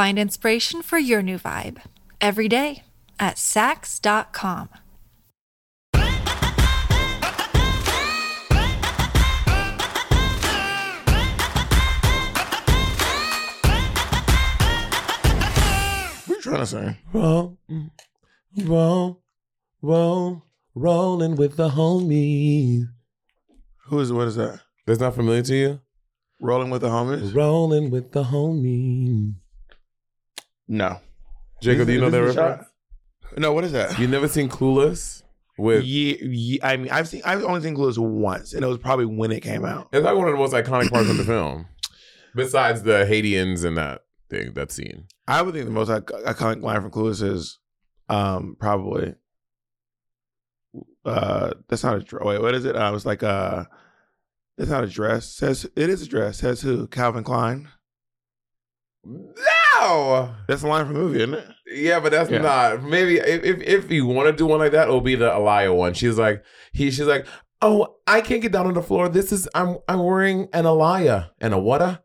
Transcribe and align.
Find 0.00 0.18
inspiration 0.18 0.80
for 0.80 0.98
your 0.98 1.20
new 1.20 1.38
vibe 1.38 1.82
every 2.22 2.48
day 2.48 2.84
at 3.18 3.36
Saks.com. 3.36 4.70
What 16.24 16.36
you 16.36 16.40
trying 16.40 16.56
to 16.60 16.66
say? 16.66 16.96
Roll, 17.12 17.58
roll, 18.56 19.22
roll, 19.82 20.42
rolling 20.74 21.36
with 21.36 21.58
the 21.58 21.68
homies. 21.68 22.84
Who 23.88 24.00
is 24.00 24.10
what 24.14 24.28
is 24.28 24.36
that? 24.36 24.60
That's 24.86 25.00
not 25.00 25.14
familiar 25.14 25.42
to 25.42 25.54
you? 25.54 25.80
Rolling 26.40 26.70
with 26.70 26.80
the 26.80 26.88
homies? 26.88 27.34
Rolling 27.34 27.90
with 27.90 28.12
the 28.12 28.24
homies. 28.24 29.34
No. 30.70 31.00
Jacob, 31.60 31.88
do 31.88 31.92
you 31.92 32.00
know 32.00 32.10
that 32.10 32.22
reference? 32.22 32.36
shot? 32.36 32.66
No, 33.36 33.52
what 33.52 33.64
is 33.64 33.72
that? 33.72 33.98
You 33.98 34.06
never 34.06 34.28
seen 34.28 34.48
Clueless? 34.48 35.22
With 35.58 35.84
yeah, 35.84 36.14
yeah, 36.22 36.66
I 36.66 36.76
mean, 36.78 36.90
I've 36.90 37.06
seen. 37.08 37.20
I've 37.24 37.42
only 37.44 37.60
seen 37.60 37.76
Clueless 37.76 37.98
once, 37.98 38.54
and 38.54 38.64
it 38.64 38.68
was 38.68 38.78
probably 38.78 39.04
when 39.04 39.30
it 39.32 39.40
came 39.40 39.64
out. 39.64 39.88
it's 39.92 40.04
like 40.04 40.16
one 40.16 40.28
of 40.28 40.32
the 40.32 40.38
most 40.38 40.54
iconic 40.54 40.90
parts 40.90 41.10
of 41.10 41.16
the 41.18 41.24
film. 41.24 41.66
Besides 42.34 42.82
the 42.84 43.04
Haitians 43.04 43.64
and 43.64 43.76
that 43.76 44.02
thing, 44.30 44.54
that 44.54 44.70
scene. 44.70 45.06
I 45.26 45.42
would 45.42 45.52
think 45.52 45.66
the 45.66 45.72
most 45.72 45.90
ic- 45.90 46.06
iconic 46.24 46.62
line 46.62 46.80
from 46.80 46.92
Clueless 46.92 47.20
is 47.22 47.58
um, 48.08 48.56
probably. 48.58 49.16
Uh, 51.04 51.50
that's 51.68 51.82
not 51.82 51.96
a 51.96 52.00
dress. 52.00 52.24
Wait, 52.24 52.40
what 52.40 52.54
is 52.54 52.64
it? 52.64 52.76
Uh, 52.76 52.90
was 52.92 53.04
like 53.04 53.22
uh, 53.24 53.64
that's 54.56 54.70
not 54.70 54.84
a 54.84 54.88
dress. 54.88 55.26
Says 55.26 55.68
it 55.76 55.90
is 55.90 56.02
a 56.02 56.08
dress. 56.08 56.38
Says 56.38 56.62
who? 56.62 56.86
Calvin 56.86 57.24
Klein. 57.24 57.68
No! 59.80 60.34
That's 60.46 60.62
the 60.62 60.68
line 60.68 60.84
from 60.86 60.94
the 60.94 61.00
movie, 61.00 61.18
isn't 61.18 61.34
it? 61.34 61.46
Yeah, 61.72 62.00
but 62.00 62.12
that's 62.12 62.30
Yeah. 62.30 62.38
not. 62.38 62.82
Maybe 62.82 63.16
if, 63.18 63.44
if 63.44 63.62
if 63.62 63.90
you 63.90 64.06
want 64.06 64.28
to 64.28 64.32
do 64.32 64.46
one 64.46 64.58
like 64.58 64.72
that, 64.72 64.88
it'll 64.88 65.00
be 65.00 65.14
the 65.14 65.30
Alaïa 65.30 65.74
one. 65.74 65.94
She's 65.94 66.18
like 66.18 66.42
he. 66.72 66.90
She's 66.90 67.06
like, 67.06 67.26
oh, 67.62 67.96
I 68.06 68.20
can't 68.20 68.42
get 68.42 68.52
down 68.52 68.66
on 68.66 68.74
the 68.74 68.82
floor. 68.82 69.08
This 69.08 69.32
is 69.32 69.48
I'm 69.54 69.78
I'm 69.88 70.02
wearing 70.02 70.48
an 70.52 70.64
Alaya 70.64 71.30
and 71.40 71.54
a 71.54 71.58
whata. 71.58 72.00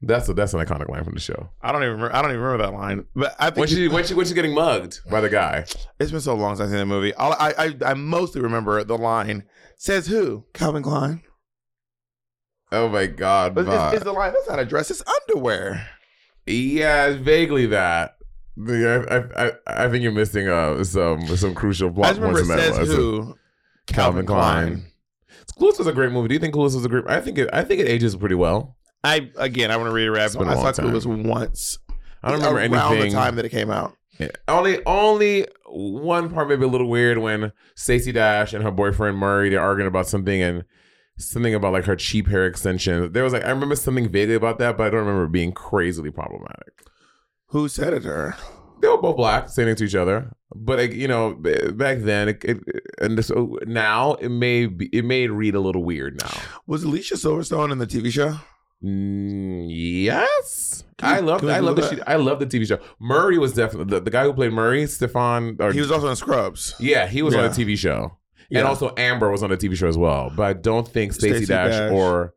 That's 0.00 0.28
a, 0.28 0.34
that's 0.34 0.54
an 0.54 0.60
iconic 0.64 0.88
line 0.88 1.02
from 1.02 1.14
the 1.14 1.20
show. 1.20 1.50
I 1.60 1.72
don't 1.72 1.82
even. 1.82 1.94
Remember, 1.94 2.14
I 2.14 2.22
don't 2.22 2.30
even 2.30 2.40
remember 2.42 2.64
that 2.64 2.72
line. 2.72 3.04
But 3.16 3.34
I 3.38 3.46
think 3.46 3.58
When 3.58 3.68
she 3.68 3.88
when 3.88 4.04
she 4.04 4.14
when 4.14 4.26
she's 4.26 4.34
getting 4.34 4.54
mugged 4.54 5.00
by 5.10 5.20
the 5.20 5.28
guy. 5.28 5.64
It's 5.98 6.10
been 6.12 6.20
so 6.20 6.34
long 6.34 6.54
since 6.54 6.66
I've 6.66 6.70
seen 6.70 6.78
the 6.78 6.86
movie. 6.86 7.12
All, 7.14 7.32
I, 7.32 7.52
I 7.58 7.76
I 7.90 7.94
mostly 7.94 8.40
remember 8.40 8.82
the 8.84 8.96
line 8.98 9.44
says 9.76 10.06
who 10.06 10.44
Calvin 10.54 10.82
Klein. 10.82 11.22
Oh 12.70 12.88
my 12.88 13.06
god! 13.06 13.54
But 13.54 13.66
it's, 13.66 13.94
it's 13.96 14.04
the 14.04 14.12
line. 14.12 14.32
That's 14.32 14.48
not 14.48 14.58
a 14.58 14.64
dress. 14.64 14.90
It's 14.90 15.02
underwear. 15.28 15.88
Yeah, 16.48 17.16
vaguely 17.16 17.66
that. 17.66 18.16
I, 18.66 19.24
I, 19.36 19.52
I 19.66 19.88
think 19.88 20.02
you're 20.02 20.10
missing 20.10 20.48
uh 20.48 20.82
some 20.82 21.24
some 21.36 21.54
crucial 21.54 21.92
plot 21.92 22.16
points 22.16 22.40
in 22.40 22.48
that. 22.48 22.74
says 22.74 22.88
who 22.88 23.36
Calvin 23.86 24.26
Klein. 24.26 24.84
Clueless 25.58 25.78
was 25.78 25.86
a 25.86 25.92
great 25.92 26.12
movie. 26.12 26.28
Do 26.28 26.34
you 26.34 26.40
think 26.40 26.54
Clueless 26.54 26.74
was 26.74 26.84
a 26.84 26.88
great? 26.88 27.04
I 27.08 27.20
think 27.20 27.38
it. 27.38 27.48
I 27.52 27.64
think 27.64 27.80
it 27.80 27.88
ages 27.88 28.14
pretty 28.16 28.34
well. 28.34 28.76
I 29.02 29.30
again, 29.36 29.70
I 29.70 29.76
want 29.76 29.88
to 29.88 29.92
reiterate. 29.92 30.26
It's 30.26 30.36
been 30.36 30.48
a 30.48 30.52
I 30.52 30.54
saw 30.54 30.72
time. 30.72 30.86
Clueless 30.86 31.24
once. 31.24 31.78
I 32.22 32.30
don't 32.30 32.40
remember 32.40 32.60
around 32.60 32.92
anything. 32.92 33.12
the 33.12 33.16
time 33.16 33.36
that 33.36 33.44
it 33.44 33.50
came 33.50 33.70
out. 33.70 33.96
Yeah. 34.18 34.28
Only 34.48 34.84
only 34.84 35.46
one 35.66 36.32
part 36.32 36.48
maybe 36.48 36.64
a 36.64 36.68
little 36.68 36.88
weird 36.88 37.18
when 37.18 37.52
Stacey 37.76 38.12
Dash 38.12 38.52
and 38.52 38.64
her 38.64 38.70
boyfriend 38.70 39.16
Murray 39.16 39.50
they're 39.50 39.60
arguing 39.60 39.86
about 39.86 40.08
something 40.08 40.42
and 40.42 40.64
something 41.18 41.54
about 41.54 41.72
like 41.72 41.84
her 41.84 41.96
cheap 41.96 42.28
hair 42.28 42.46
extensions. 42.46 43.12
There 43.12 43.22
was 43.24 43.32
like 43.32 43.44
I 43.44 43.50
remember 43.50 43.76
something 43.76 44.08
vaguely 44.08 44.34
about 44.34 44.58
that, 44.58 44.76
but 44.76 44.86
I 44.86 44.90
don't 44.90 45.00
remember 45.00 45.24
it 45.24 45.32
being 45.32 45.52
crazily 45.52 46.10
problematic. 46.10 46.82
Who 47.48 47.68
said 47.68 47.92
it 47.92 48.00
to 48.00 48.08
her? 48.08 48.36
They 48.80 48.88
were 48.88 48.98
both 48.98 49.16
black, 49.16 49.48
saying 49.48 49.68
it 49.70 49.78
to 49.78 49.84
each 49.84 49.94
other. 49.96 50.30
But 50.54 50.78
like, 50.78 50.92
you 50.92 51.08
know, 51.08 51.34
back 51.34 51.98
then, 51.98 52.28
it, 52.28 52.44
it, 52.44 52.58
and 53.00 53.22
so 53.24 53.58
now 53.66 54.14
it 54.14 54.28
may 54.28 54.66
be, 54.66 54.86
it 54.92 55.04
may 55.04 55.26
read 55.26 55.54
a 55.56 55.60
little 55.60 55.82
weird 55.82 56.20
now. 56.22 56.30
Was 56.66 56.84
Alicia 56.84 57.14
Silverstone 57.14 57.72
in 57.72 57.78
the 57.78 57.86
TV 57.88 58.10
show? 58.12 58.38
Mm, 58.84 59.66
yes, 59.68 60.84
I 61.00 61.18
love 61.20 61.42
I 61.44 61.58
love 61.58 61.76
that? 61.76 61.90
she, 61.96 62.00
I 62.02 62.14
love 62.16 62.38
the 62.38 62.46
TV 62.46 62.66
show. 62.68 62.78
Murray 63.00 63.36
was 63.38 63.52
definitely 63.54 63.90
the, 63.96 64.00
the 64.00 64.10
guy 64.10 64.22
who 64.24 64.32
played 64.32 64.52
Murray, 64.52 64.86
Stefan. 64.86 65.56
Or, 65.58 65.72
He 65.72 65.80
was 65.80 65.90
also 65.90 66.08
in 66.08 66.14
Scrubs. 66.16 66.74
yeah, 66.78 67.06
he 67.08 67.22
was 67.22 67.34
on 67.34 67.40
Yeah. 67.40 67.46
a 67.50 67.50
TV 67.52 67.76
show. 67.76 68.16
Yeah. 68.50 68.60
And 68.60 68.68
also 68.68 68.94
Amber 68.96 69.30
was 69.30 69.42
on 69.42 69.52
a 69.52 69.56
TV 69.56 69.76
show 69.76 69.88
as 69.88 69.98
well. 69.98 70.32
But 70.34 70.42
I 70.44 70.52
don't 70.54 70.86
think 70.88 71.12
Stacey 71.12 71.30
Stacey 71.44 71.46
Dash, 71.46 71.70
Dash. 71.72 71.92
or 71.92 72.34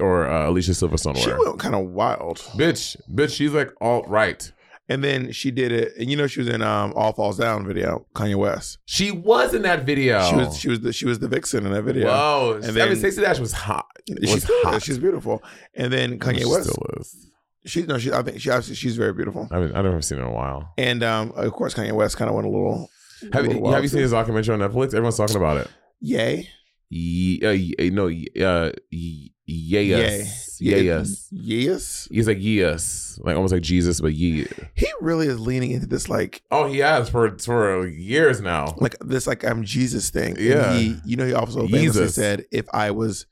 or 0.00 0.28
uh, 0.28 0.48
Alicia 0.48 0.72
Silverstone 0.72 1.16
She 1.16 1.30
were. 1.30 1.38
went 1.44 1.58
kind 1.58 1.74
of 1.74 1.86
wild. 1.86 2.38
Bitch, 2.56 2.96
bitch, 3.12 3.34
she's 3.34 3.52
like 3.52 3.70
alt 3.80 4.06
right. 4.08 4.52
And 4.88 5.02
then 5.02 5.32
she 5.32 5.50
did 5.50 5.72
it, 5.72 5.94
and 5.98 6.08
you 6.08 6.16
know 6.16 6.28
she 6.28 6.38
was 6.38 6.48
in 6.48 6.62
um 6.62 6.92
All 6.94 7.12
Falls 7.12 7.36
Down 7.38 7.66
video, 7.66 8.06
Kanye 8.14 8.36
West. 8.36 8.78
She 8.84 9.10
was 9.10 9.52
in 9.52 9.62
that 9.62 9.84
video. 9.84 10.22
She 10.30 10.36
was 10.36 10.56
she 10.58 10.68
was 10.68 10.80
the 10.80 10.92
she 10.92 11.06
was 11.06 11.18
the 11.18 11.26
vixen 11.26 11.66
in 11.66 11.72
that 11.72 11.82
video. 11.82 12.06
Whoa. 12.06 12.60
And 12.62 12.78
I 12.78 12.86
mean, 12.86 12.96
Stacey 12.96 13.20
Dash 13.20 13.40
was 13.40 13.50
hot. 13.52 13.86
She 14.06 14.14
Was 14.32 14.44
still 14.44 14.62
hot. 14.62 14.76
is. 14.76 14.84
She's 14.84 14.98
beautiful. 14.98 15.42
And 15.74 15.92
then 15.92 16.20
Kanye 16.20 16.38
She 16.38 16.44
West. 16.44 16.70
still 16.70 16.86
is. 17.00 17.16
She's 17.64 17.88
no, 17.88 17.98
she 17.98 18.12
I 18.12 18.22
think 18.22 18.40
she 18.40 18.48
obviously 18.50 18.76
she's 18.76 18.96
very 18.96 19.12
beautiful. 19.12 19.48
I 19.50 19.58
mean, 19.58 19.72
I 19.74 19.82
never 19.82 20.00
seen 20.00 20.18
her 20.18 20.24
in 20.24 20.30
a 20.30 20.32
while. 20.32 20.72
And 20.78 21.02
um 21.02 21.32
of 21.34 21.50
course 21.52 21.74
Kanye 21.74 21.90
West 21.90 22.16
kind 22.16 22.28
of 22.28 22.36
went 22.36 22.46
a 22.46 22.50
little. 22.50 22.88
Have, 23.32 23.46
a 23.46 23.54
you 23.54 23.58
wild 23.60 23.74
have 23.74 23.82
you 23.84 23.88
seen 23.88 24.00
his 24.02 24.10
documentary 24.10 24.54
on 24.54 24.60
Netflix? 24.60 24.86
Everyone's 24.88 25.16
talking 25.16 25.36
about 25.36 25.58
it. 25.58 25.68
Yay. 26.00 26.48
Ye, 26.88 27.40
uh, 27.42 27.50
ye- 27.50 27.90
no, 27.90 28.06
uh, 28.06 28.70
ye- 28.90 29.32
yes, 29.44 30.58
Yeah. 30.60 30.76
yes. 30.76 31.28
Yes. 31.32 32.08
He's 32.10 32.26
like 32.28 32.38
yes, 32.40 33.18
like 33.22 33.34
almost 33.36 33.52
like 33.52 33.62
Jesus, 33.62 34.00
but 34.00 34.14
yeah. 34.14 34.44
He 34.74 34.86
really 35.00 35.26
is 35.26 35.40
leaning 35.40 35.72
into 35.72 35.86
this 35.86 36.08
like 36.08 36.42
Oh, 36.50 36.66
he 36.68 36.78
has 36.78 37.08
for 37.08 37.36
for 37.38 37.86
years 37.86 38.40
now. 38.40 38.74
like 38.78 38.96
this 39.00 39.26
like 39.26 39.44
I'm 39.44 39.64
Jesus 39.64 40.10
thing. 40.10 40.36
And 40.36 40.44
Yeah. 40.46 40.72
he 40.74 40.96
you 41.04 41.16
know 41.16 41.26
he 41.26 41.34
also 41.34 41.60
famously 41.66 41.80
Jesus. 41.82 42.14
said 42.14 42.44
if 42.52 42.66
I 42.72 42.90
was 42.92 43.26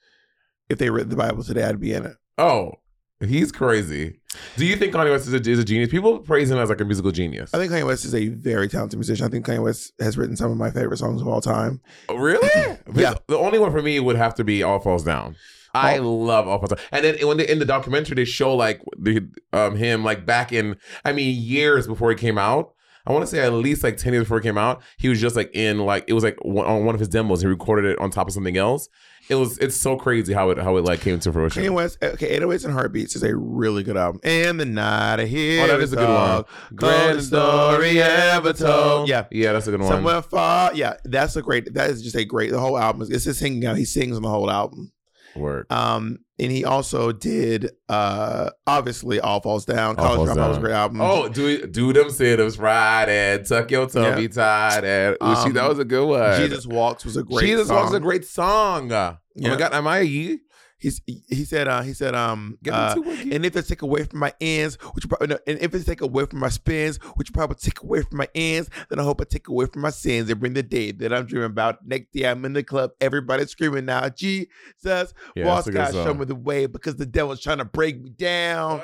if 0.69 0.79
they 0.79 0.91
read 0.91 1.11
the 1.11 1.17
Bible 1.17 1.43
today 1.45 1.63
I'd 1.65 1.81
be 1.81 1.93
in 1.93 2.07
it. 2.07 2.17
Oh, 2.39 2.73
he's 3.21 3.53
crazy. 3.53 4.21
Do 4.57 4.65
you 4.67 4.77
think 4.77 4.93
Kanye 4.95 5.11
West 5.11 5.29
is 5.29 5.35
a, 5.35 5.51
is 5.51 5.59
a 5.59 5.65
genius? 5.65 5.91
People 5.91 6.19
praise 6.19 6.51
him 6.51 6.59
as 6.59 6.69
like 6.69 6.81
a 6.81 6.85
musical 6.85 7.13
genius. 7.13 7.55
I 7.55 7.59
think 7.59 7.73
Kanye 7.73 7.87
West 7.87 8.05
is 8.05 8.15
a 8.15 8.29
very 8.29 8.69
talented 8.69 8.99
musician. 8.99 9.27
I 9.27 9.29
think 9.29 9.47
Kanye 9.47 9.63
West 9.63 9.93
has 10.01 10.19
written 10.19 10.37
some 10.37 10.51
of 10.51 10.57
my 10.57 10.71
favorite 10.71 10.97
songs 10.99 11.21
of 11.21 11.29
all 11.29 11.41
time. 11.41 11.81
Oh, 12.09 12.17
really? 12.17 12.49
Yeah. 12.95 13.15
The 13.29 13.39
only 13.39 13.59
one 13.59 13.71
for 13.73 13.83
me 13.83 13.99
would 13.99 14.17
have 14.17 14.35
to 14.37 14.45
be 14.45 14.63
All 14.63 14.79
Falls 14.79 15.05
Down. 15.05 15.37
I 15.75 15.99
love 15.99 16.47
All 16.47 16.59
Falls 16.59 16.71
Down. 16.71 16.79
And 16.93 17.05
then 17.05 17.27
when 17.27 17.39
they, 17.39 17.49
in 17.49 17.59
the 17.59 17.65
documentary 17.65 18.15
they 18.15 18.25
show 18.25 18.55
like 18.55 18.81
the 18.99 19.29
um 19.53 19.77
him 19.77 20.05
like 20.05 20.25
back 20.27 20.53
in 20.53 20.77
I 21.05 21.13
mean 21.13 21.41
years 21.41 21.87
before 21.87 22.11
he 22.11 22.17
came 22.17 22.39
out. 22.39 22.73
I 23.07 23.13
want 23.13 23.23
to 23.23 23.27
say 23.27 23.41
at 23.41 23.53
least 23.53 23.83
like 23.83 23.97
10 23.97 24.13
years 24.13 24.25
before 24.25 24.39
he 24.39 24.43
came 24.43 24.57
out, 24.57 24.83
he 24.97 25.09
was 25.09 25.21
just 25.21 25.37
like 25.37 25.55
in 25.55 25.79
like 25.79 26.05
it 26.09 26.15
was 26.15 26.25
like 26.25 26.43
one, 26.43 26.67
on 26.67 26.85
one 26.85 26.95
of 26.95 27.01
his 27.01 27.09
demos. 27.09 27.43
He 27.43 27.47
recorded 27.47 27.85
it 27.85 27.99
on 27.99 28.11
top 28.11 28.29
of 28.29 28.33
something 28.33 28.57
else. 28.57 28.89
It 29.29 29.37
was 29.37 29.57
it's 29.59 29.77
so 29.77 29.97
crazy 29.97 30.35
how 30.35 30.51
it 30.51 30.59
how 30.59 30.77
it 30.77 30.85
like 30.85 31.01
came 31.01 31.19
to 31.19 31.33
fruition. 31.33 31.63
Kanye 31.63 31.67
eh, 31.67 31.71
West, 31.71 31.99
okay, 32.03 32.39
808s 32.39 32.65
and 32.65 32.75
Heartbeats 32.75 33.17
is 33.17 33.23
a 33.23 33.35
really 33.35 33.83
good 33.83 33.97
album. 33.97 34.21
And 34.23 34.61
the 34.61 34.67
night 34.67 35.21
I 35.21 35.25
hear 35.27 35.65
Oh, 35.65 35.67
that 35.67 35.81
is 35.81 35.93
a 35.93 35.97
good 35.97 36.09
one. 36.09 36.45
Grand 36.75 37.23
story 37.23 38.01
ever 38.03 38.53
told. 38.53 39.09
Yeah. 39.09 39.25
Yeah, 39.31 39.53
that's 39.53 39.67
a 39.67 39.71
good 39.71 39.81
one. 39.81 39.89
Somewhere 39.91 40.23
far. 40.23 40.75
Yeah, 40.75 40.95
that's 41.05 41.37
a 41.37 41.43
great, 41.43 41.73
that 41.75 41.91
is 41.91 42.03
just 42.03 42.17
a 42.17 42.25
great, 42.25 42.51
the 42.51 42.61
whole 42.61 42.77
album. 42.77 43.03
is 43.03 43.11
It's 43.11 43.25
just 43.25 43.41
singing 43.41 43.65
out. 43.65 43.77
He 43.77 43.85
sings 43.87 44.17
on 44.17 44.23
the 44.23 44.29
whole 44.29 44.51
album. 44.51 44.93
Word. 45.37 45.67
Um, 45.71 46.19
and 46.39 46.51
he 46.51 46.65
also 46.65 47.13
did, 47.13 47.71
uh, 47.89 48.51
obviously, 48.67 49.21
All 49.21 49.41
Falls 49.41 49.65
Down. 49.65 49.97
All 49.97 50.05
College 50.17 50.17
Falls 50.17 50.29
Dropout 50.31 50.49
was 50.49 50.57
a 50.57 50.61
Down. 50.61 50.61
great 50.63 50.75
album. 50.75 51.01
Oh, 51.01 51.29
do 51.29 51.67
do 51.67 51.93
them 51.93 52.11
sit 52.11 52.41
ups 52.41 52.59
right 52.59 53.09
and 53.09 53.47
tuck 53.47 53.71
your 53.71 53.87
tummy 53.87 54.23
Yeah. 54.23 54.29
tight 54.29 54.85
and 54.85 55.15
Ooh, 55.23 55.35
see, 55.37 55.43
Um, 55.49 55.53
that 55.53 55.69
was 55.69 55.79
a 55.79 55.85
good 55.85 56.07
one. 56.07 56.41
Jesus 56.41 56.67
Walks 56.67 57.05
was 57.05 57.17
a 57.17 57.23
great 57.23 57.47
Jesus 57.47 57.69
song. 57.69 57.77
Walks 57.77 57.91
is 57.91 57.95
a 57.97 58.01
great 58.01 58.25
song. 58.25 58.91
Oh 58.93 59.17
my 59.37 59.57
god, 59.57 59.73
am 59.75 59.87
I 59.87 59.99
a 59.99 60.03
ye? 60.03 60.39
He's, 60.85 61.01
he 61.07 61.47
said, 61.47 61.67
uh, 61.67 61.81
he 61.81 61.95
said, 61.95 62.15
um, 62.15 62.59
Get 62.63 62.75
uh, 62.75 62.95
it. 62.95 63.33
And 63.33 63.47
if 63.47 63.57
it's 63.57 63.69
take 63.69 63.81
away 63.81 64.05
from 64.05 64.19
my 64.19 64.35
ends, 64.39 64.77
which 64.93 65.03
you 65.03 65.09
probably 65.09 65.29
no, 65.29 65.39
and 65.47 65.59
if 65.59 65.75
it's 65.75 65.87
take 65.87 66.03
away 66.03 66.27
from 66.27 66.41
my 66.41 66.51
spins, 66.51 66.99
which 67.15 67.33
probably 67.33 67.57
take 67.57 67.81
away 67.81 68.03
from 68.03 68.19
my 68.19 68.29
ends, 68.35 68.69
then 68.91 68.99
I 68.99 69.03
hope 69.03 69.23
I 69.23 69.25
take 69.25 69.49
away 69.49 69.65
from 69.65 69.81
my 69.81 69.89
sins 69.89 70.29
and 70.29 70.39
bring 70.39 70.53
the 70.53 70.63
day 70.63 70.93
that 70.93 71.11
I'm 71.11 71.25
dreaming 71.25 71.47
about. 71.47 71.87
Next 71.87 72.13
day 72.13 72.29
I'm 72.29 72.45
in 72.45 72.53
the 72.53 72.63
club, 72.63 72.91
everybody 73.01 73.47
screaming 73.47 73.87
now, 73.87 74.11
Jesus, 74.11 75.15
Yeah, 75.35 75.45
boss 75.45 75.65
that's 75.65 75.93
God, 75.93 76.05
show 76.05 76.13
me 76.13 76.27
the 76.27 76.35
way 76.35 76.67
because 76.67 76.97
the 76.97 77.07
devil's 77.07 77.41
trying 77.41 77.59
to 77.59 77.65
break 77.65 77.99
me 77.99 78.11
down. 78.11 78.83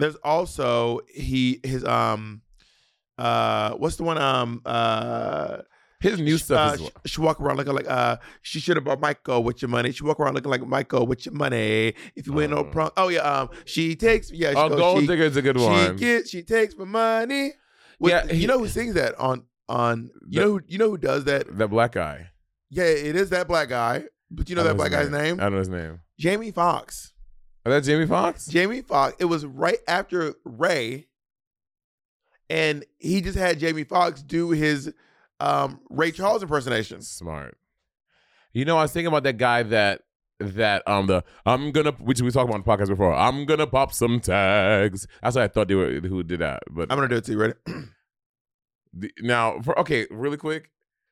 There's 0.00 0.16
also 0.16 0.98
he 1.14 1.60
his 1.62 1.84
um 1.84 2.42
uh 3.18 3.74
what's 3.74 3.94
the 3.94 4.02
one 4.02 4.18
um 4.18 4.62
uh 4.66 5.58
His 6.10 6.20
new 6.20 6.38
stuff 6.38 6.72
uh, 6.72 6.74
is 6.84 6.88
sh- 6.88 7.12
she 7.12 7.20
walk 7.20 7.40
around 7.40 7.56
looking 7.56 7.72
like 7.74 7.88
uh 7.88 8.16
she 8.42 8.60
should 8.60 8.76
have 8.76 8.84
bought 8.84 9.00
Michael 9.00 9.42
with 9.42 9.60
your 9.62 9.68
money. 9.70 9.90
She 9.92 10.04
walk 10.04 10.20
around 10.20 10.34
looking 10.34 10.50
like 10.50 10.64
Michael 10.66 11.06
with 11.06 11.24
your 11.26 11.34
money. 11.34 11.94
If 12.14 12.26
you 12.26 12.40
ain't 12.40 12.50
no 12.50 12.64
prom, 12.64 12.90
oh 12.96 13.08
yeah, 13.08 13.20
um 13.20 13.48
she 13.64 13.96
takes 13.96 14.30
yeah. 14.30 14.50
She 14.50 14.56
Oh, 14.56 14.68
goes, 14.68 14.78
Gold 14.78 15.00
she, 15.00 15.06
Digger 15.06 15.22
is 15.24 15.36
a 15.36 15.42
good 15.42 15.56
one. 15.56 15.96
she 15.98 16.04
gets 16.04 16.30
she 16.30 16.42
takes 16.42 16.76
my 16.76 16.84
money. 16.84 17.52
With- 17.98 18.10
Yeah, 18.12 18.26
he- 18.26 18.42
you 18.42 18.46
know 18.48 18.58
who 18.58 18.68
sings 18.68 18.94
that 18.94 19.14
on 19.18 19.44
on 19.68 20.10
you 20.28 20.40
The- 20.40 20.46
know 20.46 20.52
who, 20.52 20.60
you 20.68 20.78
know 20.78 20.90
who 20.90 20.98
does 20.98 21.24
that? 21.24 21.46
That 21.58 21.68
black 21.68 21.92
guy. 21.92 22.28
Yeah, 22.70 22.84
it 22.84 23.16
is 23.16 23.30
that 23.30 23.48
black 23.48 23.68
guy. 23.68 24.04
But 24.30 24.48
you 24.50 24.56
know 24.56 24.64
that 24.64 24.76
black 24.76 24.90
guy's 24.90 25.10
name? 25.10 25.38
I 25.40 25.44
don't 25.44 25.52
know 25.52 25.58
his 25.58 25.68
name. 25.68 26.00
Jamie 26.18 26.50
Foxx. 26.50 27.12
Is 27.66 27.70
that 27.72 27.84
Jamie 27.84 28.06
Foxx? 28.06 28.46
Jamie 28.46 28.82
Foxx. 28.82 29.16
It 29.18 29.24
was 29.26 29.46
right 29.46 29.78
after 29.88 30.34
Ray, 30.44 31.06
and 32.50 32.84
he 32.98 33.20
just 33.20 33.38
had 33.38 33.58
Jamie 33.58 33.84
Foxx 33.84 34.22
do 34.22 34.50
his 34.50 34.92
um, 35.40 35.80
Ray 35.90 36.10
Charles 36.10 36.42
impersonations. 36.42 37.08
Smart. 37.08 37.56
You 38.52 38.64
know, 38.64 38.78
I 38.78 38.82
was 38.82 38.92
thinking 38.92 39.08
about 39.08 39.24
that 39.24 39.36
guy 39.36 39.62
that 39.64 40.02
that 40.40 40.86
um 40.86 41.06
the 41.06 41.22
I'm 41.46 41.70
gonna 41.70 41.92
which 41.92 42.20
we 42.20 42.30
talked 42.30 42.48
about 42.48 42.54
on 42.54 42.62
the 42.78 42.84
podcast 42.84 42.88
before. 42.88 43.14
I'm 43.14 43.44
gonna 43.44 43.66
pop 43.66 43.92
some 43.92 44.20
tags. 44.20 45.06
That's 45.22 45.36
what 45.36 45.42
I 45.42 45.48
thought 45.48 45.68
they 45.68 45.74
were 45.74 46.00
who 46.00 46.22
did 46.22 46.40
that. 46.40 46.62
But 46.70 46.90
I'm 46.90 46.96
gonna 46.96 47.08
do 47.08 47.16
it 47.16 47.24
to 47.24 47.32
you. 47.32 47.38
Ready? 47.38 47.54
The, 48.96 49.10
now, 49.22 49.60
for 49.60 49.76
okay, 49.80 50.06
really 50.08 50.36
quick, 50.36 50.70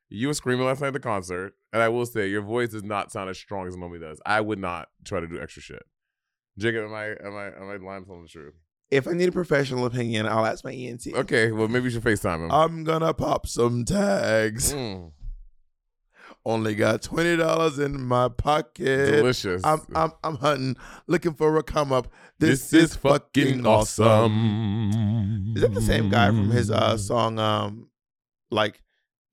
you 0.08 0.28
were 0.28 0.34
screaming 0.34 0.64
last 0.64 0.80
night 0.80 0.86
at 0.86 0.92
the 0.92 1.00
concert, 1.00 1.54
and 1.72 1.82
I 1.82 1.88
will 1.88 2.06
say 2.06 2.28
your 2.28 2.40
voice 2.42 2.68
does 2.68 2.84
not 2.84 3.10
sound 3.10 3.28
as 3.28 3.38
strong 3.38 3.66
as 3.66 3.74
it 3.74 3.78
normally 3.78 3.98
does. 3.98 4.20
I 4.24 4.40
would 4.40 4.60
not 4.60 4.88
try 5.04 5.18
to 5.18 5.26
do 5.26 5.40
extra 5.40 5.62
shit. 5.62 5.82
Jacob, 6.56 6.84
am 6.84 6.94
I 6.94 7.06
am 7.06 7.34
I 7.34 7.46
am 7.46 7.68
I 7.70 7.84
lying 7.84 8.04
telling 8.04 8.22
the 8.22 8.28
truth? 8.28 8.54
If 8.92 9.08
I 9.08 9.12
need 9.12 9.28
a 9.28 9.32
professional 9.32 9.86
opinion, 9.86 10.26
I'll 10.26 10.44
ask 10.46 10.64
my 10.64 10.72
ENT. 10.72 11.06
Okay, 11.14 11.50
well 11.50 11.66
maybe 11.66 11.84
you 11.84 11.90
should 11.90 12.04
FaceTime 12.04 12.44
him. 12.44 12.52
I'm 12.52 12.84
gonna 12.84 13.14
pop 13.14 13.46
some 13.46 13.84
tags. 13.84 14.72
Mm, 14.74 15.12
Only 16.44 16.74
got 16.74 17.02
twenty 17.02 17.36
dollars 17.36 17.78
in 17.78 18.04
my 18.04 18.28
pocket. 18.28 19.06
delicious. 19.12 19.62
I'm 19.64 19.80
I'm 19.94 20.12
I'm 20.22 20.36
hunting, 20.36 20.76
looking 21.06 21.34
for 21.34 21.56
a 21.56 21.62
come 21.62 21.90
up. 21.92 22.08
this, 22.38 22.72
is 22.72 22.94
fucking 22.96 23.64
awesome. 23.66 25.54
Is 25.56 25.62
that 25.62 25.72
the 25.74 25.80
same 25.82 26.10
guy 26.10 26.26
from 26.28 26.50
his 26.50 26.70
uh 26.70 26.96
song 26.98 27.38
um 27.38 27.88
like 28.50 28.82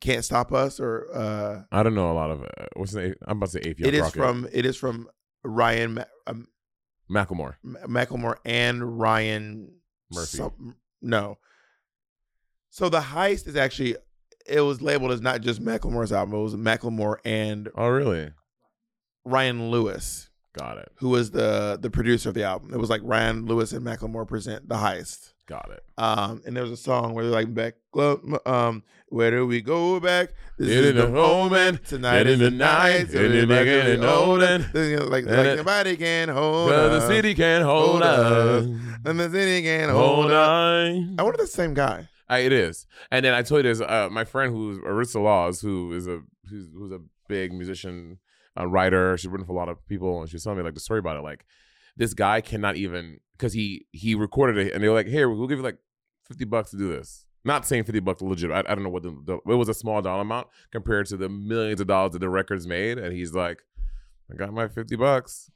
Can't 0.01 0.23
Stop 0.23 0.53
Us 0.53 0.79
or 0.79 1.07
uh 1.13 1.61
I 1.71 1.83
don't 1.83 1.95
know 1.95 2.11
a 2.11 2.13
lot 2.13 2.31
of 2.31 2.44
it. 2.44 2.69
What's 2.75 2.94
the? 2.94 3.15
I'm 3.27 3.38
about 3.38 3.47
to 3.47 3.51
say 3.53 3.61
eighth. 3.63 3.81
it 3.85 3.94
is 3.94 4.09
from 4.11 4.47
it 4.53 4.65
is 4.65 4.77
from 4.77 5.09
Ryan 5.44 6.03
Macklemore. 7.09 7.56
M- 7.63 7.77
Macklemore 7.88 8.38
and 8.45 9.00
Ryan 9.00 9.71
Murphy. 10.11 10.38
some- 10.38 10.75
no. 11.01 11.38
So 12.69 12.89
the 12.89 13.00
heist 13.01 13.47
is 13.47 13.56
actually 13.56 13.95
it 14.45 14.61
was 14.61 14.81
labeled 14.81 15.11
as 15.11 15.21
not 15.21 15.41
just 15.41 15.61
Macklemore's 15.63 16.11
album. 16.11 16.35
It 16.39 16.41
was 16.44 16.56
Macklemore 16.56 17.17
and 17.25 17.69
Oh, 17.75 17.88
really? 17.89 18.31
Ryan 19.25 19.69
Lewis, 19.69 20.29
Got 20.53 20.77
it. 20.77 20.91
who 20.95 21.09
was 21.09 21.31
the 21.31 21.77
the 21.79 21.89
producer 21.89 22.29
of 22.29 22.35
the 22.35 22.44
album. 22.44 22.73
It 22.73 22.77
was 22.77 22.89
like 22.89 23.01
Ryan 23.03 23.45
Lewis 23.45 23.71
and 23.73 23.85
Macklemore 23.85 24.27
present 24.27 24.67
the 24.69 24.75
heist. 24.75 25.33
Got 25.49 25.71
it. 25.71 25.83
Um, 25.97 26.43
and 26.45 26.55
there 26.55 26.61
was 26.63 26.71
a 26.71 26.77
song 26.77 27.15
where 27.15 27.23
they're 27.25 27.33
like 27.33 27.51
back, 27.51 27.73
um, 28.45 28.83
where 29.07 29.31
do 29.31 29.47
we 29.47 29.61
go 29.61 29.99
back? 29.99 30.29
This 30.59 30.69
It 30.69 30.77
is 30.77 30.89
in 30.91 30.95
the 30.97 31.07
moment, 31.09 31.83
tonight 31.85 32.27
is 32.27 32.33
in 32.35 32.39
the 32.39 32.51
night. 32.51 32.99
night, 32.99 33.11
So 33.11 33.17
it 33.17 33.31
in 33.33 33.47
the 33.47 33.47
back 33.47 33.65
getting 33.65 34.03
olden. 34.03 34.61
Like, 35.09 35.25
like 35.25 35.57
nobody 35.57 35.97
can 35.97 36.29
hold 36.29 36.69
Cause 36.69 37.01
the 37.01 37.07
city 37.07 37.33
can't 37.33 37.63
hold 37.65 38.03
us. 38.03 38.63
us. 38.63 38.65
and 39.05 39.19
the 39.19 39.27
city 39.31 39.63
can 39.63 39.89
hold 39.89 40.29
us. 40.29 40.87
I 41.17 41.23
wonder 41.23 41.31
if 41.33 41.37
the 41.37 41.47
same 41.47 41.73
guy. 41.73 42.07
I, 42.29 42.39
it 42.39 42.53
is. 42.53 42.85
And 43.09 43.25
then 43.25 43.33
I 43.33 43.41
told 43.41 43.59
you 43.59 43.63
there's 43.63 43.81
uh, 43.81 44.07
my 44.11 44.25
friend 44.25 44.53
who's 44.53 44.77
Arissa 44.79 45.19
Laws, 45.23 45.61
who 45.61 45.91
is 45.93 46.05
a 46.07 46.21
who's, 46.47 46.67
who's 46.71 46.91
a 46.91 46.99
big 47.27 47.53
musician, 47.53 48.19
a 48.55 48.67
writer. 48.67 49.17
She's 49.17 49.31
written 49.31 49.47
for 49.47 49.53
a 49.53 49.55
lot 49.55 49.68
of 49.68 49.83
people, 49.87 50.21
and 50.21 50.29
she's 50.29 50.44
telling 50.44 50.59
me 50.59 50.63
like 50.63 50.75
the 50.75 50.79
story 50.79 50.99
about 50.99 51.18
it. 51.18 51.23
Like 51.23 51.44
this 51.99 52.15
guy 52.15 52.41
cannot 52.41 52.75
even 52.77 53.19
because 53.33 53.53
he 53.53 53.85
he 53.91 54.15
recorded 54.15 54.57
it, 54.57 54.73
and 54.73 54.83
they 54.83 54.87
were 54.87 54.95
like, 54.95 55.06
"Here, 55.06 55.29
we'll 55.29 55.47
give 55.47 55.59
you 55.59 55.63
like 55.63 55.77
fifty 56.25 56.45
bucks 56.45 56.71
to 56.71 56.77
do 56.77 56.89
this." 56.89 57.27
Not 57.45 57.65
saying 57.68 57.83
fifty 57.83 57.99
bucks 57.99 58.21
legit. 58.21 58.49
I, 58.51 58.59
I 58.59 58.73
don't 58.75 58.83
know 58.83 58.89
what 58.89 59.03
the, 59.03 59.11
the 59.23 59.35
it 59.51 59.56
was 59.56 59.69
a 59.69 59.73
small 59.75 60.01
dollar 60.01 60.21
amount 60.21 60.47
compared 60.71 61.06
to 61.07 61.18
the 61.18 61.29
millions 61.29 61.79
of 61.79 61.85
dollars 61.87 62.13
that 62.13 62.19
the 62.19 62.29
records 62.29 62.65
made, 62.65 62.97
and 62.97 63.13
he's 63.13 63.33
like, 63.33 63.61
"I 64.31 64.35
got 64.35 64.51
my 64.51 64.68
fifty 64.68 64.95
bucks." 64.95 65.51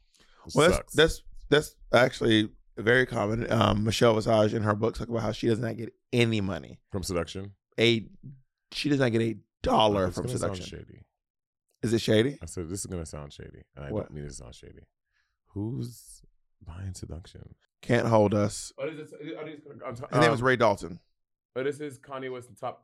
Well, 0.54 0.68
that's 0.70 0.78
sucks. 0.78 0.94
that's 0.94 1.24
that's 1.50 1.76
actually 1.94 2.50
very 2.78 3.06
common. 3.06 3.52
Um, 3.52 3.84
Michelle 3.84 4.14
Visage 4.16 4.54
in 4.54 4.64
her 4.64 4.76
book 4.76 4.96
talk 4.96 5.10
about 5.10 5.22
how 5.24 5.32
she 5.32 5.48
does 5.48 5.60
not 5.60 5.78
get 5.78 5.94
any 6.12 6.42
money. 6.42 6.80
from 6.92 7.02
seduction. 7.04 7.54
A 7.80 8.06
she 8.72 8.90
does 8.90 9.00
not 9.00 9.12
get 9.12 9.22
a 9.22 9.38
dollar 9.62 10.08
It's 10.08 10.16
from 10.18 10.28
seduction. 10.28 10.66
shady. 10.66 11.06
Is 11.84 11.94
it 11.94 12.00
shady? 12.00 12.38
I 12.42 12.46
said 12.46 12.70
this 12.70 12.80
is 12.80 12.86
gonna 12.86 13.06
sound 13.06 13.32
shady, 13.34 13.64
and 13.76 13.86
I 13.86 13.92
What? 13.92 14.08
don't 14.08 14.14
mean 14.16 14.24
it 14.26 14.30
to 14.30 14.34
sound 14.34 14.56
shady. 14.56 14.84
Who's 15.54 16.22
buying 16.66 16.94
seduction? 16.94 17.56
Can't 17.82 18.08
hold 18.08 18.34
us. 18.34 18.72
Oh, 18.78 18.90
this 18.90 19.10
is, 19.10 19.14
oh, 19.22 19.46
this, 19.46 20.00
His 20.12 20.20
name 20.22 20.32
is 20.32 20.42
Ray 20.42 20.56
Dalton. 20.56 21.00
Oh, 21.56 21.64
this 21.64 21.80
is 21.80 22.00
Kanye 22.00 22.32
West 22.32 22.50
the 22.50 22.56
top. 22.56 22.84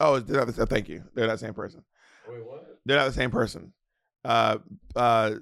Oh, 0.00 0.18
they're 0.18 0.44
not 0.44 0.54
the, 0.54 0.66
thank 0.66 0.88
you. 0.88 1.04
They're 1.14 1.26
not 1.26 1.34
the 1.34 1.46
same 1.46 1.54
person. 1.54 1.84
Wait, 2.28 2.44
what? 2.44 2.78
They're 2.84 2.96
not 2.96 3.06
the 3.06 3.12
same 3.12 3.30
person. 3.30 3.72
Uh, 4.24 4.58
uh, 4.96 5.32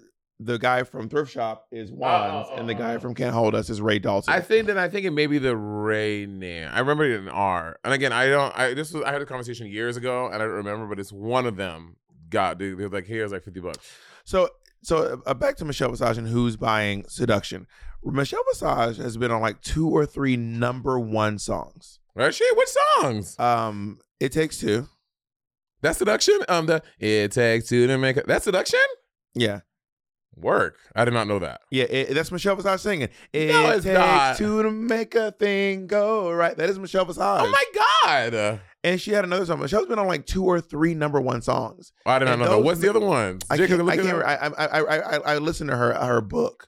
the 0.41 0.59
guy 0.59 0.83
from 0.85 1.09
Thrift 1.09 1.31
Shop 1.31 1.67
is 1.71 1.93
Wanz, 1.93 2.47
oh, 2.51 2.57
and 2.57 2.69
the 2.69 2.75
oh, 2.75 2.79
guy 2.79 2.95
oh. 2.95 2.99
from 2.99 3.15
Can't 3.15 3.35
Hold 3.35 3.55
Us 3.55 3.69
is 3.69 3.81
Ray 3.81 3.99
Dalton. 3.99 4.33
I 4.33 4.41
think 4.41 4.67
that 4.69 4.79
I 4.79 4.89
think 4.89 5.05
it 5.05 5.11
may 5.11 5.27
be 5.27 5.39
the 5.39 5.55
Ray 5.55 6.27
name. 6.27 6.69
I 6.73 6.81
remember 6.81 7.05
it 7.05 7.21
in 7.21 7.29
R. 7.29 7.79
And 7.85 7.93
again, 7.93 8.13
I 8.13 8.27
don't. 8.27 8.59
I 8.59 8.73
this 8.73 8.93
was 8.93 9.05
I 9.05 9.13
had 9.13 9.21
a 9.21 9.27
conversation 9.27 9.67
years 9.67 9.99
ago, 9.99 10.27
and 10.27 10.37
I 10.37 10.39
don't 10.39 10.49
remember, 10.49 10.87
but 10.87 10.99
it's 10.99 11.13
one 11.13 11.47
of 11.47 11.57
them. 11.57 11.97
God, 12.31 12.59
they, 12.59 12.71
they're 12.71 12.89
like, 12.89 13.07
here's 13.07 13.33
like 13.33 13.43
fifty 13.43 13.61
bucks. 13.61 13.79
so, 14.25 14.49
so 14.83 15.23
uh, 15.27 15.35
back 15.35 15.57
to 15.57 15.65
Michelle 15.65 15.91
Visage 15.91 16.19
and 16.19 16.29
who's 16.29 16.57
buying 16.57 17.05
Seduction. 17.09 17.67
Michelle 18.03 18.43
Visage 18.53 18.97
has 18.97 19.17
been 19.17 19.31
on 19.31 19.41
like 19.41 19.61
two 19.61 19.89
or 19.89 20.07
three 20.07 20.37
number 20.37 20.99
one 20.99 21.39
songs. 21.39 21.99
Right? 22.15 22.35
Shit, 22.35 22.57
which 22.57 22.69
songs? 23.01 23.39
Um, 23.39 23.99
It 24.19 24.33
Takes 24.33 24.59
Two. 24.59 24.89
That's 25.83 25.99
seduction. 25.99 26.39
Um, 26.49 26.67
the 26.67 26.83
it 26.99 27.33
takes 27.33 27.69
two 27.69 27.87
to 27.87 27.97
make 27.97 28.19
a, 28.19 28.23
that's 28.27 28.45
seduction. 28.45 28.81
Yeah. 29.35 29.61
Work. 30.43 30.77
I 30.95 31.05
did 31.05 31.15
not 31.15 31.27
know 31.27 31.39
that. 31.39 31.61
Yeah, 31.71 31.85
it, 31.85 32.15
that's 32.15 32.31
Michelle 32.33 32.57
Visage 32.57 32.81
singing. 32.81 33.09
It 33.33 33.49
No, 33.49 33.71
it's 33.71 33.85
takes 33.85 33.95
not. 33.95 34.37
two 34.37 34.63
to 34.63 34.71
make 34.71 35.15
a 35.15 35.33
thing 35.33 35.87
go 35.87 36.31
right. 36.33 36.57
That 36.57 36.69
is 36.71 36.79
Michelle 36.79 37.05
Visage. 37.05 37.23
Oh 37.23 37.51
my 37.51 37.65
god. 38.33 38.61
And 38.83 39.01
she 39.01 39.11
had 39.13 39.25
another 39.25 39.45
song. 39.45 39.61
Michelle's 39.61 39.87
been 39.89 39.99
on 39.99 40.07
like 40.07 40.25
two 40.27 40.45
or 40.45 40.61
three 40.61 40.95
number 40.95 41.21
one 41.21 41.43
songs. 41.43 41.93
I 42.07 42.19
did 42.19 42.25
not 42.25 42.33
And 42.35 42.43
know 42.43 42.49
that. 42.57 42.63
What's 42.65 42.81
the 42.81 42.89
other 42.91 43.01
ones? 43.01 43.43
I 43.51 43.57
can't. 43.59 43.73
I 43.89 43.97
can't. 43.97 44.23
I, 44.25 44.35
I, 44.35 44.65
I, 44.79 44.97
I, 44.97 45.17
I 45.35 45.39
listened 45.39 45.71
to 45.71 45.77
her 45.77 45.93
her 45.95 46.21
book. 46.21 46.67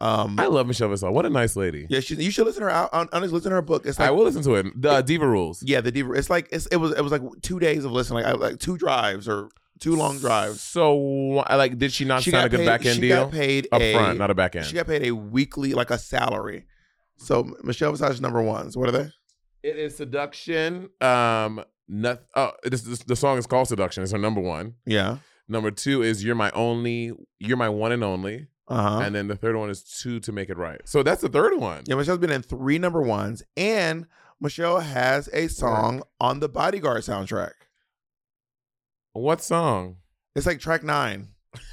Um, 0.00 0.40
I 0.40 0.46
love 0.46 0.66
Michelle 0.66 0.88
Visage. 0.88 1.08
What 1.12 1.26
a 1.26 1.30
nice 1.30 1.54
lady. 1.54 1.86
yeah, 1.88 2.00
she, 2.00 2.16
you 2.16 2.32
should 2.32 2.44
listen 2.46 2.62
to 2.62 2.70
her. 2.70 2.74
out- 2.74 2.90
Honestly, 2.92 3.28
listen 3.28 3.50
to 3.50 3.54
her 3.56 3.62
book. 3.62 3.86
It's 3.86 4.00
like 4.00 4.08
I 4.08 4.10
will 4.10 4.24
listen 4.24 4.42
to 4.42 4.54
it. 4.56 4.66
The 4.80 5.00
Diva 5.02 5.28
Rules. 5.28 5.62
Yeah, 5.62 5.80
the 5.80 5.92
diva. 5.92 6.12
It's 6.14 6.28
like 6.28 6.48
it's, 6.50 6.66
it 6.66 6.76
was. 6.76 6.92
It 6.92 7.02
was 7.02 7.12
like 7.12 7.22
two 7.42 7.60
days 7.60 7.84
of 7.84 7.92
listening, 7.92 8.24
like 8.24 8.34
I- 8.34 8.36
like 8.36 8.58
two 8.58 8.76
drives 8.76 9.28
or 9.28 9.48
two 9.82 9.96
long 9.96 10.18
drives. 10.18 10.60
So, 10.60 10.96
like, 10.96 11.76
did 11.78 11.92
she 11.92 12.04
not 12.04 12.22
sign 12.22 12.46
a 12.46 12.48
good 12.48 12.60
paid, 12.60 12.66
back 12.66 12.86
end 12.86 12.94
she 12.96 13.00
deal? 13.02 13.24
got 13.24 13.32
paid 13.32 13.68
Up 13.72 13.80
a, 13.80 13.92
front, 13.94 14.18
not 14.18 14.30
a 14.30 14.34
back 14.34 14.56
end. 14.56 14.66
She 14.66 14.74
got 14.74 14.86
paid 14.86 15.06
a 15.06 15.10
weekly, 15.12 15.74
like 15.74 15.90
a 15.90 15.98
salary. 15.98 16.66
So 17.16 17.54
Michelle 17.62 17.92
Visage 17.92 18.20
number 18.20 18.42
ones. 18.42 18.76
What 18.76 18.88
are 18.88 18.92
they? 18.92 19.10
It 19.62 19.76
is 19.76 19.96
seduction. 19.96 20.88
Um, 21.00 21.62
not, 21.88 22.22
oh, 22.34 22.52
this, 22.64 22.82
this, 22.82 23.00
the 23.00 23.16
song 23.16 23.38
is 23.38 23.46
called 23.46 23.68
Seduction. 23.68 24.02
It's 24.02 24.12
her 24.12 24.18
number 24.18 24.40
one. 24.40 24.74
Yeah. 24.86 25.18
Number 25.48 25.70
two 25.70 26.02
is 26.02 26.24
You're 26.24 26.34
My 26.34 26.50
Only, 26.52 27.12
You're 27.38 27.56
My 27.56 27.68
One 27.68 27.92
and 27.92 28.02
Only. 28.02 28.46
Uh 28.68 28.82
huh. 28.82 28.98
And 29.00 29.14
then 29.14 29.28
the 29.28 29.36
third 29.36 29.56
one 29.56 29.70
is 29.70 29.82
Two 29.82 30.18
to 30.20 30.32
Make 30.32 30.48
It 30.48 30.56
Right. 30.56 30.80
So 30.84 31.02
that's 31.02 31.20
the 31.20 31.28
third 31.28 31.58
one. 31.58 31.82
Yeah, 31.86 31.96
Michelle's 31.96 32.18
been 32.18 32.30
in 32.30 32.42
three 32.42 32.78
number 32.78 33.02
ones, 33.02 33.42
and 33.56 34.06
Michelle 34.40 34.80
has 34.80 35.28
a 35.32 35.48
song 35.48 36.02
on 36.20 36.40
the 36.40 36.48
Bodyguard 36.48 37.02
soundtrack. 37.02 37.52
What 39.12 39.42
song? 39.42 39.96
It's 40.34 40.46
like 40.46 40.60
track 40.60 40.82
nine. 40.82 41.28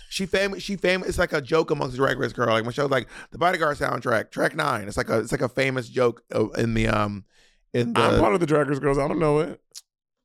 She 0.10 0.26
famous. 0.26 0.62
She 0.64 0.76
famous. 0.76 1.08
It's 1.08 1.18
like 1.20 1.34
a 1.34 1.42
joke 1.42 1.72
amongst 1.72 1.94
the 1.94 1.98
Drag 1.98 2.18
Race 2.20 2.34
girl. 2.34 2.48
Like 2.50 2.66
Michelle's 2.66 2.92
like 2.92 3.08
the 3.32 3.38
Bodyguard 3.38 3.78
soundtrack, 3.78 4.32
track 4.32 4.56
nine. 4.56 4.88
It's 4.88 4.98
like 4.98 5.10
a 5.10 5.20
it's 5.20 5.32
like 5.32 5.42
a 5.42 5.48
famous 5.50 5.88
joke 5.88 6.24
uh, 6.34 6.50
in 6.50 6.74
the 6.74 6.88
um 6.88 7.24
in 7.74 7.94
the 7.94 8.02
I'm 8.02 8.20
part 8.20 8.34
of 8.34 8.40
the 8.40 8.46
Drag 8.46 8.68
Race 8.68 8.80
Girls. 8.80 8.98
I 8.98 9.08
don't 9.08 9.20
know 9.20 9.40
it. 9.40 9.62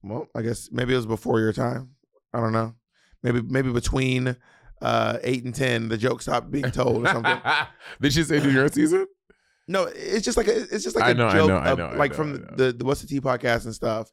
well, 0.03 0.27
I 0.35 0.43
guess 0.43 0.71
maybe 0.73 0.93
it 0.95 0.97
was 0.97 1.07
before 1.07 1.39
your 1.39 1.53
time. 1.53 1.91
I 2.33 2.41
don't 2.41 2.53
know. 2.53 2.75
Maybe 3.23 3.43
maybe 3.43 3.71
between 3.73 4.37
uh 4.83 5.19
eight 5.23 5.45
and 5.45 5.55
ten, 5.55 5.89
the 5.89 5.99
joke 5.99 6.23
stopped 6.23 6.51
being 6.51 6.71
told 6.73 7.07
or 7.07 7.11
something. 7.13 7.41
Did 8.01 8.13
she 8.13 8.25
say 8.25 8.41
New 8.41 8.51
Year's 8.51 8.73
season? 8.73 9.07
no, 9.69 9.85
it's 9.85 10.25
just 10.25 10.37
like 10.37 10.49
a, 10.49 10.63
it's 10.63 10.83
just 10.85 10.97
like 10.97 11.05
I 11.05 11.11
a 11.11 11.15
know, 11.15 11.27
I 11.29 11.33
joke, 11.35 11.49
know, 11.49 11.57
I 11.57 11.69
of- 11.71 11.79
know, 11.79 11.87
I 11.87 11.95
like 11.95 12.11
know, 12.13 12.17
from 12.17 12.35
I 12.35 12.37
know. 12.39 12.57
the 12.57 12.73
the 12.73 12.85
What's 12.85 13.03
the 13.03 13.07
Tea 13.07 13.21
podcast 13.21 13.67
and 13.67 13.75
stuff. 13.75 14.11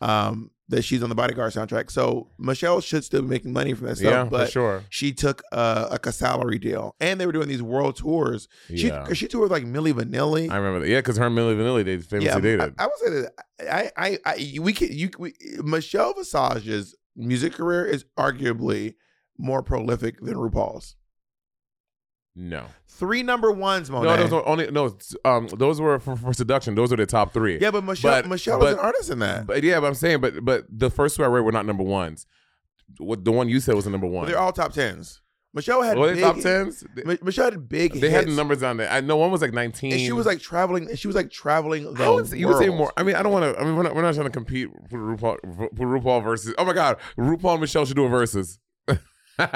Um, 0.00 0.50
that 0.70 0.82
she's 0.82 1.02
on 1.02 1.08
the 1.08 1.14
Bodyguard 1.14 1.50
soundtrack. 1.54 1.90
So 1.90 2.28
Michelle 2.38 2.82
should 2.82 3.02
still 3.02 3.22
be 3.22 3.28
making 3.28 3.54
money 3.54 3.72
from 3.72 3.86
that 3.86 3.96
stuff. 3.96 4.10
yeah, 4.12 4.24
but 4.24 4.46
for 4.48 4.52
sure. 4.52 4.84
she 4.90 5.14
took 5.14 5.42
uh, 5.50 5.88
like 5.90 6.04
a 6.04 6.12
salary 6.12 6.58
deal, 6.58 6.94
and 7.00 7.18
they 7.18 7.24
were 7.24 7.32
doing 7.32 7.48
these 7.48 7.62
world 7.62 7.96
tours. 7.96 8.48
She 8.68 8.88
Yeah. 8.88 9.02
'cause 9.02 9.16
she 9.16 9.28
toured 9.28 9.50
with 9.50 9.52
like 9.52 9.64
Milli 9.64 9.94
Vanilli. 9.94 10.50
I 10.50 10.56
remember 10.58 10.80
that. 10.80 10.88
Yeah, 10.90 10.98
because 10.98 11.16
her 11.16 11.26
and 11.26 11.36
Milli 11.38 11.56
Vanilli, 11.56 11.84
they 11.86 11.96
famously 11.96 12.42
dated. 12.42 12.74
I, 12.78 12.84
I 12.84 12.86
would 12.86 12.98
say 12.98 13.10
that 13.10 13.32
I, 13.72 13.90
I, 13.96 14.18
I, 14.26 14.58
we 14.60 14.74
can, 14.74 14.92
you, 14.92 15.08
we, 15.18 15.32
Michelle 15.64 16.12
Visage's 16.12 16.94
music 17.16 17.54
career 17.54 17.86
is 17.86 18.04
arguably 18.18 18.94
more 19.38 19.62
prolific 19.62 20.20
than 20.20 20.34
RuPaul's. 20.34 20.96
No. 22.36 22.66
Three 22.86 23.22
number 23.22 23.52
ones, 23.52 23.90
Monet. 23.90 24.08
No, 24.08 24.16
those 24.16 24.30
were 24.32 24.48
only 24.48 24.70
no. 24.70 24.96
Um, 25.24 25.46
those 25.56 25.80
were 25.80 26.00
for, 26.00 26.16
for 26.16 26.32
seduction. 26.32 26.74
Those 26.74 26.90
were 26.90 26.96
the 26.96 27.06
top 27.06 27.32
three. 27.32 27.58
yeah, 27.60 27.70
but 27.70 27.84
Michelle, 27.84 28.22
but- 28.22 28.28
Michelle 28.28 28.58
was 28.58 28.74
but- 28.74 28.78
an 28.80 28.84
artist 28.84 29.10
in 29.10 29.20
that. 29.20 29.46
But 29.46 29.62
yeah, 29.62 29.78
but 29.80 29.86
I'm 29.86 29.94
saying, 29.94 30.20
but 30.20 30.44
but 30.44 30.66
the 30.68 30.90
first 30.90 31.16
two 31.16 31.22
I 31.22 31.26
read 31.28 31.42
were 31.44 31.52
not 31.52 31.64
number 31.66 31.84
ones. 31.84 32.26
What 32.98 33.24
the 33.24 33.30
one 33.32 33.48
you 33.48 33.60
said 33.60 33.74
was 33.74 33.84
the 33.84 33.90
number 33.90 34.06
But 34.08 34.12
one. 34.12 34.26
they're 34.26 34.38
all 34.38 34.52
top 34.52 34.72
tens. 34.72 35.20
Michelle 35.54 35.82
had 35.82 35.96
Were 35.96 36.08
they 36.08 36.14
big, 36.14 36.22
top 36.24 36.40
tens? 36.40 36.84
Michelle 37.22 37.46
had 37.50 37.68
big. 37.68 37.94
they 37.94 38.10
had 38.10 38.24
hits, 38.26 38.36
numbers 38.36 38.62
on 38.62 38.76
there. 38.76 38.90
I 38.90 39.00
know 39.00 39.16
one 39.16 39.30
was 39.30 39.40
like 39.40 39.52
19. 39.52 39.92
and 39.92 40.00
she 40.00 40.12
was 40.12 40.26
like 40.26 40.40
traveling. 40.40 40.94
She 40.94 41.06
was 41.06 41.16
like 41.16 41.30
traveling 41.30 41.94
the 41.94 42.04
I 42.04 42.08
would 42.10 42.30
you 42.32 42.48
would 42.48 42.58
say 42.58 42.68
more. 42.68 42.92
I 42.96 43.02
mean, 43.02 43.14
I 43.16 43.22
don't 43.22 43.32
want 43.32 43.44
to. 43.54 43.60
I 43.60 43.64
mean, 43.64 43.74
we're 43.76 43.82
not, 43.84 43.94
we're 43.94 44.02
not 44.02 44.14
trying 44.14 44.26
to 44.26 44.30
compete 44.32 44.68
for 44.90 44.98
RuPaul, 44.98 45.36
for 45.76 45.86
RuPaul 45.86 46.22
versus. 46.22 46.54
Oh 46.58 46.64
my 46.64 46.72
God, 46.74 46.96
RuPaul 47.16 47.52
and 47.52 47.60
Michelle 47.62 47.84
should 47.86 47.96
do 47.96 48.04
a 48.04 48.08
versus. 48.08 48.58
Well, 49.38 49.48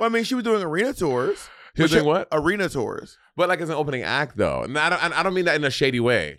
I 0.00 0.08
mean, 0.10 0.24
she 0.24 0.34
was 0.34 0.44
doing 0.44 0.62
arena 0.62 0.92
tours. 0.92 1.48
She 1.76 1.82
was 1.82 1.90
doing 1.90 2.04
what? 2.04 2.28
Arena 2.32 2.68
tours. 2.68 3.18
But 3.36 3.48
like 3.48 3.60
as 3.60 3.68
an 3.68 3.74
opening 3.74 4.02
act, 4.02 4.36
though. 4.36 4.62
And 4.62 4.78
I 4.78 4.90
don't. 4.90 5.02
I 5.18 5.22
don't 5.22 5.34
mean 5.34 5.46
that 5.46 5.56
in 5.56 5.64
a 5.64 5.70
shady 5.70 6.00
way. 6.00 6.38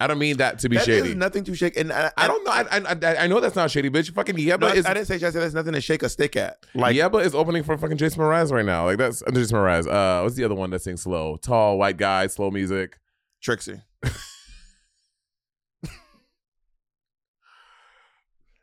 I 0.00 0.08
don't 0.08 0.18
mean 0.18 0.38
that 0.38 0.58
to 0.58 0.68
be 0.68 0.76
That 0.76 0.86
shady. 0.86 1.14
nothing 1.14 1.44
to 1.44 1.54
shake. 1.54 1.76
And 1.76 1.92
I, 1.92 2.10
I 2.16 2.26
don't 2.26 2.44
know. 2.44 2.50
I, 2.50 2.62
I 2.72 2.96
I- 3.00 3.16
I 3.24 3.26
know 3.28 3.38
that's 3.38 3.54
not 3.54 3.70
shady, 3.70 3.88
bitch. 3.88 4.12
Fucking 4.12 4.36
yeah, 4.38 4.54
No, 4.54 4.58
but 4.58 4.72
I, 4.72 4.76
it's 4.78 4.88
I 4.88 4.92
didn't 4.94 5.06
say. 5.06 5.14
I 5.14 5.18
said 5.18 5.34
there's 5.34 5.54
nothing 5.54 5.72
to 5.74 5.80
shake 5.80 6.02
a 6.02 6.08
stick 6.08 6.34
at. 6.34 6.58
Like 6.74 6.96
yeah, 6.96 7.08
but 7.08 7.24
it's 7.24 7.34
opening 7.36 7.62
for 7.62 7.78
fucking 7.78 7.96
Jason 7.98 8.20
Mraz 8.20 8.50
right 8.50 8.64
now. 8.66 8.86
Like 8.86 8.98
that's 8.98 9.22
uh, 9.22 9.30
Jason 9.30 9.56
Mraz. 9.56 9.86
Uh, 9.86 10.22
what's 10.22 10.34
the 10.34 10.42
other 10.44 10.56
one 10.56 10.70
that 10.70 10.82
sings 10.82 11.02
slow? 11.02 11.36
Tall 11.36 11.78
white 11.78 11.96
guy, 11.96 12.26
slow 12.26 12.50
music. 12.50 12.98
Trixie. 13.40 13.80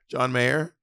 John 0.10 0.32
Mayer, 0.32 0.76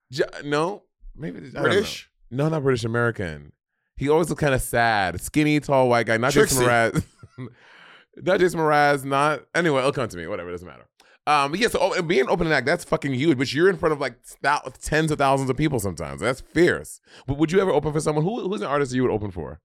no, 0.45 0.85
maybe 1.15 1.39
I. 1.57 1.61
British. 1.61 2.11
No, 2.31 2.49
not 2.49 2.63
British 2.63 2.85
American. 2.85 3.53
He 3.99 4.09
always 4.09 4.29
looked 4.29 4.41
kind 4.41 4.55
of 4.55 4.63
sad. 4.63 5.21
Skinny, 5.21 5.61
tall, 5.61 5.89
white 5.89 6.07
guy. 6.07 6.17
Not 6.17 6.33
Jason. 6.33 6.65
Mraz. 6.65 7.05
not 8.17 8.39
Jason 8.41 8.61
Mraz. 8.61 9.05
Not 9.05 9.43
anyway. 9.55 9.81
It'll 9.81 9.93
come 9.93 10.09
to 10.09 10.17
me. 10.17 10.27
Whatever. 10.27 10.49
It 10.49 10.53
doesn't 10.53 10.69
matter. 10.69 10.87
Um, 11.27 11.51
but 11.51 11.61
yeah. 11.61 11.69
So 11.69 11.79
oh, 11.81 12.03
being 12.03 12.29
open 12.29 12.47
and 12.47 12.55
act, 12.55 12.65
that's 12.67 12.85
fucking 12.85 13.13
huge. 13.13 13.37
But 13.37 13.53
you're 13.53 13.69
in 13.69 13.77
front 13.77 13.93
of 13.93 14.01
like 14.01 14.15
thou- 14.41 14.63
tens 14.81 15.11
of 15.11 15.19
thousands 15.19 15.51
of 15.51 15.57
people 15.57 15.81
sometimes. 15.81 16.21
That's 16.21 16.41
fierce. 16.41 17.01
But 17.27 17.39
would 17.39 17.53
you 17.53 17.61
ever 17.61 17.73
open 17.73 17.93
for 17.93 18.01
someone 18.01 18.25
who 18.25 18.49
who's 18.49 18.61
an 18.61 18.69
artist 18.69 18.95
you 18.95 19.03
would 19.03 19.11
open 19.11 19.31
for? 19.31 19.61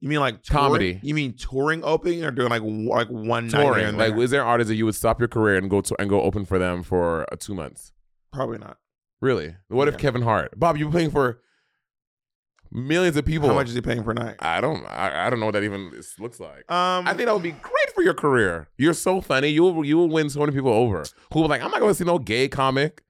You 0.00 0.08
mean 0.08 0.20
like 0.20 0.42
touring? 0.42 0.64
Comedy. 0.64 1.00
You 1.02 1.14
mean 1.14 1.34
touring 1.34 1.82
opening 1.82 2.24
or 2.24 2.30
doing 2.30 2.50
like 2.50 2.62
like 2.62 3.08
one 3.08 3.48
night 3.48 3.62
Touring. 3.62 3.86
and 3.86 3.98
Like, 3.98 4.14
is 4.16 4.30
there 4.30 4.42
an 4.42 4.46
artist 4.46 4.68
that 4.68 4.76
you 4.76 4.84
would 4.84 4.94
stop 4.94 5.18
your 5.18 5.28
career 5.28 5.56
and 5.56 5.68
go 5.68 5.80
to 5.80 5.96
and 5.98 6.08
go 6.08 6.22
open 6.22 6.44
for 6.44 6.58
them 6.58 6.82
for 6.82 7.22
uh, 7.32 7.36
two 7.38 7.54
months? 7.54 7.92
Probably 8.32 8.58
not. 8.58 8.76
Really? 9.20 9.56
What 9.68 9.88
if 9.88 9.98
Kevin 9.98 10.22
Hart? 10.22 10.58
Bob, 10.58 10.76
you're 10.76 10.90
playing 10.90 11.10
for 11.10 11.40
millions 12.70 13.16
of 13.16 13.24
people. 13.24 13.48
How 13.48 13.54
much 13.54 13.68
is 13.68 13.74
he 13.74 13.80
paying 13.80 14.02
per 14.04 14.12
night? 14.12 14.36
I 14.40 14.60
don't. 14.60 14.84
I, 14.86 15.26
I 15.26 15.30
don't 15.30 15.40
know 15.40 15.46
what 15.46 15.52
that 15.52 15.64
even 15.64 15.90
looks 16.18 16.40
like. 16.40 16.70
Um, 16.70 17.06
I 17.06 17.14
think 17.14 17.26
that 17.26 17.34
would 17.34 17.42
be 17.42 17.52
great 17.52 17.90
for 17.94 18.02
your 18.02 18.14
career. 18.14 18.68
You're 18.76 18.94
so 18.94 19.20
funny. 19.20 19.48
You 19.48 19.62
will 19.64 19.84
you 19.84 19.96
will 19.96 20.08
win 20.08 20.30
so 20.30 20.40
many 20.40 20.52
people 20.52 20.72
over 20.72 21.04
who 21.32 21.44
are 21.44 21.48
like, 21.48 21.62
I'm 21.62 21.70
not 21.70 21.80
going 21.80 21.90
to 21.90 21.94
see 21.94 22.04
no 22.04 22.18
gay 22.18 22.48
comic. 22.48 23.02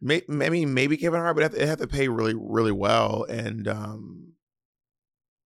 may, 0.00 0.22
I 0.28 0.50
mean, 0.50 0.74
maybe 0.74 0.96
Kevin 0.96 1.20
Hart, 1.20 1.36
but 1.36 1.42
it 1.42 1.50
have, 1.52 1.60
to, 1.60 1.66
have 1.66 1.78
to 1.78 1.86
pay 1.86 2.08
really, 2.08 2.34
really 2.34 2.72
well, 2.72 3.24
and 3.28 3.66
um, 3.68 4.32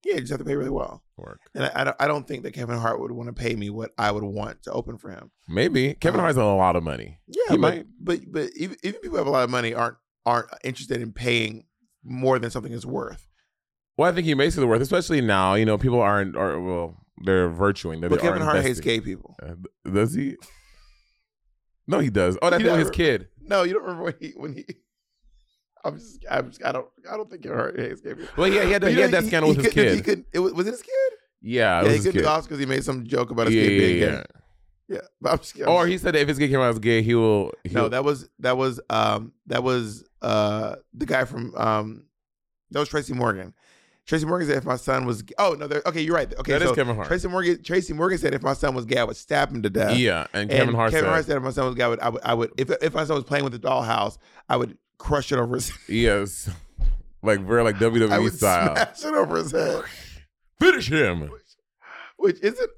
yeah, 0.03 0.13
you 0.15 0.19
just 0.21 0.31
have 0.31 0.39
to 0.39 0.45
pay 0.45 0.55
really 0.55 0.69
well. 0.69 1.03
Work. 1.17 1.41
And 1.55 1.65
I, 1.65 1.71
I, 1.75 1.83
don't, 1.83 1.95
I 2.01 2.07
don't 2.07 2.27
think 2.27 2.43
that 2.43 2.53
Kevin 2.53 2.77
Hart 2.77 2.99
would 3.01 3.11
want 3.11 3.27
to 3.27 3.33
pay 3.33 3.55
me 3.55 3.69
what 3.69 3.91
I 3.97 4.11
would 4.11 4.23
want 4.23 4.63
to 4.63 4.71
open 4.71 4.97
for 4.97 5.09
him. 5.09 5.31
Maybe 5.47 5.95
Kevin 5.95 6.19
Uh, 6.19 6.23
Hart's 6.23 6.37
a 6.37 6.43
lot 6.43 6.75
of 6.75 6.83
money. 6.83 7.19
Yeah, 7.27 7.41
He 7.49 7.57
but, 7.57 7.59
might. 7.59 7.85
but 7.99 8.19
but 8.31 8.49
even, 8.55 8.77
even 8.83 9.01
people 9.01 9.11
who 9.11 9.17
have 9.17 9.27
a 9.27 9.31
lot 9.31 9.43
of 9.43 9.49
money 9.49 9.73
aren't 9.73 9.97
aren't 10.25 10.47
interested 10.63 11.01
in 11.01 11.11
paying 11.11 11.65
more 12.03 12.37
than 12.39 12.49
something 12.51 12.71
is 12.71 12.85
worth. 12.85 13.26
Well, 13.97 14.09
I 14.09 14.13
think 14.13 14.25
he 14.25 14.35
makes 14.35 14.57
it 14.57 14.65
worth, 14.65 14.81
especially 14.81 15.21
now. 15.21 15.55
You 15.55 15.65
know, 15.65 15.77
people 15.77 15.99
aren't. 16.01 16.35
Are, 16.35 16.59
well, 16.61 17.03
they're 17.25 17.49
virtuing. 17.49 18.01
That 18.01 18.09
But 18.09 18.19
Kevin 18.21 18.41
Hart 18.41 18.61
hates 18.61 18.79
gay 18.79 19.01
people. 19.01 19.35
Uh, 19.41 19.55
does 19.91 20.13
he? 20.13 20.35
No, 21.87 21.99
he 21.99 22.09
does. 22.09 22.37
Oh, 22.41 22.49
that's 22.49 22.63
his 22.63 22.91
kid. 22.91 23.29
No, 23.41 23.63
you 23.63 23.73
don't 23.73 23.83
remember 23.83 24.03
when 24.03 24.13
he 24.19 24.33
when 24.35 24.53
he. 24.53 24.65
I'm 25.85 25.97
just, 25.97 26.25
I'm 26.29 26.49
just, 26.49 26.65
I 26.65 26.71
don't, 26.73 26.87
I 27.09 27.15
don't 27.15 27.29
think 27.29 27.43
Kevin 27.43 27.57
Hart 27.57 27.79
hates 27.79 28.01
gay 28.01 28.13
people. 28.13 28.29
Well, 28.35 28.47
yeah, 28.51 28.65
he 28.65 28.71
had, 28.71 28.83
he 28.83 28.95
had 28.99 29.11
that 29.11 29.25
scandal 29.25 29.49
with 29.49 29.63
his 29.63 29.73
kid. 29.73 29.95
He 29.95 30.01
could, 30.01 30.25
it 30.33 30.39
was, 30.39 30.51
was 30.53 30.67
it 30.67 30.71
his 30.71 30.81
kid? 30.81 30.91
yeah, 31.41 31.79
it 31.79 31.83
yeah, 31.83 31.83
was 31.83 31.91
he 31.91 31.95
his 31.97 32.05
couldn't 32.07 32.23
the 32.23 32.29
Oscars 32.29 32.43
because 32.43 32.59
he 32.59 32.65
made 32.65 32.83
some 32.83 33.05
joke 33.05 33.29
about 33.31 33.45
his 33.47 33.55
yeah, 33.55 33.61
kid 33.63 33.69
being 33.77 33.99
yeah, 33.99 34.05
gay. 34.05 34.11
yeah. 34.13 34.23
Yeah, 34.89 35.01
but 35.21 35.31
I'm 35.33 35.37
just, 35.39 35.55
I'm 35.61 35.69
Or 35.69 35.83
just- 35.83 35.91
he 35.91 35.97
said 35.99 36.15
that 36.15 36.21
if 36.21 36.27
his 36.27 36.37
kid 36.39 36.49
came 36.49 36.59
out 36.59 36.69
as 36.69 36.79
gay, 36.79 37.01
he 37.03 37.15
will. 37.15 37.45
no, 37.45 37.51
he'll- 37.71 37.89
that 37.89 38.03
was 38.03 38.27
that 38.39 38.57
was 38.57 38.79
um 38.89 39.33
that 39.45 39.63
was 39.63 40.03
uh 40.21 40.75
the 40.93 41.05
guy 41.05 41.23
from 41.25 41.53
um 41.55 42.05
that 42.71 42.79
was 42.79 42.89
Tracy 42.89 43.13
Morgan. 43.13 43.53
Tracy 44.07 44.25
Morgan 44.25 44.47
said 44.47 44.57
if 44.57 44.65
my 44.65 44.77
son 44.77 45.05
was 45.05 45.23
oh 45.37 45.53
no 45.59 45.67
okay 45.85 46.01
you're 46.01 46.15
right 46.15 46.33
okay 46.39 46.53
That 46.53 46.61
is 46.63 46.69
so 46.69 46.75
Kevin 46.75 46.95
Hart. 46.95 47.07
Tracy 47.07 47.27
Morgan 47.27 47.61
Tracy 47.61 47.93
Morgan 47.93 48.17
said 48.17 48.33
if 48.33 48.41
my 48.41 48.53
son 48.53 48.73
was 48.73 48.85
gay 48.85 48.97
I 48.99 49.03
would 49.03 49.17
stab 49.17 49.51
him 49.51 49.61
to 49.63 49.69
death. 49.69 49.97
yeah, 49.97 50.27
and 50.33 50.49
Kevin 50.49 50.73
Hart 50.73 50.91
Kevin 50.91 51.05
said, 51.05 51.09
Hart 51.11 51.25
said 51.25 51.37
if 51.37 51.43
my 51.43 51.51
son 51.51 51.65
was 51.65 51.75
gay 51.75 51.83
I 51.83 51.87
would 51.89 51.99
I 51.99 52.09
would, 52.09 52.21
I 52.23 52.33
would 52.33 52.51
if 52.57 52.69
if 52.81 52.93
my 52.93 53.03
son 53.03 53.15
was 53.15 53.25
playing 53.25 53.43
with 53.43 53.53
the 53.53 53.59
dollhouse 53.59 54.17
I 54.49 54.55
would 54.57 54.77
crush 54.97 55.31
it 55.31 55.37
over 55.39 55.55
his 55.55 55.71
yes, 55.89 56.49
like 57.21 57.41
very 57.41 57.63
like 57.63 57.75
I 57.81 57.85
WWE 57.85 58.23
would 58.23 58.33
style. 58.33 58.75
smash 58.75 59.03
it 59.03 59.13
over 59.13 59.37
his 59.37 59.51
head, 59.51 59.83
Finish 60.59 60.89
him. 60.91 61.29
which 62.17 62.39
isn't 62.41 62.69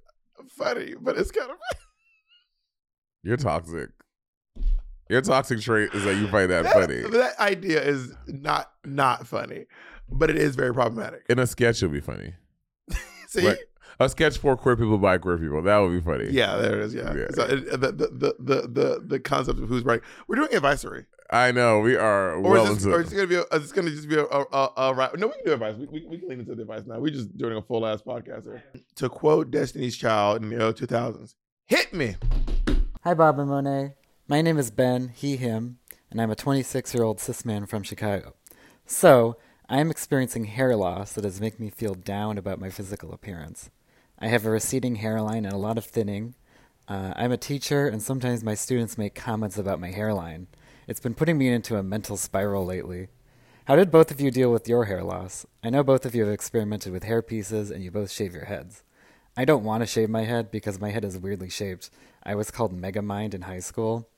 funny 0.50 0.96
but 1.00 1.18
it's 1.18 1.32
kind 1.32 1.52
of 1.52 1.58
You're 3.24 3.38
toxic. 3.38 3.90
Your 5.10 5.22
toxic 5.22 5.60
trait 5.60 5.94
is 5.94 6.04
that 6.06 6.16
you 6.16 6.28
find 6.28 6.50
that 6.52 6.64
that, 6.64 6.74
funny. 6.74 7.02
that 7.02 7.38
idea 7.40 7.82
is 7.84 8.14
not 8.28 8.72
not 8.86 9.26
funny, 9.28 9.66
but 10.12 10.30
it 10.30 10.38
is 10.38 10.56
very 10.56 10.74
problematic. 10.74 11.26
In 11.30 11.40
a 11.40 11.48
sketch, 11.48 11.78
it'll 11.84 11.94
be 11.94 12.00
funny. 12.02 12.34
See. 13.28 13.42
Like, 13.42 13.60
a 14.02 14.08
sketch 14.08 14.38
for 14.38 14.56
queer 14.56 14.78
people 14.78 14.98
by 14.98 15.18
queer 15.18 15.38
people. 15.38 15.62
That 15.62 15.78
would 15.80 15.92
be 15.92 16.00
funny. 16.00 16.30
Yeah, 16.32 16.56
there 16.56 16.80
it 16.80 16.86
is. 16.86 16.94
Yeah. 16.94 17.14
Yeah. 17.16 17.26
So, 17.34 17.48
the, 17.48 17.78
the, 17.78 17.92
the, 17.92 18.36
the, 18.40 18.68
the, 18.68 19.04
the 19.06 19.20
concept 19.20 19.60
of 19.60 19.68
who's 19.68 19.84
right. 19.84 20.00
We're 20.28 20.38
doing 20.38 20.54
advisory. 20.54 21.06
I 21.32 21.52
know 21.52 21.82
we 21.82 21.96
are 21.98 22.36
Or 22.36 22.42
well 22.42 22.64
is 22.72 22.76
this, 22.78 22.86
into. 22.86 22.96
or 22.96 23.02
is 23.02 23.12
it 23.12 23.16
gonna 23.18 23.28
be? 23.28 23.36
A, 23.36 23.42
is 23.58 23.62
this 23.64 23.72
gonna 23.74 23.92
just 23.92 24.08
be 24.10 24.16
a, 24.16 24.24
a, 24.24 24.46
a, 24.52 24.72
a 24.78 24.94
right? 24.96 25.16
No, 25.20 25.28
we 25.28 25.34
can 25.34 25.46
do 25.46 25.54
advice. 25.54 25.76
We, 25.76 25.86
we, 25.88 26.06
we 26.08 26.18
can 26.18 26.30
lean 26.30 26.40
into 26.40 26.56
the 26.56 26.62
advice 26.62 26.84
now. 26.88 26.98
We're 26.98 27.12
just 27.14 27.38
doing 27.38 27.56
a 27.58 27.62
full 27.62 27.86
ass 27.86 28.02
podcast 28.02 28.46
here. 28.46 28.64
To 28.96 29.10
quote 29.10 29.52
Destiny's 29.52 29.96
Child 29.98 30.42
in 30.44 30.50
the 30.50 30.56
early 30.56 30.74
two 30.74 30.86
thousands, 30.88 31.36
"Hit 31.68 31.94
me." 31.94 32.16
Hi, 33.04 33.14
Bob 33.14 33.38
and 33.38 33.50
Monet. 33.50 33.94
My 34.28 34.42
name 34.42 34.58
is 34.58 34.72
Ben, 34.72 35.10
he, 35.10 35.36
him, 35.38 35.78
and 36.10 36.20
I'm 36.22 36.32
a 36.32 36.36
26 36.36 36.94
year 36.96 37.04
old 37.04 37.20
cis 37.20 37.44
man 37.46 37.66
from 37.68 37.84
Chicago. 37.84 38.34
So, 38.86 39.38
I 39.72 39.78
am 39.82 39.92
experiencing 39.92 40.46
hair 40.46 40.76
loss 40.76 41.14
that 41.14 41.24
is 41.24 41.40
making 41.40 41.64
me 41.64 41.70
feel 41.70 41.94
down 41.94 42.40
about 42.40 42.60
my 42.60 42.72
physical 42.72 43.14
appearance. 43.14 43.70
I 44.18 44.28
have 44.28 44.44
a 44.44 44.50
receding 44.50 44.96
hairline 44.96 45.46
and 45.46 45.54
a 45.54 45.60
lot 45.60 45.78
of 45.78 45.86
thinning. 45.86 46.34
Uh, 46.88 47.14
I'm 47.16 47.32
a 47.32 47.38
teacher, 47.38 47.88
and 47.88 48.02
sometimes 48.02 48.44
my 48.44 48.56
students 48.56 48.98
make 48.98 49.14
comments 49.14 49.60
about 49.60 49.80
my 49.80 49.92
hairline. 49.92 50.48
It's 50.88 51.00
been 51.00 51.14
putting 51.14 51.38
me 51.38 51.50
into 51.50 51.78
a 51.78 51.84
mental 51.84 52.18
spiral 52.18 52.66
lately. 52.66 53.10
How 53.66 53.76
did 53.76 53.92
both 53.92 54.10
of 54.10 54.20
you 54.20 54.32
deal 54.32 54.52
with 54.52 54.68
your 54.68 54.86
hair 54.86 55.04
loss? 55.04 55.46
I 55.64 55.70
know 55.70 55.84
both 55.84 56.04
of 56.04 56.16
you 56.16 56.24
have 56.24 56.34
experimented 56.34 56.92
with 56.92 57.04
hair 57.04 57.22
pieces 57.22 57.70
and 57.70 57.84
you 57.84 57.92
both 57.92 58.10
shave 58.10 58.34
your 58.34 58.46
heads. 58.46 58.82
I 59.38 59.46
don't 59.46 59.64
want 59.64 59.84
to 59.84 59.86
shave 59.86 60.10
my 60.10 60.24
head 60.24 60.50
because 60.50 60.82
my 60.82 60.90
head 60.90 61.06
is 61.06 61.20
weirdly 61.20 61.52
shaped. 61.52 61.92
I 62.24 62.34
was 62.34 62.50
called 62.50 62.74
Megamind 62.74 63.36
in 63.36 63.44
high 63.44 63.60
school. 63.60 64.10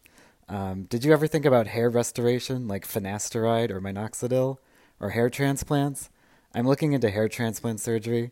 Um, 0.48 0.84
did 0.84 1.04
you 1.04 1.12
ever 1.12 1.28
think 1.28 1.44
about 1.44 1.68
hair 1.68 1.90
restoration 1.90 2.70
like 2.70 2.88
finasteride 2.88 3.70
or 3.70 3.82
minoxidil 3.82 4.60
or 5.02 5.10
hair 5.10 5.30
transplants? 5.30 6.10
I'm 6.56 6.68
looking 6.68 6.94
into 6.94 7.10
hair 7.10 7.28
transplant 7.28 7.82
surgery. 7.82 8.32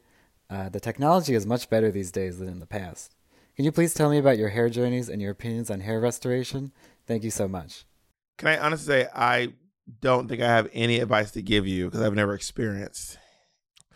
Uh, 0.49 0.69
the 0.69 0.79
technology 0.79 1.35
is 1.35 1.45
much 1.45 1.69
better 1.69 1.91
these 1.91 2.11
days 2.11 2.39
than 2.39 2.47
in 2.47 2.59
the 2.59 2.65
past. 2.65 3.15
Can 3.55 3.65
you 3.65 3.71
please 3.71 3.93
tell 3.93 4.09
me 4.09 4.17
about 4.17 4.37
your 4.37 4.49
hair 4.49 4.69
journeys 4.69 5.09
and 5.09 5.21
your 5.21 5.31
opinions 5.31 5.69
on 5.69 5.81
hair 5.81 5.99
restoration? 5.99 6.71
Thank 7.05 7.23
you 7.23 7.31
so 7.31 7.47
much. 7.47 7.83
Can 8.37 8.47
I 8.47 8.57
honestly 8.57 8.93
say 8.93 9.07
I 9.13 9.53
don't 10.01 10.27
think 10.29 10.41
I 10.41 10.47
have 10.47 10.69
any 10.73 10.99
advice 10.99 11.31
to 11.31 11.41
give 11.41 11.67
you 11.67 11.85
because 11.85 12.01
I've 12.01 12.13
never 12.13 12.33
experienced 12.33 13.17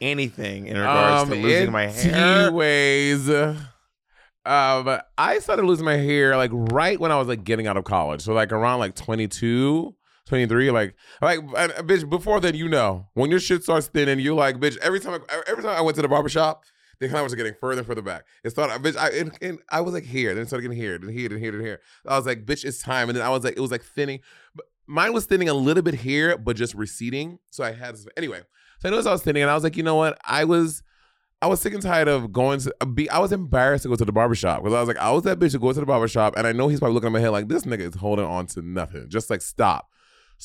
anything 0.01 0.67
in 0.67 0.77
regards 0.77 1.29
to 1.29 1.35
losing 1.35 1.71
my 1.71 1.85
in 1.85 1.93
hair. 1.93 2.49
two 2.49 2.55
ways. 2.55 3.29
Um, 3.29 4.99
I 5.17 5.39
started 5.39 5.63
losing 5.65 5.85
my 5.85 5.95
hair 5.95 6.35
like 6.35 6.51
right 6.51 6.99
when 6.99 7.11
I 7.11 7.17
was 7.17 7.29
like 7.29 7.45
getting 7.45 7.67
out 7.67 7.77
of 7.77 7.85
college. 7.85 8.21
So 8.21 8.33
like 8.33 8.51
around 8.51 8.79
like 8.79 8.95
22, 8.95 9.95
23, 10.25 10.71
like 10.71 10.95
like 11.21 11.39
uh, 11.39 11.67
bitch. 11.83 12.09
Before 12.09 12.39
then, 12.39 12.55
you 12.55 12.69
know, 12.69 13.07
when 13.13 13.29
your 13.29 13.39
shit 13.39 13.63
starts 13.63 13.87
thinning, 13.87 14.19
you're 14.19 14.35
like, 14.35 14.57
bitch. 14.57 14.77
Every 14.77 14.99
time, 14.99 15.21
I, 15.29 15.41
every 15.47 15.63
time 15.63 15.75
I 15.77 15.81
went 15.81 15.95
to 15.95 16.01
the 16.01 16.07
barbershop, 16.07 16.63
the 16.99 17.09
client 17.09 17.25
was 17.25 17.35
getting 17.35 17.53
further 17.59 17.79
and 17.79 17.87
further 17.87 18.01
back. 18.01 18.25
It 18.43 18.51
started, 18.51 18.81
bitch. 18.81 18.97
I 18.97 19.09
and, 19.09 19.37
and 19.41 19.59
I 19.69 19.81
was 19.81 19.93
like 19.93 20.05
here, 20.05 20.33
then 20.33 20.43
it 20.43 20.47
started 20.47 20.63
getting 20.63 20.77
here, 20.77 20.97
then 20.97 21.09
here, 21.09 21.29
then 21.29 21.39
here, 21.39 21.51
then 21.51 21.61
here. 21.61 21.81
I 22.07 22.17
was 22.17 22.25
like, 22.25 22.45
bitch, 22.45 22.63
it's 22.63 22.81
time. 22.81 23.09
And 23.09 23.17
then 23.17 23.25
I 23.25 23.29
was 23.29 23.43
like, 23.43 23.57
it 23.57 23.61
was 23.61 23.71
like 23.71 23.83
thinning. 23.83 24.19
But 24.55 24.65
mine 24.87 25.13
was 25.13 25.25
thinning 25.25 25.49
a 25.49 25.53
little 25.53 25.83
bit 25.83 25.95
here, 25.95 26.37
but 26.37 26.55
just 26.55 26.73
receding. 26.73 27.39
So 27.49 27.63
I 27.63 27.73
had 27.73 27.95
anyway. 28.15 28.41
So 28.79 28.89
I 28.89 28.91
noticed 28.91 29.07
I 29.07 29.11
was 29.11 29.23
thinning, 29.23 29.43
and 29.43 29.51
I 29.51 29.55
was 29.55 29.63
like, 29.63 29.77
you 29.77 29.83
know 29.83 29.95
what? 29.95 30.17
I 30.25 30.45
was. 30.45 30.83
I 31.41 31.47
was 31.47 31.59
sick 31.59 31.73
and 31.73 31.83
tired 31.83 32.07
of 32.07 32.31
going 32.31 32.61
to 32.61 32.73
be. 32.85 33.09
I 33.09 33.19
was 33.19 33.33
embarrassed 33.33 33.83
to 33.83 33.89
go 33.89 33.97
to 33.97 34.05
the 34.05 34.13
barbershop 34.13 34.63
because 34.63 34.73
I 34.73 34.79
was 34.79 34.87
like, 34.87 34.97
I 34.97 35.11
was 35.11 35.23
that 35.23 35.39
bitch 35.39 35.51
to 35.51 35.59
go 35.59 35.73
to 35.73 35.79
the 35.79 35.85
barbershop, 35.85 36.37
and 36.37 36.47
I 36.47 36.53
know 36.53 36.69
he's 36.69 36.79
probably 36.79 36.93
looking 36.93 37.07
at 37.07 37.11
my 37.11 37.19
head 37.19 37.31
like 37.31 37.49
this 37.49 37.63
nigga 37.63 37.81
is 37.81 37.95
holding 37.95 38.23
on 38.23 38.45
to 38.47 38.61
nothing. 38.61 39.09
Just 39.09 39.29
like 39.29 39.41
stop. 39.41 39.89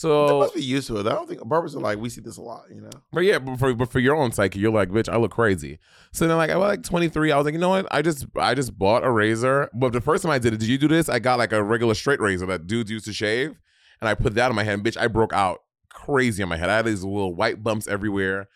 They 0.02 0.08
So, 0.08 0.38
must 0.38 0.54
be 0.54 0.62
used 0.62 0.86
to 0.88 0.98
it. 0.98 1.06
I 1.06 1.10
don't 1.10 1.28
think 1.28 1.46
barbers 1.46 1.74
are 1.74 1.80
like 1.80 1.98
we 1.98 2.08
see 2.08 2.20
this 2.20 2.36
a 2.36 2.42
lot. 2.42 2.64
You 2.72 2.82
know, 2.82 2.90
but 3.12 3.20
yeah, 3.20 3.38
but 3.38 3.58
for 3.58 3.74
but 3.74 3.90
for 3.90 3.98
your 3.98 4.14
own 4.14 4.30
psyche, 4.32 4.60
you're 4.60 4.72
like, 4.72 4.90
bitch, 4.90 5.08
I 5.08 5.16
look 5.16 5.32
crazy. 5.32 5.78
So 6.12 6.28
then, 6.28 6.36
like, 6.36 6.50
I 6.50 6.56
was 6.56 6.68
like 6.68 6.82
23. 6.84 7.32
I 7.32 7.36
was 7.36 7.44
like, 7.44 7.54
you 7.54 7.60
know 7.60 7.70
what? 7.70 7.86
I 7.90 8.02
just 8.02 8.26
I 8.36 8.54
just 8.54 8.78
bought 8.78 9.04
a 9.04 9.10
razor. 9.10 9.70
But 9.74 9.92
the 9.92 10.00
first 10.00 10.22
time 10.22 10.30
I 10.30 10.38
did 10.38 10.54
it, 10.54 10.60
did 10.60 10.68
you 10.68 10.78
do 10.78 10.88
this? 10.88 11.08
I 11.08 11.18
got 11.18 11.38
like 11.38 11.52
a 11.52 11.62
regular 11.62 11.94
straight 11.94 12.20
razor 12.20 12.46
that 12.46 12.66
dudes 12.66 12.90
used 12.90 13.06
to 13.06 13.12
shave, 13.12 13.56
and 14.00 14.08
I 14.08 14.14
put 14.14 14.34
that 14.34 14.50
on 14.50 14.54
my 14.54 14.64
head. 14.64 14.74
And 14.74 14.84
bitch, 14.84 14.96
I 14.96 15.08
broke 15.08 15.32
out 15.32 15.62
crazy 15.90 16.42
on 16.42 16.48
my 16.48 16.56
head. 16.56 16.70
I 16.70 16.76
had 16.76 16.84
these 16.84 17.02
little 17.02 17.34
white 17.34 17.62
bumps 17.62 17.88
everywhere. 17.88 18.48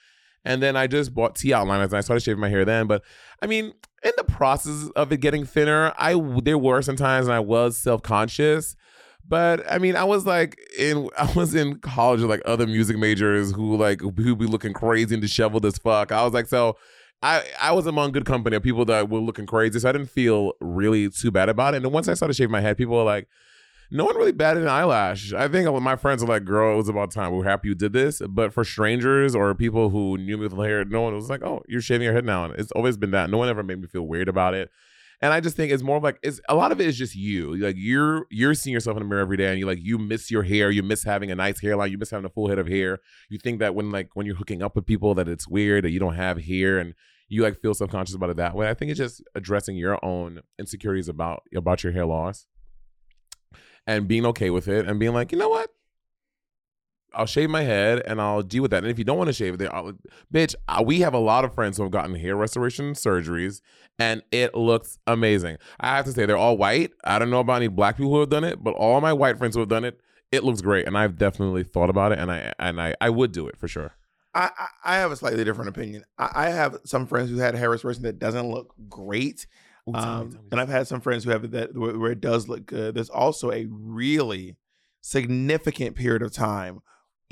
And 0.45 0.63
then 0.63 0.77
I 0.77 0.89
just 0.89 1.15
bought 1.15 1.37
T 1.37 1.51
outliners 1.51 1.87
and 1.87 1.95
I 1.95 2.01
started 2.01 2.23
shaving 2.25 2.41
my 2.41 2.49
hair 2.49 2.65
then. 2.65 2.89
But 2.89 3.03
I 3.41 3.47
mean, 3.47 3.73
in 4.03 4.13
the 4.17 4.25
process 4.25 4.91
of 4.97 5.13
it 5.13 5.19
getting 5.19 5.45
thinner, 5.45 5.93
I 5.97 6.21
there 6.43 6.59
were 6.59 6.83
some 6.83 6.97
times 6.97 7.27
and 7.27 7.35
I 7.35 7.41
was 7.41 7.79
self 7.79 8.03
conscious. 8.03 8.75
But 9.27 9.71
I 9.71 9.79
mean, 9.79 9.97
I 9.97 10.05
was 10.05 10.27
like 10.27 10.59
in 10.79 11.09
I 11.19 11.31
was 11.33 11.55
in 11.55 11.79
college 11.79 12.21
with 12.21 12.31
like 12.31 12.43
other 12.45 12.67
music 12.67 12.99
majors 12.99 13.53
who 13.53 13.77
like 13.77 14.01
who 14.01 14.37
be 14.37 14.47
looking 14.47 14.73
crazy 14.73 15.15
and 15.15 15.23
disheveled 15.23 15.65
as 15.67 15.79
fuck. 15.79 16.13
I 16.13 16.25
was 16.25 16.33
like, 16.33 16.47
so 16.47 16.77
I 17.23 17.45
I 17.61 17.73
was 17.73 17.87
among 17.87 18.13
good 18.13 18.25
company 18.25 18.57
of 18.57 18.63
people 18.63 18.85
that 18.87 19.09
were 19.09 19.21
looking 19.21 19.47
crazy, 19.47 19.79
so 19.79 19.89
I 19.89 19.93
didn't 19.93 20.11
feel 20.11 20.53
really 20.61 21.09
too 21.11 21.31
bad 21.31 21.49
about 21.49 21.75
it. 21.75 21.79
And 21.79 21.87
then 21.87 21.93
once 21.93 22.09
I 22.09 22.15
started 22.15 22.35
shaving 22.35 22.53
my 22.53 22.61
head, 22.61 22.77
people 22.77 22.97
were 22.97 23.05
like, 23.05 23.29
no 23.93 24.07
one 24.07 24.17
really 24.17 24.33
batted 24.33 24.63
an 24.63 24.71
eyelash. 24.71 25.35
I 25.35 25.49
think 25.49 25.71
my 25.83 25.97
friends 25.97 26.23
were 26.23 26.29
like, 26.29 26.47
"Girl, 26.47 26.73
it 26.73 26.77
was 26.79 26.89
about 26.89 27.11
time. 27.11 27.33
We're 27.33 27.45
happy 27.45 27.69
you 27.69 27.75
did 27.75 27.93
this." 27.93 28.23
But 28.27 28.55
for 28.55 28.65
strangers 28.65 29.35
or 29.35 29.55
people 29.55 29.91
who 29.91 30.17
knew 30.17 30.39
me 30.39 30.49
with 30.49 30.57
hair, 30.57 30.83
no 30.87 31.03
one 31.03 31.15
was 31.15 31.29
like, 31.29 31.43
"Oh, 31.43 31.63
you're 31.69 31.83
shaving 31.83 32.07
your 32.07 32.15
head 32.15 32.25
now." 32.25 32.47
And 32.47 32.55
it's 32.59 32.73
always 32.73 32.97
been 32.97 33.11
that. 33.11 33.29
No 33.29 33.37
one 33.37 33.51
ever 33.51 33.63
made 33.63 33.81
me 33.81 33.87
feel 33.87 34.07
weird 34.07 34.29
about 34.29 34.55
it. 34.55 34.71
And 35.23 35.33
I 35.33 35.39
just 35.41 35.57
think 35.57 35.71
it's 35.71 35.85
more 35.85 35.97
of 35.97 36.03
like 36.03 36.19
it's 36.23 36.41
a 36.49 36.55
lot 36.57 36.73
of 36.73 36.81
it 36.81 36.89
is 36.89 36.99
just 36.99 37.15
you. 37.15 37.57
Like 37.57 37.77
you're 37.79 38.27
you're 38.29 38.55
seeing 38.55 38.75
yourself 38.75 38.97
in 38.97 39.05
the 39.05 39.09
mirror 39.09 39.23
every 39.23 39.37
day, 39.37 39.51
and 39.51 39.59
you 39.59 39.67
like 39.67 39.79
you 39.81 39.97
miss 39.97 40.33
your 40.33 40.43
hair, 40.43 40.71
you 40.71 40.83
miss 40.83 41.05
having 41.05 41.31
a 41.31 41.37
nice 41.37 41.61
hairline, 41.61 41.93
you 41.93 41.99
miss 41.99 42.11
having 42.11 42.27
a 42.27 42.29
full 42.29 42.49
head 42.49 42.59
of 42.59 42.67
hair. 42.67 42.99
You 43.31 43.39
think 43.39 43.61
that 43.61 43.77
when 43.77 43.93
like 43.93 44.11
when 44.15 44.27
you're 44.27 44.35
hooking 44.35 44.63
up 44.63 44.75
with 44.75 44.85
people 44.85 45.15
that 45.15 45.29
it's 45.29 45.47
weird 45.47 45.85
that 45.85 45.91
you 45.91 46.01
don't 46.01 46.17
have 46.17 46.39
hair, 46.39 46.79
and 46.79 46.95
you 47.29 47.43
like 47.43 47.61
feel 47.61 47.73
subconscious 47.73 48.17
about 48.17 48.31
it 48.31 48.37
that 48.37 48.57
way. 48.57 48.69
I 48.69 48.75
think 48.75 48.91
it's 48.91 48.99
just 48.99 49.23
addressing 49.37 49.77
your 49.77 50.05
own 50.05 50.41
insecurities 50.59 51.09
about 51.09 51.45
about 51.55 51.85
your 51.85 51.93
hair 51.93 52.05
loss 52.05 52.47
and 53.87 54.09
being 54.09 54.27
okay 54.27 54.51
with 54.51 54.67
it 54.67 54.87
and 54.87 54.99
being 54.99 55.15
like, 55.15 55.31
you 55.31 55.39
know 55.39 55.49
what? 55.49 55.71
I'll 57.15 57.27
shave 57.27 57.51
my 57.51 57.63
head 57.63 58.03
and 58.07 58.21
I'll 58.21 58.43
deal 58.43 58.63
with 58.63 58.71
that. 58.71 58.83
And 58.83 58.91
if 58.91 58.99
you 58.99 59.05
don't 59.05 59.19
want 59.19 59.29
to 59.29 59.33
shave 59.33 59.61
it, 59.61 59.69
I'll, 59.73 59.93
bitch, 60.33 60.55
uh, 60.69 60.83
we 60.85 61.01
have 61.01 61.15
a 61.15 61.19
lot 61.19 61.45
of 61.45 61.55
friends 61.55 61.77
who 61.77 61.83
have 61.85 61.93
gotten 61.93 62.15
hair 62.15 62.37
restoration 62.37 62.93
surgeries 62.95 63.61
and 63.99 64.23
it 64.33 64.55
looks 64.55 64.99
amazing. 65.07 65.59
I 65.81 65.97
have 65.97 66.05
to 66.07 66.13
say, 66.13 66.27
they're 66.27 66.37
all 66.37 66.57
white. 66.57 66.93
I 67.05 67.19
don't 67.19 67.31
know 67.31 67.41
about 67.41 67.57
any 67.57 67.69
black 67.69 67.97
people 67.97 68.13
who 68.13 68.21
have 68.21 68.31
done 68.31 68.45
it, 68.45 68.63
but 68.65 68.75
all 68.75 69.01
my 69.01 69.13
white 69.13 69.39
friends 69.39 69.55
who 69.55 69.61
have 69.61 69.69
done 69.69 69.85
it, 69.85 70.01
it 70.31 70.45
looks 70.45 70.61
great. 70.63 70.87
And 70.87 70.97
I've 70.97 71.17
definitely 71.19 71.63
thought 71.65 71.91
about 71.91 72.13
it 72.13 72.19
and 72.19 72.33
I 72.33 72.53
and 72.59 72.81
I, 72.81 72.95
I 73.01 73.11
would 73.11 73.33
do 73.33 73.47
it 73.49 73.57
for 73.59 73.69
sure. 73.69 73.93
I 74.35 74.51
I, 74.57 74.67
I 74.85 74.97
have 74.97 75.13
a 75.13 75.17
slightly 75.17 75.45
different 75.45 75.69
opinion. 75.69 76.05
I, 76.19 76.31
I 76.35 76.49
have 76.51 76.79
some 76.85 77.07
friends 77.07 77.29
who 77.31 77.37
had 77.37 77.55
hair 77.55 77.69
restoration 77.71 78.03
that 78.05 78.19
doesn't 78.19 78.51
look 78.51 78.75
great. 78.89 79.47
Ooh, 79.89 79.93
tell 79.93 80.01
me, 80.03 80.09
Um, 80.09 80.31
tell 80.33 80.41
me. 80.43 80.49
and 80.53 80.61
I've 80.61 80.69
had 80.71 80.87
some 80.87 81.01
friends 81.03 81.25
who 81.25 81.31
have 81.31 81.45
it 81.45 81.51
that 81.51 81.77
where, 81.77 81.99
where 81.99 82.13
it 82.13 82.21
does 82.23 82.49
look 82.49 82.65
good. 82.67 82.95
There's 82.95 83.11
also 83.11 83.51
a 83.51 83.67
really 83.69 84.57
significant 85.03 85.97
period 85.97 86.23
of 86.23 86.33
time 86.33 86.81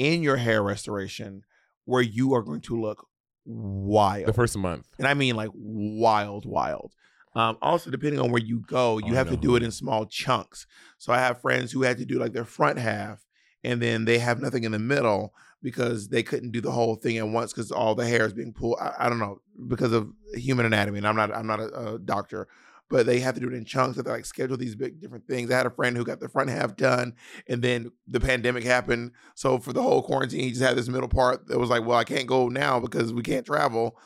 in 0.01 0.23
your 0.23 0.37
hair 0.37 0.63
restoration 0.63 1.43
where 1.85 2.03
you 2.03 2.33
are 2.35 2.43
going 2.43 2.61
to 2.63 2.81
look 2.81 3.07
wild. 3.45 4.27
the 4.27 4.33
first 4.33 4.57
month. 4.57 4.87
and 4.99 5.07
I 5.07 5.15
mean 5.15 5.37
like 5.37 5.51
wild, 5.55 6.47
wild. 6.47 6.93
Um, 7.35 7.59
also, 7.63 7.91
depending 7.91 8.19
on 8.21 8.33
where 8.33 8.43
you 8.43 8.61
go, 8.67 8.99
you 8.99 9.13
Oh, 9.13 9.15
have 9.15 9.31
to 9.31 9.37
do 9.37 9.55
it 9.55 9.63
in 9.63 9.71
small 9.71 10.05
chunks. 10.07 10.67
So 10.99 11.13
I 11.13 11.19
have 11.19 11.41
friends 11.41 11.71
who 11.71 11.83
had 11.83 11.99
to 11.99 12.05
do 12.05 12.19
like 12.19 12.33
their 12.33 12.45
front 12.45 12.79
half, 12.79 13.25
and 13.63 13.81
then 13.81 14.05
they 14.05 14.19
have 14.19 14.41
nothing 14.41 14.65
in 14.65 14.73
the 14.73 14.81
middle 14.81 15.33
because 15.63 16.09
they 16.09 16.23
couldn't 16.25 16.51
do 16.51 16.61
the 16.61 16.73
whole 16.73 16.97
thing 16.97 17.19
at 17.19 17.29
once 17.29 17.53
because 17.53 17.71
all 17.71 17.95
the 17.95 18.07
hair 18.07 18.25
is 18.27 18.33
being 18.33 18.53
pulled. 18.53 18.79
I, 18.81 18.95
I 19.01 19.09
don't 19.09 19.19
know 19.21 19.41
because 19.69 19.93
of 19.93 20.11
human 20.35 20.67
anatomy, 20.67 20.99
and 20.99 21.07
I'm 21.07 21.15
not 21.17 21.33
I'm 21.33 21.47
not 21.47 21.61
a, 21.61 21.95
a 21.95 21.99
doctor, 22.01 22.49
but 22.91 23.07
they 23.07 23.21
have 23.21 23.35
to 23.35 23.41
do 23.41 23.49
it 23.49 23.55
in 23.55 23.65
chunks. 23.65 23.97
They 23.97 24.03
to 24.03 24.11
like 24.11 24.27
schedule 24.27 24.59
these 24.59 24.75
big 24.75 25.01
different 25.01 25.27
things. 25.27 25.51
I 25.51 25.57
had 25.57 25.67
a 25.67 25.71
friend 25.71 25.97
who 25.97 26.05
got 26.05 26.21
the 26.21 26.29
front 26.29 26.51
half 26.51 26.77
done, 26.77 27.15
and 27.47 27.63
then 27.63 27.93
the 28.07 28.21
pandemic 28.21 28.65
happened. 28.65 29.13
So 29.35 29.59
for 29.59 29.73
the 29.73 29.83
whole 29.83 30.03
quarantine, 30.03 30.43
he 30.43 30.51
just 30.51 30.61
had 30.61 30.77
this 30.77 30.89
middle 30.89 31.09
part 31.09 31.47
that 31.47 31.59
was 31.59 31.71
like, 31.71 31.87
well, 31.87 31.97
I 31.97 32.05
can't 32.05 32.27
go 32.27 32.49
now 32.49 32.81
because 32.81 33.15
we 33.15 33.23
can't 33.23 33.47
travel 33.47 33.97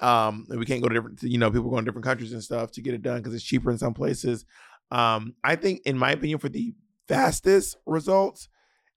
um 0.00 0.46
and 0.48 0.58
we 0.58 0.64
can't 0.64 0.82
go 0.82 0.88
to 0.88 0.94
different 0.94 1.22
you 1.22 1.36
know 1.36 1.50
people 1.50 1.68
going 1.68 1.80
in 1.80 1.84
different 1.84 2.04
countries 2.04 2.32
and 2.32 2.42
stuff 2.42 2.70
to 2.72 2.80
get 2.80 2.94
it 2.94 3.02
done 3.02 3.18
because 3.18 3.34
it's 3.34 3.44
cheaper 3.44 3.70
in 3.70 3.76
some 3.76 3.92
places 3.92 4.46
um 4.90 5.34
i 5.44 5.54
think 5.54 5.82
in 5.84 5.98
my 5.98 6.12
opinion 6.12 6.38
for 6.38 6.48
the 6.48 6.74
fastest 7.08 7.76
results 7.84 8.48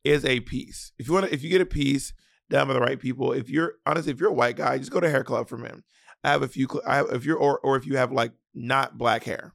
is 0.03 0.23
a 0.23 0.39
piece 0.39 0.93
if 0.97 1.07
you 1.07 1.13
want 1.13 1.25
to 1.25 1.33
if 1.33 1.43
you 1.43 1.49
get 1.49 1.59
a 1.59 1.65
piece 1.65 2.13
done 2.49 2.67
by 2.67 2.73
the 2.73 2.79
right 2.79 2.99
people 2.99 3.33
if 3.33 3.49
you're 3.49 3.73
honestly 3.85 4.11
if 4.11 4.19
you're 4.19 4.29
a 4.29 4.33
white 4.33 4.55
guy 4.55 4.77
just 4.77 4.91
go 4.91 4.99
to 4.99 5.09
hair 5.09 5.23
club 5.23 5.49
for 5.49 5.57
men 5.57 5.83
i 6.25 6.31
have 6.31 6.41
a 6.41 6.47
few 6.47 6.67
i 6.85 6.95
have 6.97 7.07
if 7.11 7.25
you're 7.25 7.37
or, 7.37 7.59
or 7.59 7.75
if 7.77 7.85
you 7.85 7.97
have 7.97 8.11
like 8.11 8.33
not 8.53 8.97
black 8.97 9.23
hair 9.23 9.53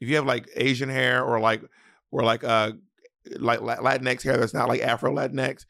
if 0.00 0.08
you 0.08 0.16
have 0.16 0.26
like 0.26 0.48
asian 0.56 0.88
hair 0.88 1.22
or 1.24 1.40
like 1.40 1.62
or 2.10 2.22
like 2.22 2.44
uh 2.44 2.72
like 3.38 3.60
La- 3.60 3.76
latinx 3.76 4.22
hair 4.22 4.36
that's 4.36 4.54
not 4.54 4.68
like 4.68 4.80
afro 4.82 5.12
latinx 5.14 5.64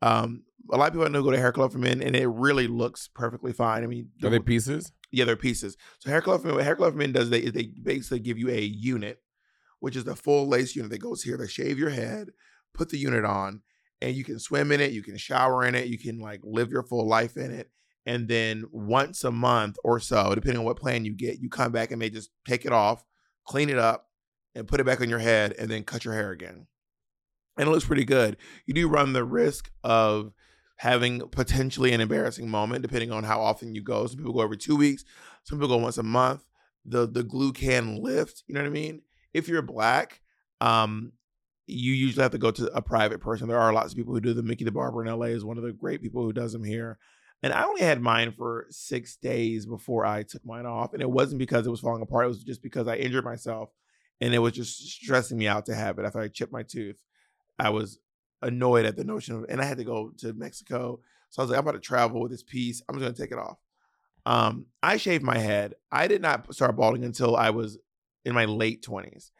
um 0.00 0.44
a 0.70 0.76
lot 0.76 0.86
of 0.88 0.92
people 0.92 1.06
I 1.06 1.08
know 1.08 1.22
go 1.22 1.32
to 1.32 1.38
hair 1.38 1.52
club 1.52 1.72
for 1.72 1.78
men 1.78 2.00
and 2.00 2.14
it 2.14 2.28
really 2.28 2.68
looks 2.68 3.08
perfectly 3.08 3.52
fine 3.52 3.82
i 3.82 3.86
mean 3.86 4.10
Are 4.22 4.30
they 4.30 4.38
pieces? 4.38 4.92
yeah, 5.14 5.26
they're 5.26 5.36
pieces. 5.36 5.76
So 5.98 6.08
hair 6.08 6.22
club 6.22 6.40
for 6.40 6.46
men, 6.46 6.56
what 6.56 6.64
hair 6.64 6.76
club 6.76 6.92
for 6.94 6.98
men 6.98 7.12
does 7.12 7.28
they 7.28 7.40
is 7.40 7.52
they 7.52 7.66
basically 7.82 8.20
give 8.20 8.38
you 8.38 8.48
a 8.48 8.60
unit, 8.60 9.20
which 9.80 9.94
is 9.94 10.04
the 10.04 10.16
full 10.16 10.48
lace 10.48 10.74
unit 10.74 10.90
that 10.90 11.02
goes 11.02 11.22
here. 11.22 11.36
They 11.36 11.46
shave 11.48 11.78
your 11.78 11.90
head, 11.90 12.30
put 12.72 12.88
the 12.88 12.96
unit 12.96 13.24
on, 13.26 13.60
and 14.00 14.16
you 14.16 14.24
can 14.24 14.38
swim 14.38 14.72
in 14.72 14.80
it, 14.80 14.92
you 14.92 15.02
can 15.02 15.18
shower 15.18 15.66
in 15.66 15.74
it, 15.74 15.88
you 15.88 15.98
can 15.98 16.18
like 16.18 16.40
live 16.42 16.70
your 16.70 16.82
full 16.82 17.06
life 17.06 17.36
in 17.36 17.50
it. 17.50 17.68
And 18.06 18.28
then 18.28 18.64
once 18.72 19.24
a 19.24 19.30
month 19.30 19.76
or 19.84 20.00
so, 20.00 20.34
depending 20.34 20.58
on 20.58 20.64
what 20.64 20.78
plan 20.78 21.04
you 21.04 21.14
get, 21.14 21.38
you 21.40 21.48
come 21.48 21.72
back 21.72 21.90
and 21.92 22.02
they 22.02 22.10
just 22.10 22.30
take 22.46 22.64
it 22.64 22.72
off, 22.72 23.04
clean 23.46 23.70
it 23.70 23.78
up, 23.78 24.08
and 24.54 24.66
put 24.68 24.80
it 24.80 24.86
back 24.86 25.00
on 25.00 25.08
your 25.08 25.18
head, 25.20 25.54
and 25.58 25.70
then 25.70 25.84
cut 25.84 26.04
your 26.04 26.14
hair 26.14 26.30
again. 26.30 26.66
and 27.56 27.68
it 27.68 27.70
looks 27.70 27.84
pretty 27.86 28.04
good. 28.04 28.36
You 28.66 28.74
do 28.74 28.88
run 28.88 29.12
the 29.12 29.24
risk 29.24 29.70
of 29.84 30.32
having 30.76 31.20
potentially 31.28 31.92
an 31.92 32.00
embarrassing 32.00 32.48
moment 32.48 32.82
depending 32.82 33.12
on 33.12 33.24
how 33.24 33.40
often 33.40 33.74
you 33.74 33.82
go. 33.82 34.06
Some 34.06 34.16
people 34.18 34.32
go 34.32 34.40
every 34.42 34.56
two 34.56 34.76
weeks, 34.76 35.04
some 35.44 35.58
people 35.58 35.68
go 35.76 35.82
once 35.82 35.98
a 35.98 36.02
month. 36.02 36.44
The 36.84 37.06
the 37.06 37.22
glue 37.22 37.52
can 37.52 38.02
lift, 38.02 38.42
you 38.46 38.54
know 38.54 38.62
what 38.62 38.66
I 38.66 38.70
mean? 38.70 39.02
If 39.32 39.48
you're 39.48 39.62
black, 39.62 40.20
um, 40.60 41.12
you 41.66 41.92
usually 41.92 42.22
have 42.22 42.32
to 42.32 42.38
go 42.38 42.50
to 42.50 42.66
a 42.74 42.82
private 42.82 43.20
person. 43.20 43.48
There 43.48 43.60
are 43.60 43.72
lots 43.72 43.92
of 43.92 43.96
people 43.96 44.14
who 44.14 44.20
do 44.20 44.34
them. 44.34 44.46
Mickey 44.46 44.64
the 44.64 44.72
Barber 44.72 45.04
in 45.04 45.12
LA 45.12 45.26
is 45.26 45.44
one 45.44 45.58
of 45.58 45.62
the 45.64 45.72
great 45.72 46.02
people 46.02 46.22
who 46.24 46.32
does 46.32 46.52
them 46.52 46.64
here. 46.64 46.98
And 47.42 47.52
I 47.52 47.64
only 47.64 47.82
had 47.82 48.00
mine 48.00 48.32
for 48.32 48.66
six 48.70 49.16
days 49.16 49.66
before 49.66 50.06
I 50.06 50.22
took 50.22 50.44
mine 50.46 50.66
off. 50.66 50.92
And 50.92 51.02
it 51.02 51.10
wasn't 51.10 51.40
because 51.40 51.66
it 51.66 51.70
was 51.70 51.80
falling 51.80 52.02
apart. 52.02 52.26
It 52.26 52.28
was 52.28 52.44
just 52.44 52.62
because 52.62 52.86
I 52.86 52.96
injured 52.96 53.24
myself 53.24 53.70
and 54.20 54.32
it 54.32 54.38
was 54.38 54.52
just 54.52 54.78
stressing 54.78 55.36
me 55.36 55.48
out 55.48 55.66
to 55.66 55.74
have 55.74 55.98
it 55.98 56.04
after 56.04 56.20
I 56.20 56.28
chipped 56.28 56.52
my 56.52 56.62
tooth. 56.62 57.02
I 57.58 57.70
was 57.70 57.98
annoyed 58.42 58.86
at 58.86 58.96
the 58.96 59.04
notion 59.04 59.34
of, 59.34 59.46
and 59.48 59.60
I 59.60 59.64
had 59.64 59.78
to 59.78 59.84
go 59.84 60.12
to 60.18 60.32
Mexico. 60.34 61.00
So 61.30 61.42
I 61.42 61.44
was 61.44 61.50
like, 61.50 61.58
I'm 61.58 61.66
about 61.66 61.72
to 61.72 61.80
travel 61.80 62.20
with 62.20 62.30
this 62.30 62.42
piece. 62.42 62.82
I'm 62.88 62.94
just 62.94 63.04
gonna 63.04 63.14
take 63.14 63.36
it 63.36 63.42
off. 63.42 63.58
Um, 64.24 64.66
I 64.82 64.96
shaved 64.96 65.24
my 65.24 65.38
head. 65.38 65.74
I 65.90 66.06
did 66.06 66.22
not 66.22 66.54
start 66.54 66.76
balding 66.76 67.04
until 67.04 67.34
I 67.34 67.50
was 67.50 67.78
in 68.24 68.34
my 68.34 68.44
late 68.44 68.84
20s. 68.84 69.30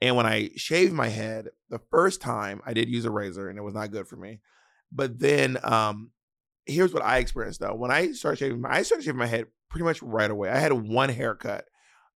And 0.00 0.16
when 0.16 0.26
I 0.26 0.50
shaved 0.56 0.92
my 0.92 1.08
head 1.08 1.50
the 1.70 1.78
first 1.90 2.20
time, 2.20 2.60
I 2.66 2.72
did 2.72 2.88
use 2.88 3.04
a 3.04 3.10
razor 3.10 3.48
and 3.48 3.56
it 3.56 3.62
was 3.62 3.74
not 3.74 3.92
good 3.92 4.08
for 4.08 4.16
me. 4.16 4.40
But 4.90 5.20
then 5.20 5.58
um, 5.62 6.10
here's 6.66 6.92
what 6.92 7.04
I 7.04 7.18
experienced 7.18 7.60
though. 7.60 7.74
When 7.74 7.90
I 7.90 8.12
started 8.12 8.38
shaving 8.38 8.60
my 8.60 8.70
I 8.70 8.82
started 8.82 9.04
shaving 9.04 9.18
my 9.18 9.26
head 9.26 9.46
pretty 9.68 9.84
much 9.84 10.02
right 10.02 10.30
away. 10.30 10.50
I 10.50 10.58
had 10.58 10.72
one 10.72 11.08
haircut 11.08 11.64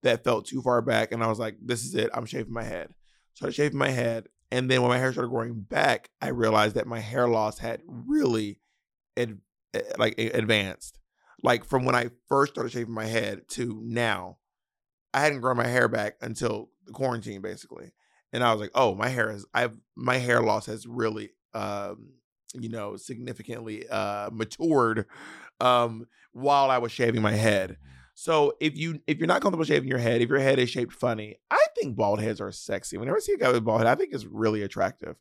that 0.02 0.24
felt 0.24 0.46
too 0.46 0.62
far 0.62 0.82
back, 0.82 1.10
and 1.12 1.22
I 1.22 1.26
was 1.26 1.38
like, 1.38 1.56
this 1.60 1.84
is 1.84 1.94
it. 1.94 2.10
I'm 2.14 2.26
shaving 2.26 2.52
my 2.52 2.62
head. 2.62 2.90
Started 3.34 3.54
shaving 3.54 3.78
my 3.78 3.90
head. 3.90 4.28
And 4.52 4.70
then 4.70 4.82
when 4.82 4.90
my 4.90 4.98
hair 4.98 5.12
started 5.12 5.30
growing 5.30 5.60
back, 5.60 6.10
I 6.22 6.28
realized 6.28 6.76
that 6.76 6.86
my 6.86 7.00
hair 7.00 7.26
loss 7.26 7.58
had 7.58 7.82
really 7.86 8.60
ad- 9.16 9.40
eh, 9.74 9.80
like 9.98 10.16
advanced. 10.18 11.00
Like 11.42 11.64
from 11.64 11.84
when 11.84 11.96
I 11.96 12.10
first 12.28 12.52
started 12.54 12.70
shaving 12.70 12.94
my 12.94 13.06
head 13.06 13.48
to 13.50 13.80
now, 13.84 14.38
I 15.12 15.20
hadn't 15.20 15.40
grown 15.40 15.56
my 15.56 15.66
hair 15.66 15.88
back 15.88 16.16
until 16.20 16.70
the 16.86 16.92
quarantine 16.92 17.40
basically. 17.40 17.92
And 18.32 18.44
I 18.44 18.52
was 18.52 18.60
like, 18.60 18.70
oh, 18.74 18.94
my 18.94 19.08
hair 19.08 19.30
is 19.30 19.46
I've 19.52 19.76
my 19.96 20.18
hair 20.18 20.40
loss 20.40 20.66
has 20.66 20.86
really 20.86 21.30
um, 21.54 22.10
you 22.62 22.68
know, 22.68 22.96
significantly 22.96 23.88
uh 23.88 24.30
matured 24.32 25.06
um 25.60 26.06
while 26.32 26.70
I 26.70 26.78
was 26.78 26.92
shaving 26.92 27.22
my 27.22 27.32
head. 27.32 27.78
So 28.14 28.54
if 28.60 28.76
you 28.76 29.00
if 29.06 29.18
you're 29.18 29.26
not 29.26 29.42
comfortable 29.42 29.64
shaving 29.64 29.88
your 29.88 29.98
head, 29.98 30.22
if 30.22 30.28
your 30.28 30.38
head 30.38 30.58
is 30.58 30.70
shaped 30.70 30.92
funny, 30.92 31.36
I 31.50 31.64
think 31.76 31.96
bald 31.96 32.20
heads 32.20 32.40
are 32.40 32.50
sexy. 32.50 32.96
Whenever 32.96 33.18
I 33.18 33.20
see 33.20 33.34
a 33.34 33.38
guy 33.38 33.48
with 33.48 33.56
a 33.56 33.60
bald 33.60 33.80
head, 33.80 33.86
I 33.86 33.94
think 33.94 34.14
it's 34.14 34.24
really 34.24 34.62
attractive. 34.62 35.16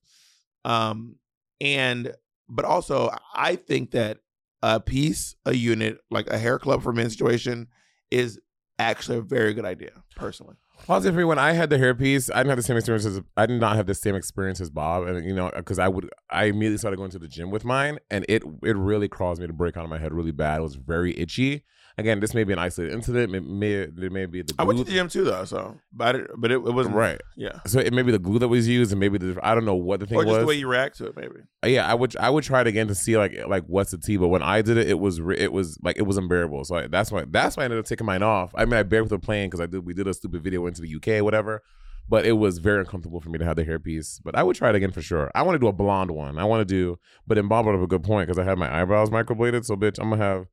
Um, 0.64 1.16
and 1.60 2.14
but 2.48 2.66
also 2.66 3.10
I 3.34 3.56
think 3.56 3.92
that 3.92 4.20
a 4.62 4.80
piece, 4.80 5.36
a 5.46 5.54
unit, 5.54 6.00
like 6.10 6.28
a 6.28 6.38
hair 6.38 6.58
club 6.58 6.84
for 6.84 6.94
men 6.94 7.10
situation, 7.10 7.68
is 8.10 8.40
actually 8.80 9.18
a 9.18 9.22
very 9.22 9.54
good 9.54 9.66
idea, 9.66 9.92
personally. 10.16 10.56
Positive 10.86 11.16
for 11.16 11.20
me 11.20 11.24
when 11.24 11.40
I 11.40 11.54
had 11.54 11.70
the 11.70 11.78
hairpiece, 11.78 12.30
I 12.34 12.38
didn't 12.38 12.50
have 12.50 12.58
the 12.58 12.64
same 12.64 12.78
experience 12.78 13.06
as 13.06 13.22
I 13.36 13.46
did 13.48 13.60
not 13.60 13.76
have 13.76 13.88
the 13.88 13.96
same 13.96 14.16
experience 14.16 14.62
as 14.62 14.70
Bob, 14.70 15.08
and 15.08 15.26
you 15.26 15.34
know, 15.34 15.52
because 15.56 15.80
I 15.80 15.88
would, 15.88 16.10
I 16.30 16.46
immediately 16.46 16.78
started 16.78 16.98
going 16.98 17.12
to 17.12 17.20
the 17.20 17.28
gym 17.28 17.50
with 17.50 17.66
mine, 17.66 17.98
and 18.12 18.24
it 18.30 18.44
it 18.64 18.76
really 18.76 19.08
caused 19.08 19.42
me 19.42 19.48
to 19.48 19.54
break 19.54 19.78
out 19.78 19.84
of 19.84 19.90
my 19.90 19.98
head 19.98 20.14
really 20.14 20.32
bad. 20.32 20.60
It 20.60 20.64
was 20.64 20.76
very 20.76 21.18
itchy. 21.18 21.64
Again, 21.98 22.20
this 22.20 22.34
may 22.34 22.44
be 22.44 22.52
an 22.52 22.60
isolated 22.60 22.94
incident. 22.94 23.34
It 23.34 23.42
may 23.46 23.72
it 23.72 24.12
may 24.12 24.26
be 24.26 24.42
the 24.42 24.54
I 24.60 24.64
went 24.64 24.76
glue- 24.76 24.84
to 24.84 24.90
the 24.92 24.96
gym 24.98 25.08
too, 25.08 25.24
though. 25.24 25.46
So, 25.46 25.78
but 25.94 26.16
it, 26.18 26.32
but 26.38 26.52
it, 26.52 26.56
it 26.56 26.74
wasn't 26.74 26.96
right. 26.96 27.22
Yeah, 27.38 27.60
So 27.66 27.80
it 27.80 27.94
may 27.94 28.02
be 28.02 28.12
the 28.12 28.20
glue 28.20 28.38
that 28.40 28.50
was 28.50 28.68
used, 28.68 28.92
and 28.92 29.00
maybe 29.00 29.18
the 29.18 29.40
I 29.42 29.56
don't 29.56 29.64
know 29.64 29.76
what 29.76 30.02
the 30.02 30.06
thing 30.06 30.18
was. 30.18 30.26
or 30.26 30.28
just 30.28 30.34
was. 30.40 30.44
the 30.44 30.48
way 30.48 30.56
you 30.56 30.68
react 30.68 30.98
to 30.98 31.06
it, 31.08 31.16
maybe. 31.16 31.36
Uh, 31.64 31.68
yeah, 31.68 31.90
I 31.90 31.94
would 31.94 32.18
I 32.18 32.30
would 32.30 32.44
try 32.44 32.60
it 32.62 32.68
again 32.68 32.88
to 32.90 32.96
see 32.96 33.18
like 33.18 33.34
like 33.48 33.64
what's 33.68 33.92
the 33.92 33.98
tea. 33.98 34.18
But 34.18 34.28
when 34.28 34.42
I 34.44 34.62
did 34.62 34.76
it, 34.78 34.90
it 34.90 35.00
was 35.00 35.20
it 35.38 35.54
was 35.54 35.78
like 35.84 35.98
it 35.98 36.02
was 36.04 36.18
unbearable. 36.18 36.66
So 36.66 36.76
I, 36.76 36.88
that's 36.88 37.14
why 37.14 37.24
that's 37.30 37.56
why 37.56 37.64
I 37.64 37.66
ended 37.66 37.80
up 37.80 37.86
taking 37.86 38.06
mine 38.06 38.24
off. 38.24 38.52
I 38.56 38.66
mean, 38.66 38.74
I 38.74 38.84
bared 38.84 39.04
with 39.04 39.12
the 39.12 39.20
plane 39.20 39.48
because 39.50 39.62
I 39.62 39.66
did 39.66 39.86
we 39.86 39.94
did 39.94 40.06
a 40.08 40.14
stupid 40.14 40.44
video 40.44 40.66
into 40.68 40.82
the 40.82 40.96
UK, 40.96 41.24
whatever. 41.24 41.64
But 42.10 42.26
it 42.26 42.34
was 42.34 42.60
very 42.60 42.82
uncomfortable 42.82 43.20
for 43.20 43.30
me 43.30 43.40
to 43.40 43.46
have 43.46 43.56
the 43.56 43.64
hairpiece. 43.66 44.20
But 44.24 44.36
I 44.36 44.44
would 44.44 44.56
try 44.56 44.70
it 44.70 44.76
again 44.76 44.92
for 44.92 45.02
sure. 45.02 45.32
I 45.34 45.42
want 45.42 45.56
to 45.56 45.60
do 45.60 45.68
a 45.68 45.72
blonde 45.74 46.12
one. 46.12 46.38
I 46.38 46.44
want 46.44 46.60
to 46.62 46.66
do, 46.66 47.00
but 47.26 47.34
then 47.36 47.48
Bob 47.48 47.66
brought 47.66 47.76
up 47.78 47.82
a 47.82 47.88
good 47.88 48.04
point 48.04 48.28
because 48.28 48.38
I 48.38 48.44
had 48.44 48.60
my 48.60 48.82
eyebrows 48.82 49.10
microbladed. 49.10 49.66
So 49.66 49.76
bitch, 49.76 49.98
I'm 50.00 50.12
gonna 50.12 50.22
have, 50.24 50.46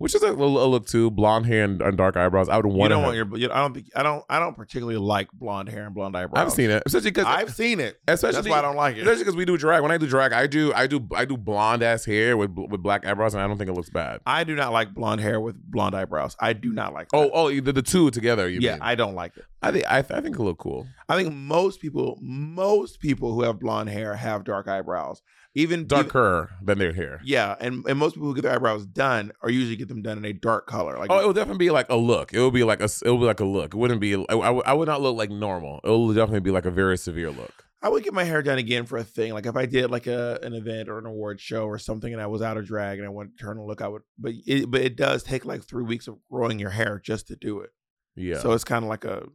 which 0.00 0.14
is 0.14 0.22
a, 0.22 0.28
little- 0.28 0.64
a 0.64 0.66
look 0.66 0.86
too, 0.86 1.10
blonde 1.10 1.44
hair 1.44 1.62
and, 1.62 1.82
and 1.82 1.94
dark 1.98 2.16
eyebrows. 2.16 2.48
I 2.48 2.56
would 2.56 2.64
want 2.64 2.88
to. 2.90 2.94
don't 2.94 3.02
want 3.02 3.16
your. 3.16 3.36
You, 3.36 3.52
I 3.52 3.58
don't 3.58 3.74
think. 3.74 3.90
I 3.94 4.02
don't. 4.02 4.24
I 4.30 4.38
don't 4.38 4.56
particularly 4.56 4.96
like 4.96 5.30
blonde 5.30 5.68
hair 5.68 5.84
and 5.84 5.94
blonde 5.94 6.16
eyebrows. 6.16 6.46
I've 6.46 6.52
seen 6.52 6.70
it, 6.70 6.82
especially 6.86 7.10
because 7.10 7.26
I've 7.26 7.54
seen 7.54 7.80
it. 7.80 8.00
especially 8.08 8.36
That's 8.36 8.48
why 8.48 8.60
I 8.60 8.62
don't 8.62 8.76
like 8.76 8.96
it. 8.96 9.00
Especially 9.00 9.24
because 9.24 9.36
we 9.36 9.44
do 9.44 9.58
drag. 9.58 9.82
When 9.82 9.90
I 9.90 9.98
do 9.98 10.06
drag, 10.06 10.32
I 10.32 10.46
do 10.46 10.72
I 10.72 10.86
do 10.86 11.06
I 11.14 11.26
do 11.26 11.36
blonde 11.36 11.82
ass 11.82 12.06
hair 12.06 12.38
with 12.38 12.50
with 12.56 12.82
black 12.82 13.06
eyebrows, 13.06 13.34
and 13.34 13.42
I 13.42 13.46
don't 13.46 13.58
think 13.58 13.68
it 13.68 13.74
looks 13.74 13.90
bad. 13.90 14.22
I 14.26 14.42
do 14.44 14.54
not 14.54 14.72
like 14.72 14.94
blonde 14.94 15.20
hair 15.20 15.38
with 15.38 15.62
blonde 15.70 15.94
eyebrows. 15.94 16.34
I 16.40 16.54
do 16.54 16.72
not 16.72 16.94
like. 16.94 17.08
Oh 17.12 17.24
that. 17.24 17.30
oh, 17.34 17.60
the, 17.60 17.72
the 17.72 17.82
two 17.82 18.10
together. 18.10 18.48
You 18.48 18.60
yeah, 18.60 18.72
mean. 18.72 18.82
I 18.82 18.94
don't 18.94 19.14
like 19.14 19.36
it. 19.36 19.44
I 19.62 19.70
think 19.70 19.84
I, 19.86 20.00
th- 20.00 20.18
I 20.18 20.22
think 20.22 20.36
it 20.36 20.42
look 20.42 20.58
cool. 20.58 20.86
I 21.10 21.16
think 21.16 21.34
most 21.34 21.80
people, 21.80 22.18
most 22.22 23.00
people 23.00 23.34
who 23.34 23.42
have 23.42 23.60
blonde 23.60 23.90
hair 23.90 24.14
have 24.14 24.44
dark 24.44 24.66
eyebrows. 24.66 25.20
Even 25.54 25.80
even- 25.80 25.86
Darker 25.88 26.50
than 26.62 26.78
their 26.78 26.92
hair. 26.92 27.20
yeah, 27.24 27.56
and 27.60 27.84
and 27.86 27.98
most 27.98 28.14
people 28.14 28.28
who 28.28 28.34
get 28.36 28.42
their 28.42 28.54
eyebrows 28.54 28.86
done 28.86 29.32
are 29.42 29.50
usually 29.50 29.74
get 29.76 29.88
them 29.88 30.00
done 30.02 30.16
in 30.18 30.24
a 30.24 30.32
dark 30.32 30.66
color. 30.68 30.96
Like 30.96 31.10
Oh, 31.10 31.18
it 31.20 31.26
will 31.26 31.32
definitely 31.32 31.58
be 31.66 31.70
like 31.70 31.86
a 31.90 31.96
look. 31.96 32.32
It 32.32 32.38
will 32.38 32.52
be 32.52 32.62
like 32.62 32.80
a 32.80 32.84
it 33.04 33.08
will 33.10 33.18
be 33.18 33.24
like 33.24 33.40
a 33.40 33.44
look. 33.44 33.74
It 33.74 33.76
wouldn't 33.76 34.00
be. 34.00 34.14
I, 34.14 34.34
I 34.34 34.72
would- 34.72 34.86
not 34.86 35.00
look 35.00 35.16
like 35.16 35.30
normal. 35.30 35.80
It 35.82 35.88
will 35.88 36.12
definitely 36.14 36.40
be 36.40 36.52
like 36.52 36.66
a 36.66 36.70
very 36.70 36.96
severe 36.96 37.30
look. 37.30 37.64
I 37.82 37.88
would 37.88 38.04
get 38.04 38.12
my 38.12 38.24
hair 38.24 38.42
done 38.42 38.58
again 38.58 38.84
for 38.86 38.98
a 38.98 39.02
thing. 39.04 39.32
Like 39.32 39.46
if 39.46 39.56
I 39.56 39.66
did 39.66 39.90
like 39.90 40.06
a 40.06 40.38
an 40.42 40.52
event 40.54 40.88
or 40.88 40.98
an 40.98 41.06
award 41.06 41.40
show 41.40 41.64
or 41.64 41.78
something, 41.78 42.12
and 42.12 42.22
I 42.22 42.26
was 42.26 42.42
out 42.42 42.56
of 42.56 42.66
drag 42.66 42.98
and 42.98 43.06
I 43.06 43.10
wanted 43.10 43.36
to 43.38 43.42
turn 43.44 43.56
a 43.56 43.64
look, 43.64 43.80
I 43.82 43.88
would. 43.88 44.02
But 44.18 44.34
it 44.46 44.70
but 44.70 44.82
it 44.82 44.96
does 44.96 45.22
take 45.24 45.44
like 45.44 45.64
three 45.64 45.82
weeks 45.84 46.06
of 46.06 46.16
growing 46.30 46.58
your 46.60 46.70
hair 46.70 47.00
just 47.02 47.26
to 47.28 47.36
do 47.36 47.60
it. 47.60 47.70
Yeah. 48.14 48.38
So 48.38 48.52
it's 48.52 48.64
kind 48.64 48.84
of 48.84 48.88
like 48.88 49.04
a 49.04 49.26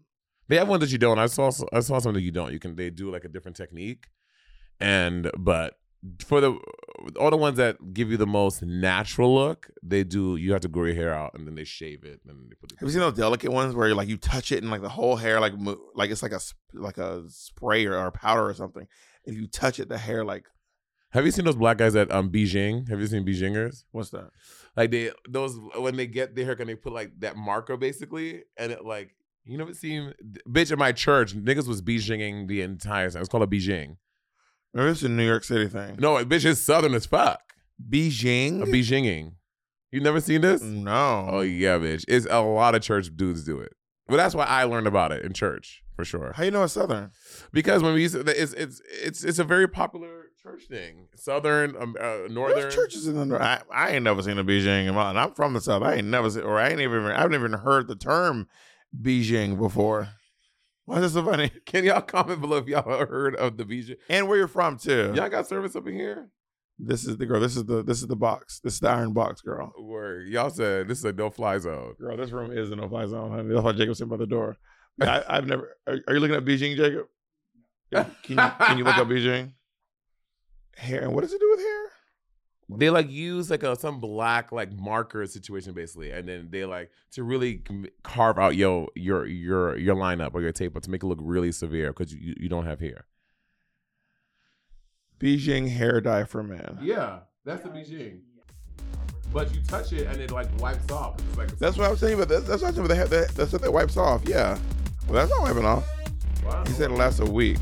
They 0.48 0.58
have 0.58 0.68
one 0.70 0.80
that 0.80 0.92
you 0.92 0.98
don't. 1.00 1.20
I 1.20 1.26
saw 1.26 1.52
I 1.74 1.80
saw 1.82 2.00
something 2.00 2.14
that 2.14 2.22
you 2.22 2.32
don't. 2.32 2.54
You 2.54 2.60
can 2.60 2.76
they 2.78 2.90
do 2.90 3.12
like 3.12 3.26
a 3.26 3.30
different 3.30 3.58
technique, 3.58 4.06
and 4.80 5.32
but 5.38 5.74
for 6.20 6.42
the 6.42 6.58
all 7.20 7.30
the 7.30 7.38
ones 7.38 7.58
that 7.58 7.94
give 7.94 8.10
you 8.12 8.18
the 8.18 8.28
most 8.28 8.62
natural 8.64 9.34
look, 9.34 9.70
they 9.84 10.04
do. 10.04 10.36
You 10.36 10.52
have 10.54 10.62
to 10.62 10.68
grow 10.68 10.86
your 10.86 10.96
hair 10.96 11.14
out 11.14 11.34
and 11.34 11.48
then 11.48 11.56
they 11.56 11.64
shave 11.64 12.04
it 12.04 12.22
and 12.28 12.50
they 12.50 12.56
put 12.56 12.72
it. 12.72 12.80
Have 12.80 12.88
you 12.88 12.94
seen 12.94 13.02
those 13.02 13.14
delicate 13.16 13.52
ones 13.52 13.76
where 13.76 13.94
like 13.94 14.08
you 14.08 14.18
touch 14.18 14.52
it 14.52 14.62
and 14.62 14.72
like 14.72 14.82
the 14.82 14.90
whole 14.90 15.16
hair 15.16 15.40
like 15.40 15.58
mo- 15.58 15.80
like 15.94 16.10
it's 16.10 16.24
like 16.24 16.32
a 16.32 16.40
like 16.74 16.98
a 16.98 17.24
spray 17.30 17.86
or, 17.86 17.98
or 17.98 18.12
powder 18.12 18.48
or 18.48 18.54
something. 18.54 18.88
If 19.26 19.36
you 19.36 19.48
touch 19.48 19.80
it, 19.80 19.90
the 19.90 19.98
hair 19.98 20.24
like 20.24 20.46
Have 21.12 21.26
you 21.26 21.32
seen 21.32 21.46
those 21.46 21.56
black 21.56 21.78
guys 21.78 21.96
at 21.96 22.12
um 22.12 22.32
Bigen? 22.32 22.90
Have 22.90 23.00
you 23.00 23.08
seen 23.08 23.26
Bigeners? 23.26 23.84
what's 23.92 24.10
that? 24.12 24.30
Like 24.76 24.92
they 24.92 25.12
those 25.28 25.58
when 25.78 25.96
they 25.96 26.08
get 26.08 26.36
their 26.36 26.46
hair, 26.46 26.56
and 26.60 26.70
they 26.70 26.76
put 26.76 26.94
like 26.94 27.20
that 27.20 27.36
marker 27.36 27.78
basically, 27.78 28.44
and 28.58 28.72
it 28.72 28.86
like 28.86 29.16
you 29.44 29.58
never 29.58 29.74
seen 29.74 30.14
bitch 30.50 30.72
in 30.72 30.80
my 30.80 30.92
church 30.92 31.36
niggas 31.36 31.68
was 31.68 31.82
Bigening 31.82 32.48
the 32.48 32.62
entire 32.62 33.10
time. 33.10 33.22
It's 33.22 33.30
called 33.30 33.44
a 33.44 33.48
Bigen. 33.48 33.98
Maybe 34.76 34.90
it's 34.90 35.04
a 35.04 35.10
New 35.10 35.26
York 35.26 35.46
City 35.46 35.70
thing. 35.70 35.96
No, 36.00 36.24
bitch 36.26 36.44
is 36.44 36.62
southern 36.62 36.94
as 36.96 37.06
fuck. 37.06 37.40
Bigen. 37.90 38.62
A 38.62 38.66
Bigening. 38.66 39.32
You 39.90 40.02
never 40.02 40.20
seen 40.20 40.42
this? 40.42 40.62
No. 40.62 41.30
Oh 41.32 41.40
yeah, 41.40 41.78
bitch. 41.78 42.04
It's 42.10 42.28
a 42.30 42.42
lot 42.42 42.76
of 42.76 42.82
church 42.82 43.16
dudes 43.16 43.46
do 43.46 43.60
it. 43.62 43.72
But 44.08 44.18
that's 44.18 44.36
why 44.36 44.44
I 44.44 44.66
learned 44.66 44.88
about 44.88 45.14
it 45.14 45.24
in 45.24 45.32
church 45.32 45.82
for 45.96 46.04
sure. 46.04 46.34
How 46.36 46.44
you 46.44 46.52
know 46.52 46.64
it's 46.64 46.74
Southern? 46.74 47.12
Because 47.54 47.82
when 47.82 47.94
we 47.94 48.02
used 48.02 48.16
to, 48.16 48.20
it's 48.22 48.52
it's 48.52 48.82
it's 49.02 49.24
it's 49.24 49.40
a 49.40 49.46
very 49.46 49.70
popular 49.70 50.26
church 50.44 50.64
thing. 50.70 51.08
Southern, 51.16 51.76
um, 51.82 51.96
uh, 52.00 52.28
northern. 52.30 52.60
There's 52.60 52.76
churches 52.76 53.08
in 53.08 53.16
the 53.16 53.26
north. 53.26 53.42
I, 53.42 53.62
I 53.74 53.92
ain't 53.92 54.04
never 54.04 54.22
seen 54.22 54.38
a 54.38 54.44
Bigen 54.44 54.88
in 54.88 54.94
my 54.94 55.10
and 55.10 55.18
I'm 55.18 55.34
from 55.34 55.54
the 55.54 55.62
south. 55.62 55.84
I 55.84 55.96
ain't 55.96 56.08
never 56.08 56.30
seen, 56.30 56.44
or 56.44 56.60
I 56.60 56.68
ain't 56.70 56.82
even 56.82 57.06
I've 57.06 57.32
never 57.32 57.48
even 57.48 57.60
heard 57.60 57.88
the 57.88 57.96
term 57.96 58.50
Bigen 59.02 59.58
before. 59.58 60.10
Why 60.86 60.98
is 60.98 61.02
this 61.02 61.14
so 61.14 61.26
funny? 61.26 61.50
Can 61.66 61.84
y'all 61.84 62.02
comment 62.02 62.42
below 62.42 62.58
if 62.58 62.68
y'all 62.68 63.06
heard 63.06 63.36
of 63.36 63.58
the 63.58 63.66
Bigen? 63.66 63.98
And 64.10 64.28
where 64.28 64.38
you're 64.38 64.48
from 64.48 64.78
too? 64.78 65.14
Y'all 65.16 65.30
got 65.30 65.48
service 65.48 65.76
up 65.76 65.88
in 65.88 65.96
here? 65.96 66.30
This 66.78 67.06
is 67.06 67.18
the 67.18 67.26
girl. 67.26 67.40
This 67.40 67.56
is 67.56 67.66
the 67.66 67.84
this 67.84 68.02
is 68.02 68.08
the 68.08 68.16
box. 68.18 68.60
This 68.60 68.74
is 68.74 68.80
the 68.82 68.90
iron 68.90 69.14
box, 69.14 69.42
girl. 69.42 69.72
Where 69.78 70.22
y'all 70.22 70.50
said 70.50 70.88
this 70.88 71.00
is 71.00 71.06
a 71.06 71.14
no 71.14 71.30
fly 71.30 71.58
zone. 71.58 71.96
Girl, 72.00 72.18
this 72.18 72.32
room 72.32 72.52
is 72.52 72.70
a 72.70 72.76
no 72.76 72.90
fly 72.90 73.06
zone, 73.08 73.32
honey. 73.32 73.54
That's 73.54 73.64
why 73.64 73.72
Jacob's 73.72 74.00
sitting 74.00 74.10
by 74.10 74.18
the 74.18 74.28
door. 74.28 74.58
I, 75.02 75.24
I've 75.28 75.48
never. 75.48 75.78
Are, 75.88 75.98
are 76.08 76.14
you 76.14 76.20
looking 76.20 76.36
at 76.36 76.44
Bigen, 76.46 76.76
Jacob? 76.76 77.08
Can 78.24 78.38
you 78.38 78.66
can 78.66 78.78
you 78.78 78.84
look 78.84 78.98
up 78.98 79.08
Bigen? 79.08 79.54
Hair 80.76 81.04
and 81.04 81.14
what 81.14 81.22
does 81.22 81.32
it 81.32 81.40
do 81.40 81.50
with 81.52 81.62
hair? 81.62 81.85
They 82.68 82.90
like 82.90 83.12
use 83.12 83.52
like 83.52 83.62
a 83.62 83.78
some 83.78 84.00
black 84.00 84.52
like 84.52 84.72
marker 84.74 85.26
situation 85.28 85.74
basically, 85.74 86.10
and 86.12 86.28
then 86.28 86.48
they 86.50 86.66
like 86.66 86.90
to 87.12 87.24
really 87.24 87.62
carve 88.04 88.40
out 88.40 88.56
your 88.56 88.90
your 88.96 89.28
your 89.28 89.78
your 89.78 89.96
lineup 89.96 90.32
or 90.34 90.42
your 90.42 90.52
tape, 90.52 90.74
but 90.74 90.82
to 90.84 90.90
make 90.90 91.04
it 91.04 91.06
look 91.06 91.20
really 91.22 91.52
severe 91.52 91.94
because 91.94 92.12
you 92.14 92.34
you 92.38 92.50
don't 92.50 92.66
have 92.66 92.80
hair. 92.80 93.06
Bigen 95.20 95.70
hair 95.70 96.02
dye 96.02 96.24
for 96.24 96.44
men. 96.44 96.80
Yeah, 96.82 97.20
that's 97.46 97.64
the 97.64 97.70
Bigen. 97.70 98.20
But 99.32 99.54
you 99.54 99.62
touch 99.62 99.94
it 99.94 100.08
and 100.08 100.20
it 100.20 100.32
like 100.32 100.48
wipes 100.60 100.92
off. 100.92 101.16
Like 101.38 101.58
That's 101.58 101.78
what 101.78 101.88
I 101.88 101.92
was 101.92 102.00
saying. 102.00 102.18
But 102.18 102.30
that's, 102.30 102.46
that's 102.48 102.62
what 102.62 102.88
the 102.88 102.96
hair. 102.96 103.08
That, 103.08 103.30
that's 103.30 103.52
what 103.54 103.62
that 103.62 103.72
wipes 103.72 103.98
off. 103.98 104.22
Yeah. 104.26 104.58
Well, 105.08 105.14
that's 105.14 105.30
not 105.30 105.42
wiping 105.42 105.66
off. 105.66 105.86
wow. 106.46 106.64
He 106.66 106.74
said 106.74 106.90
it 106.92 106.96
lasts 106.96 107.20
a 107.20 107.30
week. 107.30 107.58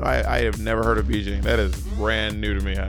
I, 0.00 0.22
I 0.24 0.38
have 0.40 0.60
never 0.60 0.82
heard 0.82 0.98
of 0.98 1.06
Bigen. 1.06 1.42
That 1.42 1.58
is 1.58 1.72
brand 1.96 2.40
new 2.40 2.58
to 2.58 2.64
me. 2.64 2.76
I- 2.76 2.88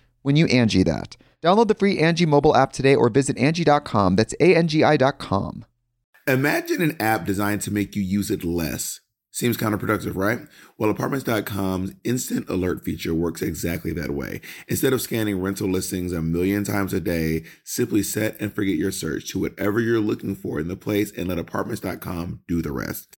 when 0.21 0.35
you 0.35 0.45
Angi 0.47 0.85
that. 0.85 1.17
Download 1.41 1.67
the 1.67 1.75
free 1.75 1.97
Angi 1.97 2.27
mobile 2.27 2.55
app 2.55 2.71
today 2.71 2.95
or 2.95 3.09
visit 3.09 3.37
Angi.com. 3.37 4.15
That's 4.15 4.35
A-N-G-I 4.39 4.97
dot 4.97 5.17
com. 5.17 5.65
Imagine 6.27 6.81
an 6.81 7.01
app 7.01 7.25
designed 7.25 7.61
to 7.61 7.71
make 7.71 7.95
you 7.95 8.03
use 8.03 8.29
it 8.29 8.43
less. 8.43 8.99
Seems 9.33 9.55
counterproductive, 9.55 10.15
right? 10.15 10.41
Well, 10.77 10.89
apartments.com's 10.89 11.93
instant 12.03 12.49
alert 12.49 12.83
feature 12.83 13.13
works 13.13 13.41
exactly 13.41 13.93
that 13.93 14.11
way. 14.11 14.41
Instead 14.67 14.91
of 14.91 15.01
scanning 15.01 15.41
rental 15.41 15.69
listings 15.69 16.11
a 16.11 16.21
million 16.21 16.65
times 16.65 16.93
a 16.93 16.99
day, 16.99 17.43
simply 17.63 18.03
set 18.03 18.39
and 18.41 18.53
forget 18.53 18.75
your 18.75 18.91
search 18.91 19.29
to 19.31 19.39
whatever 19.39 19.79
you're 19.79 20.01
looking 20.01 20.35
for 20.35 20.59
in 20.59 20.67
the 20.67 20.75
place 20.75 21.11
and 21.17 21.29
let 21.29 21.39
apartments.com 21.39 22.41
do 22.47 22.61
the 22.61 22.73
rest. 22.73 23.17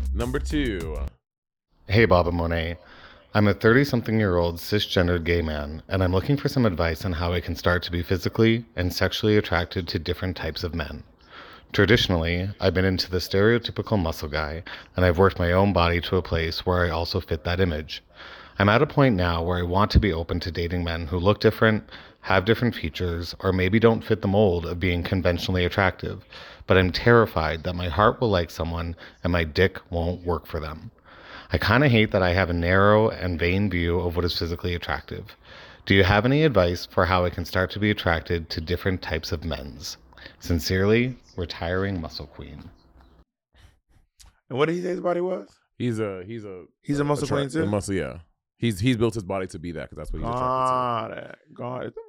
Number 0.13 0.39
two. 0.39 0.97
Hey, 1.87 2.03
Bob 2.03 2.27
and 2.27 2.35
Monet. 2.35 2.77
I'm 3.33 3.47
a 3.47 3.53
30 3.53 3.85
something 3.85 4.19
year 4.19 4.35
old 4.35 4.57
cisgendered 4.57 5.23
gay 5.23 5.41
man, 5.41 5.83
and 5.87 6.03
I'm 6.03 6.11
looking 6.11 6.35
for 6.35 6.49
some 6.49 6.65
advice 6.65 7.05
on 7.05 7.13
how 7.13 7.31
I 7.31 7.39
can 7.39 7.55
start 7.55 7.81
to 7.83 7.91
be 7.91 8.03
physically 8.03 8.65
and 8.75 8.93
sexually 8.93 9.37
attracted 9.37 9.87
to 9.87 9.99
different 9.99 10.35
types 10.35 10.65
of 10.65 10.75
men. 10.75 11.03
Traditionally, 11.71 12.49
I've 12.59 12.73
been 12.73 12.83
into 12.83 13.09
the 13.09 13.19
stereotypical 13.19 13.97
muscle 13.97 14.27
guy, 14.27 14.63
and 14.97 15.05
I've 15.05 15.17
worked 15.17 15.39
my 15.39 15.53
own 15.53 15.71
body 15.71 16.01
to 16.01 16.17
a 16.17 16.21
place 16.21 16.65
where 16.65 16.83
I 16.85 16.89
also 16.89 17.21
fit 17.21 17.45
that 17.45 17.61
image. 17.61 18.03
I'm 18.59 18.67
at 18.67 18.81
a 18.81 18.87
point 18.87 19.15
now 19.15 19.41
where 19.41 19.59
I 19.59 19.63
want 19.63 19.91
to 19.91 19.99
be 19.99 20.11
open 20.11 20.41
to 20.41 20.51
dating 20.51 20.83
men 20.83 21.07
who 21.07 21.17
look 21.17 21.39
different, 21.39 21.89
have 22.19 22.43
different 22.43 22.75
features, 22.75 23.33
or 23.39 23.53
maybe 23.53 23.79
don't 23.79 24.03
fit 24.03 24.21
the 24.21 24.27
mold 24.27 24.65
of 24.65 24.79
being 24.79 25.03
conventionally 25.03 25.63
attractive, 25.63 26.25
but 26.71 26.77
I'm 26.77 26.93
terrified 26.93 27.63
that 27.63 27.75
my 27.75 27.89
heart 27.89 28.21
will 28.21 28.29
like 28.29 28.49
someone 28.49 28.95
and 29.25 29.33
my 29.33 29.43
dick 29.43 29.77
won't 29.91 30.25
work 30.25 30.47
for 30.47 30.61
them. 30.61 30.89
I 31.51 31.57
kind 31.57 31.83
of 31.83 31.91
hate 31.91 32.11
that 32.11 32.23
I 32.23 32.29
have 32.31 32.49
a 32.49 32.53
narrow 32.53 33.09
and 33.09 33.37
vain 33.37 33.69
view 33.69 33.99
of 33.99 34.15
what 34.15 34.23
is 34.23 34.39
physically 34.39 34.73
attractive. 34.73 35.35
Do 35.85 35.93
you 35.95 36.05
have 36.05 36.23
any 36.23 36.45
advice 36.45 36.85
for 36.85 37.03
how 37.05 37.25
I 37.25 37.29
can 37.29 37.43
start 37.43 37.71
to 37.71 37.79
be 37.79 37.91
attracted 37.91 38.49
to 38.51 38.61
different 38.61 39.01
types 39.01 39.33
of 39.33 39.43
men's? 39.43 39.97
Sincerely, 40.39 41.17
retiring 41.35 41.99
muscle 41.99 42.25
queen. 42.27 42.69
And 44.49 44.57
what 44.57 44.67
did 44.67 44.75
he 44.75 44.81
say 44.81 44.91
his 44.91 45.01
body 45.01 45.19
was? 45.19 45.49
He's 45.77 45.99
a 45.99 46.23
he's 46.25 46.45
a 46.45 46.63
He's 46.83 47.01
a 47.01 47.03
muscle 47.03 47.27
queen 47.27 47.47
attract- 47.47 47.53
too? 47.53 47.63
A 47.63 47.65
muscle, 47.65 47.95
yeah. 47.95 48.19
He's 48.59 48.79
he's 48.79 48.95
built 48.95 49.15
his 49.15 49.23
body 49.25 49.47
to 49.47 49.59
be 49.59 49.73
that 49.73 49.89
because 49.89 49.97
that's 49.97 50.13
what 50.13 50.19
he's 50.19 50.25
attracted 50.29 50.45
God, 50.47 51.11
eh, 51.17 51.35
God. 51.53 51.93
to. 51.95 52.01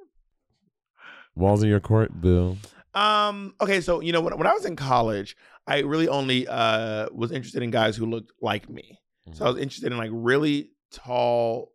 Walls 1.35 1.63
in 1.63 1.67
your 1.67 1.81
court, 1.81 2.21
Bill. 2.21 2.55
Um. 2.93 3.55
Okay. 3.61 3.81
So 3.81 4.01
you 4.01 4.11
know, 4.11 4.21
when 4.21 4.37
when 4.37 4.47
I 4.47 4.53
was 4.53 4.65
in 4.65 4.75
college, 4.75 5.35
I 5.65 5.79
really 5.79 6.07
only 6.07 6.47
uh 6.47 7.07
was 7.11 7.31
interested 7.31 7.63
in 7.63 7.71
guys 7.71 7.95
who 7.95 8.05
looked 8.05 8.31
like 8.41 8.69
me. 8.69 8.99
So 9.31 9.45
I 9.45 9.49
was 9.49 9.57
interested 9.61 9.91
in 9.91 9.97
like 9.97 10.11
really 10.13 10.71
tall, 10.91 11.71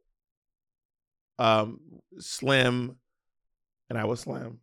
um, 1.38 1.80
slim, 2.18 2.96
and 3.88 3.98
I 3.98 4.04
was 4.04 4.20
slim, 4.20 4.60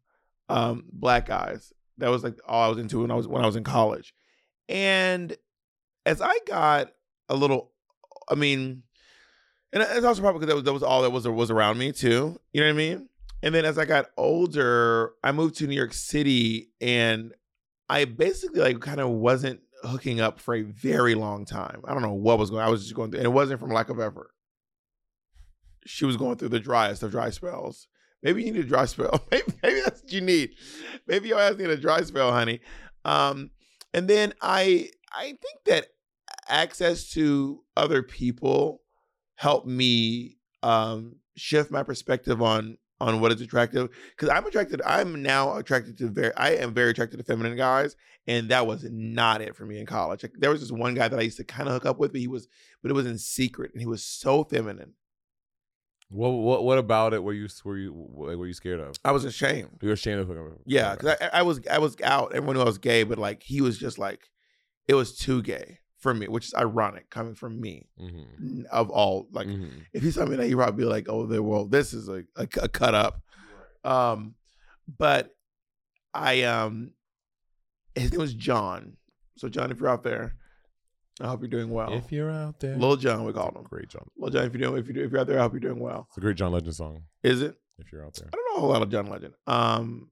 um, 0.50 0.86
black 0.92 1.26
guys. 1.26 1.74
That 1.98 2.10
was 2.10 2.24
like 2.24 2.38
all 2.48 2.64
I 2.64 2.68
was 2.68 2.78
into 2.78 3.02
when 3.02 3.12
I 3.12 3.16
was 3.16 3.28
when 3.28 3.42
I 3.44 3.48
was 3.48 3.56
in 3.56 3.64
college. 3.64 4.14
And 4.70 5.36
as 6.06 6.22
I 6.22 6.38
got 6.46 6.92
a 7.28 7.36
little, 7.36 7.72
I 8.30 8.36
mean, 8.36 8.84
and 9.74 9.82
it's 9.84 10.06
also 10.06 10.22
probably 10.22 10.40
because 10.40 10.50
that 10.50 10.56
was, 10.56 10.64
that 10.66 10.74
was 10.74 10.84
all 10.84 11.02
that 11.02 11.10
was 11.10 11.28
was 11.28 11.52
around 11.52 11.78
me 11.78 11.92
too. 11.92 12.40
You 12.54 12.62
know 12.62 12.68
what 12.68 12.74
I 12.74 12.78
mean? 12.78 13.10
And 13.46 13.54
then 13.54 13.64
as 13.64 13.78
I 13.78 13.86
got 13.86 14.08
older, 14.18 15.12
I 15.24 15.32
moved 15.32 15.58
to 15.58 15.68
New 15.68 15.76
York 15.76 15.94
City 15.94 16.72
and 16.82 17.32
I 17.88 18.06
basically 18.06 18.60
like 18.60 18.80
kind 18.80 19.00
of 19.00 19.10
wasn't 19.10 19.60
hooking 19.84 20.20
up 20.20 20.40
for 20.40 20.56
a 20.56 20.64
very 20.64 21.14
long 21.14 21.46
time. 21.46 21.82
I 21.86 21.94
don't 21.94 22.02
know 22.02 22.12
what 22.12 22.40
was 22.40 22.50
going 22.50 22.64
I 22.64 22.70
was 22.70 22.82
just 22.82 22.96
going 22.96 23.12
through 23.12 23.20
and 23.20 23.28
it 23.28 23.32
wasn't 23.32 23.60
from 23.60 23.70
lack 23.70 23.90
of 23.90 24.00
effort. 24.00 24.32
She 25.86 26.06
was 26.06 26.18
going 26.18 26.38
through 26.38 26.50
the 26.50 26.60
driest 26.60 27.04
of 27.04 27.12
dry 27.12 27.30
spells. 27.30 27.88
Maybe 28.24 28.44
you 28.44 28.52
need 28.52 28.66
a 28.66 28.68
dry 28.68 28.86
spell. 28.86 29.24
Maybe, 29.32 29.44
maybe 29.62 29.82
that's 29.82 30.02
what 30.02 30.12
you 30.12 30.22
need. 30.22 30.56
Maybe 31.06 31.28
your 31.28 31.40
ass 31.40 31.58
need 31.58 31.70
a 31.70 31.78
dry 31.78 32.02
spell, 32.02 32.32
honey. 32.32 32.62
Um, 33.04 33.52
and 33.94 34.08
then 34.08 34.34
I 34.42 34.90
I 35.14 35.26
think 35.26 35.66
that 35.68 35.90
access 36.50 37.12
to 37.12 37.62
other 37.78 38.02
people 38.02 38.82
helped 39.36 39.68
me 39.68 40.38
um 40.64 41.18
shift 41.38 41.70
my 41.70 41.84
perspective 41.84 42.42
on 42.42 42.80
on 43.06 43.20
what 43.20 43.32
is 43.32 43.40
attractive 43.40 43.90
because 44.10 44.30
I'm 44.30 44.46
attracted. 44.46 44.82
I'm 44.84 45.22
now 45.22 45.58
attracted 45.58 45.98
to 46.00 46.08
very. 46.08 46.34
I 46.36 46.52
am 46.56 46.74
very 46.74 46.90
attracted 46.90 47.18
to 47.18 47.24
feminine 47.24 47.56
guys, 47.56 47.96
and 48.26 48.50
that 48.50 48.66
was 48.66 48.84
not 48.90 49.42
it 49.42 49.56
for 49.56 49.66
me 49.66 49.80
in 49.80 49.86
college. 49.86 50.24
Like, 50.24 50.34
there 50.38 50.50
was 50.50 50.62
this 50.62 50.72
one 50.72 50.96
guy 50.96 51.08
that 51.08 51.20
I 51.20 51.22
used 51.22 51.38
to 51.38 51.44
kind 51.44 51.70
of 51.70 51.74
hook 51.74 51.86
up 51.86 52.00
with, 52.00 52.12
but 52.12 52.22
he 52.22 52.28
was, 52.28 52.48
but 52.82 52.90
it 52.90 52.96
was 52.96 53.06
in 53.06 53.20
secret, 53.20 53.72
and 53.74 53.80
he 53.80 53.86
was 53.86 54.04
so 54.04 54.44
feminine. 54.44 54.94
What 56.10 56.30
what 56.30 56.64
what 56.64 56.78
about 56.80 57.14
it? 57.14 57.24
Were 57.24 57.34
you 57.34 57.48
were 57.64 57.78
you 57.78 57.94
were 57.94 58.48
you 58.48 58.54
scared 58.54 58.80
of? 58.80 58.96
I 59.06 59.12
was 59.12 59.24
ashamed. 59.24 59.70
You 59.82 59.90
were 59.90 59.94
ashamed 59.94 60.22
of 60.22 60.30
him. 60.30 60.58
Yeah, 60.66 60.96
because 60.96 61.18
I, 61.22 61.40
I 61.40 61.42
was 61.44 61.62
I 61.70 61.78
was 61.78 61.96
out. 62.04 62.34
Everyone 62.34 62.56
knew 62.56 62.62
I 62.62 62.66
was 62.66 62.80
gay, 62.80 63.04
but 63.04 63.20
like 63.20 63.44
he 63.44 63.62
was 63.62 63.78
just 63.78 64.00
like, 64.00 64.30
it 64.88 64.96
was 64.96 65.16
too 65.16 65.44
gay 65.44 65.80
for 66.06 66.14
me, 66.14 66.28
which 66.28 66.46
is 66.46 66.54
ironic 66.54 67.10
coming 67.10 67.34
from 67.36 67.60
me 67.60 67.88
Mm-hmm. 68.00 68.62
of 68.72 68.90
all. 68.92 69.28
Like, 69.32 69.48
Mm-hmm. 69.48 69.80
if 69.94 70.04
he 70.04 70.12
saw 70.12 70.26
me 70.26 70.36
that, 70.38 70.46
he'd 70.48 70.56
probably 70.56 70.84
be 70.84 70.90
like, 70.90 71.08
"Oh, 71.10 71.26
there, 71.26 71.42
well, 71.44 71.66
this 71.66 71.94
is 71.94 72.08
a, 72.10 72.24
a, 72.38 72.48
a 72.62 72.68
cut 72.70 72.94
up." 72.94 73.22
Um, 73.84 74.36
but 74.98 75.36
I 76.14 76.44
um, 76.44 76.92
his 77.96 78.12
name 78.12 78.22
was 78.22 78.34
John. 78.34 78.98
So 79.38 79.50
John, 79.50 79.72
if 79.72 79.80
you're 79.80 79.90
out 79.90 80.04
there, 80.04 80.36
I 81.20 81.28
hope 81.28 81.42
you're 81.42 81.50
doing 81.50 81.70
well. 81.70 81.92
If 81.94 82.12
you're 82.12 82.30
out 82.32 82.60
there, 82.60 82.76
Little 82.78 82.98
John, 82.98 83.26
we 83.26 83.34
called 83.34 83.56
him. 83.56 83.64
Great 83.64 83.90
John. 83.90 84.08
Lil 84.18 84.30
John, 84.30 84.46
if 84.46 84.54
you're 84.54 84.62
doing, 84.70 84.80
if 84.82 84.88
you're, 84.88 85.06
if 85.06 85.12
you're 85.12 85.22
out 85.22 85.28
there, 85.28 85.40
I 85.40 85.42
hope 85.42 85.54
you're 85.54 85.60
doing 85.60 85.80
well. 85.80 86.06
It's 86.10 86.18
a 86.18 86.22
great 86.22 86.38
John 86.38 86.52
Legend 86.52 86.76
song. 86.76 87.04
Is 87.24 87.42
it? 87.42 87.56
If 87.80 87.92
you're 87.92 88.06
out 88.06 88.14
there, 88.14 88.30
I 88.32 88.36
don't 88.36 88.46
know 88.52 88.58
a 88.58 88.60
whole 88.62 88.70
lot 88.70 88.82
of 88.84 88.90
John 88.90 89.08
Legend. 89.08 89.34
Um, 89.48 90.10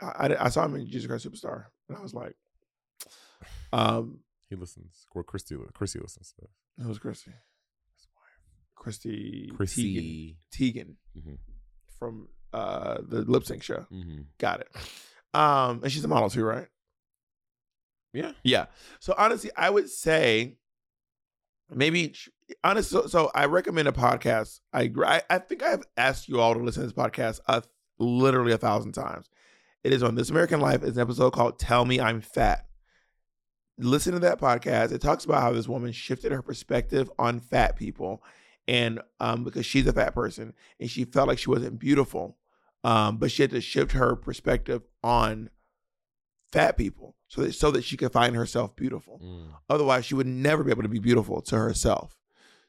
I, 0.00 0.06
I, 0.34 0.44
I 0.46 0.48
saw 0.48 0.64
him 0.64 0.74
in 0.76 0.86
Jesus 0.86 1.06
Christ 1.06 1.28
Superstar, 1.30 1.66
and 1.88 1.96
I 1.98 2.00
was 2.00 2.14
like, 2.14 2.34
um, 3.72 4.18
he 4.48 4.56
listens. 4.56 5.06
Or 5.14 5.22
Christy, 5.22 5.56
Christy 5.74 5.98
listens. 6.00 6.32
To 6.38 6.44
it. 6.44 6.50
who's 6.84 6.98
Christy? 6.98 7.32
Christy 8.74 9.50
Chrissy. 9.56 10.36
Teigen, 10.54 10.94
Teigen 11.16 11.26
Mhm. 11.26 11.38
from 11.98 12.28
uh 12.52 12.98
the 13.02 13.22
lip 13.22 13.44
sync 13.44 13.62
show. 13.62 13.86
Mm-hmm. 13.92 14.22
Got 14.38 14.60
it. 14.60 14.68
Um, 15.34 15.80
and 15.82 15.90
she's 15.92 16.04
a 16.04 16.08
model 16.08 16.30
too, 16.30 16.44
right? 16.44 16.68
Yeah. 18.12 18.32
Yeah. 18.42 18.66
So 19.00 19.14
honestly, 19.18 19.50
I 19.56 19.68
would 19.68 19.90
say 19.90 20.56
maybe 21.70 22.14
honestly. 22.64 23.00
So, 23.02 23.06
so 23.08 23.30
I 23.34 23.46
recommend 23.46 23.88
a 23.88 23.92
podcast. 23.92 24.60
I, 24.72 24.90
I 25.04 25.22
I 25.28 25.38
think 25.38 25.62
I've 25.62 25.82
asked 25.96 26.28
you 26.28 26.40
all 26.40 26.54
to 26.54 26.60
listen 26.60 26.82
to 26.82 26.86
this 26.86 26.92
podcast 26.96 27.40
uh, 27.48 27.60
literally 27.98 28.52
a 28.52 28.58
thousand 28.58 28.92
times. 28.92 29.28
It 29.84 29.92
is 29.92 30.02
on 30.02 30.14
This 30.14 30.30
American 30.30 30.60
Life. 30.60 30.82
It's 30.82 30.96
an 30.96 31.02
episode 31.02 31.32
called 31.32 31.58
"Tell 31.58 31.84
Me 31.84 32.00
I'm 32.00 32.20
Fat." 32.20 32.64
Listen 33.78 34.12
to 34.12 34.18
that 34.20 34.40
podcast. 34.40 34.92
It 34.92 35.00
talks 35.00 35.24
about 35.24 35.42
how 35.42 35.52
this 35.52 35.68
woman 35.68 35.92
shifted 35.92 36.32
her 36.32 36.42
perspective 36.42 37.10
on 37.18 37.40
fat 37.40 37.76
people, 37.76 38.22
and 38.66 39.00
um, 39.20 39.44
because 39.44 39.64
she's 39.64 39.86
a 39.86 39.92
fat 39.92 40.14
person 40.14 40.52
and 40.78 40.90
she 40.90 41.04
felt 41.04 41.28
like 41.28 41.38
she 41.38 41.50
wasn't 41.50 41.78
beautiful, 41.78 42.36
um, 42.84 43.16
but 43.16 43.30
she 43.30 43.42
had 43.42 43.50
to 43.52 43.60
shift 43.60 43.92
her 43.92 44.16
perspective 44.16 44.82
on 45.02 45.50
fat 46.52 46.76
people 46.76 47.14
so 47.28 47.42
that 47.42 47.54
so 47.54 47.70
that 47.70 47.84
she 47.84 47.96
could 47.96 48.12
find 48.12 48.34
herself 48.34 48.74
beautiful. 48.74 49.20
Mm. 49.24 49.48
Otherwise, 49.68 50.04
she 50.04 50.14
would 50.14 50.26
never 50.26 50.64
be 50.64 50.70
able 50.70 50.82
to 50.82 50.88
be 50.88 50.98
beautiful 50.98 51.40
to 51.42 51.56
herself. 51.56 52.16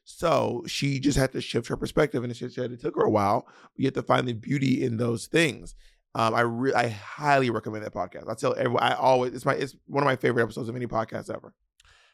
So 0.04 0.64
she 0.68 1.00
just 1.00 1.18
had 1.18 1.32
to 1.34 1.42
shift 1.42 1.68
her 1.68 1.78
perspective, 1.78 2.24
and 2.24 2.36
she 2.36 2.50
said 2.50 2.72
it 2.72 2.82
took 2.82 2.96
her 2.96 3.04
a 3.04 3.10
while. 3.10 3.46
But 3.48 3.80
you 3.80 3.86
have 3.86 3.94
to 3.96 4.02
find 4.04 4.28
the 4.28 4.34
beauty 4.34 4.84
in 4.84 4.98
those 4.98 5.28
things. 5.28 5.76
Um, 6.16 6.34
I 6.34 6.42
re- 6.42 6.74
I 6.74 6.88
highly 6.90 7.50
recommend 7.50 7.86
that 7.86 7.94
podcast. 7.94 8.30
I 8.30 8.34
tell 8.34 8.56
everyone, 8.58 8.82
I 8.82 8.96
always 8.96 9.34
it's 9.34 9.46
my 9.46 9.54
it's 9.54 9.76
one 9.86 10.04
of 10.04 10.06
my 10.06 10.16
favorite 10.16 10.44
episodes 10.44 10.70
of 10.70 10.76
any 10.76 10.88
podcast 10.88 11.34
ever. 11.34 11.54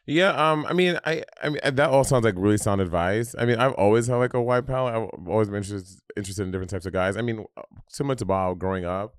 Yeah, 0.07 0.29
um, 0.51 0.67
I 0.67 0.73
mean, 0.73 0.99
I, 1.03 1.23
I 1.41 1.49
mean, 1.49 1.59
that 1.63 1.89
all 1.89 2.03
sounds 2.03 2.25
like 2.25 2.35
really 2.37 2.57
sound 2.57 2.79
advice. 2.79 3.33
I 3.39 3.45
mean, 3.45 3.57
I've 3.57 3.73
always 3.73 4.05
had 4.05 4.17
like 4.17 4.35
a 4.35 4.41
wide 4.41 4.67
palette. 4.67 4.93
I've 4.93 5.27
always 5.27 5.47
been 5.47 5.57
interested 5.57 5.99
interested 6.15 6.43
in 6.43 6.51
different 6.51 6.69
types 6.69 6.85
of 6.85 6.93
guys. 6.93 7.17
I 7.17 7.21
mean, 7.21 7.45
similar 7.89 8.15
to 8.15 8.25
Bob 8.25 8.59
growing 8.59 8.85
up, 8.85 9.15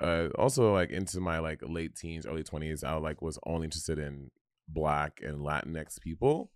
uh, 0.00 0.28
also 0.38 0.72
like 0.72 0.90
into 0.90 1.20
my 1.20 1.38
like 1.40 1.60
late 1.62 1.96
teens, 1.96 2.26
early 2.26 2.44
twenties, 2.44 2.82
I 2.82 2.94
like 2.94 3.20
was 3.20 3.38
only 3.44 3.66
interested 3.66 3.98
in 3.98 4.30
black 4.68 5.20
and 5.22 5.40
Latinx 5.40 6.00
people. 6.00 6.50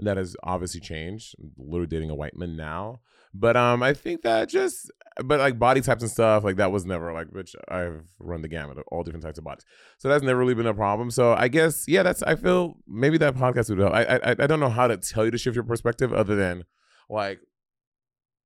That 0.00 0.16
has 0.16 0.36
obviously 0.42 0.80
changed. 0.80 1.34
I'm 1.40 1.52
literally 1.56 1.86
dating 1.86 2.10
a 2.10 2.14
white 2.14 2.36
man 2.36 2.56
now, 2.56 3.00
but 3.32 3.56
um, 3.56 3.82
I 3.82 3.94
think 3.94 4.22
that 4.22 4.48
just, 4.48 4.90
but 5.24 5.38
like 5.38 5.58
body 5.58 5.80
types 5.80 6.02
and 6.02 6.10
stuff, 6.10 6.44
like 6.44 6.56
that 6.56 6.72
was 6.72 6.84
never 6.84 7.12
like, 7.12 7.28
which 7.28 7.54
I've 7.68 8.02
run 8.18 8.42
the 8.42 8.48
gamut 8.48 8.78
of 8.78 8.84
all 8.88 9.02
different 9.02 9.24
types 9.24 9.38
of 9.38 9.44
bodies. 9.44 9.64
So 9.98 10.08
that's 10.08 10.22
never 10.22 10.38
really 10.38 10.54
been 10.54 10.66
a 10.66 10.74
problem. 10.74 11.10
So 11.10 11.34
I 11.34 11.48
guess 11.48 11.84
yeah, 11.86 12.02
that's 12.02 12.22
I 12.22 12.34
feel 12.34 12.76
maybe 12.88 13.18
that 13.18 13.34
podcast 13.34 13.70
would 13.70 13.78
help. 13.78 13.92
I 13.92 14.02
I 14.02 14.30
I 14.38 14.46
don't 14.46 14.60
know 14.60 14.68
how 14.68 14.86
to 14.88 14.96
tell 14.96 15.24
you 15.24 15.30
to 15.30 15.38
shift 15.38 15.54
your 15.54 15.64
perspective 15.64 16.12
other 16.12 16.34
than 16.36 16.64
like 17.08 17.40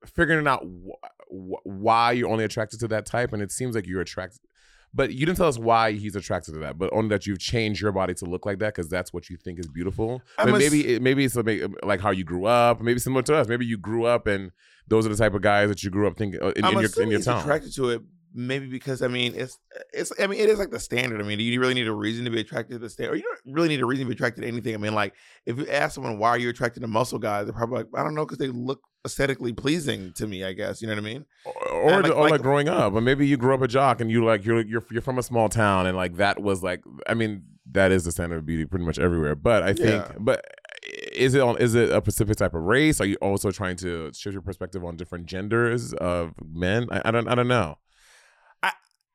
figuring 0.06 0.46
out 0.46 0.64
wh- 0.64 1.06
wh- 1.30 1.66
why 1.66 2.12
you're 2.12 2.30
only 2.30 2.44
attracted 2.44 2.80
to 2.80 2.88
that 2.88 3.06
type, 3.06 3.32
and 3.32 3.42
it 3.42 3.50
seems 3.52 3.74
like 3.74 3.86
you're 3.86 4.00
attracted. 4.00 4.40
But 4.94 5.12
you 5.12 5.26
didn't 5.26 5.38
tell 5.38 5.48
us 5.48 5.58
why 5.58 5.92
he's 5.92 6.16
attracted 6.16 6.52
to 6.54 6.60
that, 6.60 6.78
but 6.78 6.90
only 6.92 7.08
that 7.10 7.26
you've 7.26 7.38
changed 7.38 7.80
your 7.80 7.92
body 7.92 8.14
to 8.14 8.24
look 8.24 8.46
like 8.46 8.58
that 8.60 8.74
because 8.74 8.88
that's 8.88 9.12
what 9.12 9.28
you 9.28 9.36
think 9.36 9.58
is 9.58 9.68
beautiful. 9.68 10.22
I'm 10.38 10.50
But 10.50 10.58
maybe 10.58 10.94
it, 10.94 11.02
maybe 11.02 11.24
it's 11.24 11.36
like, 11.36 11.62
like 11.82 12.00
how 12.00 12.10
you 12.10 12.24
grew 12.24 12.46
up, 12.46 12.80
maybe 12.80 12.98
similar 12.98 13.22
to 13.22 13.36
us. 13.36 13.48
Maybe 13.48 13.66
you 13.66 13.76
grew 13.76 14.06
up 14.06 14.26
and 14.26 14.50
those 14.88 15.06
are 15.06 15.10
the 15.10 15.16
type 15.16 15.34
of 15.34 15.42
guys 15.42 15.68
that 15.68 15.82
you 15.82 15.90
grew 15.90 16.06
up 16.06 16.16
thinking 16.16 16.42
uh, 16.42 16.52
in, 16.56 16.64
I'm 16.64 16.74
in 16.74 16.80
your 16.80 17.02
in 17.02 17.10
your 17.10 17.20
town. 17.20 17.40
attracted 17.42 17.74
to 17.76 17.90
it. 17.90 18.02
Maybe 18.34 18.66
because 18.66 19.02
I 19.02 19.08
mean 19.08 19.34
it's 19.34 19.58
it's 19.92 20.12
I 20.18 20.26
mean 20.26 20.40
it 20.40 20.48
is 20.48 20.58
like 20.58 20.70
the 20.70 20.80
standard. 20.80 21.20
I 21.20 21.24
mean, 21.24 21.38
do 21.38 21.44
you 21.44 21.60
really 21.60 21.74
need 21.74 21.88
a 21.88 21.92
reason 21.92 22.24
to 22.24 22.30
be 22.30 22.40
attracted 22.40 22.74
to 22.74 22.78
the 22.78 22.90
standard? 22.90 23.14
Or 23.14 23.16
you 23.16 23.22
don't 23.22 23.54
really 23.54 23.68
need 23.68 23.80
a 23.80 23.86
reason 23.86 24.04
to 24.04 24.08
be 24.08 24.14
attracted 24.14 24.42
to 24.42 24.48
anything. 24.48 24.74
I 24.74 24.78
mean, 24.78 24.94
like 24.94 25.14
if 25.46 25.58
you 25.58 25.66
ask 25.68 25.94
someone 25.94 26.18
why 26.18 26.30
are 26.30 26.38
you 26.38 26.48
attracted 26.48 26.80
to 26.80 26.88
muscle 26.88 27.18
guys, 27.18 27.46
they're 27.46 27.54
probably 27.54 27.78
like 27.78 27.86
I 27.94 28.02
don't 28.02 28.14
know 28.14 28.24
because 28.24 28.38
they 28.38 28.48
look 28.48 28.80
aesthetically 29.04 29.52
pleasing 29.52 30.12
to 30.14 30.26
me. 30.26 30.44
I 30.44 30.52
guess 30.52 30.80
you 30.82 30.88
know 30.88 30.94
what 30.94 31.00
I 31.02 31.04
mean. 31.04 31.24
or, 31.44 31.72
or, 31.72 32.02
like- 32.02 32.12
or 32.12 32.22
like, 32.22 32.30
like- 32.32 32.42
growing 32.42 32.68
up, 32.68 32.92
or 32.94 33.00
maybe 33.00 33.26
you 33.26 33.36
grew 33.36 33.54
up 33.54 33.62
a 33.62 33.68
jock 33.68 34.00
and 34.00 34.10
you 34.10 34.24
like 34.24 34.44
you're 34.44 34.60
you're 34.62 34.84
you're 34.90 35.02
from 35.02 35.18
a 35.18 35.22
small 35.22 35.48
town 35.48 35.86
and 35.86 35.96
like 35.96 36.16
that 36.16 36.40
was 36.40 36.62
like 36.62 36.82
I 37.06 37.14
mean 37.14 37.42
that 37.70 37.92
is 37.92 38.04
the 38.04 38.12
standard 38.12 38.38
of 38.38 38.46
beauty 38.46 38.64
pretty 38.64 38.84
much 38.84 38.98
everywhere. 38.98 39.34
But 39.34 39.62
I 39.62 39.72
think, 39.74 39.88
Yeah. 40.06 40.12
but 40.18 40.42
is 41.12 41.34
it 41.34 41.40
on 41.42 41.58
is 41.58 41.74
it 41.74 41.90
a 41.90 41.96
specific 42.00 42.36
type 42.36 42.54
of 42.54 42.62
race? 42.62 43.00
Are 43.00 43.04
you 43.06 43.16
also 43.16 43.50
trying 43.50 43.76
to 43.78 44.10
shift 44.14 44.32
your 44.32 44.42
perspective 44.42 44.84
on 44.84 44.96
different 44.96 45.26
genders 45.26 45.92
of 45.94 46.32
men? 46.44 46.86
I, 46.90 47.02
I 47.06 47.10
don't 47.10 47.28
I 47.28 47.34
don't 47.34 47.48
know. 47.48 47.76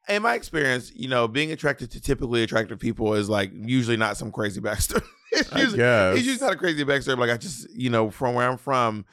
In 0.09 0.21
my 0.21 0.33
experience, 0.33 0.91
you 0.93 1.07
know, 1.07 1.29
being 1.29 1.53
attracted 1.53 1.89
to 1.91 2.01
typically 2.01 2.43
attractive 2.43 2.77
people 2.77 3.13
is 3.13 3.29
like 3.29 3.51
usually 3.53 3.95
not 3.95 4.17
some 4.17 4.33
crazy 4.33 4.59
backstory. 4.67 5.01
it's 5.31 5.49
usually, 5.55 5.81
it's 5.81 6.25
usually 6.25 6.45
not 6.45 6.55
a 6.55 6.57
crazy 6.57 6.83
backstory. 6.83 7.17
Like 7.17 7.29
I 7.29 7.37
just 7.37 7.69
you 7.73 7.89
know 7.89 8.11
from 8.11 8.35
where 8.35 8.49
I'm 8.49 8.57
from, 8.57 9.05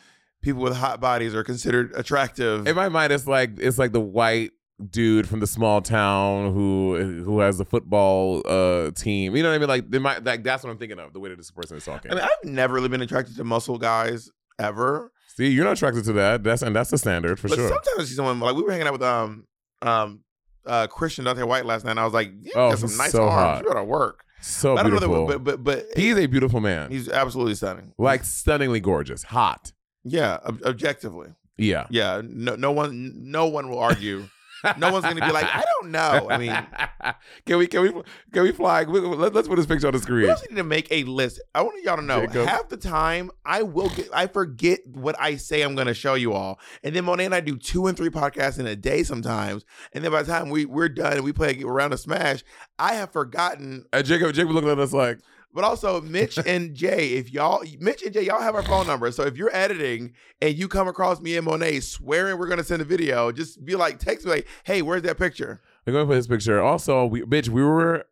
people 0.43 0.63
with 0.63 0.77
hot 0.77 1.01
bodies 1.01 1.35
are 1.35 1.45
considered 1.45 1.93
attractive. 1.95 2.67
In 2.67 2.75
my 2.77 2.89
mind, 2.89 3.13
it's 3.13 3.27
like 3.27 3.59
it's 3.59 3.79
like 3.79 3.93
the 3.93 4.01
white 4.01 4.53
dude 4.91 5.29
from 5.29 5.41
the 5.41 5.47
small 5.47 5.83
town 5.83 6.55
who 6.55 7.23
who 7.25 7.41
has 7.41 7.59
the 7.59 7.65
football 7.65 8.43
uh 8.47 8.91
team. 8.93 9.37
You 9.37 9.43
know 9.43 9.51
what 9.51 9.55
I 9.57 9.59
mean? 9.59 9.69
Like 9.69 9.91
they 9.91 9.99
might 9.99 10.25
like 10.25 10.43
that's 10.43 10.65
what 10.65 10.71
I'm 10.71 10.79
thinking 10.79 10.99
of. 10.99 11.13
The 11.13 11.21
way 11.21 11.29
that 11.31 11.37
this 11.37 11.51
person 11.51 11.77
is 11.77 11.85
talking. 11.85 12.11
I 12.11 12.15
mean, 12.15 12.25
I've 12.25 12.51
never 12.51 12.75
really 12.75 12.89
been 12.89 13.03
attracted 13.03 13.37
to 13.37 13.45
muscle 13.45 13.77
guys 13.79 14.31
ever. 14.59 15.13
See, 15.37 15.49
you're 15.49 15.65
not 15.65 15.75
attracted 15.75 16.05
to 16.05 16.13
that. 16.15 16.43
That's 16.43 16.63
and 16.63 16.75
that's 16.75 16.91
the 16.91 16.99
standard 16.99 17.39
for 17.39 17.49
but 17.49 17.57
sure. 17.57 17.69
sometimes 17.69 17.99
I 17.99 18.05
see 18.05 18.15
someone 18.15 18.41
like 18.41 18.55
we 18.57 18.63
were 18.63 18.71
hanging 18.73 18.87
out 18.87 18.93
with 18.95 19.03
um 19.03 19.45
um 19.83 20.21
uh 20.67 20.87
Christian 20.87 21.25
Dante 21.27 21.43
White 21.43 21.67
last 21.67 21.85
night. 21.85 21.93
and 21.93 22.01
I 22.01 22.05
was 22.05 22.15
like, 22.15 22.31
you 22.41 22.53
Oh, 22.55 22.71
got 22.71 22.79
some 22.79 22.97
nice 22.97 23.13
so 23.13 23.25
arms. 23.25 23.35
hot. 23.35 23.63
You 23.63 23.69
gotta 23.69 23.85
work. 23.85 24.25
So 24.43 24.75
But 24.77 24.81
I 24.87 24.89
don't 24.89 24.93
know 24.95 24.99
beautiful. 25.09 25.27
that, 25.27 25.39
but 25.45 25.63
but 25.65 25.85
but 25.89 25.99
He's 25.99 26.17
a 26.17 26.27
beautiful 26.27 26.61
man. 26.61 26.91
he's 26.91 27.09
absolutely 27.11 27.55
stunning. 27.55 27.93
like 27.99 28.25
stunningly 28.25 28.81
gorgeous, 28.81 29.23
hot. 29.25 29.73
Yeah, 30.05 30.39
ob- 30.45 30.63
objectively. 30.65 31.29
Yeah. 31.59 31.87
Yeah, 31.91 32.23
no 32.25 32.57
no 32.57 32.73
one 32.73 33.13
no 33.31 33.47
one 33.47 33.69
will 33.69 33.79
argue. 33.79 34.29
no 34.77 34.93
one's 34.93 35.05
gonna 35.05 35.15
be 35.27 35.33
like, 35.33 35.47
I 35.47 35.65
don't 35.81 35.91
know. 35.91 36.29
I 36.31 36.37
mean, 36.37 36.51
can 37.47 37.57
we 37.59 37.67
can 37.67 37.81
we 37.83 37.93
can 38.33 38.43
we 38.43 38.53
fly? 38.53 38.85
We- 38.85 39.01
Let, 39.01 39.35
us 39.35 39.49
put 39.49 39.57
this 39.57 39.65
picture 39.67 39.87
on 39.87 39.93
the 39.95 39.99
we 39.99 40.03
screen. 40.03 40.31
also 40.31 40.45
need 40.51 40.57
to 40.57 40.65
make 40.65 40.89
a 40.91 41.05
list. 41.05 41.41
I 41.55 41.63
want 41.63 41.83
y'all 41.83 41.97
to 41.97 42.03
know. 42.03 42.27
Jacob. 42.27 42.47
Half 42.47 42.69
the 42.69 42.77
time, 42.77 43.31
I 43.45 43.63
will 43.63 43.89
get, 43.91 44.09
I 44.13 44.27
forget 44.27 44.81
what 44.87 45.17
I 45.19 45.37
say 45.37 45.63
I'm 45.63 45.75
going 45.75 45.87
to 45.87 45.95
show 45.95 46.13
you 46.15 46.33
all, 46.35 46.61
and 46.83 46.95
then 46.95 47.05
Monet 47.07 47.25
and 47.27 47.35
I 47.35 47.41
do 47.41 47.57
two 47.57 47.87
and 47.87 47.97
three 47.97 48.11
podcasts 48.11 48.59
in 48.59 48.67
a 48.67 48.77
day 48.77 49.03
sometimes, 49.03 49.65
and 49.95 50.05
then 50.05 50.13
by 50.13 50.23
the 50.23 50.31
time 50.31 50.51
we 50.51 50.67
we're 50.67 50.89
done 50.91 51.15
and 51.15 51.25
we 51.25 51.33
play 51.33 51.53
around 51.63 51.63
a 51.65 51.67
round 51.73 51.93
of 51.95 52.01
Smash, 52.01 52.45
I 52.79 52.95
have 52.95 53.13
forgotten. 53.13 53.87
Uh, 53.95 54.03
Jacob, 54.03 54.35
Jacob 54.35 54.51
looking 54.53 54.69
at 54.71 54.79
us 54.79 54.93
like, 54.93 55.21
But 55.53 55.65
also, 55.65 56.01
Mitch 56.01 56.39
and 56.47 56.75
Jay, 56.75 57.15
if 57.15 57.33
y'all, 57.33 57.63
Mitch 57.81 58.03
and 58.03 58.13
Jay, 58.13 58.23
y'all 58.25 58.41
have 58.41 58.55
our 58.55 58.63
phone 58.63 58.87
number. 58.87 59.11
So 59.11 59.25
if 59.25 59.37
you're 59.37 59.55
editing 59.55 60.13
and 60.41 60.55
you 60.57 60.69
come 60.69 60.87
across 60.89 61.21
me 61.21 61.37
and 61.37 61.45
Monet 61.45 61.81
swearing 61.81 62.39
we're 62.39 62.47
going 62.47 62.59
to 62.59 62.65
send 62.65 62.81
a 62.83 62.85
video, 62.85 63.33
just 63.33 63.65
be 63.65 63.75
like, 63.75 63.99
text 63.99 64.25
me 64.27 64.33
like, 64.33 64.49
hey, 64.65 64.83
where's 64.83 65.03
that 65.03 65.19
picture? 65.19 65.61
we're 65.87 65.93
going 65.95 66.05
to 66.07 66.11
put 66.11 66.17
his 66.17 66.29
picture. 66.29 66.61
Also, 66.63 67.05
we, 67.07 67.23
bitch, 67.23 67.49
we 67.49 67.63
were 67.65 68.05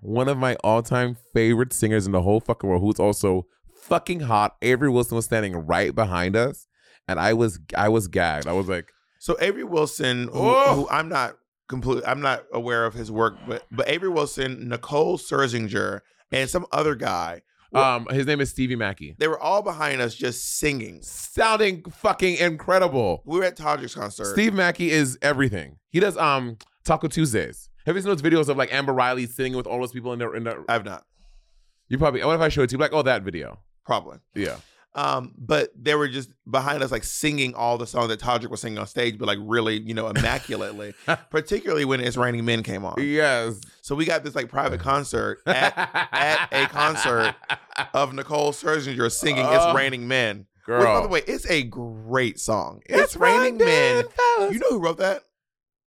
one 0.00 0.28
of 0.28 0.38
my 0.38 0.54
all 0.64 0.82
time 0.82 1.16
favorite 1.34 1.72
singers 1.72 2.06
in 2.06 2.12
the 2.12 2.22
whole 2.22 2.40
fucking 2.40 2.68
world 2.68 2.82
who's 2.82 3.00
also 3.00 3.46
fucking 3.82 4.20
hot. 4.20 4.56
Avery 4.62 4.88
Wilson 4.88 5.16
was 5.16 5.24
standing 5.26 5.54
right 5.54 5.94
behind 5.94 6.34
us. 6.36 6.66
And 7.08 7.20
I 7.20 7.34
was 7.34 7.60
I 7.76 7.88
was 7.88 8.08
gagged. 8.08 8.46
I 8.48 8.52
was 8.52 8.68
like, 8.68 8.90
So 9.18 9.36
Avery 9.40 9.64
Wilson, 9.64 10.24
who, 10.28 10.30
Oh. 10.34 10.74
who 10.74 10.88
I'm 10.88 11.08
not 11.08 11.36
complete, 11.68 12.02
I'm 12.06 12.20
not 12.20 12.44
aware 12.52 12.84
of 12.86 12.94
his 12.94 13.12
work, 13.12 13.36
but 13.46 13.64
but 13.70 13.88
Avery 13.88 14.08
Wilson, 14.08 14.68
Nicole 14.68 15.18
Scherzinger, 15.18 16.00
and 16.32 16.48
some 16.50 16.66
other 16.72 16.94
guy 16.94 17.42
Um, 17.72 18.06
his 18.10 18.26
name 18.26 18.40
is 18.40 18.50
Stevie 18.50 18.76
Mackey. 18.76 19.14
They 19.18 19.28
were 19.28 19.38
all 19.38 19.60
behind 19.60 20.00
us 20.00 20.14
just 20.14 20.58
singing. 20.58 21.02
Sounding 21.02 21.82
fucking 21.90 22.36
incredible. 22.36 23.22
We 23.26 23.38
were 23.38 23.44
at 23.44 23.56
Todrick's 23.56 23.94
concert. 23.94 24.26
Steve 24.32 24.54
Mackey 24.54 24.90
is 24.90 25.18
everything. 25.20 25.78
He 25.90 26.00
does 26.00 26.16
um 26.16 26.56
Taco 26.84 27.08
Tuesdays. 27.08 27.68
Have 27.84 27.94
you 27.96 28.02
seen 28.02 28.10
those 28.10 28.22
videos 28.22 28.48
of 28.48 28.56
like 28.56 28.72
Amber 28.72 28.92
Riley 28.92 29.26
singing 29.26 29.56
with 29.56 29.66
all 29.66 29.78
those 29.80 29.92
people 29.92 30.12
in 30.12 30.18
there? 30.18 30.34
In 30.34 30.44
the, 30.44 30.64
I've 30.68 30.84
not. 30.84 31.04
you 31.88 31.98
probably. 31.98 32.24
What 32.24 32.34
if 32.34 32.40
I 32.40 32.48
showed 32.48 32.62
it 32.62 32.70
to 32.70 32.76
you? 32.76 32.80
Like, 32.80 32.92
oh, 32.92 33.02
that 33.02 33.22
video. 33.22 33.58
Probably. 33.84 34.18
Yeah. 34.34 34.56
Um, 34.96 35.34
but 35.36 35.70
they 35.78 35.94
were 35.94 36.08
just 36.08 36.30
behind 36.50 36.82
us, 36.82 36.90
like 36.90 37.04
singing 37.04 37.54
all 37.54 37.76
the 37.76 37.86
songs 37.86 38.08
that 38.08 38.18
Todrick 38.18 38.48
was 38.50 38.62
singing 38.62 38.78
on 38.78 38.86
stage, 38.86 39.18
but 39.18 39.26
like 39.26 39.38
really, 39.42 39.78
you 39.78 39.92
know, 39.92 40.08
immaculately. 40.08 40.94
Particularly 41.30 41.84
when 41.84 42.00
"It's 42.00 42.16
Raining 42.16 42.44
Men" 42.46 42.62
came 42.62 42.84
on. 42.84 42.94
Yes. 42.98 43.60
So 43.82 43.94
we 43.94 44.06
got 44.06 44.24
this 44.24 44.34
like 44.34 44.48
private 44.48 44.80
concert 44.80 45.40
at, 45.46 45.76
at 46.12 46.48
a 46.50 46.66
concert 46.68 47.34
of 47.92 48.14
Nicole 48.14 48.52
Scherzinger 48.52 49.12
singing 49.12 49.44
"It's 49.44 49.54
Oh, 49.64 49.74
Raining 49.74 50.08
Men." 50.08 50.46
Girl. 50.64 50.78
Which, 50.80 50.86
by 50.88 51.00
the 51.02 51.08
way, 51.08 51.22
it's 51.28 51.48
a 51.50 51.62
great 51.62 52.40
song. 52.40 52.80
It's, 52.86 53.00
It's 53.02 53.16
Raining 53.16 53.58
Men. 53.58 54.04
fellas. 54.08 54.52
You 54.54 54.58
know 54.60 54.70
who 54.70 54.78
wrote 54.80 54.98
that? 54.98 55.22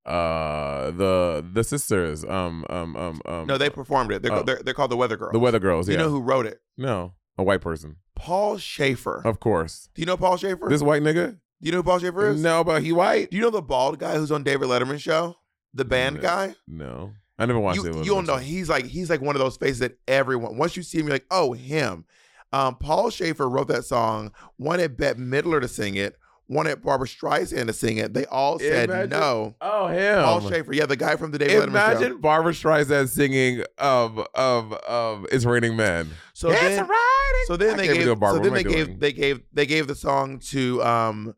uh 0.06 0.90
the 0.92 1.44
the 1.52 1.62
sisters 1.62 2.24
um 2.24 2.64
um 2.70 2.96
um 2.96 3.20
um 3.26 3.46
No, 3.46 3.58
they 3.58 3.68
performed 3.68 4.10
it. 4.12 4.22
They're, 4.22 4.32
Oh. 4.32 4.42
they're, 4.42 4.60
they're 4.62 4.72
called 4.74 4.90
the 4.90 4.96
Weather 4.96 5.16
Girls. 5.18 5.32
the 5.32 5.38
weather 5.38 5.58
girls 5.58 5.86
yeah 5.88 5.92
You 5.92 5.98
know 5.98 6.08
who 6.10 6.20
wrote 6.20 6.46
it? 6.46 6.60
no 6.78 7.12
a 7.38 7.42
white 7.42 7.60
person 7.60 7.96
Paul 8.16 8.58
Shaffer. 8.58 9.22
of 9.24 9.38
course 9.40 9.88
Do 9.94 10.02
you 10.02 10.06
know 10.06 10.16
Paul 10.16 10.36
Shaffer? 10.36 10.66
this 10.68 10.82
white 10.82 11.02
nigga 11.02 11.32
Do 11.32 11.38
you 11.66 11.70
know 11.72 11.78
who 11.78 11.82
Paul 11.84 11.98
Shaffer 12.00 12.30
is? 12.30 12.42
no 12.42 12.64
but 12.64 12.82
he 12.82 12.92
white 12.92 13.30
Do 13.30 13.36
you 13.36 13.42
know 13.42 13.50
the 13.50 13.62
bald 13.62 13.98
guy 13.98 14.16
who's 14.16 14.32
on 14.32 14.42
David 14.42 14.68
Letterman's 14.68 15.02
show? 15.02 15.36
The 15.74 15.84
band 15.84 16.16
No. 16.16 16.22
guy? 16.22 16.54
no 16.66 17.12
I 17.38 17.46
never 17.46 17.60
watched 17.60 17.76
you, 17.84 17.86
it 17.90 17.96
you 18.04 18.12
don't 18.14 18.26
know. 18.26 18.36
He's 18.38 18.68
like 18.68 18.84
he's 18.86 19.08
like 19.08 19.20
one 19.20 19.36
of 19.36 19.40
those 19.40 19.56
faces 19.56 19.78
that 19.78 19.96
everyone 20.08 20.56
once 20.58 20.76
you 20.76 20.82
see 20.82 20.98
him, 20.98 21.06
you're 21.06 21.14
like, 21.14 21.26
oh, 21.30 21.52
him. 21.52 22.04
Um, 22.52 22.74
Paul 22.74 23.10
Shaffer 23.10 23.48
wrote 23.48 23.68
that 23.68 23.84
song, 23.84 24.32
wanted 24.58 24.96
Bette 24.96 25.20
Midler 25.20 25.60
to 25.60 25.68
sing 25.68 25.94
it, 25.94 26.16
wanted 26.48 26.82
Barbra 26.82 27.06
Streisand 27.06 27.66
to 27.66 27.72
sing 27.72 27.98
it. 27.98 28.14
They 28.14 28.24
all 28.26 28.58
said 28.58 28.88
Imagine- 28.88 29.10
no. 29.10 29.54
oh 29.60 29.86
him 29.88 30.24
Paul 30.24 30.40
Shaffer, 30.48 30.72
yeah, 30.72 30.86
the 30.86 30.96
guy 30.96 31.16
from 31.16 31.30
the 31.30 31.38
David 31.38 31.64
Letterman 31.64 31.68
Imagine 31.68 32.12
show. 32.12 32.18
Barbra 32.18 32.52
Streisand 32.52 33.08
singing 33.10 33.62
of 33.76 34.18
of 34.34 34.72
of 34.72 35.26
"It's 35.30 35.44
Raining 35.44 35.76
Men." 35.76 36.08
So 36.32 36.50
it's 36.50 36.60
then, 36.60 36.70
raining. 36.84 37.44
so 37.46 37.56
then 37.56 37.74
I 37.74 37.86
they 37.86 37.94
gave, 37.98 38.06
Barbara. 38.18 38.28
so 38.30 38.34
What 38.36 38.42
then 38.44 38.52
they 38.54 38.62
gave, 38.64 38.86
doing? 38.86 38.98
they 38.98 39.12
gave, 39.12 39.40
they 39.52 39.66
gave 39.66 39.86
the 39.88 39.94
song 39.94 40.38
to 40.50 40.82
um, 40.82 41.34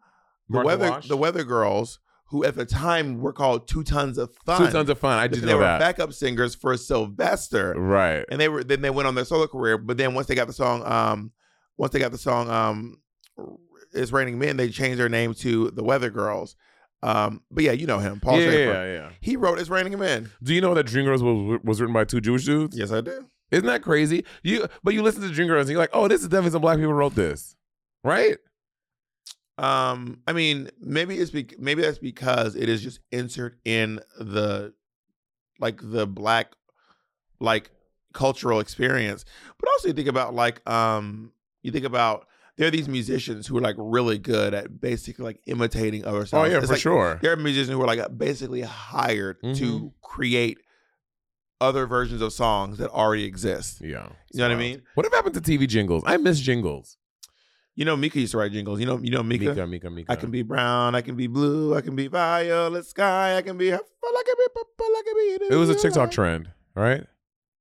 the 0.49 0.55
Martha 0.55 0.67
weather, 0.67 0.91
Wash? 0.91 1.09
the 1.09 1.17
Weather 1.17 1.43
Girls, 1.45 1.99
who 2.27 2.45
at 2.45 2.55
the 2.55 2.65
time 2.67 3.19
were 3.21 3.33
called 3.33 3.67
Two 3.67 3.83
Tons 3.83 4.17
of 4.19 4.33
Fun. 4.47 4.67
Two 4.67 4.71
tons 4.73 4.89
of 4.91 4.99
fun. 4.99 5.19
I 5.19 5.27
did 5.27 5.43
they 5.43 5.55
were 5.55 5.61
that. 5.61 5.81
backup 5.81 6.13
singers 6.13 6.55
for 6.55 6.77
Sylvester. 6.77 7.75
right. 7.77 8.25
and 8.31 8.41
they 8.41 8.49
were 8.49 8.63
then 8.63 8.81
they 8.83 8.91
went 8.91 9.09
on 9.09 9.15
their 9.17 9.25
solo 9.25 9.47
career. 9.49 9.77
But 9.79 9.97
then 9.97 10.15
once 10.15 10.27
they 10.29 10.35
got 10.37 10.47
the 10.47 10.53
song, 10.53 10.85
um, 10.85 11.33
once 11.77 11.93
they 11.93 11.99
got 11.99 12.13
the 12.13 12.19
song, 12.19 12.49
um, 12.51 12.99
"It's 13.93 14.13
Raining 14.13 14.39
Men," 14.39 14.57
they 14.57 14.69
changed 14.69 14.99
their 14.99 15.09
name 15.09 15.35
to 15.35 15.71
the 15.71 15.85
Weather 15.85 16.11
Girls. 16.11 16.57
Um, 17.03 17.43
but 17.51 17.65
yeah, 17.65 17.73
you 17.73 17.87
know 17.87 17.99
him, 17.99 18.21
Paul 18.21 18.39
yeah, 18.39 18.45
Shaffer. 18.47 18.57
yeah, 18.59 18.85
yeah. 18.85 19.11
He 19.21 19.37
wrote 19.37 19.59
"It's 19.59 19.71
Raining 19.71 19.99
Men." 19.99 20.31
Do 20.43 20.55
you 20.55 20.61
know 20.61 20.75
that 20.75 20.87
Dreamgirls 20.87 21.23
was 21.23 21.61
was 21.65 21.81
written 21.81 21.95
by 21.95 22.05
two 22.05 22.21
Jewish 22.21 22.45
dudes? 22.45 22.77
Yes, 22.77 22.93
I 22.93 23.01
do. 23.01 23.27
Isn't 23.51 23.67
that 23.67 23.83
crazy? 23.83 24.25
You 24.43 24.69
but 24.83 24.95
you 24.95 25.03
listen 25.03 25.23
to 25.23 25.29
Dreamgirls 25.29 25.63
and 25.63 25.71
you're 25.71 25.79
like, 25.79 25.91
oh, 25.93 26.09
this 26.09 26.21
is 26.23 26.29
definitely 26.29 26.53
some 26.53 26.63
black 26.63 26.77
people 26.79 26.93
wrote 26.93 27.15
this, 27.15 27.57
right? 28.05 28.37
Um, 29.59 30.21
I 30.27 30.33
mean, 30.33 30.71
maybe 30.81 31.17
it's 31.19 31.31
be- 31.31 31.55
maybe 31.59 31.83
that's 31.83 31.99
because 31.99 32.57
it 32.57 32.69
is 32.69 32.83
just 32.83 33.01
entered 33.13 33.59
in 33.65 34.01
the 34.19 34.73
like 35.59 35.81
the 35.83 36.07
black 36.07 36.53
like 37.41 37.71
cultural 38.13 38.61
experience. 38.61 39.25
But 39.59 39.69
also 39.71 39.89
you 39.89 39.95
think 39.95 40.09
about 40.09 40.35
like 40.35 40.69
um 40.69 41.33
you 41.63 41.73
think 41.73 41.85
about 41.85 42.27
there 42.61 42.69
are 42.69 42.71
these 42.71 42.91
musicians 42.91 43.47
who 43.47 43.57
are 43.57 43.61
like 43.63 43.75
really 43.79 44.19
good 44.19 44.53
at 44.53 44.83
basically 44.83 45.25
like 45.25 45.41
imitating 45.47 46.05
other 46.05 46.27
songs. 46.27 46.47
Oh 46.47 46.51
yeah, 46.51 46.59
It's 46.59 46.67
for 46.67 46.75
like, 46.75 46.81
sure. 46.83 47.19
There 47.23 47.33
are 47.33 47.37
musicians 47.37 47.71
who 47.71 47.81
are 47.81 47.87
like 47.87 48.19
basically 48.19 48.61
hired 48.61 49.41
to 49.41 49.47
Mhm. 49.47 49.93
create 50.03 50.59
other 51.59 51.87
versions 51.87 52.21
of 52.21 52.35
songs 52.35 52.77
that 52.77 52.91
already 52.91 53.25
exist. 53.25 53.81
Yeah, 53.81 54.11
You 54.31 54.41
know 54.41 54.49
what 54.49 54.55
I 54.55 54.59
mean? 54.59 54.83
What 54.93 55.07
have 55.07 55.13
happened 55.15 55.35
to 55.37 55.41
TV 55.41 55.67
jingles? 55.67 56.03
I 56.07 56.19
miss 56.19 56.39
jingles. 56.39 56.99
You 57.77 57.87
know, 57.87 57.97
Mika 57.97 58.21
used 58.21 58.33
to 58.33 58.39
write 58.39 58.53
jingles. 58.53 58.79
You 58.79 58.85
know, 58.85 58.99
you 58.99 59.11
know 59.11 59.23
Mika. 59.23 59.49
Mika, 59.55 59.67
Mika, 59.67 59.89
Mika. 59.91 60.13
I 60.13 60.17
can 60.17 60.31
be 60.31 60.43
brown, 60.43 60.95
I 60.95 61.01
can 61.01 61.17
be 61.17 61.29
blue, 61.29 61.75
I 61.75 61.81
can 61.81 61.97
be 61.97 62.09
violet 62.09 62.85
sky, 62.85 63.39
I 63.39 63.41
can 63.43 63.57
be 63.57 63.73
I 63.73 63.79
can 63.79 64.35
be 64.37 64.47
purple, 64.55 64.87
I 64.87 65.03
can 65.07 65.15
be. 65.49 65.55
It 65.55 65.57
was 65.59 65.71
a 65.71 65.75
TikTok 65.77 66.11
trend, 66.11 66.51
right? 66.75 67.07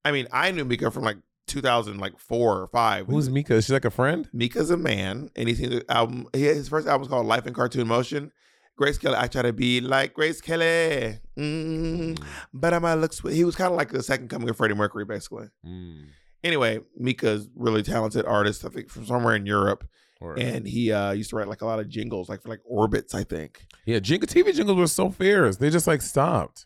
I 0.04 0.12
mean, 0.12 0.28
I 0.34 0.52
knew 0.52 0.66
Mika 0.66 0.92
from 0.92 1.04
like 1.06 1.18
2000, 1.50 1.98
like 2.00 2.18
four 2.18 2.62
or 2.62 2.68
five. 2.68 3.08
Who's 3.08 3.30
Mika? 3.30 3.56
Is 3.56 3.66
she 3.66 3.74
like 3.74 3.86
a 3.86 3.90
friend? 3.92 4.30
Mika's 4.32 4.70
a 4.70 4.78
man, 4.78 5.30
and 5.36 5.50
he's 5.50 5.60
the 5.60 5.84
album. 5.90 6.28
He, 6.34 6.44
his 6.44 6.70
first 6.70 6.88
album 6.88 7.04
is 7.04 7.08
called 7.10 7.26
Life 7.26 7.46
in 7.48 7.54
Cartoon 7.54 7.88
Motion. 7.88 8.32
Grace 8.78 8.98
Kelly, 8.98 9.16
I 9.18 9.28
try 9.28 9.42
to 9.42 9.52
be 9.52 9.82
like 9.82 10.14
Grace 10.14 10.40
Kelly, 10.40 11.20
mm, 11.38 12.18
but 12.54 12.74
I 12.74 12.80
might 12.80 12.94
look. 12.96 13.12
Sweet. 13.12 13.34
He 13.36 13.44
was 13.44 13.56
kind 13.56 13.70
of 13.72 13.78
like 13.78 13.92
the 13.92 14.02
second 14.02 14.30
coming 14.30 14.48
of 14.50 14.56
Freddie 14.56 14.74
Mercury, 14.76 15.04
basically. 15.06 15.48
Mm. 15.66 16.06
Anyway, 16.44 16.80
Mika's 16.98 17.50
really 17.56 17.84
talented 17.84 18.26
artist. 18.26 18.64
I 18.64 18.70
think 18.70 18.90
from 18.90 19.06
somewhere 19.06 19.36
in 19.36 19.46
Europe, 19.46 19.86
Or- 20.22 20.40
and 20.40 20.66
he 20.66 20.94
uh, 20.94 21.12
used 21.12 21.32
to 21.32 21.36
write 21.36 21.50
like 21.50 21.62
a 21.62 21.66
lot 21.66 21.80
of 21.80 21.90
jingles, 21.90 22.30
like 22.30 22.42
for 22.42 22.48
like 22.50 22.62
Orbits, 22.66 23.14
I 23.14 23.24
think. 23.26 23.66
yeah, 23.86 24.00
jingle 24.00 24.28
TV 24.28 24.56
jingles 24.56 24.78
were 24.78 24.88
so 24.88 25.10
fierce. 25.10 25.58
They 25.58 25.70
just 25.70 25.88
like 25.88 26.02
stopped. 26.02 26.66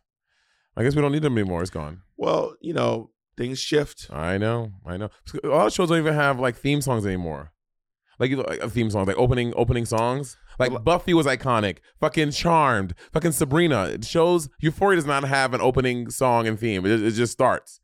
I 0.78 0.84
guess 0.84 0.96
we 0.96 1.02
don't 1.02 1.12
need 1.12 1.22
them 1.24 1.38
anymore. 1.38 1.62
It's 1.62 1.72
gone. 1.72 2.02
Well, 2.18 2.56
you 2.62 2.74
know, 2.74 3.10
things 3.38 3.60
shift. 3.60 4.08
I 4.12 4.38
know, 4.38 4.72
I 4.86 4.98
know. 4.98 5.10
A 5.44 5.48
lot 5.48 5.68
of 5.68 5.74
shows 5.74 5.90
don't 5.90 5.98
even 5.98 6.14
have 6.14 6.40
like 6.40 6.56
theme 6.56 6.82
songs 6.82 7.06
anymore. 7.06 7.52
Like, 8.20 8.32
like 8.32 8.60
a 8.60 8.70
theme 8.70 8.90
song, 8.92 9.06
like 9.06 9.18
opening 9.18 9.54
opening 9.56 9.86
songs. 9.86 10.38
Like 10.60 10.84
Buffy 10.84 11.16
was 11.16 11.26
iconic. 11.26 11.78
Fucking 12.00 12.30
Charmed. 12.32 12.94
Fucking 13.12 13.32
Sabrina. 13.32 13.86
It 13.86 14.06
shows 14.06 14.50
Euphoria 14.60 14.98
does 14.98 15.06
not 15.08 15.24
have 15.24 15.54
an 15.56 15.62
opening 15.62 16.12
song 16.12 16.48
and 16.48 16.60
theme. 16.60 16.86
It, 16.86 17.02
it 17.04 17.12
just 17.12 17.32
starts. 17.34 17.80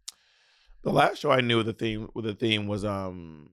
The 0.83 0.91
last 0.91 1.17
show 1.17 1.31
I 1.31 1.41
knew 1.41 1.57
with 1.57 1.65
the 1.65 1.73
theme 1.73 2.09
with 2.13 2.25
the 2.25 2.35
theme 2.35 2.67
was 2.67 2.85
um 2.85 3.49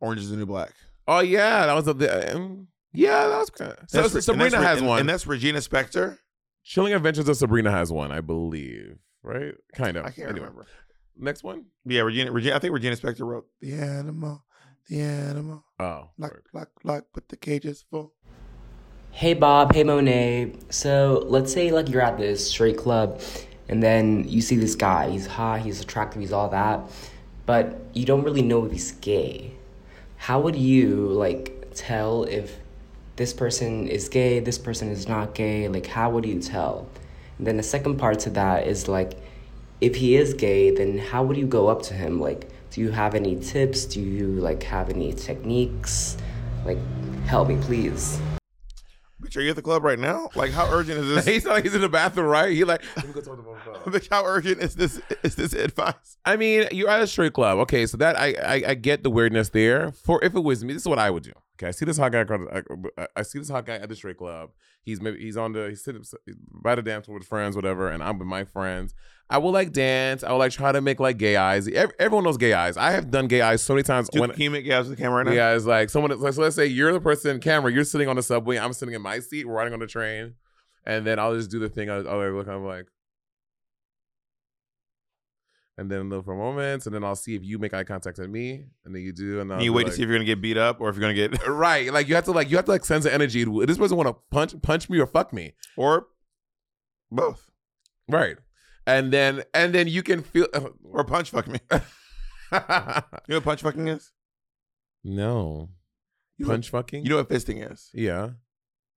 Orange 0.00 0.20
is 0.20 0.30
the 0.30 0.36
New 0.36 0.46
Black. 0.46 0.72
Oh 1.08 1.20
yeah, 1.20 1.66
that 1.66 1.74
was 1.74 1.88
a 1.88 1.94
the, 1.94 2.36
um, 2.36 2.68
yeah, 2.92 3.26
that 3.26 3.38
was 3.38 3.50
so, 3.56 3.76
That's- 4.02 4.24
Sabrina 4.24 4.50
that's 4.50 4.64
has 4.64 4.78
and- 4.78 4.86
one. 4.86 5.00
and 5.00 5.08
that's 5.08 5.26
Regina 5.26 5.58
Spektor. 5.58 6.18
Chilling 6.62 6.94
Adventures 6.94 7.28
of 7.28 7.36
Sabrina 7.36 7.70
has 7.70 7.92
one, 7.92 8.10
I 8.12 8.20
believe. 8.20 8.96
Right? 9.22 9.54
Kind 9.74 9.96
of. 9.96 10.04
I 10.06 10.10
can't 10.10 10.30
Anyway. 10.30 10.46
remember. 10.46 10.66
Next 11.18 11.42
one. 11.42 11.66
Yeah, 11.84 12.02
Regina, 12.02 12.30
Regina. 12.32 12.56
I 12.56 12.58
think 12.58 12.74
Regina 12.74 12.96
Spektor 12.96 13.26
wrote 13.26 13.46
the 13.60 13.72
animal, 13.74 14.44
the 14.88 15.00
animal. 15.00 15.64
Oh, 15.78 16.10
Lock, 16.18 16.32
word. 16.32 16.42
lock, 16.52 16.68
lock. 16.84 17.04
Put 17.12 17.28
the 17.28 17.36
cages 17.36 17.84
full. 17.90 18.12
Hey 19.10 19.32
Bob, 19.32 19.74
hey 19.74 19.82
Monet. 19.82 20.52
So 20.68 21.24
let's 21.26 21.50
say 21.52 21.70
like 21.70 21.88
you're 21.88 22.02
at 22.02 22.18
this 22.18 22.50
straight 22.50 22.76
club 22.76 23.20
and 23.68 23.82
then 23.82 24.28
you 24.28 24.42
see 24.42 24.56
this 24.56 24.74
guy. 24.74 25.08
He's 25.08 25.26
hot, 25.26 25.60
he's 25.60 25.80
attractive, 25.80 26.20
he's 26.20 26.32
all 26.32 26.50
that, 26.50 26.80
but 27.46 27.78
you 27.94 28.04
don't 28.04 28.24
really 28.24 28.42
know 28.42 28.66
if 28.66 28.72
he's 28.72 28.92
gay. 28.92 29.52
How 30.18 30.38
would 30.40 30.54
you 30.56 31.06
like 31.08 31.70
tell 31.74 32.24
if 32.24 32.58
this 33.16 33.32
person 33.32 33.88
is 33.88 34.10
gay, 34.10 34.38
this 34.40 34.58
person 34.58 34.90
is 34.90 35.08
not 35.08 35.34
gay? 35.34 35.66
Like 35.68 35.86
how 35.86 36.10
would 36.10 36.26
you 36.26 36.38
tell? 36.38 36.86
And 37.38 37.46
then 37.46 37.56
the 37.56 37.62
second 37.62 37.96
part 37.96 38.18
to 38.20 38.30
that 38.30 38.66
is 38.66 38.86
like 38.86 39.16
if 39.80 39.94
he 39.96 40.16
is 40.16 40.34
gay, 40.34 40.70
then 40.70 40.98
how 40.98 41.22
would 41.22 41.36
you 41.36 41.46
go 41.46 41.68
up 41.68 41.82
to 41.82 41.94
him? 41.94 42.20
Like 42.20 42.48
do 42.70 42.80
you 42.82 42.90
have 42.90 43.14
any 43.14 43.36
tips? 43.36 43.86
Do 43.86 44.00
you 44.00 44.26
like 44.32 44.62
have 44.64 44.90
any 44.90 45.12
techniques? 45.12 46.16
Like 46.64 46.78
help 47.24 47.48
me 47.48 47.56
please. 47.62 48.20
Bitch, 49.22 49.36
are 49.36 49.40
you 49.40 49.48
at 49.50 49.56
the 49.56 49.62
club 49.62 49.82
right 49.82 49.98
now? 49.98 50.28
Like, 50.34 50.50
how 50.50 50.70
urgent 50.70 50.98
is 50.98 51.08
this? 51.14 51.24
he's 51.24 51.46
like 51.46 51.64
he's 51.64 51.74
in 51.74 51.80
the 51.80 51.88
bathroom, 51.88 52.26
right? 52.26 52.52
He 52.52 52.64
like 52.64 52.82
let 52.96 53.06
me 53.06 53.12
go 53.14 53.20
talk 53.22 53.36
to 53.36 53.42
my. 53.42 53.72
Bitch, 53.98 54.08
how 54.10 54.24
urgent 54.26 54.60
is 54.60 54.74
this? 54.76 55.00
Is 55.22 55.36
this 55.36 55.52
advice? 55.54 56.18
I 56.24 56.36
mean, 56.36 56.68
you're 56.70 56.90
at 56.90 57.00
a 57.00 57.06
straight 57.06 57.32
club. 57.32 57.58
Okay, 57.60 57.86
so 57.86 57.96
that 57.96 58.18
I, 58.18 58.34
I 58.34 58.62
I 58.68 58.74
get 58.74 59.02
the 59.02 59.10
weirdness 59.10 59.48
there. 59.48 59.92
For 59.92 60.22
if 60.22 60.34
it 60.34 60.40
was 60.40 60.62
me, 60.64 60.74
this 60.74 60.82
is 60.82 60.88
what 60.88 60.98
I 60.98 61.10
would 61.10 61.22
do. 61.22 61.32
Okay, 61.58 61.68
I 61.68 61.70
see 61.70 61.84
this 61.86 61.96
hot 61.96 62.12
guy. 62.12 62.18
across- 62.20 62.46
I, 62.98 63.06
I 63.16 63.22
see 63.22 63.38
this 63.38 63.48
hot 63.48 63.64
guy 63.64 63.76
at 63.76 63.88
the 63.88 63.96
straight 63.96 64.18
club. 64.18 64.50
He's 64.82 65.00
maybe 65.00 65.18
he's 65.20 65.36
on 65.38 65.52
the 65.52 65.68
he's 65.70 65.82
sitting 65.82 66.04
by 66.62 66.74
the 66.74 66.82
dance 66.82 67.08
with 67.08 67.24
friends, 67.24 67.56
whatever, 67.56 67.88
and 67.88 68.02
I'm 68.02 68.18
with 68.18 68.28
my 68.28 68.44
friends. 68.44 68.94
I 69.30 69.38
will 69.38 69.50
like 69.52 69.72
dance. 69.72 70.22
I 70.22 70.30
will 70.30 70.38
like 70.38 70.52
try 70.52 70.70
to 70.70 70.80
make 70.80 71.00
like 71.00 71.16
gay 71.18 71.34
eyes. 71.36 71.66
Ev- 71.66 71.92
Everyone 71.98 72.24
knows 72.24 72.36
gay 72.36 72.52
eyes. 72.52 72.76
I 72.76 72.90
have 72.92 73.10
done 73.10 73.26
gay 73.26 73.40
eyes 73.40 73.62
so 73.62 73.72
many 73.74 73.82
times. 73.82 74.08
Do, 74.10 74.20
when 74.20 74.30
can 74.30 74.42
you 74.42 74.50
make 74.50 74.68
guys 74.68 74.86
with 74.88 74.96
the 74.98 75.02
camera 75.02 75.18
right 75.24 75.26
now? 75.26 75.32
yeah, 75.32 75.54
it's 75.54 75.64
like 75.64 75.90
someone. 75.90 76.16
Like, 76.20 76.34
so 76.34 76.42
let's 76.42 76.54
say 76.54 76.66
you're 76.66 76.92
the 76.92 77.00
person, 77.00 77.40
camera. 77.40 77.72
You're 77.72 77.84
sitting 77.84 78.06
on 78.08 78.16
the 78.16 78.22
subway. 78.22 78.58
I'm 78.58 78.72
sitting 78.72 78.94
in 78.94 79.02
my 79.02 79.18
seat. 79.20 79.46
We're 79.48 79.54
riding 79.54 79.72
on 79.72 79.80
the 79.80 79.86
train, 79.88 80.34
and 80.84 81.06
then 81.06 81.18
I'll 81.18 81.34
just 81.34 81.50
do 81.50 81.58
the 81.58 81.68
thing. 81.70 81.90
I'll, 81.90 82.06
I'll 82.08 82.18
like 82.18 82.32
look. 82.46 82.48
I'm 82.48 82.64
like, 82.64 82.86
and 85.78 85.90
then 85.90 86.08
look 86.08 86.24
for 86.24 86.34
moments, 86.34 86.86
and 86.86 86.94
then 86.94 87.04
I'll 87.04 87.16
see 87.16 87.34
if 87.34 87.42
you 87.44 87.58
make 87.58 87.74
eye 87.74 87.84
contact 87.84 88.18
with 88.18 88.30
me, 88.30 88.64
and 88.84 88.94
then 88.94 89.02
you 89.02 89.12
do, 89.12 89.40
and 89.40 89.50
And 89.52 89.62
you 89.62 89.72
wait 89.72 89.84
like, 89.84 89.92
to 89.92 89.96
see 89.96 90.02
if 90.02 90.08
you're 90.08 90.16
gonna 90.16 90.24
get 90.24 90.40
beat 90.40 90.56
up 90.56 90.80
or 90.80 90.88
if 90.88 90.96
you're 90.96 91.02
gonna 91.02 91.14
get 91.14 91.46
right. 91.48 91.92
Like 91.92 92.08
you 92.08 92.14
have 92.14 92.24
to 92.24 92.32
like 92.32 92.50
you 92.50 92.56
have 92.56 92.64
to 92.66 92.70
like 92.70 92.84
sense 92.84 93.04
the 93.04 93.12
energy. 93.12 93.44
This 93.66 93.78
person 93.78 93.96
want 93.96 94.08
to 94.08 94.16
punch 94.30 94.60
punch 94.62 94.88
me 94.88 94.98
or 94.98 95.06
fuck 95.06 95.32
me, 95.32 95.54
or 95.76 96.06
both 97.10 97.50
right? 98.08 98.36
And 98.86 99.12
then 99.12 99.42
and 99.52 99.74
then 99.74 99.88
you 99.88 100.02
can 100.02 100.22
feel 100.22 100.46
uh, 100.54 100.68
or 100.84 101.04
punch 101.04 101.30
fuck 101.30 101.48
me. 101.48 101.58
You 102.52 102.58
know 102.60 103.36
what 103.38 103.44
punch 103.44 103.62
fucking 103.62 103.88
is? 103.88 104.12
no. 105.02 105.70
You 106.38 106.46
Punch 106.46 106.68
fucking? 106.68 107.02
You 107.02 107.10
know 107.10 107.16
what 107.16 107.28
fisting 107.30 107.72
is? 107.72 107.88
Yeah. 107.94 108.30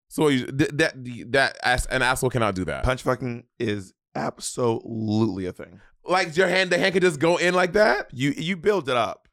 So 0.09 0.27
you, 0.27 0.45
th- 0.45 0.71
that 0.73 0.93
that 1.31 1.57
ass, 1.63 1.85
an 1.85 2.01
asshole 2.01 2.29
cannot 2.29 2.53
do 2.53 2.65
that. 2.65 2.83
Punch 2.83 3.01
fucking 3.01 3.45
is 3.57 3.93
absolutely 4.13 5.45
a 5.45 5.53
thing. 5.53 5.79
Like 6.05 6.35
your 6.35 6.47
hand, 6.47 6.71
the 6.71 6.77
hand 6.77 6.93
can 6.93 7.01
just 7.01 7.19
go 7.19 7.37
in 7.37 7.53
like 7.53 7.73
that. 7.73 8.09
You 8.13 8.33
you 8.35 8.57
build 8.57 8.89
it 8.89 8.97
up. 8.97 9.27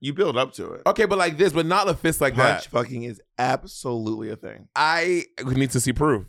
You 0.00 0.14
build 0.14 0.36
up 0.36 0.54
to 0.54 0.72
it. 0.72 0.82
Okay, 0.86 1.04
but 1.04 1.18
like 1.18 1.36
this, 1.36 1.52
but 1.52 1.66
not 1.66 1.88
a 1.88 1.94
fist 1.94 2.20
like 2.20 2.34
Punch 2.34 2.64
that. 2.64 2.70
fucking 2.70 3.02
is 3.02 3.20
absolutely 3.38 4.30
a 4.30 4.36
thing. 4.36 4.68
I 4.74 5.24
need 5.44 5.70
to 5.72 5.80
see 5.80 5.92
proof. 5.92 6.24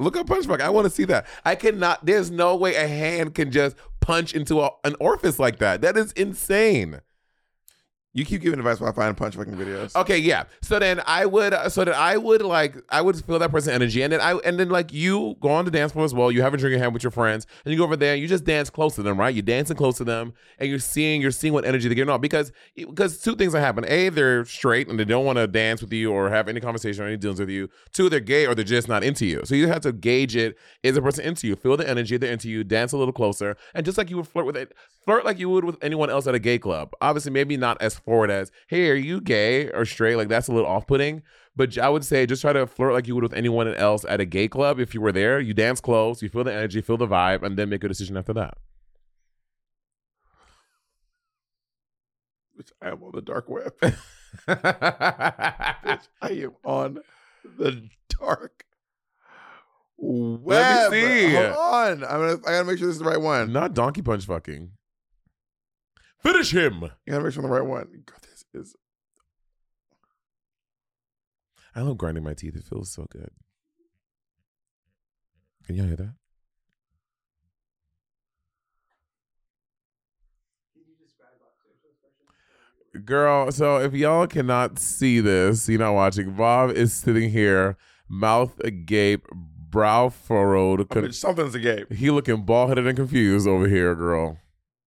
Look 0.00 0.16
up 0.16 0.28
punch 0.28 0.46
fuck. 0.46 0.60
I 0.60 0.70
want 0.70 0.84
to 0.84 0.90
see 0.90 1.04
that. 1.06 1.26
I 1.44 1.56
cannot. 1.56 2.06
There's 2.06 2.30
no 2.30 2.54
way 2.54 2.76
a 2.76 2.86
hand 2.86 3.34
can 3.34 3.50
just 3.50 3.76
punch 4.00 4.32
into 4.32 4.60
a, 4.60 4.70
an 4.84 4.94
orifice 5.00 5.40
like 5.40 5.58
that. 5.58 5.80
That 5.80 5.96
is 5.96 6.12
insane. 6.12 7.00
You 8.14 8.24
keep 8.24 8.40
giving 8.40 8.58
advice 8.58 8.80
while 8.80 8.90
I 8.90 8.94
find 8.94 9.16
punch 9.16 9.36
fucking 9.36 9.54
videos. 9.54 9.94
Okay, 9.94 10.18
yeah. 10.18 10.44
So 10.62 10.78
then 10.78 11.02
I 11.06 11.26
would, 11.26 11.52
uh, 11.52 11.68
so 11.68 11.84
that 11.84 11.94
I 11.94 12.16
would 12.16 12.42
like, 12.42 12.76
I 12.88 13.02
would 13.02 13.22
feel 13.24 13.38
that 13.38 13.50
person's 13.50 13.74
energy, 13.74 14.02
and 14.02 14.12
then 14.12 14.20
I, 14.20 14.34
and 14.38 14.58
then 14.58 14.70
like 14.70 14.92
you 14.92 15.36
go 15.40 15.50
on 15.50 15.66
the 15.66 15.70
dance 15.70 15.92
floor 15.92 16.04
as 16.06 16.14
well. 16.14 16.32
You 16.32 16.42
have 16.42 16.54
a 16.54 16.56
drink 16.56 16.74
in 16.74 16.80
hand 16.80 16.94
with 16.94 17.02
your 17.02 17.10
friends, 17.12 17.46
and 17.64 17.72
you 17.72 17.78
go 17.78 17.84
over 17.84 17.96
there, 17.96 18.14
and 18.14 18.22
you 18.22 18.26
just 18.26 18.44
dance 18.44 18.70
close 18.70 18.94
to 18.94 19.02
them, 19.02 19.20
right? 19.20 19.34
You're 19.34 19.42
dancing 19.42 19.76
close 19.76 19.98
to 19.98 20.04
them, 20.04 20.32
and 20.58 20.70
you're 20.70 20.78
seeing, 20.78 21.20
you're 21.20 21.30
seeing 21.30 21.52
what 21.52 21.66
energy 21.66 21.86
they're 21.86 21.94
getting 21.94 22.10
off 22.10 22.22
because, 22.22 22.50
because 22.74 23.20
two 23.20 23.36
things 23.36 23.54
are 23.54 23.60
happening. 23.60 23.90
A, 23.90 24.08
they're 24.08 24.44
straight 24.46 24.88
and 24.88 24.98
they 24.98 25.04
don't 25.04 25.26
want 25.26 25.36
to 25.36 25.46
dance 25.46 25.82
with 25.82 25.92
you 25.92 26.10
or 26.10 26.30
have 26.30 26.48
any 26.48 26.60
conversation 26.60 27.04
or 27.04 27.06
any 27.06 27.18
dealings 27.18 27.40
with 27.40 27.50
you. 27.50 27.68
Two, 27.92 28.08
they're 28.08 28.20
gay 28.20 28.46
or 28.46 28.54
they're 28.54 28.64
just 28.64 28.88
not 28.88 29.04
into 29.04 29.26
you. 29.26 29.42
So 29.44 29.54
you 29.54 29.68
have 29.68 29.82
to 29.82 29.92
gauge 29.92 30.34
it. 30.34 30.56
Is 30.82 30.96
a 30.96 31.02
person 31.02 31.24
into 31.24 31.46
you? 31.46 31.56
Feel 31.56 31.76
the 31.76 31.88
energy. 31.88 32.16
They're 32.16 32.32
into 32.32 32.48
you. 32.48 32.64
Dance 32.64 32.92
a 32.92 32.96
little 32.96 33.12
closer, 33.12 33.56
and 33.74 33.84
just 33.84 33.98
like 33.98 34.08
you 34.08 34.16
would 34.16 34.28
flirt 34.28 34.46
with 34.46 34.56
it, 34.56 34.72
flirt 35.04 35.24
like 35.24 35.38
you 35.38 35.50
would 35.50 35.64
with 35.64 35.76
anyone 35.82 36.08
else 36.10 36.26
at 36.26 36.34
a 36.34 36.38
gay 36.38 36.58
club. 36.58 36.92
Obviously, 37.00 37.32
maybe 37.32 37.56
not 37.56 37.80
as 37.82 37.97
forward 37.98 38.30
as, 38.30 38.50
hey, 38.68 38.88
are 38.90 38.94
you 38.94 39.20
gay 39.20 39.70
or 39.70 39.84
straight? 39.84 40.16
Like 40.16 40.28
that's 40.28 40.48
a 40.48 40.52
little 40.52 40.68
off 40.68 40.86
putting. 40.86 41.22
But 41.56 41.76
I 41.76 41.88
would 41.88 42.04
say 42.04 42.24
just 42.24 42.42
try 42.42 42.52
to 42.52 42.66
flirt 42.66 42.92
like 42.92 43.08
you 43.08 43.14
would 43.16 43.24
with 43.24 43.34
anyone 43.34 43.74
else 43.74 44.04
at 44.08 44.20
a 44.20 44.24
gay 44.24 44.46
club. 44.46 44.78
If 44.78 44.94
you 44.94 45.00
were 45.00 45.12
there, 45.12 45.40
you 45.40 45.54
dance 45.54 45.80
close, 45.80 46.22
you 46.22 46.28
feel 46.28 46.44
the 46.44 46.52
energy, 46.52 46.80
feel 46.80 46.96
the 46.96 47.08
vibe, 47.08 47.42
and 47.42 47.56
then 47.56 47.68
make 47.68 47.82
a 47.82 47.88
decision 47.88 48.16
after 48.16 48.32
that. 48.34 48.58
Bitch, 52.58 52.70
I 52.80 52.90
am 52.90 53.02
on 53.02 53.12
the 53.12 53.22
dark 53.22 53.48
web. 53.48 53.72
I 54.46 55.98
am 56.30 56.54
on 56.64 56.98
the 57.44 57.88
dark 58.20 58.64
web. 59.96 60.92
see. 60.92 61.34
Hold 61.34 61.56
on. 61.56 62.04
I'm 62.04 62.20
gonna, 62.20 62.32
I 62.46 62.50
gotta 62.52 62.64
make 62.64 62.78
sure 62.78 62.86
this 62.86 62.96
is 62.96 62.98
the 62.98 63.04
right 63.04 63.20
one. 63.20 63.52
Not 63.52 63.74
donkey 63.74 64.02
punch 64.02 64.26
fucking. 64.26 64.70
Finish 66.20 66.52
him. 66.52 66.84
I 66.84 66.90
gotta 67.10 67.24
make 67.24 67.32
sure 67.32 67.42
I'm 67.44 67.48
the 67.50 67.54
right 67.56 67.66
one. 67.66 68.02
God, 68.06 68.18
this 68.22 68.44
is 68.54 68.76
I 71.74 71.82
love 71.82 71.98
grinding 71.98 72.24
my 72.24 72.34
teeth. 72.34 72.56
It 72.56 72.64
feels 72.64 72.90
so 72.90 73.06
good. 73.10 73.30
Can 75.64 75.76
y'all 75.76 75.86
hear 75.86 75.96
that? 75.96 76.14
Girl, 83.04 83.52
so 83.52 83.76
if 83.78 83.92
y'all 83.92 84.26
cannot 84.26 84.78
see 84.78 85.20
this, 85.20 85.68
you're 85.68 85.78
not 85.78 85.92
watching. 85.94 86.32
Bob 86.32 86.70
is 86.70 86.92
sitting 86.92 87.30
here, 87.30 87.76
mouth 88.08 88.58
agape, 88.64 89.26
brow 89.32 90.08
furrowed. 90.08 90.88
con- 90.88 91.04
Bitch, 91.04 91.14
something's 91.14 91.54
a 91.54 91.60
game. 91.60 91.84
he 91.90 92.10
looking 92.10 92.44
bald 92.44 92.70
headed 92.70 92.86
and 92.86 92.96
confused 92.96 93.46
over 93.46 93.68
here, 93.68 93.94
girl. 93.94 94.38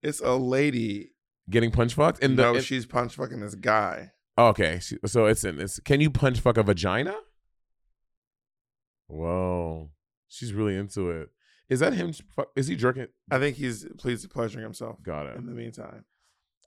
It's 0.01 0.19
a 0.19 0.33
lady. 0.33 1.10
Getting 1.51 1.69
punch 1.71 1.93
fucked 1.93 2.19
in 2.23 2.35
the. 2.35 2.43
no, 2.43 2.55
in- 2.55 2.61
she's 2.61 2.85
punch 2.85 3.15
fucking 3.15 3.39
this 3.41 3.55
guy. 3.55 4.11
okay, 4.37 4.79
so 5.05 5.25
it's 5.25 5.43
in. 5.43 5.57
this. 5.57 5.79
can 5.85 6.01
you 6.01 6.09
punch 6.09 6.39
fuck 6.39 6.57
a 6.57 6.63
vagina? 6.63 7.15
Whoa, 9.07 9.91
she's 10.27 10.53
really 10.53 10.75
into 10.75 11.09
it. 11.11 11.29
Is 11.69 11.79
that 11.79 11.93
him? 11.93 12.13
Is 12.55 12.67
he 12.67 12.75
jerking? 12.75 13.07
I 13.29 13.39
think 13.39 13.57
he's 13.57 13.85
pleased 13.97 14.29
pleasuring 14.29 14.63
himself. 14.63 15.01
Got 15.03 15.27
it. 15.27 15.37
In 15.37 15.45
the 15.45 15.53
meantime, 15.53 16.03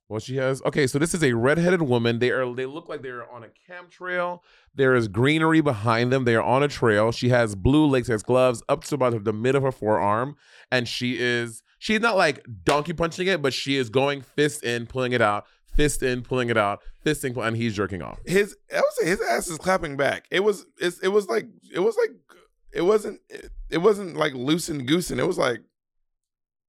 Well, 0.08 0.20
she 0.20 0.36
has. 0.36 0.62
Okay, 0.64 0.86
so 0.86 0.98
this 0.98 1.14
is 1.14 1.22
a 1.22 1.32
redheaded 1.34 1.82
woman. 1.82 2.18
They 2.20 2.30
are. 2.30 2.54
They 2.54 2.66
look 2.66 2.88
like 2.88 3.02
they're 3.02 3.30
on 3.30 3.44
a 3.44 3.48
camp 3.66 3.90
trail. 3.90 4.42
There 4.74 4.94
is 4.94 5.08
greenery 5.08 5.60
behind 5.60 6.12
them. 6.12 6.24
They 6.24 6.34
are 6.34 6.42
on 6.42 6.62
a 6.62 6.68
trail. 6.68 7.12
She 7.12 7.28
has 7.30 7.54
blue 7.54 7.86
latex 7.86 8.22
gloves 8.22 8.62
up 8.68 8.84
to 8.84 8.94
about 8.94 9.24
the 9.24 9.32
mid 9.32 9.54
of 9.54 9.62
her 9.62 9.72
forearm, 9.72 10.36
and 10.70 10.86
she 10.88 11.18
is. 11.18 11.62
She's 11.84 12.00
not 12.00 12.16
like 12.16 12.46
donkey 12.64 12.94
punching 12.94 13.26
it, 13.26 13.42
but 13.42 13.52
she 13.52 13.76
is 13.76 13.90
going 13.90 14.22
fist 14.22 14.64
in, 14.64 14.86
pulling 14.86 15.12
it 15.12 15.20
out, 15.20 15.44
fist 15.66 16.02
in, 16.02 16.22
pulling 16.22 16.48
it 16.48 16.56
out, 16.56 16.80
fisting, 17.04 17.36
and 17.36 17.54
he's 17.54 17.74
jerking 17.74 18.00
off. 18.00 18.18
his 18.24 18.56
I 18.72 18.76
would 18.76 18.92
say 18.94 19.06
his 19.06 19.20
ass 19.20 19.48
is 19.48 19.58
clapping 19.58 19.94
back. 19.94 20.24
It 20.30 20.40
was 20.42 20.64
it's, 20.78 20.98
it 21.00 21.08
was 21.08 21.28
like 21.28 21.44
it 21.70 21.80
was 21.80 21.94
like 21.98 22.12
it 22.72 22.80
wasn't 22.80 23.20
it, 23.28 23.50
it 23.68 23.78
wasn't 23.82 24.16
like 24.16 24.32
loose 24.32 24.70
and 24.70 24.88
goosing. 24.88 25.18
It 25.18 25.26
was 25.26 25.36
like 25.36 25.60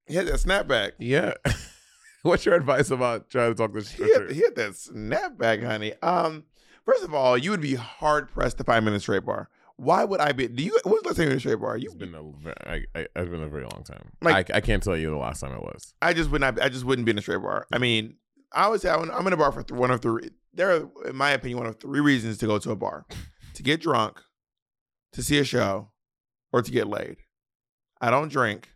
he 0.05 0.15
had 0.15 0.27
that 0.27 0.33
snapback. 0.33 0.91
Yeah. 0.99 1.35
What's 2.23 2.45
your 2.45 2.55
advice 2.55 2.91
about 2.91 3.29
trying 3.29 3.51
to 3.53 3.55
talk 3.55 3.73
this 3.73 3.91
He 3.91 4.03
shit? 4.03 4.21
had, 4.21 4.31
he 4.31 4.41
had 4.41 4.55
that 4.55 4.71
snapback, 4.71 5.63
honey. 5.65 5.93
Um, 6.01 6.43
first 6.83 7.05
of 7.05 7.13
all, 7.13 7.37
you 7.37 7.51
would 7.51 7.61
be 7.61 7.75
hard 7.75 8.27
pressed 8.29 8.57
to 8.57 8.65
find 8.65 8.85
in 8.85 8.93
a 8.93 8.99
straight 8.99 9.23
bar. 9.23 9.47
Why 9.77 10.03
would 10.05 10.19
I 10.21 10.31
be? 10.31 10.47
Do 10.47 10.63
you? 10.63 10.77
When's 10.85 11.01
the 11.01 11.07
last 11.09 11.17
time 11.17 11.23
you 11.23 11.27
were 11.27 11.31
in 11.33 11.37
a 11.37 11.39
straight 11.39 11.59
bar? 11.59 11.77
You, 11.77 11.87
It's 11.89 11.95
been 11.95 12.15
a. 12.15 12.23
ve- 12.23 12.53
I, 12.65 12.73
I, 12.95 13.07
it's 13.15 13.29
been 13.29 13.41
a 13.41 13.49
very 13.49 13.63
long 13.63 13.83
time. 13.83 14.11
Like- 14.21 14.49
I, 14.51 14.57
I 14.57 14.61
can't 14.61 14.81
tell 14.81 14.95
you 14.95 15.09
the 15.09 15.17
last 15.17 15.41
time 15.41 15.51
it 15.53 15.61
was. 15.61 15.93
I 16.01 16.13
just 16.13 16.29
would 16.31 16.41
not. 16.41 16.61
I 16.61 16.69
just 16.69 16.85
wouldn't 16.85 17.05
be 17.05 17.11
in 17.11 17.17
a 17.17 17.21
straight 17.21 17.41
bar. 17.41 17.67
I 17.73 17.77
mean, 17.77 18.15
I 18.53 18.69
would 18.69 18.79
say 18.81 18.89
I'm 18.89 19.11
I'm 19.11 19.27
in 19.27 19.33
a 19.33 19.37
bar 19.37 19.51
for 19.51 19.63
th- 19.63 19.77
one 19.77 19.91
of 19.91 20.01
three. 20.01 20.29
There 20.53 20.71
are, 20.71 21.09
in 21.09 21.15
my 21.17 21.31
opinion, 21.31 21.57
one 21.59 21.67
of 21.67 21.79
three 21.79 21.99
reasons 21.99 22.37
to 22.37 22.45
go 22.47 22.57
to 22.57 22.71
a 22.71 22.75
bar: 22.75 23.05
to 23.55 23.63
get 23.63 23.81
drunk, 23.81 24.21
to 25.11 25.21
see 25.21 25.39
a 25.39 25.43
show, 25.43 25.91
or 26.53 26.61
to 26.61 26.71
get 26.71 26.87
laid. 26.87 27.17
I 27.99 28.11
don't 28.11 28.29
drink. 28.31 28.69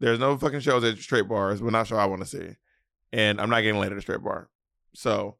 There's 0.00 0.18
no 0.18 0.36
fucking 0.36 0.60
shows 0.60 0.84
at 0.84 0.98
straight 0.98 1.28
bars. 1.28 1.62
But 1.62 1.72
not 1.72 1.86
show 1.86 1.96
I 1.96 2.04
want 2.04 2.20
to 2.20 2.28
see, 2.28 2.56
and 3.12 3.40
I'm 3.40 3.48
not 3.48 3.62
getting 3.62 3.80
laid 3.80 3.92
at 3.92 3.96
a 3.98 4.02
straight 4.02 4.22
bar. 4.22 4.50
So, 4.94 5.38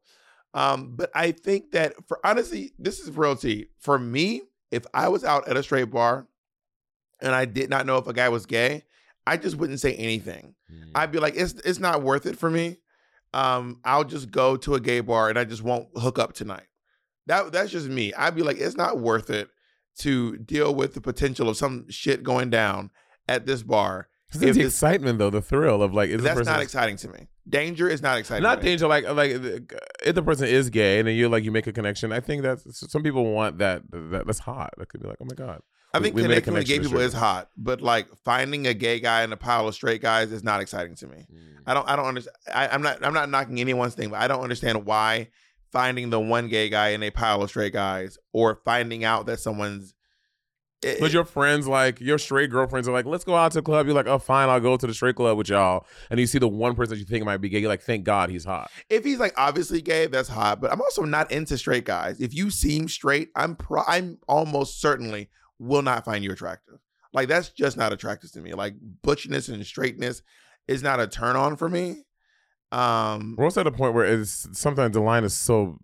um, 0.55 0.95
but 0.95 1.11
I 1.13 1.31
think 1.33 1.71
that 1.73 1.93
for 2.07 2.19
honestly, 2.25 2.73
this 2.79 2.99
is 2.99 3.15
real 3.15 3.35
tea. 3.35 3.67
For 3.79 3.99
me, 3.99 4.41
if 4.75 4.85
I 4.93 5.07
was 5.07 5.23
out 5.23 5.47
at 5.47 5.57
a 5.57 5.63
straight 5.63 5.89
bar, 5.89 6.27
and 7.21 7.33
I 7.33 7.45
did 7.45 7.69
not 7.69 7.85
know 7.85 7.97
if 7.97 8.07
a 8.07 8.13
guy 8.13 8.29
was 8.29 8.45
gay, 8.45 8.83
I 9.25 9.37
just 9.37 9.55
wouldn't 9.55 9.79
say 9.79 9.95
anything. 9.95 10.53
Mm. 10.71 10.91
I'd 10.93 11.11
be 11.11 11.19
like, 11.19 11.35
it's 11.35 11.53
it's 11.53 11.79
not 11.79 12.03
worth 12.03 12.25
it 12.25 12.37
for 12.37 12.49
me. 12.49 12.77
Um, 13.33 13.79
I'll 13.83 14.03
just 14.03 14.31
go 14.31 14.57
to 14.57 14.75
a 14.75 14.79
gay 14.79 14.99
bar 14.99 15.29
and 15.29 15.39
I 15.39 15.45
just 15.45 15.63
won't 15.63 15.87
hook 15.95 16.19
up 16.19 16.33
tonight. 16.33 16.67
That 17.27 17.51
that's 17.51 17.71
just 17.71 17.87
me. 17.87 18.13
I'd 18.13 18.35
be 18.35 18.43
like, 18.43 18.57
it's 18.57 18.77
not 18.77 18.99
worth 18.99 19.29
it 19.29 19.49
to 19.99 20.37
deal 20.37 20.75
with 20.75 20.93
the 20.93 21.01
potential 21.01 21.49
of 21.49 21.57
some 21.57 21.89
shit 21.89 22.21
going 22.21 22.49
down 22.49 22.91
at 23.27 23.45
this 23.45 23.63
bar. 23.63 24.09
It's 24.29 24.39
the 24.39 24.49
it's- 24.49 24.65
excitement 24.65 25.19
though, 25.19 25.29
the 25.29 25.41
thrill 25.41 25.81
of 25.81 25.93
like, 25.93 26.09
is 26.09 26.21
That's 26.21 26.37
person 26.37 26.53
not 26.53 26.61
exciting 26.61 26.97
to 26.97 27.07
me. 27.09 27.27
Danger 27.47 27.87
is 27.87 28.01
not 28.01 28.17
exciting. 28.17 28.41
not 28.41 28.61
danger 28.61 28.87
like 28.87 29.07
like 29.07 29.29
if 30.03 30.15
the 30.15 30.23
person 30.23 30.47
is 30.47 30.71
gay 30.71 30.97
and 30.97 31.07
then 31.07 31.15
you 31.15 31.29
like 31.29 31.43
you 31.43 31.51
make 31.51 31.67
a 31.67 31.71
connection 31.71 32.11
i 32.11 32.19
think 32.19 32.41
that 32.41 32.59
some 32.59 33.03
people 33.03 33.31
want 33.31 33.59
that, 33.59 33.83
that 33.91 34.25
that's 34.25 34.39
hot 34.39 34.73
that 34.79 34.89
could 34.89 34.99
be 34.99 35.07
like 35.07 35.17
oh 35.21 35.25
my 35.25 35.35
god 35.35 35.61
I 35.95 35.99
think 35.99 36.15
we 36.15 36.23
a 36.23 36.25
connecting 36.25 36.53
with 36.53 36.67
gay 36.67 36.79
people 36.79 36.99
is 36.99 37.13
hot, 37.13 37.49
but 37.55 37.79
like 37.79 38.07
finding 38.25 38.67
a 38.67 38.73
gay 38.73 38.99
guy 38.99 39.23
in 39.23 39.31
a 39.31 39.37
pile 39.37 39.67
of 39.67 39.73
straight 39.75 40.01
guys 40.01 40.31
is 40.31 40.43
not 40.43 40.59
exciting 40.59 40.95
to 40.95 41.07
me. 41.07 41.25
Mm. 41.33 41.39
I 41.65 41.73
don't 41.73 41.87
I 41.87 41.95
don't 41.95 42.05
understand. 42.05 42.35
I, 42.53 42.67
I'm 42.67 42.81
not 42.81 43.03
I'm 43.03 43.13
not 43.13 43.29
knocking 43.29 43.61
anyone's 43.61 43.95
thing, 43.95 44.09
but 44.09 44.19
I 44.19 44.27
don't 44.27 44.41
understand 44.41 44.85
why 44.85 45.29
finding 45.71 46.09
the 46.09 46.19
one 46.19 46.49
gay 46.49 46.69
guy 46.69 46.89
in 46.89 47.01
a 47.01 47.11
pile 47.11 47.41
of 47.41 47.49
straight 47.49 47.73
guys 47.73 48.17
or 48.33 48.59
finding 48.65 49.05
out 49.05 49.25
that 49.27 49.39
someone's 49.39 49.93
it- 50.85 50.99
but 50.99 51.11
your 51.11 51.25
friends 51.25 51.67
like 51.67 51.99
your 51.99 52.17
straight 52.17 52.49
girlfriends 52.49 52.87
are 52.87 52.91
like 52.91 53.05
let's 53.05 53.23
go 53.23 53.35
out 53.35 53.51
to 53.51 53.57
the 53.57 53.61
club 53.61 53.85
you're 53.85 53.95
like 53.95 54.07
oh 54.07 54.19
fine 54.19 54.47
i'll 54.49 54.59
go 54.59 54.77
to 54.77 54.87
the 54.87 54.93
straight 54.93 55.15
club 55.15 55.37
with 55.37 55.49
y'all 55.49 55.85
and 56.09 56.19
you 56.19 56.27
see 56.27 56.37
the 56.37 56.47
one 56.47 56.75
person 56.75 56.91
that 56.93 56.99
you 56.99 57.05
think 57.05 57.25
might 57.25 57.37
be 57.37 57.49
gay 57.49 57.59
you're 57.59 57.69
like 57.69 57.81
thank 57.81 58.03
god 58.03 58.29
he's 58.29 58.45
hot 58.45 58.69
if 58.89 59.03
he's 59.03 59.19
like 59.19 59.33
obviously 59.37 59.81
gay, 59.81 60.07
that's 60.07 60.29
hot. 60.29 60.61
But 60.61 60.71
I'm 60.71 60.81
also 60.81 61.03
not 61.03 61.31
into 61.31 61.57
straight 61.57 61.85
guys. 61.85 62.19
If 62.21 62.33
you 62.33 62.49
seem 62.49 62.87
straight, 62.87 63.29
I'm 63.35 63.55
pro- 63.55 63.83
I'm 63.87 64.19
almost 64.27 64.79
certainly 64.79 65.29
will 65.59 65.81
not 65.81 66.05
find 66.05 66.23
you 66.23 66.31
attractive. 66.31 66.75
Like 67.13 67.27
that's 67.27 67.49
just 67.49 67.77
not 67.77 67.93
attractive 67.93 68.31
to 68.33 68.41
me. 68.41 68.53
Like 68.53 68.75
butchness 69.03 69.49
and 69.49 69.65
straightness 69.65 70.21
is 70.67 70.83
not 70.83 70.99
a 70.99 71.07
turn 71.07 71.35
on 71.35 71.55
for 71.55 71.69
me. 71.69 72.03
Um, 72.71 73.35
we're 73.37 73.45
also 73.45 73.61
at 73.61 73.67
a 73.67 73.71
point 73.71 73.93
where 73.93 74.05
it's 74.05 74.47
sometimes 74.53 74.93
the 74.93 74.99
line 75.01 75.23
is 75.23 75.35
so 75.35 75.77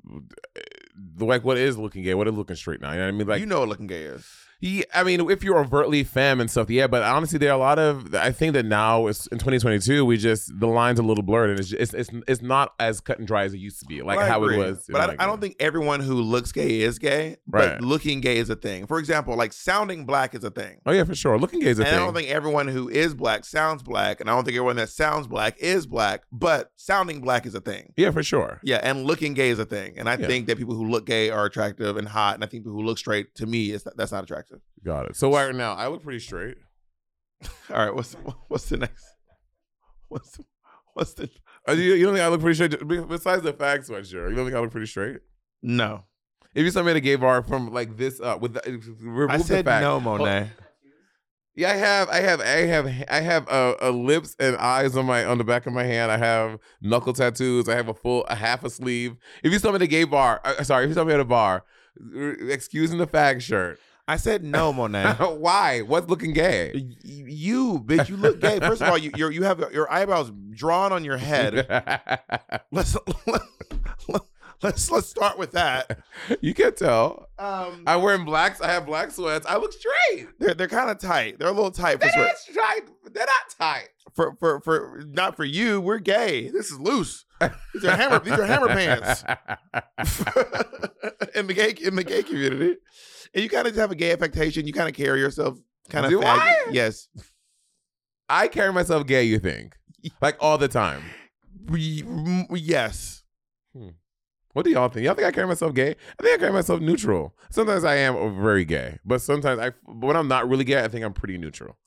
like 1.20 1.43
what 1.43 1.58
is 1.58 1.78
looking 1.78 2.04
gay 2.04 2.14
what 2.14 2.28
is 2.28 2.34
looking 2.34 2.56
straight 2.56 2.82
now 2.82 2.91
you 2.91 2.97
know 2.97 3.04
what 3.06 3.08
i 3.08 3.12
mean 3.12 3.28
like 3.28 3.39
you 3.39 3.45
know 3.45 3.60
what 3.62 3.70
looking 3.70 3.88
gay 3.88 4.04
is. 4.04 4.28
Yeah, 4.62 4.84
I 4.93 5.03
mean, 5.03 5.30
if 5.30 5.43
you're 5.43 5.57
overtly 5.57 6.03
femme 6.03 6.39
and 6.39 6.49
stuff, 6.49 6.70
yeah. 6.70 6.86
But 6.88 7.01
honestly, 7.03 7.39
there 7.39 7.49
are 7.49 7.55
a 7.55 7.57
lot 7.57 7.80
of. 7.80 8.14
I 8.14 8.32
think 8.32 8.53
that 8.53 8.66
now 8.66 9.07
it's 9.07 9.26
in 9.28 9.39
2022. 9.39 10.05
We 10.05 10.18
just 10.18 10.51
the 10.59 10.68
lines 10.68 10.99
a 10.99 11.03
little 11.03 11.24
blurred, 11.24 11.49
and 11.49 11.59
it's 11.59 11.70
just, 11.70 11.93
it's, 11.95 12.09
it's 12.12 12.24
it's 12.28 12.41
not 12.43 12.74
as 12.80 13.01
cut 13.01 13.18
and 13.18 13.28
dry 13.28 13.43
as 13.43 13.53
it 13.53 13.57
used 13.57 13.80
to 13.80 13.86
be, 13.86 14.01
like 14.03 14.20
how 14.20 14.43
it 14.43 14.55
was. 14.57 14.86
But 14.88 15.01
I, 15.01 15.05
like, 15.07 15.22
I 15.22 15.26
don't 15.26 15.41
think 15.41 15.55
everyone 15.59 15.99
who 15.99 16.14
looks 16.22 16.51
gay 16.51 16.82
is 16.82 16.99
gay. 16.99 17.38
But 17.47 17.72
Right. 17.72 17.82
looking 17.82 18.22
gay 18.22 18.38
is 18.38 18.49
a 18.51 18.55
thing. 18.55 18.86
For 18.86 18.99
example, 18.99 19.36
like 19.36 19.51
sounding 19.51 20.05
black 20.05 20.36
is 20.36 20.43
a 20.43 20.51
thing. 20.51 20.78
Oh 20.86 20.91
yeah, 20.91 21.03
for 21.05 21.16
sure. 21.16 21.38
Looking 21.39 21.59
gay 21.59 21.70
is 21.70 21.80
a 21.80 21.84
thing. 21.84 21.93
and 21.93 22.01
I 22.01 22.05
don't 22.05 22.14
think 22.14 22.30
everyone 22.30 22.68
who 22.68 22.88
is 22.88 23.16
black 23.16 23.45
sounds 23.45 23.82
black, 23.82 24.22
and 24.22 24.30
I 24.30 24.34
don't 24.36 24.43
think 24.45 24.55
everyone 24.57 24.76
that 24.76 24.89
sounds 24.89 25.26
black 25.28 25.57
is 25.59 25.88
black. 25.88 26.22
But 26.32 26.72
sounding 26.76 27.22
black 27.22 27.47
is 27.47 27.55
a 27.55 27.62
thing. 27.62 27.93
yeah, 27.97 28.12
for 28.12 28.22
sure. 28.22 28.59
Yeah, 28.64 28.80
and 28.84 29.05
looking 29.05 29.34
gay 29.34 29.49
is 29.49 29.57
a 29.59 29.66
thing. 29.66 29.97
And 29.97 30.07
I 30.07 30.18
Yeah. 30.18 30.28
think 30.28 30.45
that 30.47 30.57
people 30.59 30.76
who 30.76 30.88
look 30.88 31.05
gay 31.07 31.30
are 31.32 31.45
attractive 31.45 31.97
and 31.97 32.07
hot, 32.07 32.36
and 32.36 32.43
I 32.43 32.47
think 32.47 32.64
people 32.64 32.74
who 32.80 32.84
look 32.86 32.99
straight 32.99 33.34
to 33.36 33.47
me 33.47 33.72
is 33.72 33.84
that's 33.95 34.12
not 34.12 34.24
attractive. 34.24 34.51
Got 34.84 35.08
it. 35.08 35.16
So 35.16 35.32
right 35.34 35.54
now, 35.54 35.74
I 35.74 35.88
look 35.88 36.04
pretty 36.04 36.20
straight. 36.20 36.58
All 37.70 37.78
right, 37.78 37.93
what's 37.95 38.14
what's 38.47 38.66
the 38.70 38.78
next? 38.78 39.06
What's 40.10 40.32
the, 40.38 40.43
what's 40.93 41.14
the 41.14 41.30
Uh, 41.68 41.74
you, 41.74 41.93
you 41.93 42.06
don't 42.06 42.14
think 42.16 42.24
I 42.24 42.28
look 42.28 42.41
pretty 42.41 42.56
straight? 42.56 43.08
Besides 43.08 43.43
the 43.43 43.54
fact 43.54 43.88
sweatshirt, 43.88 44.30
you 44.30 44.36
don't 44.36 44.45
think 44.45 44.56
I 44.56 44.60
look 44.60 44.72
pretty 44.72 44.88
straight? 44.88 45.20
no? 45.62 46.04
If 46.54 46.66
you 46.66 46.72
saw 46.72 46.84
me 46.84 46.91
at 46.91 46.97
a 46.97 46.99
gay 46.99 47.16
bar 47.16 47.43
from 47.43 47.72
like 47.72 47.95
this 47.95 48.20
up 48.20 48.41
with 48.41 48.56
the, 48.56 48.82
remove 48.99 49.30
I 49.30 49.38
the 49.38 49.43
said 49.45 49.64
fact. 49.64 49.84
no, 49.84 50.02
Monet. 50.02 50.49
Yeah, 51.56 51.70
I 51.72 51.76
have, 51.76 52.10
I 52.10 52.18
have, 52.18 52.41
I 52.41 52.45
have, 52.66 52.88
I 53.10 53.20
have 53.22 53.47
uh, 53.47 53.76
uh, 53.82 53.89
lips 53.91 54.36
and 54.38 54.58
eyes 54.58 54.97
on 54.97 55.06
my 55.06 55.24
on 55.24 55.38
the 55.38 55.45
back 55.45 55.66
of 55.66 55.72
my 55.72 55.84
hand. 55.84 56.12
I 56.12 56.18
have 56.18 56.60
knuckle 56.82 57.14
tattoos. 57.14 57.70
I 57.70 57.76
have 57.76 57.88
a 57.88 57.93
full, 57.93 58.26
a 58.26 58.36
half 58.36 58.66
a 58.66 58.70
sleeve. 58.70 59.16
If 59.43 59.54
you 59.54 59.60
saw 59.60 59.70
me 59.70 59.76
at 59.76 59.82
a 59.84 59.88
gay 59.88 60.04
bar, 60.04 60.41
uh, 60.43 60.62
sorry, 60.64 60.84
if 60.86 60.89
you 60.89 60.93
saw 60.95 61.06
me 61.06 61.14
at 61.14 61.20
a 61.22 61.26
bar, 61.26 61.64
excusing 62.49 62.97
the 62.97 63.08
fag 63.08 63.41
shirt. 63.41 63.80
I 64.12 64.18
said 64.18 64.43
no, 64.43 64.74
Monet. 64.80 65.14
Why? 65.14 65.80
What's 65.84 66.09
looking 66.09 66.34
gay? 66.34 66.72
Y- 66.76 66.95
you 67.05 67.80
bitch, 67.80 68.09
you 68.09 68.18
look 68.18 68.41
gay. 68.41 68.59
First 68.59 68.82
of 68.82 68.89
all, 68.89 68.97
you 68.97 69.09
you're, 69.16 69.32
you 69.32 69.43
have 69.43 69.59
your 69.72 69.89
eyebrows 69.89 70.34
drawn 70.49 70.91
on 70.91 71.05
your 71.05 71.16
head. 71.16 71.53
Let's 72.72 72.97
let, 73.26 74.22
let's 74.64 74.91
let's 74.91 75.07
start 75.07 75.38
with 75.38 75.51
that. 75.53 75.99
you 76.41 76.53
can 76.53 76.74
tell. 76.76 77.28
Um, 77.39 77.84
I'm 77.88 78.01
wearing 78.01 78.26
blacks. 78.26 78.62
I 78.62 78.72
have 78.72 78.86
black 78.86 79.12
sweats. 79.12 79.45
I 79.47 79.57
look 79.57 79.74
straight. 79.74 80.28
they're 80.39 80.53
they're 80.53 80.68
kind 80.68 80.89
of 80.89 80.99
tight. 80.99 81.39
They're 81.39 81.47
a 81.47 81.51
little 81.51 81.72
tight 81.72 82.01
for 82.01 82.07
They're 82.07 82.26
not 82.26 82.38
straight. 82.38 82.84
They're 83.12 83.26
not 83.26 83.55
tight. 83.57 83.89
for 84.14 84.36
for 84.39 84.62
for 84.62 85.03
not 85.07 85.36
for 85.36 85.45
you. 85.45 85.82
We're 85.82 85.99
gay. 85.99 86.49
This 86.49 86.72
is 86.72 86.80
loose. 86.80 87.26
These 87.74 87.86
are 87.86 87.95
hammer. 87.95 88.20
these 88.20 88.34
are 88.34 88.45
hammer 88.45 88.68
pants 88.68 89.24
in 91.36 91.47
the 91.47 91.53
gay 91.55 91.74
in 91.82 91.95
the 91.95 92.03
gay 92.03 92.24
community. 92.24 92.78
And 93.34 93.43
you 93.43 93.49
kind 93.49 93.68
of 93.68 93.76
have 93.76 93.91
a 93.91 93.95
gay 93.95 94.12
affectation. 94.12 94.68
You 94.68 94.74
kind 94.74 94.89
of 94.89 94.95
carry 94.95 95.20
yourself 95.20 95.57
kind 95.89 96.05
of. 96.05 96.12
Do 96.12 96.22
I? 96.24 96.68
Yes. 96.72 97.07
I 98.30 98.47
carry 98.47 98.72
myself 98.72 99.07
gay. 99.07 99.24
You 99.24 99.39
think? 99.39 99.76
Like 100.22 100.38
all 100.39 100.57
the 100.57 100.68
time. 100.68 101.03
We- 101.68 102.03
yes. 102.51 103.20
What 104.54 104.66
do 104.66 104.72
y'all 104.72 104.89
think? 104.89 105.06
Y'all 105.06 105.16
think 105.16 105.28
I 105.28 105.32
carry 105.32 105.47
myself 105.47 105.74
gay? 105.74 105.95
I 106.20 106.24
think 106.24 106.36
I 106.36 106.38
carry 106.38 106.54
myself 106.54 106.82
neutral. 106.82 107.36
Sometimes 107.49 107.84
I 107.84 107.95
am 107.95 108.41
very 108.41 108.66
gay, 108.66 108.99
but 109.06 109.22
sometimes 109.22 109.60
I, 109.60 109.72
when 109.86 110.16
I'm 110.16 110.28
not 110.28 110.49
really 110.49 110.66
gay, 110.66 110.84
I 110.84 110.88
think 110.88 111.06
I'm 111.06 111.14
pretty 111.14 111.38
neutral. 111.38 111.78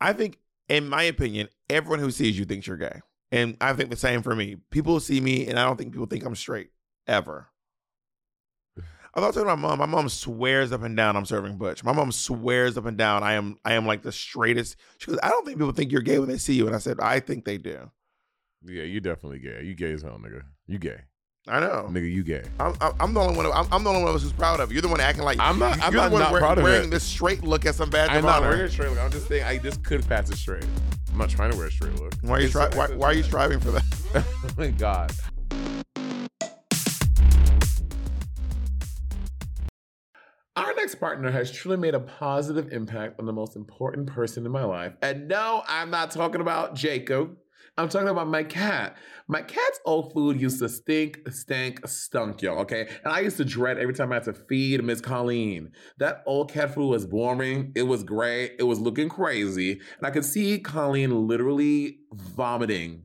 I 0.00 0.12
think, 0.12 0.38
in 0.68 0.88
my 0.88 1.04
opinion, 1.04 1.48
everyone 1.70 2.00
who 2.00 2.10
sees 2.10 2.38
you 2.38 2.44
thinks 2.44 2.66
you're 2.66 2.76
gay, 2.76 3.00
and 3.30 3.56
I 3.60 3.72
think 3.74 3.90
the 3.90 3.96
same 3.96 4.22
for 4.22 4.34
me. 4.34 4.56
People 4.70 4.98
see 5.00 5.20
me, 5.20 5.46
and 5.46 5.58
I 5.58 5.64
don't 5.64 5.76
think 5.76 5.92
people 5.92 6.06
think 6.06 6.24
I'm 6.24 6.34
straight 6.34 6.70
ever. 7.06 7.48
I 9.14 9.20
was 9.20 9.34
talking 9.34 9.46
to 9.48 9.56
my 9.56 9.68
mom. 9.68 9.78
My 9.78 9.86
mom 9.86 10.08
swears 10.08 10.72
up 10.72 10.82
and 10.82 10.96
down 10.96 11.16
I'm 11.16 11.26
serving 11.26 11.58
butch. 11.58 11.84
My 11.84 11.92
mom 11.92 12.12
swears 12.12 12.78
up 12.78 12.86
and 12.86 12.96
down 12.96 13.22
I 13.22 13.34
am 13.34 13.58
I 13.64 13.74
am 13.74 13.86
like 13.86 14.02
the 14.02 14.12
straightest. 14.12 14.76
She 14.98 15.10
goes, 15.10 15.20
I 15.22 15.28
don't 15.28 15.44
think 15.44 15.58
people 15.58 15.72
think 15.72 15.92
you're 15.92 16.00
gay 16.00 16.18
when 16.18 16.28
they 16.28 16.38
see 16.38 16.54
you, 16.54 16.66
and 16.66 16.74
I 16.74 16.78
said 16.78 16.98
I 16.98 17.20
think 17.20 17.44
they 17.44 17.58
do. 17.58 17.90
Yeah, 18.64 18.84
you 18.84 19.00
definitely 19.00 19.40
gay. 19.40 19.62
You 19.64 19.74
gay 19.74 19.92
as 19.92 20.02
hell, 20.02 20.18
nigga. 20.18 20.42
You 20.66 20.78
gay, 20.78 21.00
I 21.48 21.58
know. 21.58 21.88
nigga. 21.90 22.10
You 22.10 22.22
gay. 22.22 22.44
I'm, 22.60 22.74
I'm 22.80 22.92
I'm 23.00 23.14
the 23.14 23.20
only 23.20 23.36
one. 23.36 23.46
I'm, 23.46 23.66
I'm 23.72 23.82
the 23.82 23.90
only 23.90 24.02
one 24.02 24.10
of 24.10 24.16
us 24.16 24.22
who's 24.22 24.32
proud 24.32 24.60
of 24.60 24.70
it. 24.70 24.74
You're 24.74 24.82
the 24.82 24.88
one 24.88 25.00
acting 25.00 25.24
like 25.24 25.38
I'm 25.40 25.58
not- 25.58 25.82
I'm 25.82 25.92
You're 25.92 26.02
not 26.02 26.08
the 26.10 26.12
one 26.12 26.22
not 26.22 26.30
wear- 26.32 26.40
proud 26.40 26.58
of 26.58 26.64
wearing 26.64 26.84
it. 26.88 26.90
this 26.90 27.02
straight 27.02 27.42
look 27.42 27.66
as 27.66 27.74
some 27.76 27.90
badge 27.90 28.10
I'm 28.10 28.18
of 28.18 28.24
not 28.24 28.42
honor. 28.42 28.50
wearing 28.50 28.66
a 28.66 28.70
straight 28.70 28.90
look. 28.90 29.00
I'm 29.00 29.10
just 29.10 29.26
saying 29.26 29.42
I 29.42 29.58
just 29.58 29.82
could 29.82 30.06
pass 30.08 30.30
it 30.30 30.36
straight. 30.36 30.64
I'm 31.10 31.18
not 31.18 31.30
trying 31.30 31.50
to 31.50 31.56
wear 31.56 31.66
a 31.66 31.70
straight 31.72 31.96
look. 31.96 32.14
Why 32.22 32.36
are 32.36 32.40
you 32.40 32.48
try, 32.48 32.68
why, 32.76 32.88
why 32.94 33.08
are 33.08 33.12
you 33.14 33.24
striving 33.24 33.58
for 33.58 33.72
that? 33.72 33.84
oh 34.14 34.24
my 34.56 34.68
god. 34.68 35.12
Our 40.54 40.74
next 40.74 40.96
partner 40.96 41.30
has 41.30 41.50
truly 41.50 41.78
made 41.78 41.94
a 41.94 42.00
positive 42.00 42.72
impact 42.72 43.18
on 43.18 43.26
the 43.26 43.32
most 43.32 43.56
important 43.56 44.06
person 44.06 44.44
in 44.44 44.52
my 44.52 44.64
life. 44.64 44.92
And 45.02 45.26
no, 45.28 45.62
I'm 45.66 45.90
not 45.90 46.10
talking 46.10 46.40
about 46.42 46.74
Jacob. 46.74 47.36
I'm 47.78 47.88
talking 47.88 48.08
about 48.08 48.28
my 48.28 48.44
cat. 48.44 48.96
My 49.32 49.40
cat's 49.40 49.80
old 49.86 50.12
food 50.12 50.38
used 50.38 50.58
to 50.58 50.68
stink, 50.68 51.22
stank, 51.30 51.88
stunk, 51.88 52.42
y'all, 52.42 52.58
okay? 52.58 52.86
And 53.02 53.14
I 53.14 53.20
used 53.20 53.38
to 53.38 53.46
dread 53.46 53.78
every 53.78 53.94
time 53.94 54.12
I 54.12 54.16
had 54.16 54.24
to 54.24 54.34
feed 54.34 54.84
Miss 54.84 55.00
Colleen. 55.00 55.72
That 55.96 56.22
old 56.26 56.52
cat 56.52 56.74
food 56.74 56.88
was 56.88 57.06
boring. 57.06 57.72
It 57.74 57.84
was 57.84 58.04
gray. 58.04 58.50
It 58.58 58.64
was 58.64 58.78
looking 58.78 59.08
crazy. 59.08 59.72
And 59.72 60.06
I 60.06 60.10
could 60.10 60.26
see 60.26 60.58
Colleen 60.58 61.26
literally 61.26 62.00
vomiting 62.12 63.04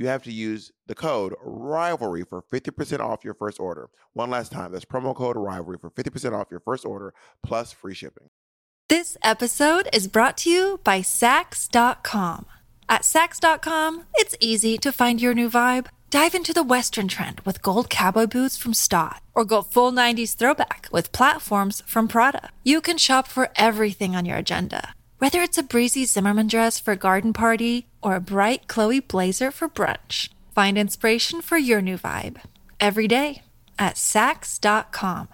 you 0.00 0.06
have 0.06 0.22
to 0.22 0.32
use 0.32 0.72
the 0.86 0.94
code 0.94 1.34
rivalry 1.42 2.24
for 2.24 2.40
50% 2.40 3.00
off 3.00 3.22
your 3.22 3.34
first 3.34 3.60
order. 3.60 3.90
One 4.14 4.30
last 4.30 4.50
time, 4.50 4.72
that's 4.72 4.86
promo 4.86 5.14
code 5.14 5.36
rivalry 5.36 5.76
for 5.78 5.90
50% 5.90 6.32
off 6.32 6.46
your 6.50 6.60
first 6.60 6.86
order 6.86 7.12
plus 7.44 7.70
free 7.74 7.92
shipping. 7.92 8.30
This 8.88 9.18
episode 9.22 9.90
is 9.92 10.08
brought 10.08 10.38
to 10.38 10.50
you 10.50 10.80
by 10.84 11.00
Saks.com. 11.00 12.46
At 12.88 13.02
Saks.com, 13.02 14.04
it's 14.14 14.34
easy 14.40 14.78
to 14.78 14.90
find 14.90 15.20
your 15.20 15.34
new 15.34 15.50
vibe. 15.50 15.88
Dive 16.08 16.34
into 16.34 16.54
the 16.54 16.64
Western 16.64 17.06
trend 17.06 17.40
with 17.40 17.62
gold 17.62 17.90
cowboy 17.90 18.26
boots 18.26 18.56
from 18.56 18.72
Staud, 18.72 19.20
or 19.34 19.44
go 19.44 19.60
full 19.60 19.92
90s 19.92 20.34
throwback 20.34 20.88
with 20.90 21.12
platforms 21.12 21.82
from 21.86 22.08
Prada. 22.08 22.48
You 22.64 22.80
can 22.80 22.96
shop 22.96 23.28
for 23.28 23.50
everything 23.54 24.16
on 24.16 24.24
your 24.24 24.38
agenda, 24.38 24.94
whether 25.20 25.40
it's 25.40 25.58
a 25.58 25.62
breezy 25.62 26.04
Zimmermann 26.06 26.48
dress 26.48 26.80
for 26.80 26.92
a 26.92 26.96
garden 26.96 27.32
party 27.32 27.86
or 28.02 28.16
a 28.16 28.20
bright 28.20 28.66
Chloe 28.66 29.00
blazer 29.00 29.50
for 29.50 29.68
brunch. 29.68 30.30
Find 30.54 30.76
inspiration 30.76 31.42
for 31.42 31.58
your 31.58 31.80
new 31.80 31.96
vibe 31.96 32.38
every 32.80 33.06
day 33.06 33.42
at 33.78 33.94
Saks.com. 33.94 35.28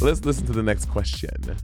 Let's 0.00 0.24
listen 0.24 0.46
to 0.46 0.52
the 0.52 0.62
next 0.62 0.86
question. 0.86 1.56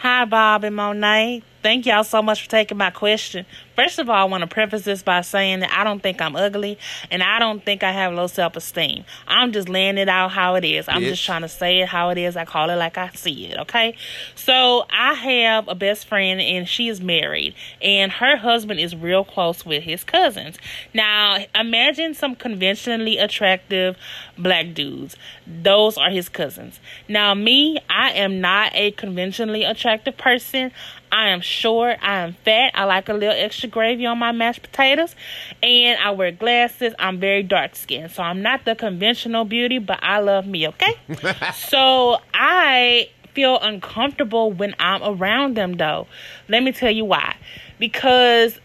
Hi, 0.00 0.24
Bob 0.24 0.64
and 0.64 0.74
Monet. 0.74 1.42
Thank 1.62 1.86
y'all 1.86 2.04
so 2.04 2.22
much 2.22 2.42
for 2.42 2.50
taking 2.50 2.78
my 2.78 2.90
question. 2.90 3.44
First 3.74 3.98
of 3.98 4.08
all, 4.08 4.16
I 4.16 4.24
want 4.24 4.42
to 4.42 4.46
preface 4.46 4.82
this 4.82 5.02
by 5.02 5.20
saying 5.20 5.60
that 5.60 5.70
I 5.72 5.84
don't 5.84 6.02
think 6.02 6.20
I'm 6.20 6.36
ugly 6.36 6.78
and 7.10 7.22
I 7.22 7.38
don't 7.38 7.64
think 7.64 7.82
I 7.82 7.92
have 7.92 8.12
low 8.12 8.26
self 8.26 8.56
esteem. 8.56 9.04
I'm 9.26 9.52
just 9.52 9.68
laying 9.68 9.98
it 9.98 10.08
out 10.08 10.30
how 10.32 10.54
it 10.56 10.64
is. 10.64 10.88
I'm 10.88 11.02
just 11.02 11.24
trying 11.24 11.42
to 11.42 11.48
say 11.48 11.80
it 11.80 11.88
how 11.88 12.10
it 12.10 12.18
is. 12.18 12.36
I 12.36 12.44
call 12.44 12.70
it 12.70 12.76
like 12.76 12.98
I 12.98 13.10
see 13.10 13.46
it, 13.46 13.58
okay? 13.58 13.94
So 14.34 14.84
I 14.90 15.14
have 15.14 15.68
a 15.68 15.74
best 15.74 16.06
friend 16.06 16.40
and 16.40 16.68
she 16.68 16.88
is 16.88 17.00
married 17.00 17.54
and 17.80 18.10
her 18.12 18.36
husband 18.36 18.80
is 18.80 18.96
real 18.96 19.24
close 19.24 19.64
with 19.64 19.82
his 19.82 20.02
cousins. 20.04 20.58
Now, 20.92 21.44
imagine 21.54 22.14
some 22.14 22.34
conventionally 22.34 23.18
attractive 23.18 23.96
black 24.36 24.74
dudes. 24.74 25.16
Those 25.46 25.96
are 25.96 26.10
his 26.10 26.28
cousins. 26.28 26.80
Now, 27.08 27.34
me, 27.34 27.78
I 27.88 28.10
am 28.12 28.40
not 28.40 28.72
a 28.74 28.90
conventionally 28.92 29.64
attractive 29.64 30.16
person. 30.16 30.72
I 31.10 31.28
am 31.28 31.40
short. 31.40 31.98
I 32.02 32.20
am 32.20 32.34
fat. 32.44 32.72
I 32.74 32.84
like 32.84 33.08
a 33.08 33.12
little 33.12 33.34
extra 33.36 33.68
gravy 33.68 34.06
on 34.06 34.18
my 34.18 34.32
mashed 34.32 34.62
potatoes. 34.62 35.14
And 35.62 35.98
I 36.00 36.10
wear 36.10 36.32
glasses. 36.32 36.94
I'm 36.98 37.18
very 37.20 37.42
dark 37.42 37.76
skinned. 37.76 38.12
So 38.12 38.22
I'm 38.22 38.42
not 38.42 38.64
the 38.64 38.74
conventional 38.74 39.44
beauty, 39.44 39.78
but 39.78 39.98
I 40.02 40.20
love 40.20 40.46
me, 40.46 40.68
okay? 40.68 40.94
so 41.54 42.18
I 42.34 43.08
feel 43.34 43.58
uncomfortable 43.60 44.52
when 44.52 44.74
I'm 44.78 45.02
around 45.02 45.56
them, 45.56 45.74
though. 45.74 46.06
Let 46.48 46.62
me 46.62 46.72
tell 46.72 46.90
you 46.90 47.04
why. 47.04 47.36
Because 47.78 48.58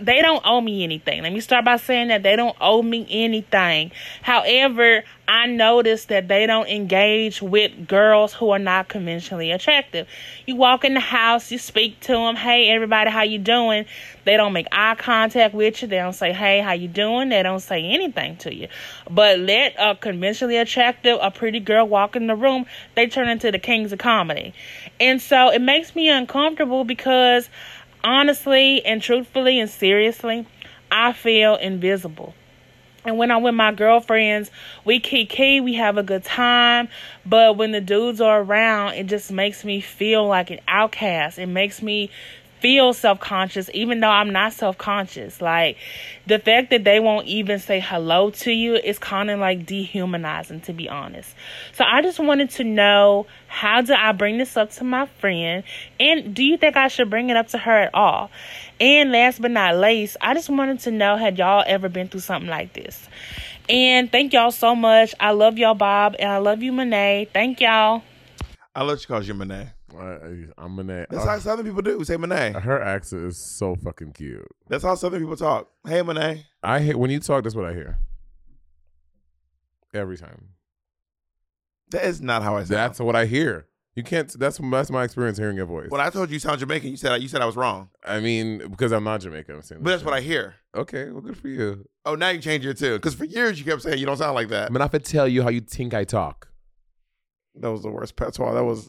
they 0.00 0.20
don't 0.22 0.42
owe 0.44 0.60
me 0.60 0.84
anything. 0.84 1.22
Let 1.22 1.32
me 1.32 1.40
start 1.40 1.64
by 1.64 1.76
saying 1.76 2.08
that 2.08 2.22
they 2.22 2.36
don't 2.36 2.56
owe 2.60 2.82
me 2.82 3.06
anything. 3.10 3.90
However, 4.22 5.04
I 5.26 5.46
notice 5.46 6.06
that 6.06 6.28
they 6.28 6.46
don't 6.46 6.68
engage 6.68 7.42
with 7.42 7.86
girls 7.86 8.32
who 8.32 8.50
are 8.50 8.58
not 8.58 8.88
conventionally 8.88 9.50
attractive. 9.50 10.08
You 10.46 10.56
walk 10.56 10.84
in 10.84 10.94
the 10.94 11.00
house, 11.00 11.52
you 11.52 11.58
speak 11.58 12.00
to 12.00 12.12
them, 12.12 12.36
"Hey, 12.36 12.70
everybody, 12.70 13.10
how 13.10 13.22
you 13.22 13.38
doing?" 13.38 13.84
They 14.24 14.36
don't 14.36 14.52
make 14.52 14.66
eye 14.72 14.94
contact 14.94 15.54
with 15.54 15.82
you. 15.82 15.88
They 15.88 15.98
don't 15.98 16.14
say, 16.14 16.32
"Hey, 16.32 16.60
how 16.60 16.72
you 16.72 16.88
doing?" 16.88 17.28
They 17.28 17.42
don't 17.42 17.60
say 17.60 17.84
anything 17.84 18.36
to 18.38 18.54
you. 18.54 18.68
But 19.10 19.38
let 19.38 19.74
a 19.78 19.94
conventionally 19.94 20.56
attractive, 20.56 21.18
a 21.20 21.30
pretty 21.30 21.60
girl 21.60 21.86
walk 21.86 22.16
in 22.16 22.26
the 22.26 22.36
room, 22.36 22.66
they 22.94 23.06
turn 23.06 23.28
into 23.28 23.50
the 23.50 23.58
kings 23.58 23.92
of 23.92 23.98
comedy. 23.98 24.54
And 24.98 25.20
so 25.20 25.50
it 25.50 25.60
makes 25.60 25.94
me 25.94 26.08
uncomfortable 26.08 26.84
because 26.84 27.50
honestly 28.04 28.84
and 28.84 29.02
truthfully 29.02 29.60
and 29.60 29.70
seriously, 29.70 30.46
I 30.90 31.12
feel 31.12 31.56
invisible. 31.56 32.34
And 33.04 33.16
when 33.16 33.30
I'm 33.30 33.42
with 33.42 33.54
my 33.54 33.72
girlfriends, 33.72 34.50
we 34.84 35.00
kiki, 35.00 35.60
we 35.60 35.74
have 35.74 35.96
a 35.96 36.02
good 36.02 36.24
time. 36.24 36.88
But 37.24 37.56
when 37.56 37.72
the 37.72 37.80
dudes 37.80 38.20
are 38.20 38.42
around, 38.42 38.94
it 38.94 39.06
just 39.06 39.30
makes 39.30 39.64
me 39.64 39.80
feel 39.80 40.26
like 40.26 40.50
an 40.50 40.60
outcast. 40.68 41.38
It 41.38 41.46
makes 41.46 41.80
me 41.80 42.10
feel 42.60 42.92
self 42.92 43.20
conscious, 43.20 43.70
even 43.74 44.00
though 44.00 44.10
I'm 44.10 44.30
not 44.30 44.52
self 44.52 44.78
conscious. 44.78 45.40
Like 45.40 45.76
the 46.26 46.38
fact 46.38 46.70
that 46.70 46.84
they 46.84 47.00
won't 47.00 47.26
even 47.26 47.58
say 47.58 47.80
hello 47.80 48.30
to 48.30 48.52
you 48.52 48.74
is 48.74 48.98
kind 48.98 49.30
of 49.30 49.38
like 49.38 49.66
dehumanizing, 49.66 50.62
to 50.62 50.72
be 50.72 50.88
honest. 50.88 51.34
So 51.72 51.84
I 51.84 52.02
just 52.02 52.18
wanted 52.18 52.50
to 52.50 52.64
know 52.64 53.26
how 53.46 53.80
do 53.80 53.94
I 53.94 54.12
bring 54.12 54.38
this 54.38 54.56
up 54.56 54.70
to 54.72 54.84
my 54.84 55.06
friend? 55.06 55.64
And 55.98 56.34
do 56.34 56.44
you 56.44 56.56
think 56.56 56.76
I 56.76 56.88
should 56.88 57.10
bring 57.10 57.30
it 57.30 57.36
up 57.36 57.48
to 57.48 57.58
her 57.58 57.78
at 57.78 57.94
all? 57.94 58.30
And 58.80 59.12
last 59.12 59.40
but 59.40 59.50
not 59.50 59.76
least, 59.76 60.16
I 60.20 60.34
just 60.34 60.48
wanted 60.48 60.80
to 60.80 60.90
know 60.90 61.16
had 61.16 61.38
y'all 61.38 61.64
ever 61.66 61.88
been 61.88 62.08
through 62.08 62.20
something 62.20 62.50
like 62.50 62.72
this? 62.72 63.08
And 63.68 64.10
thank 64.10 64.32
y'all 64.32 64.50
so 64.50 64.74
much. 64.74 65.14
I 65.20 65.32
love 65.32 65.58
y'all, 65.58 65.74
Bob, 65.74 66.16
and 66.18 66.30
I 66.30 66.38
love 66.38 66.62
you, 66.62 66.72
Monet. 66.72 67.28
Thank 67.32 67.60
y'all. 67.60 68.02
I 68.74 68.82
love 68.82 69.00
you 69.00 69.06
calls 69.06 69.28
you 69.28 69.34
Monet. 69.34 69.77
I, 69.96 70.46
I'm 70.58 70.72
Monet. 70.76 71.06
That's 71.10 71.24
how 71.24 71.38
Southern 71.38 71.66
people 71.66 71.82
do. 71.82 72.02
Say 72.04 72.16
Monet. 72.16 72.52
Her 72.52 72.82
accent 72.82 73.24
is 73.24 73.38
so 73.38 73.74
fucking 73.76 74.12
cute. 74.12 74.46
That's 74.68 74.84
how 74.84 74.94
Southern 74.94 75.20
people 75.20 75.36
talk. 75.36 75.68
Hey, 75.86 76.02
Monet. 76.02 76.44
I 76.62 76.80
hear 76.80 76.98
when 76.98 77.10
you 77.10 77.20
talk. 77.20 77.44
That's 77.44 77.54
what 77.54 77.64
I 77.64 77.72
hear. 77.72 77.98
Every 79.94 80.18
time. 80.18 80.48
That 81.90 82.04
is 82.04 82.20
not 82.20 82.42
how 82.42 82.56
I 82.56 82.60
sound. 82.60 82.70
That's 82.70 83.00
what 83.00 83.16
I 83.16 83.24
hear. 83.24 83.66
You 83.94 84.04
can't. 84.04 84.28
That's 84.38 84.58
that's 84.58 84.90
my 84.90 85.02
experience 85.02 85.38
hearing 85.38 85.56
your 85.56 85.66
voice. 85.66 85.90
when 85.90 86.00
I 86.00 86.10
told 86.10 86.28
you 86.28 86.34
you 86.34 86.38
sound 86.38 86.60
Jamaican, 86.60 86.90
you 86.90 86.96
said 86.96 87.20
you 87.20 87.26
said 87.26 87.40
I 87.40 87.46
was 87.46 87.56
wrong. 87.56 87.88
I 88.04 88.20
mean, 88.20 88.58
because 88.70 88.92
I'm 88.92 89.02
not 89.02 89.22
Jamaican. 89.22 89.56
I'm 89.56 89.62
saying. 89.62 89.82
But 89.82 89.90
that's 89.90 90.04
what 90.04 90.14
I 90.14 90.20
hear. 90.20 90.54
Okay, 90.76 91.10
well, 91.10 91.20
good 91.20 91.36
for 91.36 91.48
you. 91.48 91.84
Oh, 92.04 92.14
now 92.14 92.28
you 92.28 92.40
change 92.40 92.64
it 92.64 92.78
too. 92.78 92.94
Because 92.94 93.14
for 93.14 93.24
years 93.24 93.58
you 93.58 93.64
kept 93.64 93.82
saying 93.82 93.98
you 93.98 94.06
don't 94.06 94.18
sound 94.18 94.36
like 94.36 94.48
that. 94.50 94.68
I'm 94.68 94.74
gonna 94.74 94.88
to 94.88 94.98
tell 95.00 95.26
you 95.26 95.42
how 95.42 95.48
you 95.48 95.60
think 95.60 95.94
I 95.94 96.04
talk. 96.04 96.48
That 97.56 97.72
was 97.72 97.82
the 97.82 97.90
worst 97.90 98.14
patois. 98.14 98.54
That 98.54 98.64
was 98.64 98.88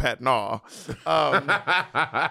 Pat 0.00 0.20
Naw. 0.20 0.54
Um, 0.54 0.60
I 1.06 2.30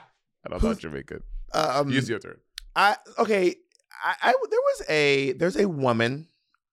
don't 0.50 0.62
know 0.62 0.74
Jamaican. 0.74 1.24
um, 1.54 1.90
Use 1.90 2.10
your 2.10 2.20
turn. 2.20 2.38
I 2.76 2.96
okay. 3.18 3.56
I, 4.04 4.16
I 4.22 4.34
there 4.50 4.60
was 4.60 4.84
a 4.90 5.32
there's 5.34 5.58
a 5.58 5.68
woman, 5.68 6.28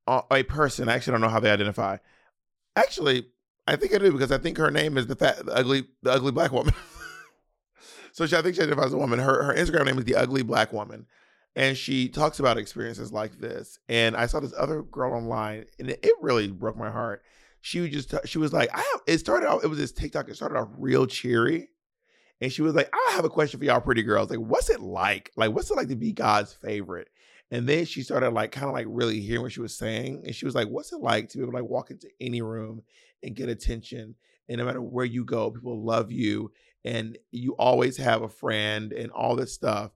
uh, 0.06 0.22
a 0.30 0.42
person. 0.44 0.88
I 0.88 0.94
actually 0.94 1.12
don't 1.12 1.20
know 1.20 1.28
how 1.28 1.40
they 1.40 1.50
identify. 1.50 1.98
Actually, 2.76 3.26
I 3.66 3.76
think 3.76 3.94
I 3.94 3.98
do 3.98 4.12
because 4.12 4.32
I 4.32 4.38
think 4.38 4.58
her 4.58 4.70
name 4.70 4.96
is 4.96 5.06
the 5.06 5.16
fat, 5.16 5.44
the 5.44 5.54
ugly, 5.54 5.86
the 6.02 6.12
ugly 6.12 6.32
black 6.32 6.52
woman. 6.52 6.74
so 8.12 8.26
she, 8.26 8.36
I 8.36 8.42
think 8.42 8.54
she 8.54 8.62
identifies 8.62 8.86
as 8.86 8.94
a 8.94 8.98
woman. 8.98 9.18
Her 9.18 9.42
her 9.42 9.54
Instagram 9.54 9.86
name 9.86 9.98
is 9.98 10.04
the 10.04 10.16
ugly 10.16 10.42
black 10.42 10.72
woman, 10.72 11.06
and 11.56 11.76
she 11.76 12.08
talks 12.08 12.38
about 12.38 12.58
experiences 12.58 13.12
like 13.12 13.38
this. 13.40 13.78
And 13.88 14.16
I 14.16 14.26
saw 14.26 14.40
this 14.40 14.54
other 14.56 14.82
girl 14.82 15.12
online, 15.14 15.66
and 15.78 15.90
it, 15.90 16.00
it 16.02 16.14
really 16.20 16.48
broke 16.48 16.76
my 16.76 16.90
heart. 16.90 17.22
She 17.66 17.80
was 17.80 17.90
just 17.90 18.14
she 18.28 18.38
was 18.38 18.52
like, 18.52 18.70
I 18.72 18.78
have. 18.78 19.00
It 19.08 19.18
started 19.18 19.48
out. 19.48 19.64
It 19.64 19.66
was 19.66 19.76
this 19.76 19.90
TikTok. 19.90 20.28
It 20.28 20.36
started 20.36 20.56
off 20.56 20.68
real 20.78 21.04
cheery. 21.04 21.68
And 22.40 22.52
she 22.52 22.62
was 22.62 22.76
like, 22.76 22.88
I 22.94 23.12
have 23.16 23.24
a 23.24 23.28
question 23.28 23.58
for 23.58 23.64
y'all 23.64 23.80
pretty 23.80 24.04
girls. 24.04 24.30
Like, 24.30 24.38
what's 24.38 24.70
it 24.70 24.78
like? 24.78 25.32
Like, 25.36 25.50
what's 25.50 25.68
it 25.68 25.76
like 25.76 25.88
to 25.88 25.96
be 25.96 26.12
God's 26.12 26.52
favorite? 26.52 27.08
And 27.50 27.68
then 27.68 27.84
she 27.84 28.04
started 28.04 28.30
like 28.30 28.52
kind 28.52 28.68
of 28.68 28.72
like 28.72 28.86
really 28.88 29.18
hearing 29.18 29.42
what 29.42 29.50
she 29.50 29.60
was 29.60 29.76
saying. 29.76 30.22
And 30.24 30.32
she 30.32 30.44
was 30.44 30.54
like, 30.54 30.68
What's 30.68 30.92
it 30.92 31.00
like 31.00 31.28
to 31.30 31.38
be 31.38 31.42
able 31.42 31.54
to 31.54 31.58
like 31.58 31.68
walk 31.68 31.90
into 31.90 32.08
any 32.20 32.40
room 32.40 32.82
and 33.24 33.34
get 33.34 33.48
attention? 33.48 34.14
And 34.48 34.58
no 34.58 34.64
matter 34.64 34.80
where 34.80 35.04
you 35.04 35.24
go, 35.24 35.50
people 35.50 35.82
love 35.82 36.12
you 36.12 36.52
and 36.84 37.18
you 37.32 37.56
always 37.58 37.96
have 37.96 38.22
a 38.22 38.28
friend 38.28 38.92
and 38.92 39.10
all 39.10 39.34
this 39.34 39.52
stuff. 39.52 39.90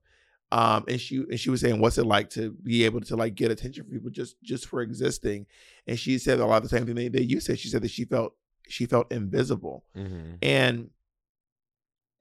Um, 0.52 0.84
and 0.88 1.00
she 1.00 1.16
and 1.16 1.38
she 1.38 1.50
was 1.50 1.60
saying, 1.60 1.80
What's 1.80 1.98
it 1.98 2.06
like 2.06 2.30
to 2.30 2.50
be 2.50 2.84
able 2.84 3.00
to 3.02 3.16
like 3.16 3.34
get 3.34 3.50
attention 3.50 3.84
from 3.84 3.92
people 3.92 4.10
just 4.10 4.40
just 4.42 4.66
for 4.66 4.82
existing? 4.82 5.46
And 5.86 5.98
she 5.98 6.18
said 6.18 6.40
a 6.40 6.46
lot 6.46 6.56
of 6.56 6.62
the 6.64 6.68
same 6.68 6.86
thing 6.86 6.96
that, 6.96 7.12
that 7.12 7.24
you 7.24 7.40
said. 7.40 7.58
She 7.58 7.68
said 7.68 7.82
that 7.82 7.90
she 7.90 8.04
felt 8.04 8.34
she 8.68 8.86
felt 8.86 9.12
invisible. 9.12 9.84
Mm-hmm. 9.96 10.34
And 10.42 10.90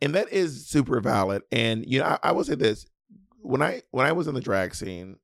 and 0.01 0.15
that 0.15 0.31
is 0.31 0.67
super 0.67 0.99
valid. 1.01 1.43
And 1.51 1.85
you 1.85 1.99
know, 1.99 2.05
I, 2.05 2.19
I 2.23 2.31
will 2.31 2.43
say 2.43 2.55
this: 2.55 2.85
when 3.41 3.61
I 3.61 3.81
when 3.91 4.05
I 4.05 4.11
was 4.11 4.27
in 4.27 4.35
the 4.35 4.41
drag 4.41 4.75
scene 4.75 5.17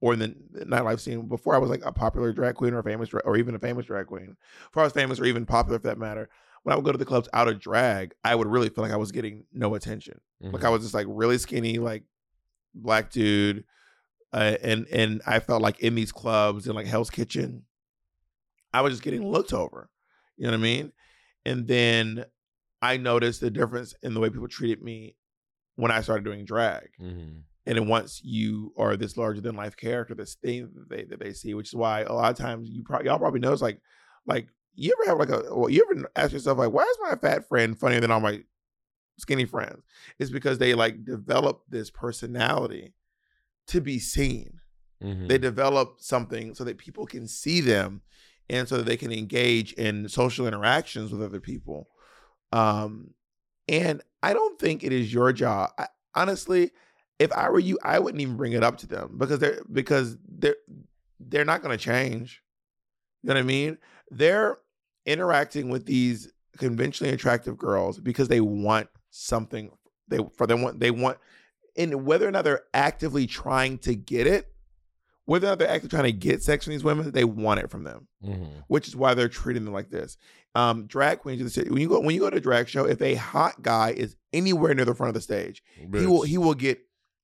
or 0.00 0.14
in 0.14 0.18
the 0.18 0.64
nightlife 0.64 1.00
scene 1.00 1.26
before 1.26 1.54
I 1.54 1.58
was 1.58 1.70
like 1.70 1.84
a 1.84 1.92
popular 1.92 2.32
drag 2.32 2.54
queen 2.54 2.74
or 2.74 2.80
a 2.80 2.84
famous 2.84 3.10
or 3.12 3.36
even 3.36 3.54
a 3.54 3.58
famous 3.58 3.86
drag 3.86 4.06
queen, 4.06 4.36
before 4.66 4.82
I 4.82 4.86
was 4.86 4.92
famous 4.92 5.20
or 5.20 5.24
even 5.24 5.46
popular 5.46 5.78
for 5.78 5.88
that 5.88 5.98
matter, 5.98 6.28
when 6.62 6.72
I 6.72 6.76
would 6.76 6.84
go 6.84 6.92
to 6.92 6.98
the 6.98 7.04
clubs 7.04 7.28
out 7.32 7.48
of 7.48 7.60
drag, 7.60 8.14
I 8.24 8.34
would 8.34 8.46
really 8.46 8.68
feel 8.68 8.82
like 8.82 8.92
I 8.92 8.96
was 8.96 9.12
getting 9.12 9.44
no 9.52 9.74
attention. 9.74 10.20
Like 10.52 10.64
I 10.64 10.70
was 10.70 10.82
just 10.82 10.94
like 10.94 11.06
really 11.08 11.38
skinny, 11.38 11.78
like 11.78 12.04
black 12.74 13.10
dude, 13.10 13.64
uh, 14.32 14.56
and 14.62 14.86
and 14.88 15.22
I 15.26 15.40
felt 15.40 15.62
like 15.62 15.80
in 15.80 15.94
these 15.94 16.12
clubs 16.12 16.66
and 16.66 16.74
like 16.74 16.86
Hell's 16.86 17.10
Kitchen, 17.10 17.64
I 18.72 18.82
was 18.82 18.92
just 18.92 19.02
getting 19.02 19.26
looked 19.26 19.52
over. 19.52 19.90
You 20.36 20.44
know 20.44 20.52
what 20.52 20.58
I 20.58 20.62
mean? 20.62 20.92
And 21.44 21.66
then 21.66 22.24
I 22.80 22.96
noticed 22.96 23.40
the 23.40 23.50
difference 23.50 23.94
in 24.02 24.14
the 24.14 24.20
way 24.20 24.30
people 24.30 24.48
treated 24.48 24.82
me 24.82 25.16
when 25.76 25.90
I 25.90 26.00
started 26.00 26.24
doing 26.24 26.44
drag. 26.44 26.90
Mm-hmm. 27.00 27.38
And 27.66 27.76
then 27.76 27.88
once 27.88 28.20
you 28.24 28.72
are 28.78 28.96
this 28.96 29.16
larger 29.16 29.40
than 29.40 29.56
life 29.56 29.76
character, 29.76 30.14
this 30.14 30.34
thing 30.34 30.70
that 30.74 30.88
they 30.88 31.04
that 31.04 31.20
they 31.20 31.32
see, 31.32 31.54
which 31.54 31.68
is 31.68 31.74
why 31.74 32.00
a 32.00 32.12
lot 32.12 32.30
of 32.30 32.38
times 32.38 32.68
you 32.70 32.82
probably 32.82 33.06
y'all 33.06 33.18
probably 33.18 33.40
notice 33.40 33.60
like 33.60 33.80
like 34.26 34.48
you 34.74 34.94
ever 34.98 35.10
have 35.10 35.18
like 35.18 35.30
a 35.30 35.54
well, 35.54 35.68
you 35.68 35.86
ever 35.90 36.10
ask 36.16 36.32
yourself 36.32 36.58
like 36.58 36.72
why 36.72 36.82
is 36.82 36.98
my 37.02 37.14
fat 37.16 37.46
friend 37.48 37.78
funnier 37.78 38.00
than 38.00 38.10
all 38.10 38.20
my 38.20 38.42
skinny 39.18 39.44
friends? 39.44 39.82
It's 40.18 40.30
because 40.30 40.58
they 40.58 40.74
like 40.74 41.04
develop 41.04 41.62
this 41.68 41.90
personality 41.90 42.94
to 43.68 43.80
be 43.80 43.98
seen. 43.98 44.60
Mm-hmm. 45.02 45.26
They 45.28 45.38
develop 45.38 45.96
something 45.98 46.54
so 46.54 46.64
that 46.64 46.78
people 46.78 47.06
can 47.06 47.28
see 47.28 47.60
them 47.60 48.02
and 48.50 48.66
so 48.66 48.78
that 48.78 48.86
they 48.86 48.96
can 48.96 49.12
engage 49.12 49.72
in 49.74 50.08
social 50.08 50.46
interactions 50.46 51.12
with 51.12 51.22
other 51.22 51.40
people. 51.40 51.88
Um, 52.52 53.14
and 53.68 54.02
I 54.22 54.32
don't 54.32 54.58
think 54.58 54.82
it 54.82 54.92
is 54.92 55.12
your 55.12 55.32
job. 55.32 55.70
I, 55.78 55.86
honestly, 56.14 56.72
if 57.18 57.32
I 57.32 57.50
were 57.50 57.58
you, 57.58 57.78
I 57.82 57.98
wouldn't 57.98 58.20
even 58.20 58.36
bring 58.36 58.52
it 58.52 58.64
up 58.64 58.78
to 58.78 58.86
them 58.86 59.16
because 59.18 59.38
they're 59.38 59.60
because 59.70 60.16
they're 60.26 60.56
they're 61.20 61.44
not 61.44 61.62
going 61.62 61.76
to 61.76 61.82
change. 61.82 62.42
You 63.22 63.28
know 63.28 63.34
what 63.34 63.40
I 63.40 63.44
mean? 63.44 63.78
They're 64.10 64.58
interacting 65.04 65.68
with 65.68 65.86
these 65.86 66.32
conventionally 66.56 67.12
attractive 67.12 67.58
girls 67.58 67.98
because 67.98 68.28
they 68.28 68.40
want 68.40 68.88
something. 69.18 69.70
They 70.08 70.18
for 70.36 70.46
they 70.46 70.54
want 70.54 70.80
they 70.80 70.90
want, 70.90 71.18
and 71.76 72.04
whether 72.06 72.26
or 72.26 72.30
not 72.30 72.44
they're 72.44 72.62
actively 72.72 73.26
trying 73.26 73.78
to 73.78 73.94
get 73.94 74.26
it, 74.26 74.50
whether 75.26 75.46
or 75.46 75.50
not 75.50 75.58
they're 75.58 75.68
actually 75.68 75.90
trying 75.90 76.04
to 76.04 76.12
get 76.12 76.42
sex 76.42 76.64
from 76.64 76.72
these 76.72 76.84
women, 76.84 77.10
they 77.10 77.24
want 77.24 77.60
it 77.60 77.70
from 77.70 77.84
them 77.84 78.06
Mm-hmm. 78.24 78.60
which 78.68 78.88
is 78.88 78.96
why 78.96 79.14
they're 79.14 79.28
treating 79.28 79.64
them 79.64 79.74
like 79.74 79.90
this. 79.90 80.16
Um, 80.54 80.86
drag 80.86 81.20
queens, 81.20 81.40
of 81.40 81.46
the 81.46 81.50
city 81.50 81.70
when 81.70 81.80
you 81.80 81.88
go 81.88 82.00
when 82.00 82.14
you 82.14 82.20
go 82.20 82.30
to 82.30 82.38
a 82.38 82.40
drag 82.40 82.68
show, 82.68 82.84
if 82.86 83.00
a 83.02 83.14
hot 83.14 83.62
guy 83.62 83.90
is 83.90 84.16
anywhere 84.32 84.74
near 84.74 84.84
the 84.86 84.94
front 84.94 85.08
of 85.08 85.14
the 85.14 85.20
stage, 85.20 85.62
he 85.76 86.06
will 86.06 86.22
he 86.22 86.38
will 86.38 86.54
get 86.54 86.80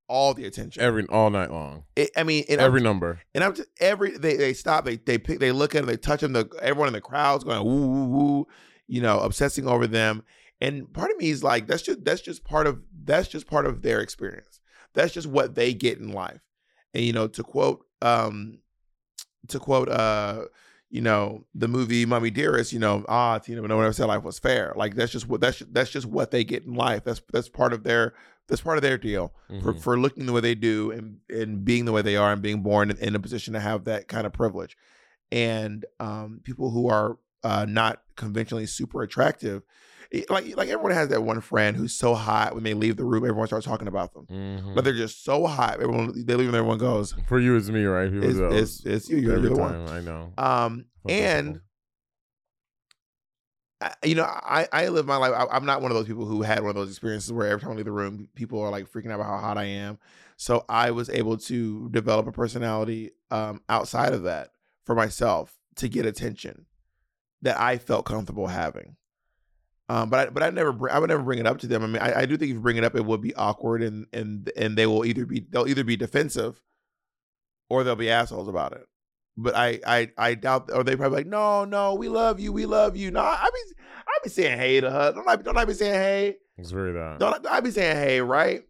all 0.06 0.34
the 0.34 0.44
attention. 0.44 0.82
every 0.82 1.06
all 1.06 1.30
night 1.30 1.50
long, 1.50 1.84
It- 1.96 2.10
I 2.16 2.22
mean, 2.22 2.44
and 2.50 2.60
every 2.60 2.80
I'm, 2.80 2.84
number. 2.84 3.20
and 3.34 3.42
I'm 3.42 3.54
just 3.54 3.68
every 3.80 4.16
they 4.18 4.36
they 4.36 4.52
stop, 4.52 4.84
they 4.84 4.96
they 4.96 5.16
pick, 5.16 5.40
they 5.40 5.50
look 5.50 5.74
at 5.74 5.80
him, 5.80 5.86
they 5.86 5.96
touch 5.96 6.22
him. 6.22 6.34
The 6.34 6.46
everyone 6.60 6.88
in 6.88 6.92
the 6.92 7.00
crowd's 7.00 7.42
going 7.42 7.64
woo 7.64 7.86
woo 7.88 8.04
woo, 8.08 8.46
you 8.86 9.00
know, 9.00 9.18
obsessing 9.20 9.66
over 9.66 9.86
them. 9.86 10.22
And 10.66 10.92
part 10.92 11.10
of 11.10 11.16
me 11.18 11.30
is 11.30 11.42
like, 11.44 11.66
that's 11.66 11.82
just 11.82 12.04
that's 12.04 12.20
just 12.22 12.44
part 12.44 12.66
of 12.66 12.80
that's 13.04 13.28
just 13.28 13.46
part 13.46 13.66
of 13.66 13.82
their 13.82 14.00
experience. 14.00 14.60
That's 14.94 15.12
just 15.12 15.26
what 15.26 15.54
they 15.54 15.74
get 15.74 15.98
in 15.98 16.12
life. 16.12 16.40
And 16.94 17.04
you 17.04 17.12
know, 17.12 17.26
to 17.28 17.42
quote 17.42 17.84
um 18.02 18.58
to 19.48 19.58
quote 19.58 19.88
uh 19.88 20.44
you 20.90 21.00
know 21.00 21.44
the 21.54 21.66
movie 21.68 22.06
Mommie 22.06 22.30
Dearest, 22.30 22.72
you 22.72 22.78
know, 22.78 23.04
ah, 23.08 23.40
you 23.46 23.56
know, 23.56 23.66
no 23.66 23.76
one 23.76 23.84
ever 23.84 23.92
said 23.92 24.06
life 24.06 24.22
was 24.22 24.38
fair. 24.38 24.72
Like 24.76 24.94
that's 24.94 25.12
just 25.12 25.28
what 25.28 25.40
that's 25.40 25.58
that's 25.70 25.90
just 25.90 26.06
what 26.06 26.30
they 26.30 26.44
get 26.44 26.64
in 26.64 26.74
life. 26.74 27.02
That's 27.04 27.20
that's 27.32 27.48
part 27.48 27.72
of 27.72 27.82
their 27.82 28.14
that's 28.46 28.60
part 28.62 28.76
of 28.78 28.82
their 28.82 28.98
deal 28.98 29.32
for, 29.62 29.72
Mhm. 29.74 29.80
for 29.80 29.98
looking 29.98 30.26
the 30.26 30.32
way 30.32 30.40
they 30.40 30.54
do 30.54 30.90
and 30.92 31.18
and 31.30 31.64
being 31.64 31.84
the 31.84 31.92
way 31.92 32.02
they 32.02 32.16
are 32.16 32.32
and 32.32 32.42
being 32.42 32.62
born 32.62 32.90
in, 32.90 32.96
in 32.98 33.14
a 33.16 33.20
position 33.20 33.54
to 33.54 33.60
have 33.60 33.84
that 33.84 34.06
kind 34.08 34.26
of 34.26 34.32
privilege. 34.32 34.76
And 35.32 35.84
um, 35.98 36.40
people 36.44 36.70
who 36.70 36.88
are 36.88 37.18
uh, 37.44 37.66
not 37.68 38.02
conventionally 38.16 38.66
super 38.66 39.02
attractive, 39.02 39.62
it- 40.10 40.28
like 40.30 40.56
like 40.56 40.68
everyone 40.68 40.92
has 40.92 41.08
that 41.10 41.22
one 41.22 41.40
friend 41.40 41.76
who's 41.76 41.92
so 41.94 42.14
hot 42.14 42.54
when 42.54 42.64
they 42.64 42.74
leave 42.74 42.96
the 42.96 43.04
room, 43.04 43.24
everyone 43.24 43.46
starts 43.46 43.66
talking 43.66 43.88
about 43.88 44.12
them. 44.14 44.26
Mhm. 44.30 44.74
But 44.74 44.84
they're 44.84 44.92
just 44.94 45.22
so 45.24 45.46
hot, 45.46 45.74
everyone 45.74 46.12
they 46.24 46.34
leave 46.34 46.48
and 46.48 46.56
everyone 46.56 46.78
goes, 46.78 47.14
For 47.28 47.38
you, 47.38 47.56
it's 47.56 47.68
me, 47.68 47.84
right? 47.84 48.10
People 48.10 48.28
it's, 48.28 48.38
go, 48.38 48.48
it's, 48.52 48.84
it's 48.86 49.08
you, 49.08 49.18
you're, 49.18 49.38
the 49.40 49.50
time. 49.50 49.58
one. 49.58 49.88
I 49.88 50.00
know. 50.00 50.32
Um, 50.38 50.84
and. 51.08 51.60
I- 53.80 53.94
you 54.04 54.14
know, 54.14 54.24
I, 54.24 54.66
I 54.72 54.88
live 54.88 55.04
my 55.04 55.16
life. 55.16 55.32
I, 55.36 55.46
I'm 55.54 55.66
not 55.66 55.82
one 55.82 55.90
of 55.90 55.96
those 55.96 56.06
people 56.06 56.24
who 56.24 56.40
had 56.42 56.60
one 56.60 56.70
of 56.70 56.74
those 56.76 56.88
experiences 56.88 57.32
where 57.32 57.48
every 57.48 57.60
time 57.60 57.72
I 57.72 57.74
leave 57.74 57.84
the 57.84 57.92
room, 57.92 58.28
people 58.34 58.60
are 58.62 58.70
like 58.70 58.90
freaking 58.90 59.08
out 59.10 59.16
about 59.20 59.26
how 59.26 59.38
hot 59.38 59.58
I 59.58 59.64
am. 59.64 59.98
So 60.36 60.64
I 60.68 60.90
was 60.92 61.10
able 61.10 61.36
to 61.38 61.90
develop 61.90 62.26
a 62.26 62.32
personality 62.32 63.10
um, 63.30 63.60
outside 63.68 64.12
of 64.14 64.22
that 64.22 64.50
for 64.84 64.94
myself 64.94 65.58
to 65.76 65.88
get 65.88 66.06
attention 66.06 66.66
that 67.44 67.58
I 67.60 67.78
felt 67.78 68.04
comfortable 68.04 68.46
having. 68.48 68.96
Um, 69.88 70.08
but 70.10 70.28
I, 70.28 70.30
but 70.30 70.42
I 70.42 70.50
never 70.50 70.72
br- 70.72 70.90
I 70.90 70.98
would 70.98 71.10
never 71.10 71.22
bring 71.22 71.38
it 71.38 71.46
up 71.46 71.58
to 71.58 71.66
them. 71.66 71.82
I 71.82 71.86
mean, 71.86 72.02
I, 72.02 72.20
I 72.20 72.26
do 72.26 72.36
think 72.36 72.50
if 72.50 72.54
you 72.54 72.60
bring 72.60 72.76
it 72.78 72.84
up, 72.84 72.94
it 72.96 73.04
would 73.04 73.20
be 73.20 73.34
awkward 73.34 73.82
and 73.82 74.06
and 74.12 74.50
and 74.56 74.76
they 74.76 74.86
will 74.86 75.04
either 75.04 75.26
be 75.26 75.46
they'll 75.50 75.68
either 75.68 75.84
be 75.84 75.96
defensive 75.96 76.60
or 77.68 77.84
they'll 77.84 77.96
be 77.96 78.10
assholes 78.10 78.48
about 78.48 78.72
it. 78.72 78.86
But 79.36 79.54
I 79.56 79.80
I 79.86 80.10
I 80.16 80.34
doubt 80.34 80.70
or 80.72 80.84
they 80.84 80.96
probably 80.96 81.18
like 81.18 81.26
no 81.26 81.64
no 81.64 81.94
we 81.94 82.08
love 82.08 82.38
you 82.40 82.52
we 82.52 82.66
love 82.66 82.96
you 82.96 83.10
no 83.10 83.20
I 83.20 83.48
be 83.52 83.74
I 84.06 84.18
be 84.22 84.30
saying 84.30 84.58
hey 84.58 84.80
to 84.80 84.90
her 84.90 85.12
don't 85.12 85.28
I 85.28 85.36
don't 85.36 85.56
I 85.58 85.64
be 85.64 85.74
saying 85.74 85.94
hey 85.94 86.36
It's 86.56 86.70
very 86.70 86.92
that. 86.92 87.18
don't 87.18 87.46
I, 87.46 87.56
I 87.56 87.60
be 87.60 87.70
saying 87.72 87.96
hey 87.96 88.20
right 88.20 88.62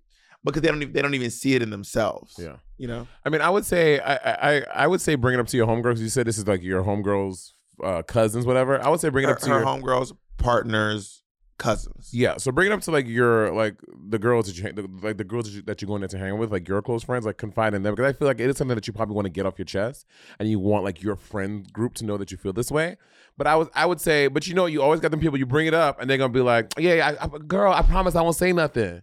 because 0.43 0.63
they 0.63 0.69
don't 0.69 0.81
even, 0.83 0.93
they 0.95 1.03
don't 1.03 1.15
even 1.15 1.31
see 1.31 1.55
it 1.55 1.63
in 1.63 1.69
themselves 1.71 2.37
Yeah. 2.39 2.57
you 2.79 2.89
know 2.89 3.07
I 3.25 3.29
mean, 3.29 3.41
I 3.43 3.51
would 3.51 3.65
say 3.67 3.99
I 4.01 4.17
I, 4.57 4.65
I 4.75 4.87
would 4.87 5.01
say 5.03 5.15
bring 5.17 5.35
it 5.35 5.41
up 5.41 5.47
to 5.49 5.57
your 5.57 5.67
homegirls. 5.67 5.99
You 5.99 6.09
said 6.09 6.27
this 6.27 6.39
is 6.39 6.47
like 6.47 6.63
your 6.63 6.83
homegirls, 6.83 7.53
uh, 7.83 8.03
cousins, 8.03 8.47
whatever. 8.47 8.83
I 8.83 8.89
would 8.89 9.01
say 9.01 9.09
bring 9.09 9.25
it 9.25 9.29
her, 9.29 9.35
up 9.35 9.41
to 9.41 9.51
her 9.51 9.59
your 9.59 9.67
homegirls 9.67 10.13
partners 10.37 11.23
cousins 11.57 12.11
yeah. 12.13 12.37
So 12.37 12.51
bring 12.51 12.71
it 12.71 12.73
up 12.73 12.81
to 12.83 12.91
like 12.91 13.07
your 13.07 13.53
like 13.53 13.77
the 14.09 14.19
girls 14.19 14.47
that 14.47 14.57
you 14.57 14.63
hang- 14.63 14.75
the, 14.75 14.89
like 15.03 15.17
the 15.17 15.25
girls 15.25 15.47
that, 15.47 15.53
you, 15.53 15.63
that 15.63 15.81
you're 15.81 15.87
going 15.87 16.01
there 16.01 16.09
to 16.09 16.19
hang 16.19 16.37
with, 16.39 16.53
like 16.53 16.69
your 16.69 16.83
close 16.83 17.05
friends. 17.05 17.27
Like 17.27 17.39
confide 17.39 17.75
in 17.75 17.83
them 17.83 17.95
because 17.95 18.09
I 18.09 18.17
feel 18.17 18.29
like 18.29 18.41
it 18.41 18.51
is 18.51 18.57
something 18.57 18.75
that 18.75 18.87
you 18.87 18.93
probably 18.93 19.15
want 19.15 19.27
to 19.27 19.31
get 19.31 19.47
off 19.47 19.59
your 19.59 19.65
chest, 19.65 20.07
and 20.39 20.49
you 20.49 20.59
want 20.59 20.85
like 20.85 21.03
your 21.03 21.17
friend 21.17 21.71
group 21.73 21.95
to 21.95 22.05
know 22.05 22.17
that 22.17 22.31
you 22.31 22.37
feel 22.37 22.53
this 22.53 22.71
way. 22.71 22.97
But 23.37 23.47
I 23.47 23.57
was 23.57 23.69
I 23.75 23.87
would 23.87 24.01
say, 24.01 24.29
but 24.29 24.47
you 24.47 24.55
know, 24.55 24.67
you 24.67 24.83
always 24.83 25.01
got 25.01 25.11
them 25.11 25.21
people 25.21 25.39
you 25.39 25.47
bring 25.47 25.67
it 25.67 25.75
up, 25.75 26.01
and 26.01 26.09
they're 26.09 26.19
gonna 26.19 26.33
be 26.33 26.41
like, 26.41 26.75
yeah, 26.79 26.95
yeah 26.95 27.17
I, 27.21 27.25
I, 27.25 27.39
girl, 27.39 27.73
I 27.73 27.83
promise 27.83 28.15
I 28.15 28.23
won't 28.23 28.37
say 28.37 28.53
nothing. 28.53 29.03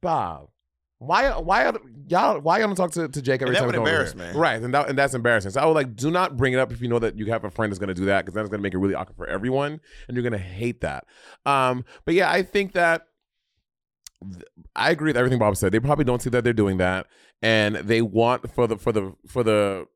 Bob. 0.00 0.48
Why 1.06 1.30
why 1.38 1.64
are 1.64 1.74
y'all 2.08 2.40
why 2.40 2.58
y'all 2.58 2.68
don't 2.68 2.76
talk 2.76 2.92
to, 2.92 3.08
to 3.08 3.22
Jake 3.22 3.42
every 3.42 3.48
And 3.48 3.56
that 3.56 3.60
time 3.60 3.66
would 3.66 3.74
come 3.74 3.82
over 3.82 3.90
embarrass 3.90 4.14
me. 4.14 4.38
Right, 4.38 4.62
and 4.62 4.74
that, 4.74 4.88
and 4.88 4.98
that's 4.98 5.14
embarrassing. 5.14 5.52
So 5.52 5.60
I 5.60 5.66
would 5.66 5.74
like 5.74 5.94
do 5.96 6.10
not 6.10 6.36
bring 6.36 6.52
it 6.52 6.58
up 6.58 6.72
if 6.72 6.80
you 6.80 6.88
know 6.88 6.98
that 6.98 7.18
you 7.18 7.26
have 7.26 7.44
a 7.44 7.50
friend 7.50 7.70
that's 7.72 7.78
gonna 7.78 7.94
do 7.94 8.06
that 8.06 8.24
because 8.24 8.34
that's 8.34 8.48
gonna 8.48 8.62
make 8.62 8.74
it 8.74 8.78
really 8.78 8.94
awkward 8.94 9.16
for 9.16 9.26
everyone, 9.26 9.80
and 10.08 10.16
you're 10.16 10.24
gonna 10.24 10.38
hate 10.38 10.80
that. 10.82 11.06
Um, 11.46 11.84
but 12.04 12.14
yeah, 12.14 12.30
I 12.30 12.42
think 12.42 12.72
that 12.72 13.06
th- 14.22 14.44
I 14.74 14.90
agree 14.90 15.08
with 15.08 15.16
everything 15.16 15.38
Bob 15.38 15.56
said. 15.56 15.72
They 15.72 15.80
probably 15.80 16.04
don't 16.04 16.22
see 16.22 16.30
that 16.30 16.44
they're 16.44 16.52
doing 16.52 16.78
that, 16.78 17.06
and 17.42 17.76
they 17.76 18.02
want 18.02 18.50
for 18.52 18.66
the 18.66 18.76
for 18.76 18.92
the 18.92 19.14
for 19.26 19.42
the 19.42 19.86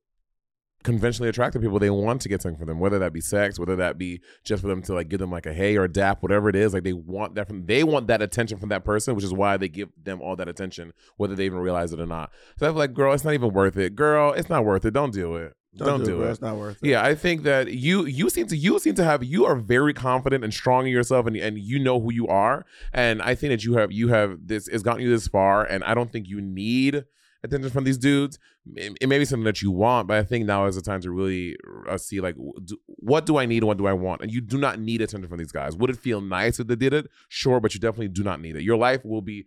conventionally 0.84 1.28
attractive 1.28 1.60
people 1.60 1.78
they 1.78 1.90
want 1.90 2.20
to 2.20 2.28
get 2.28 2.40
something 2.40 2.58
for 2.58 2.64
them 2.64 2.78
whether 2.78 3.00
that 3.00 3.12
be 3.12 3.20
sex 3.20 3.58
whether 3.58 3.74
that 3.74 3.98
be 3.98 4.20
just 4.44 4.62
for 4.62 4.68
them 4.68 4.80
to 4.80 4.94
like 4.94 5.08
give 5.08 5.18
them 5.18 5.30
like 5.30 5.44
a 5.44 5.52
hey 5.52 5.76
or 5.76 5.84
a 5.84 5.92
dap 5.92 6.22
whatever 6.22 6.48
it 6.48 6.54
is 6.54 6.72
like 6.72 6.84
they 6.84 6.92
want 6.92 7.34
that 7.34 7.48
from 7.48 7.66
they 7.66 7.82
want 7.82 8.06
that 8.06 8.22
attention 8.22 8.58
from 8.58 8.68
that 8.68 8.84
person 8.84 9.16
which 9.16 9.24
is 9.24 9.32
why 9.32 9.56
they 9.56 9.68
give 9.68 9.90
them 10.00 10.20
all 10.20 10.36
that 10.36 10.48
attention 10.48 10.92
whether 11.16 11.34
they 11.34 11.46
even 11.46 11.58
realize 11.58 11.92
it 11.92 12.00
or 12.00 12.06
not. 12.06 12.30
So 12.58 12.68
i'm 12.68 12.76
like 12.76 12.94
girl 12.94 13.12
it's 13.12 13.24
not 13.24 13.34
even 13.34 13.52
worth 13.52 13.76
it. 13.76 13.96
Girl 13.96 14.32
it's 14.32 14.48
not 14.48 14.64
worth 14.64 14.84
it. 14.84 14.92
Don't 14.92 15.12
do 15.12 15.36
it. 15.36 15.54
Don't, 15.76 16.04
do, 16.04 16.16
bro. 16.16 16.26
it. 16.26 16.30
It's 16.30 16.40
not 16.40 16.56
worth 16.56 16.78
it. 16.82 16.88
Yeah, 16.88 17.04
I 17.04 17.14
think 17.14 17.42
that 17.42 17.72
you 17.72 18.04
you 18.04 18.30
seem 18.30 18.46
to 18.48 18.56
you 18.56 18.78
seem 18.78 18.94
to 18.94 19.04
have 19.04 19.22
you 19.22 19.44
are 19.44 19.54
very 19.54 19.92
confident 19.92 20.42
and 20.42 20.52
strong 20.52 20.86
in 20.86 20.92
yourself 20.92 21.26
and 21.26 21.36
and 21.36 21.58
you 21.58 21.78
know 21.78 22.00
who 22.00 22.12
you 22.12 22.26
are. 22.26 22.66
And 22.92 23.22
I 23.22 23.34
think 23.34 23.50
that 23.52 23.64
you 23.64 23.74
have 23.74 23.92
you 23.92 24.08
have 24.08 24.38
this 24.46 24.68
has 24.68 24.82
gotten 24.82 25.02
you 25.02 25.10
this 25.10 25.28
far 25.28 25.64
and 25.64 25.84
I 25.84 25.94
don't 25.94 26.10
think 26.10 26.28
you 26.28 26.40
need 26.40 27.04
attention 27.45 27.70
from 27.70 27.84
these 27.84 27.99
dudes. 27.99 28.39
It, 28.74 28.97
it 29.01 29.09
may 29.09 29.18
be 29.18 29.24
something 29.24 29.45
that 29.45 29.62
you 29.62 29.70
want, 29.70 30.09
but 30.09 30.18
I 30.18 30.24
think 30.24 30.47
now 30.47 30.66
is 30.66 30.76
the 30.76 30.82
time 30.82 31.01
to 31.03 31.11
really 31.11 31.57
uh, 31.89 31.99
see 31.99 32.20
like 32.20 32.36
do, 32.64 32.76
what 32.86 33.26
do 33.26 33.39
I 33.39 33.47
need 33.47 33.59
and 33.59 33.68
what 33.68 33.78
do 33.78 33.86
I 33.86 33.93
want. 33.93 34.22
And 34.22 34.30
you 34.32 34.41
do 34.41 34.59
not 34.59 34.78
need 34.78 35.01
attention 35.01 35.28
from 35.28 35.39
these 35.39 35.53
guys. 35.53 35.76
Would 35.76 35.91
it 35.91 35.97
feel 35.97 36.20
nice 36.20 36.59
if 36.59 36.66
they 36.66 36.76
did 36.76 36.93
it? 36.93 37.09
Sure, 37.28 37.61
but 37.61 37.74
you 37.74 37.80
definitely 37.80 38.09
do 38.09 38.22
not 38.22 38.41
need 38.41 38.57
it. 38.57 38.62
Your 38.62 38.76
life 38.76 39.05
will 39.05 39.22
be 39.22 39.47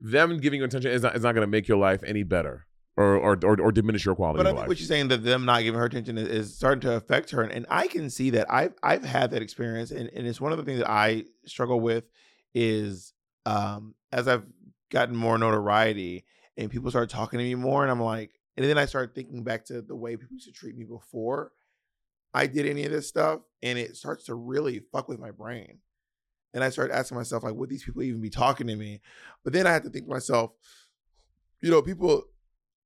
them 0.00 0.38
giving 0.38 0.60
you 0.60 0.64
attention 0.64 0.90
is 0.90 1.02
not 1.02 1.16
is 1.16 1.22
not 1.22 1.34
going 1.34 1.46
to 1.46 1.50
make 1.50 1.68
your 1.68 1.78
life 1.78 2.02
any 2.04 2.22
better. 2.22 2.66
Or, 2.96 3.14
or, 3.14 3.38
or, 3.44 3.60
or 3.60 3.70
diminish 3.70 4.04
your 4.04 4.16
quality 4.16 4.38
But 4.38 4.48
I 4.48 4.50
of 4.50 4.56
think 4.56 4.66
what 4.66 4.80
you're 4.80 4.88
saying 4.88 5.06
that 5.06 5.22
them 5.22 5.44
not 5.44 5.62
giving 5.62 5.78
her 5.78 5.86
attention 5.86 6.18
is, 6.18 6.26
is 6.26 6.56
starting 6.56 6.80
to 6.80 6.94
affect 6.94 7.30
her, 7.30 7.44
and, 7.44 7.52
and 7.52 7.64
I 7.70 7.86
can 7.86 8.10
see 8.10 8.30
that. 8.30 8.52
I've 8.52 8.74
I've 8.82 9.04
had 9.04 9.30
that 9.30 9.40
experience, 9.40 9.92
and, 9.92 10.10
and 10.12 10.26
it's 10.26 10.40
one 10.40 10.50
of 10.50 10.58
the 10.58 10.64
things 10.64 10.80
that 10.80 10.90
I 10.90 11.22
struggle 11.46 11.78
with 11.78 12.10
is 12.56 13.12
um, 13.46 13.94
as 14.10 14.26
I've 14.26 14.44
gotten 14.90 15.14
more 15.14 15.38
notoriety 15.38 16.24
and 16.58 16.70
people 16.70 16.90
start 16.90 17.08
talking 17.08 17.38
to 17.38 17.44
me 17.44 17.54
more, 17.54 17.82
and 17.82 17.90
I'm 17.90 18.02
like, 18.02 18.32
and 18.56 18.66
then 18.66 18.76
I 18.76 18.84
start 18.84 19.14
thinking 19.14 19.44
back 19.44 19.64
to 19.66 19.80
the 19.80 19.96
way 19.96 20.16
people 20.16 20.34
used 20.34 20.46
to 20.46 20.52
treat 20.52 20.76
me 20.76 20.84
before 20.84 21.52
I 22.34 22.46
did 22.46 22.66
any 22.66 22.84
of 22.84 22.92
this 22.92 23.08
stuff, 23.08 23.40
and 23.62 23.78
it 23.78 23.96
starts 23.96 24.24
to 24.24 24.34
really 24.34 24.82
fuck 24.92 25.08
with 25.08 25.18
my 25.18 25.30
brain. 25.30 25.78
And 26.52 26.64
I 26.64 26.70
start 26.70 26.90
asking 26.90 27.16
myself, 27.16 27.44
like, 27.44 27.54
would 27.54 27.70
these 27.70 27.84
people 27.84 28.02
even 28.02 28.20
be 28.20 28.30
talking 28.30 28.66
to 28.66 28.76
me? 28.76 29.00
But 29.44 29.52
then 29.52 29.66
I 29.66 29.72
had 29.72 29.84
to 29.84 29.90
think 29.90 30.06
to 30.06 30.10
myself, 30.10 30.50
you 31.60 31.70
know, 31.70 31.80
people 31.80 32.24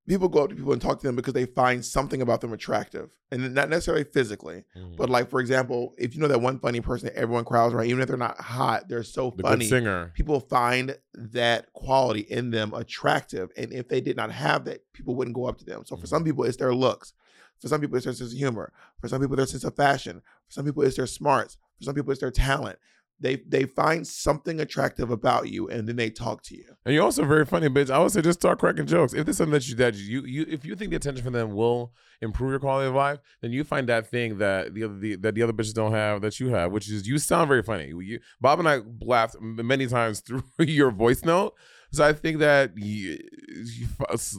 people 0.09 0.29
go 0.29 0.43
up 0.45 0.51
to 0.51 0.57
people 0.57 0.73
and 0.73 0.83
talk 0.83 0.99
to 1.01 1.07
them 1.07 1.15
because 1.17 1.33
they 1.35 1.47
find 1.47 1.85
something 1.85 2.21
about 2.21 2.41
them 2.41 2.53
attractive 2.53 3.09
and 3.31 3.55
not 3.55 3.69
necessarily 3.71 4.05
physically 4.05 4.65
Mhm. 4.77 4.97
but 4.97 5.09
like 5.09 5.31
for 5.31 5.39
example 5.41 5.95
if 5.97 6.15
you 6.15 6.21
know 6.21 6.29
that 6.29 6.41
one 6.41 6.59
funny 6.59 6.81
person 6.81 7.07
that 7.07 7.17
everyone 7.17 7.45
crowds 7.45 7.73
around 7.73 7.87
even 7.87 8.01
if 8.03 8.09
they're 8.09 8.17
not 8.17 8.39
hot 8.41 8.89
they're 8.89 9.05
so 9.05 9.33
the 9.37 9.43
funny 9.45 9.67
singer. 9.69 10.11
people 10.15 10.41
find 10.41 10.99
that 11.15 11.73
quality 11.73 12.21
in 12.21 12.51
them 12.51 12.75
attractive 12.75 13.51
and 13.57 13.73
if 13.73 13.89
they 13.89 14.01
did 14.01 14.17
not 14.17 14.31
have 14.33 14.65
that 14.65 14.81
people 14.93 15.15
wouldn't 15.15 15.37
go 15.37 15.47
up 15.47 15.59
to 15.59 15.65
them. 15.65 15.85
So 15.85 15.97
for 15.97 16.07
some 16.07 16.25
people 16.25 16.45
it's 16.45 16.57
their 16.57 16.75
looks. 16.75 17.13
For 17.61 17.69
some 17.69 17.81
people 17.81 17.97
it's 17.97 18.05
their 18.07 18.13
sense 18.15 18.33
of 18.33 18.39
humor. 18.39 18.73
For 19.01 19.07
some 19.07 19.21
people 19.21 19.37
their 19.37 19.47
sense 19.47 19.63
of 19.63 19.77
fashion. 19.77 20.21
For 20.49 20.53
some 20.53 20.65
people 20.65 20.83
it's 20.83 20.97
their 20.97 21.07
smarts. 21.07 21.57
For 21.79 21.85
some 21.85 21.95
people 21.95 22.11
it's 22.11 22.21
their 22.21 22.31
talent 22.33 22.79
they 23.23 23.37
they 23.37 23.64
find 23.64 24.07
something 24.07 24.61
attractive 24.61 25.11
about 25.11 25.49
you 25.49 25.68
and 25.68 25.89
then 25.89 25.97
they 25.97 26.11
talk 26.11 26.43
to 26.43 26.57
you 26.57 26.64
And 26.85 26.95
you're 26.95 27.05
also 27.05 27.25
very 27.25 27.47
funny, 27.47 27.68
bitch. 27.68 27.91
I 27.91 27.99
would 27.99 28.12
say 28.12 28.20
just 28.20 28.41
start 28.41 28.59
cracking 28.59 28.87
jokes. 28.87 29.14
If 29.14 29.25
there's 29.25 29.37
something 29.37 29.53
that 29.53 29.68
you 29.68 29.75
that 29.77 29.95
you 29.95 30.23
you 30.25 30.47
if 30.49 30.64
you 30.64 30.75
think 30.75 30.91
the 30.91 30.97
attention 30.97 31.25
from 31.25 31.33
them 31.33 31.55
will 31.55 31.93
improve 32.20 32.51
your 32.51 32.61
quality 32.61 32.89
of 32.89 32.95
life, 32.95 33.18
then 33.41 33.53
you 33.53 33.64
find 33.64 33.89
that 33.89 34.09
thing 34.09 34.39
that 34.39 34.75
the 34.75 34.85
other 34.85 34.99
the, 34.99 35.16
that 35.16 35.35
the 35.35 35.43
other 35.43 35.53
bitches 35.53 35.75
don't 35.75 35.93
have 35.93 36.20
that 36.23 36.41
you 36.41 36.49
have, 36.49 36.73
which 36.73 36.91
is 36.91 37.07
you 37.07 37.18
sound 37.18 37.49
very 37.49 37.62
funny. 37.62 37.89
You, 37.89 38.20
Bob 38.41 38.59
and 38.59 38.68
I 38.68 38.81
laughed 39.01 39.37
many 39.41 39.87
times 39.87 40.20
through 40.27 40.43
your 40.59 40.91
voice 40.91 41.25
note. 41.25 41.55
So 41.93 42.05
I 42.05 42.14
think 42.14 42.38
that 42.38 42.72
you, 42.76 43.18
you 43.49 43.86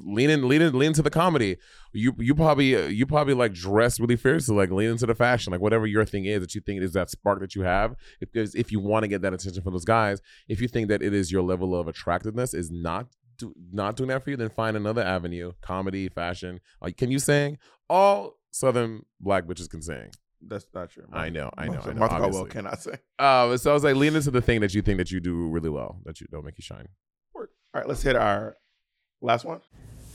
lean 0.03 0.31
in, 0.31 0.47
lean 0.47 0.61
in, 0.61 0.77
lean 0.77 0.87
into 0.87 1.03
the 1.03 1.11
comedy. 1.11 1.57
You 1.91 2.15
you 2.17 2.33
probably 2.33 2.75
uh, 2.75 2.87
you 2.87 3.05
probably 3.05 3.35
like 3.35 3.53
dress 3.53 3.99
really 3.99 4.15
fiercely, 4.15 4.55
like 4.55 4.71
lean 4.71 4.89
into 4.89 5.05
the 5.05 5.13
fashion, 5.13 5.51
like 5.51 5.61
whatever 5.61 5.85
your 5.85 6.03
thing 6.03 6.25
is 6.25 6.41
that 6.41 6.55
you 6.55 6.61
think 6.61 6.81
is 6.81 6.93
that 6.93 7.11
spark 7.11 7.39
that 7.41 7.53
you 7.53 7.61
have. 7.61 7.95
If 8.21 8.31
there's, 8.31 8.55
if 8.55 8.71
you 8.71 8.79
want 8.79 9.03
to 9.03 9.07
get 9.07 9.21
that 9.21 9.33
attention 9.33 9.61
from 9.61 9.73
those 9.73 9.85
guys, 9.85 10.19
if 10.47 10.61
you 10.61 10.67
think 10.67 10.87
that 10.87 11.03
it 11.03 11.13
is 11.13 11.31
your 11.31 11.43
level 11.43 11.79
of 11.79 11.87
attractiveness 11.87 12.55
is 12.55 12.71
not 12.71 13.07
do, 13.37 13.53
not 13.71 13.95
doing 13.95 14.09
that 14.09 14.23
for 14.23 14.31
you, 14.31 14.37
then 14.37 14.49
find 14.49 14.75
another 14.75 15.03
avenue: 15.03 15.51
comedy, 15.61 16.09
fashion. 16.09 16.59
Like, 16.81 16.97
can 16.97 17.11
you 17.11 17.19
sing? 17.19 17.59
All 17.89 18.39
Southern 18.49 19.05
black 19.19 19.45
bitches 19.45 19.69
can 19.69 19.81
sing. 19.81 20.09
that's 20.47 20.65
not 20.73 20.89
true 20.89 21.05
I 21.11 21.29
know, 21.29 21.49
I 21.57 21.67
know, 21.67 21.81
I 21.83 21.87
know. 21.87 21.93
Martha 21.93 22.17
Caldwell 22.17 22.45
cannot 22.45 22.81
sing. 22.81 22.97
Uh, 23.19 23.55
so 23.57 23.71
I 23.71 23.73
was 23.73 23.83
like, 23.83 23.95
lean 23.95 24.15
into 24.15 24.31
the 24.31 24.41
thing 24.41 24.61
that 24.61 24.73
you 24.73 24.81
think 24.81 24.97
that 24.97 25.11
you 25.11 25.19
do 25.19 25.47
really 25.49 25.69
well, 25.69 25.99
that 26.05 26.19
you 26.19 26.27
don't 26.31 26.45
make 26.45 26.57
you 26.57 26.63
shine. 26.63 26.87
All 27.73 27.81
right, 27.81 27.89
let's 27.89 28.03
hit 28.03 28.15
our 28.15 28.55
last 29.19 29.45
one. 29.45 29.61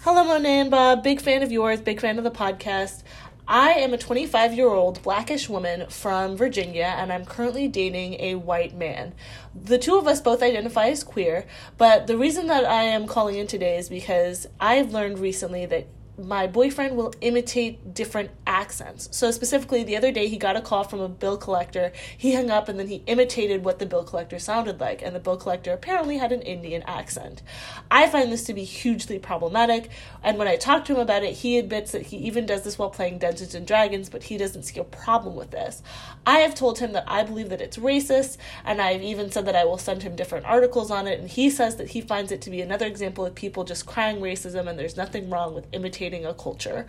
Hello, 0.03 0.23
Monet 0.23 0.69
Bob. 0.69 1.03
Big 1.03 1.21
fan 1.21 1.43
of 1.43 1.51
yours, 1.51 1.81
big 1.81 2.01
fan 2.01 2.17
of 2.17 2.23
the 2.23 2.31
podcast. 2.31 3.03
I 3.49 3.71
am 3.71 3.93
a 3.93 3.99
25 3.99 4.55
year 4.55 4.69
old 4.69 5.03
blackish 5.03 5.49
woman 5.49 5.89
from 5.89 6.37
Virginia, 6.37 6.95
and 6.97 7.13
I'm 7.13 7.25
currently 7.25 7.67
dating 7.67 8.15
a 8.21 8.37
white 8.37 8.77
man. 8.77 9.13
The 9.61 9.77
two 9.77 9.99
of 9.99 10.07
us 10.07 10.21
both 10.21 10.41
identify 10.41 10.87
as 10.87 11.03
queer, 11.03 11.47
but 11.79 12.07
the 12.07 12.17
reason 12.17 12.47
that 12.47 12.65
I 12.65 12.85
am 12.85 13.09
calling 13.09 13.35
in 13.37 13.49
today 13.49 13.77
is 13.77 13.89
because 13.89 14.47
I've 14.61 14.93
learned 14.93 15.19
recently 15.19 15.67
that 15.67 15.89
my 16.19 16.47
boyfriend 16.47 16.97
will 16.97 17.14
imitate 17.21 17.95
different 17.95 18.31
accents. 18.47 19.09
So, 19.12 19.31
specifically, 19.31 19.85
the 19.85 19.97
other 19.97 20.11
day 20.11 20.27
he 20.27 20.37
got 20.37 20.57
a 20.57 20.61
call 20.61 20.83
from 20.83 21.01
a 21.01 21.09
bill 21.09 21.37
collector. 21.37 21.93
He 22.16 22.35
hung 22.35 22.51
up 22.51 22.69
and 22.69 22.79
then 22.79 22.89
he 22.89 23.03
imitated 23.07 23.64
what 23.64 23.79
the 23.79 23.87
bill 23.87 24.03
collector 24.03 24.39
sounded 24.39 24.81
like, 24.81 25.01
and 25.01 25.14
the 25.14 25.21
bill 25.21 25.37
collector 25.37 25.73
apparently 25.73 26.19
had 26.19 26.33
an 26.33 26.43
Indian 26.43 26.83
accent. 26.83 27.43
I 27.91 28.09
find 28.09 28.33
this 28.33 28.45
to 28.45 28.55
be 28.55 28.64
hugely 28.64 29.19
problematic, 29.19 29.91
and 30.23 30.39
when 30.39 30.49
I 30.49 30.57
talk 30.57 30.85
to 30.87 30.95
him 30.95 31.01
about 31.01 31.23
it, 31.23 31.35
he 31.35 31.59
admits 31.59 31.93
that 31.93 32.07
he 32.07 32.16
even 32.19 32.47
does 32.47 32.62
this 32.62 32.79
while 32.79 32.91
playing 32.91 33.19
Dungeons 33.19 33.55
and 33.55 33.66
Dragons, 33.66 34.09
but 34.11 34.25
he 34.25 34.37
doesn't 34.37 34.64
see 34.64 34.81
a 34.81 34.85
problem 34.85 35.37
with 35.37 35.53
this. 35.53 35.83
I 36.27 36.39
have 36.41 36.55
told 36.55 36.81
him 36.81 36.93
that 36.93 37.05
I 37.07 37.23
believe 37.23 37.51
that 37.51 37.61
it's 37.61 37.77
racist, 37.77 38.39
and 38.64 38.81
I've 38.81 39.03
even 39.03 39.31
said 39.31 39.47
that 39.47 39.57
I 39.57 39.64
will 39.64 39.79
send 39.79 40.03
him 40.03 40.16
different 40.16 40.47
articles 40.47 40.91
on 40.91 41.07
it, 41.07 41.21
and 41.21 41.29
he 41.29 41.49
says 41.49 41.77
that 41.77 41.91
he 41.91 42.01
finds 42.01 42.33
it 42.33 42.43
to 42.43 42.51
be 42.51 42.61
another 42.61 42.87
example 42.87 43.25
of 43.25 43.35
people 43.37 43.62
just 43.62 43.87
crying 43.87 44.21
racism, 44.21 44.66
and 44.66 44.77
there's 44.79 44.97
nothing 44.97 45.31
wrong 45.31 45.55
with 45.55 45.66
imitating 45.73 46.08
a 46.25 46.35
culture. 46.35 46.87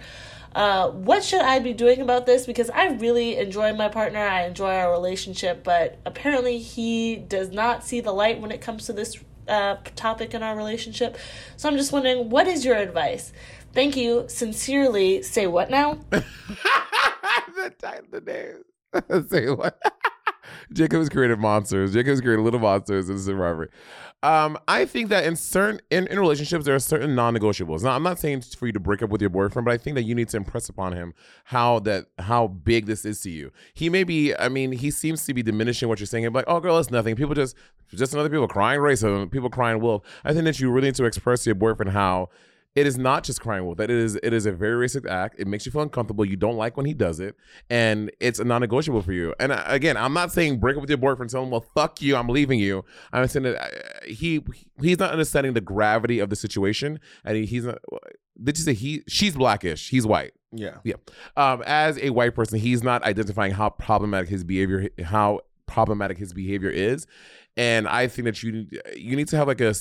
Uh, 0.55 0.89
what 0.89 1.24
should 1.24 1.41
I 1.41 1.59
be 1.59 1.74
doing 1.74 2.01
about 2.01 2.26
this? 2.26 2.45
Because 2.45 2.70
I 2.72 2.88
really 2.88 3.38
enjoy 3.38 3.74
my 3.74 3.88
partner, 3.88 4.20
I 4.20 4.45
enjoy 4.45 4.76
our 4.76 4.91
relationship, 4.91 5.63
but 5.63 5.99
apparently 6.05 6.57
he 6.57 7.15
does 7.15 7.49
not 7.51 7.84
see 7.84 8.01
the 8.01 8.11
light 8.11 8.41
when 8.41 8.51
it 8.51 8.59
comes 8.61 8.86
to 8.88 8.93
this 8.93 9.17
uh, 9.47 9.78
topic 9.95 10.34
in 10.34 10.41
our 10.41 10.55
relationship. 10.55 11.17
So 11.57 11.70
I'm 11.70 11.78
just 11.78 11.91
wondering, 11.91 12.30
what 12.30 12.47
is 12.47 12.65
your 12.65 12.78
advice? 12.78 13.32
Thank 13.74 13.95
you. 13.95 14.26
Sincerely, 14.28 15.22
say 15.22 15.45
what 15.45 15.70
now? 15.70 15.99
the 16.09 17.74
title 17.78 18.22
name. 18.22 18.63
Say 19.30 19.49
what? 19.49 19.80
Jacob's 20.74 21.09
created 21.09 21.39
monsters. 21.39 21.93
Jacob's 21.93 22.22
created 22.22 22.41
little 22.41 22.59
monsters 22.59 23.09
in 23.09 23.20
Survivor. 23.20 23.70
Um, 24.22 24.57
I 24.67 24.84
think 24.84 25.07
that 25.09 25.24
in 25.24 25.38
certain 25.38 25.80
in, 25.89 26.05
in 26.07 26.20
relationships 26.20 26.65
there 26.65 26.76
are 26.76 26.80
certain 26.80 27.15
non-negotiables. 27.15 27.84
Now, 27.84 27.91
I'm 27.91 28.03
not 28.03 28.20
saying 28.20 28.41
for 28.41 28.67
you 28.67 28.74
to 28.74 28.80
break 28.80 29.01
up 29.01 29.09
with 29.09 29.22
your 29.22 29.30
boyfriend, 29.30 29.63
but 29.63 29.74
I 29.74 29.78
think 29.78 29.95
that 29.95 30.03
you 30.03 30.13
need 30.13 30.28
to 30.30 30.38
impress 30.38 30.67
upon 30.67 30.91
him 30.91 31.13
how 31.45 31.80
that 31.80 32.07
how 32.20 32.47
big 32.47 32.86
this 32.86 33.05
is 33.05 33.22
to 33.22 33.30
you. 33.30 33.51
He 33.74 33.89
may 33.89 34.03
be, 34.03 34.36
I 34.36 34.49
mean, 34.49 34.74
he 34.74 34.91
seems 34.91 35.26
to 35.26 35.34
be 35.34 35.41
diminishing 35.41 35.88
what 35.88 35.99
you're 35.99 36.07
saying. 36.07 36.32
Like, 36.34 36.45
oh, 36.47 36.59
girl, 36.59 36.78
it's 36.80 36.91
nothing. 36.91 37.15
People 37.15 37.34
just 37.34 37.55
just 37.95 38.13
another 38.13 38.30
people 38.30 38.47
crying 38.47 38.82
racism, 38.82 39.32
people 39.32 39.49
crying 39.49 39.80
wolf. 39.80 40.03
I 40.26 40.34
think 40.34 40.43
that 40.43 40.59
you 40.59 40.70
really 40.70 40.88
need 40.88 40.95
to 40.95 41.05
express 41.05 41.43
to 41.43 41.51
your 41.51 41.55
boyfriend 41.55 41.93
how 41.93 42.30
it 42.80 42.88
is 42.88 42.97
not 42.97 43.25
just 43.25 43.41
crying 43.41 43.65
wolf. 43.65 43.77
That 43.77 43.91
it 43.91 43.97
is 43.97 44.15
it 44.23 44.32
is 44.32 44.45
a 44.45 44.53
very 44.53 44.88
racist 44.88 45.05
act. 45.09 45.36
It 45.38 45.47
makes 45.47 45.65
you 45.65 45.71
feel 45.71 45.82
uncomfortable. 45.82 46.23
You 46.23 46.38
don't 46.38 46.55
like 46.55 46.77
when 46.77 46.86
he 46.86 46.93
does 46.93 47.19
it, 47.19 47.36
and 47.69 48.09
it's 48.21 48.39
a 48.39 48.45
non-negotiable 48.45 49.01
for 49.01 49.11
you. 49.11 49.36
And 49.38 49.51
again, 49.65 49.97
I'm 49.97 50.13
not 50.13 50.32
saying 50.32 50.59
break 50.59 50.77
up 50.77 50.82
with 50.82 50.89
your 50.89 50.97
boyfriend. 50.97 51.30
Tell 51.30 51.43
him, 51.43 51.49
well, 51.49 51.65
fuck 51.75 52.01
you. 52.01 52.15
I'm 52.15 52.30
leaving 52.30 52.57
you. 52.57 52.86
I'm 53.11 53.27
saying 53.27 53.43
that 53.43 53.61
uh, 53.61 54.05
he 54.05 54.41
he's 54.82 54.97
not 54.97 55.11
understanding 55.11 55.53
the 55.53 55.61
gravity 55.61 56.19
of 56.19 56.30
the 56.30 56.38
situation, 56.38 57.01
and 57.25 57.36
he, 57.36 57.45
he's 57.45 57.65
not. 57.65 57.80
Did 58.41 58.57
you 58.57 58.63
say 58.63 58.73
he? 58.73 59.03
She's 59.09 59.36
blackish. 59.36 59.89
He's 59.89 60.07
white. 60.07 60.32
Yeah. 60.53 60.77
Yeah. 60.86 60.95
Um, 61.36 61.61
as 61.65 61.97
a 61.99 62.11
white 62.11 62.34
person, 62.34 62.59
he's 62.59 62.82
not 62.82 63.03
identifying 63.03 63.51
how 63.51 63.71
problematic 63.71 64.30
his 64.30 64.45
behavior, 64.45 64.89
how 65.03 65.41
problematic 65.67 66.17
his 66.17 66.32
behavior 66.34 66.69
is, 66.69 67.05
and 67.57 67.89
I 67.89 68.07
think 68.07 68.25
that 68.25 68.41
you 68.41 68.67
you 68.95 69.17
need 69.17 69.27
to 69.27 69.38
have 69.38 69.47
like 69.47 69.59
a 69.59 69.73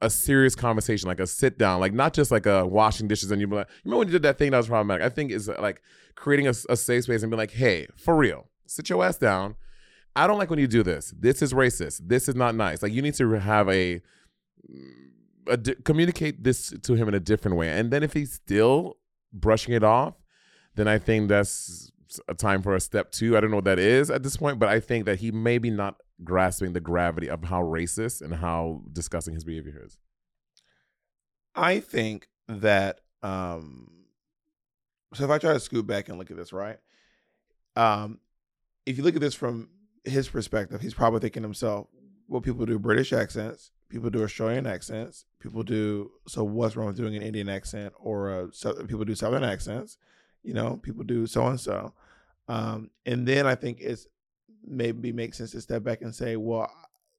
a 0.00 0.10
serious 0.10 0.54
conversation, 0.54 1.08
like 1.08 1.20
a 1.20 1.26
sit 1.26 1.58
down, 1.58 1.80
like 1.80 1.92
not 1.92 2.12
just 2.12 2.30
like 2.30 2.46
a 2.46 2.66
washing 2.66 3.08
dishes 3.08 3.30
and 3.30 3.40
you 3.40 3.46
be 3.46 3.56
like, 3.56 3.68
you 3.68 3.90
remember 3.90 3.98
when 3.98 4.08
you 4.08 4.12
did 4.12 4.22
that 4.22 4.38
thing 4.38 4.50
that 4.50 4.58
was 4.58 4.68
problematic? 4.68 5.04
I 5.04 5.08
think 5.08 5.30
is 5.30 5.48
uh, 5.48 5.56
like 5.60 5.82
creating 6.14 6.46
a, 6.46 6.54
a 6.68 6.76
safe 6.76 7.04
space 7.04 7.22
and 7.22 7.30
be 7.30 7.36
like, 7.36 7.52
hey, 7.52 7.86
for 7.96 8.16
real, 8.16 8.48
sit 8.66 8.88
your 8.88 9.04
ass 9.04 9.16
down. 9.16 9.56
I 10.16 10.26
don't 10.26 10.38
like 10.38 10.50
when 10.50 10.58
you 10.58 10.68
do 10.68 10.82
this. 10.82 11.12
This 11.18 11.42
is 11.42 11.52
racist. 11.52 12.02
This 12.04 12.28
is 12.28 12.34
not 12.34 12.54
nice. 12.54 12.82
Like 12.82 12.92
you 12.92 13.02
need 13.02 13.14
to 13.14 13.30
have 13.32 13.68
a, 13.68 14.00
mm, 14.70 14.92
a 15.48 15.56
di- 15.56 15.74
communicate 15.84 16.44
this 16.44 16.72
to 16.82 16.94
him 16.94 17.08
in 17.08 17.14
a 17.14 17.20
different 17.20 17.56
way. 17.56 17.70
And 17.70 17.90
then 17.90 18.02
if 18.02 18.12
he's 18.12 18.32
still 18.32 18.98
brushing 19.32 19.74
it 19.74 19.82
off, 19.82 20.14
then 20.76 20.88
I 20.88 20.98
think 20.98 21.28
that's 21.28 21.90
a 22.28 22.34
time 22.34 22.62
for 22.62 22.74
a 22.74 22.80
step 22.80 23.10
two. 23.12 23.36
I 23.36 23.40
don't 23.40 23.50
know 23.50 23.56
what 23.56 23.64
that 23.64 23.78
is 23.78 24.10
at 24.10 24.22
this 24.22 24.36
point, 24.36 24.58
but 24.58 24.68
I 24.68 24.80
think 24.80 25.04
that 25.06 25.20
he 25.20 25.30
may 25.30 25.58
be 25.58 25.70
not 25.70 25.96
grasping 26.22 26.72
the 26.72 26.80
gravity 26.80 27.28
of 27.28 27.44
how 27.44 27.62
racist 27.62 28.22
and 28.22 28.34
how 28.34 28.82
disgusting 28.92 29.34
his 29.34 29.44
behavior 29.44 29.82
is. 29.84 29.98
I 31.54 31.80
think 31.80 32.28
that 32.48 33.00
um 33.22 33.90
so 35.14 35.24
if 35.24 35.30
I 35.30 35.38
try 35.38 35.52
to 35.52 35.60
scoot 35.60 35.86
back 35.86 36.08
and 36.08 36.18
look 36.18 36.30
at 36.30 36.36
this, 36.36 36.52
right? 36.52 36.78
Um 37.76 38.20
if 38.86 38.98
you 38.98 39.04
look 39.04 39.14
at 39.14 39.20
this 39.20 39.34
from 39.34 39.68
his 40.04 40.28
perspective, 40.28 40.80
he's 40.80 40.94
probably 40.94 41.20
thinking 41.20 41.42
himself, 41.42 41.86
well, 42.28 42.40
people 42.40 42.66
do 42.66 42.78
British 42.78 43.12
accents, 43.12 43.70
people 43.88 44.10
do 44.10 44.22
Australian 44.22 44.66
accents, 44.66 45.24
people 45.40 45.62
do 45.62 46.10
so 46.28 46.44
what's 46.44 46.76
wrong 46.76 46.88
with 46.88 46.96
doing 46.96 47.16
an 47.16 47.22
Indian 47.22 47.48
accent 47.48 47.94
or 47.98 48.30
a, 48.30 48.48
people 48.86 49.04
do 49.04 49.14
Southern 49.14 49.44
accents, 49.44 49.96
you 50.42 50.52
know, 50.52 50.78
people 50.82 51.04
do 51.04 51.26
so 51.26 51.46
and 51.46 51.58
so. 51.60 51.94
Um, 52.48 52.90
and 53.06 53.26
then 53.26 53.46
I 53.46 53.54
think 53.54 53.80
it's 53.80 54.06
maybe 54.66 55.12
makes 55.12 55.38
sense 55.38 55.52
to 55.52 55.60
step 55.60 55.82
back 55.82 56.02
and 56.02 56.14
say, 56.14 56.36
well, 56.36 56.70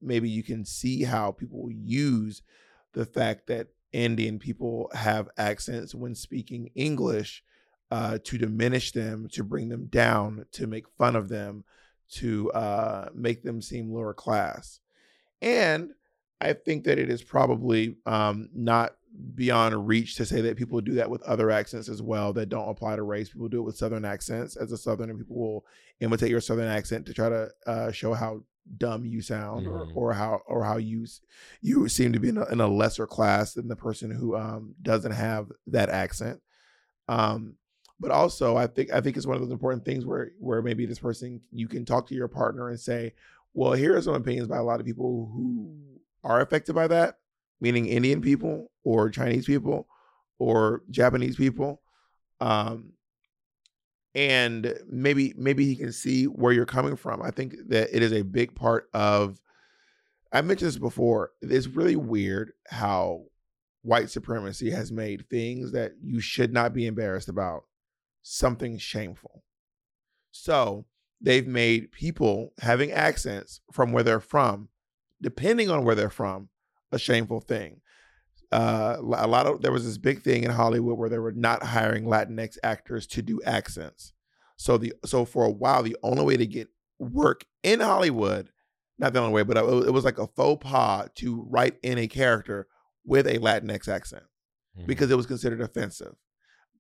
maybe 0.01 0.29
you 0.29 0.43
can 0.43 0.65
see 0.65 1.03
how 1.03 1.31
people 1.31 1.69
use 1.71 2.41
the 2.93 3.05
fact 3.05 3.47
that 3.47 3.67
Indian 3.91 4.39
people 4.39 4.89
have 4.93 5.29
accents 5.37 5.95
when 5.95 6.15
speaking 6.15 6.69
English 6.75 7.43
uh, 7.91 8.17
to 8.23 8.37
diminish 8.37 8.91
them, 8.91 9.27
to 9.31 9.43
bring 9.43 9.69
them 9.69 9.85
down, 9.85 10.45
to 10.51 10.67
make 10.67 10.89
fun 10.97 11.15
of 11.15 11.29
them, 11.29 11.63
to 12.09 12.51
uh, 12.51 13.09
make 13.13 13.43
them 13.43 13.61
seem 13.61 13.91
lower 13.91 14.13
class. 14.13 14.79
And 15.41 15.91
I 16.41 16.53
think 16.53 16.83
that 16.85 16.99
it 16.99 17.09
is 17.09 17.23
probably 17.23 17.95
um, 18.05 18.49
not 18.53 18.95
beyond 19.35 19.87
reach 19.87 20.15
to 20.15 20.25
say 20.25 20.41
that 20.41 20.57
people 20.57 20.81
do 20.81 20.93
that 20.93 21.09
with 21.09 21.21
other 21.23 21.51
accents 21.51 21.89
as 21.89 22.01
well 22.01 22.33
that 22.33 22.49
don't 22.49 22.69
apply 22.69 22.95
to 22.95 23.03
race. 23.03 23.29
People 23.29 23.47
do 23.47 23.59
it 23.59 23.63
with 23.63 23.77
Southern 23.77 24.05
accents. 24.05 24.55
As 24.55 24.71
a 24.71 24.77
Southerner, 24.77 25.15
people 25.15 25.37
will 25.37 25.65
imitate 25.99 26.29
your 26.29 26.41
Southern 26.41 26.67
accent 26.67 27.05
to 27.05 27.13
try 27.13 27.29
to 27.29 27.49
uh, 27.65 27.91
show 27.91 28.13
how 28.13 28.41
dumb 28.77 29.05
you 29.05 29.21
sound 29.21 29.67
Mhm. 29.67 29.71
or, 29.95 30.09
or 30.09 30.13
how 30.13 30.41
or 30.47 30.63
how 30.63 30.77
you 30.77 31.05
you 31.61 31.87
seem 31.87 32.11
to 32.13 32.19
be 32.19 32.29
in 32.29 32.37
a, 32.37 32.45
in 32.45 32.59
a 32.59 32.67
lesser 32.67 33.05
class 33.05 33.53
than 33.53 33.67
the 33.67 33.75
person 33.75 34.09
who 34.09 34.35
um, 34.35 34.73
doesn't 34.81 35.11
have 35.11 35.51
that 35.67 35.89
accent. 35.89 36.41
Um, 37.07 37.55
but 37.99 38.11
also, 38.11 38.57
I 38.57 38.67
think 38.67 38.91
I 38.91 39.01
think 39.01 39.15
it's 39.17 39.27
one 39.27 39.35
of 39.35 39.41
those 39.41 39.51
important 39.51 39.85
things 39.85 40.05
where 40.05 40.31
where 40.39 40.61
maybe 40.61 40.85
this 40.85 40.99
person 40.99 41.41
you 41.51 41.67
can 41.67 41.85
talk 41.85 42.07
to 42.07 42.15
your 42.15 42.27
partner 42.27 42.69
and 42.69 42.79
say, 42.79 43.13
well, 43.53 43.73
here 43.73 43.95
are 43.95 44.01
some 44.01 44.15
opinions 44.15 44.47
by 44.47 44.57
a 44.57 44.63
lot 44.63 44.79
of 44.79 44.85
people 44.85 45.29
who 45.33 45.77
are 46.23 46.41
affected 46.41 46.73
by 46.73 46.87
that, 46.87 47.19
meaning 47.61 47.87
Indian 47.87 48.21
people 48.21 48.71
or 48.83 49.09
Chinese 49.09 49.45
people 49.45 49.87
or 50.39 50.83
Japanese 50.89 51.35
people. 51.35 51.81
Um, 52.39 52.93
and 54.13 54.73
maybe 54.89 55.33
maybe 55.37 55.65
he 55.65 55.75
can 55.75 55.91
see 55.91 56.25
where 56.25 56.53
you're 56.53 56.65
coming 56.65 56.95
from. 56.95 57.21
I 57.21 57.31
think 57.31 57.55
that 57.67 57.89
it 57.93 58.01
is 58.01 58.13
a 58.13 58.23
big 58.23 58.55
part 58.55 58.87
of 58.93 59.39
I 60.31 60.41
mentioned 60.41 60.69
this 60.69 60.77
before. 60.77 61.31
It's 61.41 61.67
really 61.67 61.95
weird 61.95 62.51
how 62.67 63.25
white 63.83 64.09
supremacy 64.09 64.71
has 64.71 64.91
made 64.91 65.29
things 65.29 65.71
that 65.73 65.93
you 66.01 66.19
should 66.19 66.51
not 66.51 66.73
be 66.73 66.87
embarrassed 66.87 67.29
about 67.29 67.63
something 68.21 68.77
shameful. 68.77 69.43
So 70.31 70.85
they've 71.21 71.47
made 71.47 71.91
people 71.91 72.53
having 72.59 72.91
accents 72.91 73.61
from 73.71 73.91
where 73.91 74.03
they're 74.03 74.19
from, 74.19 74.69
depending 75.21 75.69
on 75.69 75.85
where 75.85 75.95
they're 75.95 76.09
from, 76.09 76.49
a 76.95 76.99
shameful 76.99 77.41
thing. 77.41 77.81
Uh, 78.51 78.97
a 78.99 79.27
lot 79.27 79.45
of 79.45 79.61
there 79.61 79.71
was 79.71 79.85
this 79.85 79.97
big 79.97 80.21
thing 80.21 80.43
in 80.43 80.51
Hollywood 80.51 80.97
where 80.97 81.09
they 81.09 81.19
were 81.19 81.31
not 81.31 81.63
hiring 81.63 82.05
Latinx 82.05 82.57
actors 82.63 83.05
to 83.07 83.21
do 83.21 83.41
accents. 83.45 84.13
So 84.57 84.77
the 84.77 84.93
so 85.03 85.25
for 85.25 85.45
a 85.45 85.51
while, 85.51 85.83
the 85.83 85.97
only 86.03 86.23
way 86.23 86.37
to 86.37 86.45
get 86.47 86.69
work 86.97 87.45
in 87.63 87.79
Hollywood, 87.81 88.49
not 88.97 89.13
the 89.13 89.19
only 89.19 89.33
way, 89.33 89.43
but 89.43 89.57
it 89.57 89.91
was 89.91 90.05
like 90.05 90.17
a 90.19 90.27
faux 90.27 90.63
pas 90.63 91.09
to 91.15 91.45
write 91.49 91.75
in 91.83 91.97
a 91.97 92.07
character 92.07 92.67
with 93.05 93.27
a 93.27 93.39
Latinx 93.39 93.87
accent 93.87 94.23
because 94.85 95.11
it 95.11 95.17
was 95.17 95.25
considered 95.25 95.61
offensive. 95.61 96.15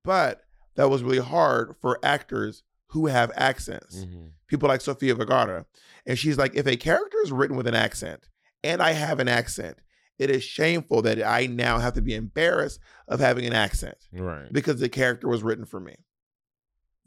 But 0.03 0.41
that 0.75 0.89
was 0.89 1.03
really 1.03 1.19
hard 1.19 1.75
for 1.81 1.99
actors 2.03 2.63
who 2.89 3.07
have 3.07 3.31
accents. 3.35 4.05
People 4.47 4.69
like 4.69 4.81
Sofia 4.81 5.15
Vergara. 5.15 5.65
And 6.05 6.17
she's 6.17 6.37
like, 6.37 6.55
if 6.55 6.67
a 6.67 6.77
character 6.77 7.17
is 7.23 7.31
written 7.31 7.57
with 7.57 7.67
an 7.67 7.73
accent 7.75 8.27
and 8.63 8.81
I 8.81 8.91
have 8.91 9.19
an 9.19 9.27
accent, 9.27 9.77
it 10.19 10.29
is 10.29 10.43
shameful 10.43 11.01
that 11.03 11.21
I 11.25 11.47
now 11.47 11.77
have 11.77 11.93
to 11.93 12.01
be 12.01 12.15
embarrassed 12.15 12.79
of 13.07 13.19
having 13.19 13.45
an 13.45 13.53
accent 13.53 13.97
Right. 14.13 14.51
because 14.51 14.79
the 14.79 14.89
character 14.89 15.27
was 15.27 15.43
written 15.43 15.65
for 15.65 15.79
me, 15.79 15.95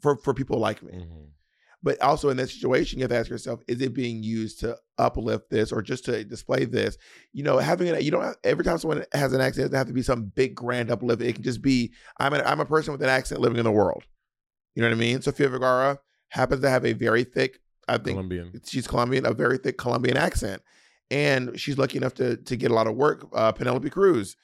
for, 0.01 0.17
for 0.17 0.33
people 0.33 0.59
like 0.59 0.81
me. 0.83 0.93
Mm-hmm. 0.93 1.23
But 1.81 2.01
also 2.01 2.27
in 2.29 2.35
that 2.37 2.49
situation, 2.49 2.99
you 2.99 3.03
have 3.03 3.11
to 3.11 3.17
ask 3.17 3.29
yourself: 3.29 3.61
Is 3.69 3.79
it 3.81 3.93
being 3.93 4.21
used 4.21 4.59
to 4.59 4.75
uplift 4.97 5.49
this, 5.49 5.71
or 5.71 5.81
just 5.81 6.03
to 6.05 6.25
display 6.25 6.65
this? 6.65 6.97
You 7.31 7.43
know, 7.43 7.57
having 7.57 7.87
it, 7.87 8.03
you 8.03 8.11
don't 8.11 8.23
have, 8.23 8.35
every 8.43 8.65
time 8.65 8.77
someone 8.79 9.05
has 9.13 9.31
an 9.31 9.39
accent, 9.39 9.67
it 9.67 9.69
doesn't 9.69 9.77
have 9.77 9.87
to 9.87 9.93
be 9.93 10.01
some 10.01 10.25
big 10.35 10.55
grand 10.55 10.91
uplift. 10.91 11.21
It 11.21 11.35
can 11.35 11.43
just 11.43 11.61
be 11.61 11.93
I'm 12.19 12.33
a, 12.33 12.39
I'm 12.39 12.59
a 12.59 12.65
person 12.65 12.91
with 12.91 13.01
an 13.01 13.07
accent 13.07 13.39
living 13.39 13.59
in 13.59 13.63
the 13.63 13.71
world. 13.71 14.03
You 14.75 14.81
know 14.81 14.89
what 14.89 14.95
I 14.95 14.99
mean? 14.99 15.21
Sofia 15.21 15.47
Vergara 15.47 15.99
happens 16.27 16.61
to 16.63 16.69
have 16.69 16.85
a 16.85 16.91
very 16.91 17.23
thick, 17.23 17.61
I 17.87 17.93
think 17.93 18.15
Colombian. 18.17 18.59
she's 18.65 18.85
Colombian, 18.85 19.25
a 19.25 19.33
very 19.33 19.57
thick 19.57 19.77
Colombian 19.77 20.17
accent. 20.17 20.61
And 21.11 21.59
she's 21.59 21.77
lucky 21.77 21.97
enough 21.97 22.13
to 22.15 22.37
to 22.37 22.55
get 22.55 22.71
a 22.71 22.73
lot 22.73 22.87
of 22.87 22.95
work. 22.95 23.27
Uh, 23.33 23.51
Penelope 23.51 23.89
Cruz. 23.89 24.35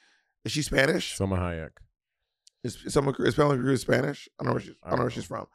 Is 0.44 0.52
she 0.52 0.62
Spanish? 0.62 1.16
Salma 1.18 1.38
Hayek. 1.38 1.70
Is, 2.62 2.76
Salma, 2.88 3.18
is 3.20 3.34
Penelope 3.34 3.60
Cruz 3.60 3.80
Spanish? 3.82 4.28
I 4.38 4.42
don't 4.42 4.48
know 4.48 4.54
where 4.54 4.62
she's, 4.62 4.74
I 4.82 4.90
don't 4.90 4.98
know 4.98 5.04
where 5.04 5.10
she's 5.10 5.24
from. 5.24 5.46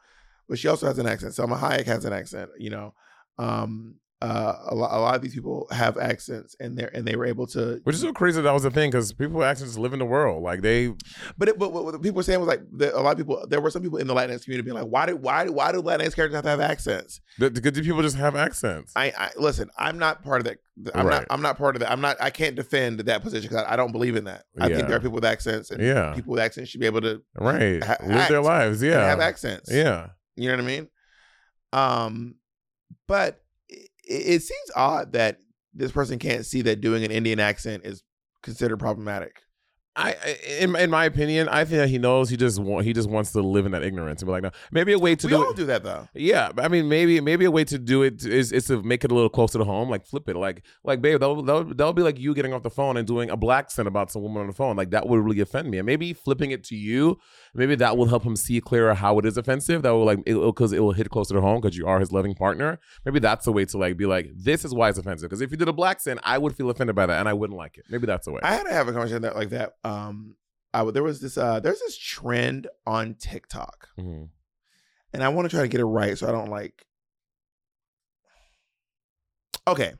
But 0.48 0.58
she 0.58 0.68
also 0.68 0.86
has 0.86 0.98
an 0.98 1.06
accent. 1.06 1.34
Salma 1.34 1.58
Hayek 1.58 1.86
has 1.86 2.04
an 2.04 2.12
accent, 2.12 2.50
you 2.58 2.70
know. 2.70 2.94
Um, 3.38 3.96
uh, 4.22 4.56
a, 4.68 4.74
lot, 4.74 4.90
a 4.96 5.00
lot 5.00 5.14
of 5.16 5.22
these 5.22 5.34
people 5.34 5.66
have 5.72 5.98
accents 5.98 6.54
and 6.60 6.76
they're 6.78 6.90
and 6.94 7.04
they 7.04 7.16
were 7.16 7.26
able 7.26 7.46
to 7.48 7.80
Which 7.84 7.96
is 7.96 8.02
so 8.02 8.12
crazy 8.12 8.40
that 8.40 8.52
was 8.52 8.62
the 8.62 8.70
thing 8.70 8.90
because 8.90 9.12
people 9.12 9.38
with 9.38 9.46
accents 9.48 9.76
live 9.76 9.92
in 9.92 9.98
the 9.98 10.04
world. 10.04 10.42
Like 10.44 10.62
they, 10.62 10.92
But 11.36 11.48
it, 11.48 11.58
but 11.58 11.72
what 11.72 11.84
what 11.84 12.00
people 12.00 12.16
were 12.16 12.22
saying 12.22 12.38
was 12.38 12.46
like 12.48 12.60
a 12.94 13.00
lot 13.00 13.12
of 13.12 13.18
people. 13.18 13.44
There 13.48 13.60
were 13.60 13.70
some 13.70 13.82
people 13.82 13.98
in 13.98 14.06
the 14.06 14.14
Latinx 14.14 14.44
community 14.44 14.62
being 14.70 14.76
like, 14.80 14.86
"Why 14.90 15.06
do 15.06 15.16
why 15.16 15.44
do 15.44 15.52
why 15.52 15.72
do 15.72 15.82
Latinx 15.82 16.14
characters 16.14 16.34
have 16.36 16.44
to 16.44 16.50
have 16.50 16.60
accents?" 16.60 17.20
the, 17.38 17.50
the, 17.50 17.60
the 17.70 17.82
people 17.82 18.00
just 18.02 18.16
have 18.16 18.36
accents. 18.36 18.92
I, 18.94 19.12
I 19.18 19.30
listen. 19.36 19.68
I'm 19.76 19.98
not 19.98 20.22
part 20.22 20.40
of 20.40 20.44
that. 20.46 20.58
I'm 20.94 21.06
Right. 21.06 21.14
not. 21.20 21.26
I'm 21.30 21.42
not 21.42 21.58
part 21.58 21.74
of 21.76 21.80
that. 21.80 21.90
I'm 21.90 22.00
not. 22.00 22.16
I 22.20 22.30
can't 22.30 22.54
defend 22.54 23.00
that 23.00 23.22
position 23.22 23.48
because 23.48 23.64
I, 23.66 23.72
I 23.72 23.76
don't 23.76 23.92
believe 23.92 24.16
in 24.16 24.24
that. 24.24 24.44
I 24.60 24.68
Yeah. 24.68 24.76
think 24.76 24.88
there 24.88 24.96
are 24.98 25.00
people 25.00 25.16
with 25.16 25.24
accents, 25.24 25.70
and 25.70 25.82
Yeah. 25.82 26.14
people 26.14 26.32
with 26.32 26.40
accents 26.40 26.70
should 26.70 26.80
be 26.80 26.86
able 26.86 27.00
to 27.02 27.22
Right. 27.36 27.82
ha- 27.82 27.96
Live 28.06 28.28
their 28.28 28.40
lives, 28.42 28.82
yeah. 28.82 29.04
have 29.06 29.20
accents. 29.20 29.70
Yeah. 29.72 30.10
you 30.36 30.48
know 30.48 30.54
what 30.56 30.62
I 30.64 30.66
mean. 30.66 30.88
Um, 31.72 32.34
but 33.08 33.41
it, 34.12 34.42
seems 34.42 34.70
odd 34.76 35.12
that 35.12 35.38
this 35.74 35.92
person 35.92 36.18
can't 36.18 36.46
see 36.46 36.62
that 36.62 36.80
doing 36.80 37.04
an 37.04 37.10
Indian 37.10 37.40
accent 37.40 37.84
is 37.84 38.02
considered 38.42 38.78
problematic. 38.78 39.42
I, 39.94 40.14
in 40.58 40.74
in 40.76 40.90
my 40.90 41.04
opinion, 41.04 41.48
I 41.50 41.64
think 41.64 41.78
that 41.78 41.88
he 41.88 41.98
knows 41.98 42.30
he 42.30 42.36
just 42.36 42.58
want, 42.58 42.86
he 42.86 42.92
just 42.92 43.10
wants 43.10 43.32
to 43.32 43.42
live 43.42 43.66
in 43.66 43.72
that 43.72 43.82
ignorance 43.82 44.22
and 44.22 44.26
be 44.26 44.32
like, 44.32 44.42
no, 44.42 44.50
maybe 44.70 44.92
a 44.92 44.98
way 44.98 45.14
to 45.16 45.26
We 45.26 45.32
do 45.32 45.44
all 45.44 45.50
it. 45.50 45.56
do 45.56 45.66
that 45.66 45.82
though. 45.82 46.08
Yeah, 46.14 46.50
I 46.56 46.68
mean, 46.68 46.88
maybe 46.88 47.20
maybe 47.20 47.44
a 47.44 47.50
way 47.50 47.64
to 47.64 47.78
do 47.78 48.02
it 48.02 48.24
is 48.24 48.52
is 48.52 48.66
to 48.66 48.82
make 48.82 49.04
it 49.04 49.12
a 49.12 49.14
little 49.14 49.28
closer 49.28 49.58
to 49.58 49.64
home. 49.64 49.90
Like 49.90 50.06
flip 50.06 50.28
it, 50.28 50.36
like 50.36 50.62
like 50.82 51.02
babe, 51.02 51.20
that'll 51.20 51.42
that'll, 51.42 51.64
that'll 51.64 51.92
be 51.92 52.02
like 52.02 52.18
you 52.18 52.34
getting 52.34 52.52
off 52.54 52.62
the 52.62 52.70
phone 52.70 52.96
and 52.96 53.06
doing 53.06 53.28
a 53.28 53.36
black 53.36 53.64
accent 53.64 53.86
about 53.86 54.10
some 54.10 54.22
woman 54.22 54.40
on 54.40 54.46
the 54.46 54.54
phone. 54.54 54.76
Like 54.76 54.90
that 54.90 55.06
would 55.08 55.20
really 55.20 55.40
offend 55.40 55.70
me. 55.70 55.78
And 55.78 55.86
maybe 55.86 56.12
flipping 56.14 56.50
it 56.50 56.64
to 56.64 56.74
you, 56.76 57.18
maybe 57.54 57.74
that 57.76 57.96
will 57.96 58.06
help 58.06 58.24
him 58.24 58.34
see 58.34 58.60
clearer 58.60 58.94
how 58.94 59.18
it 59.18 59.26
is 59.26 59.36
offensive. 59.36 59.82
That 59.82 59.90
will 59.90 60.04
like 60.04 60.24
because 60.24 60.72
it, 60.72 60.80
will 60.80 60.92
hit 60.92 61.10
closer 61.10 61.34
to 61.34 61.40
home 61.40 61.60
because 61.60 61.76
you 61.76 61.86
are 61.86 62.00
his 62.00 62.12
loving 62.12 62.34
partner. 62.34 62.80
Maybe 63.04 63.18
that's 63.18 63.46
a 63.46 63.52
way 63.52 63.66
to 63.66 63.78
like 63.78 63.96
be 63.98 64.06
like, 64.06 64.30
this 64.34 64.64
is 64.64 64.74
why 64.74 64.88
it's 64.88 64.98
offensive. 64.98 65.28
Because 65.28 65.42
if 65.42 65.50
you 65.50 65.56
did 65.58 65.68
a 65.68 65.72
black 65.72 65.92
accent, 65.92 66.20
I 66.22 66.38
would 66.38 66.56
feel 66.56 66.70
offended 66.70 66.96
by 66.96 67.04
that 67.04 67.20
and 67.20 67.28
I 67.28 67.34
wouldn't 67.34 67.58
like 67.58 67.76
it. 67.76 67.84
Maybe 67.90 68.06
that's 68.06 68.24
the 68.24 68.32
way. 68.32 68.40
I 68.42 68.54
had 68.54 68.64
to 68.64 68.72
have 68.72 68.88
a 68.88 68.92
conversation 68.92 69.22
that 69.22 69.36
like 69.36 69.50
that. 69.50 69.74
Um, 69.84 70.36
I 70.74 70.84
there 70.90 71.02
was 71.02 71.20
this 71.20 71.36
uh, 71.36 71.60
there's 71.60 71.80
this 71.80 71.96
trend 71.98 72.66
on 72.86 73.14
TikTok, 73.14 73.88
Mhm. 73.98 74.30
and 75.12 75.22
I 75.24 75.28
want 75.28 75.46
to 75.46 75.54
try 75.54 75.62
to 75.62 75.68
get 75.68 75.80
it 75.80 75.84
right 75.84 76.16
so 76.16 76.28
I 76.28 76.32
don't 76.32 76.50
like. 76.50 76.86
Okay, 79.66 79.94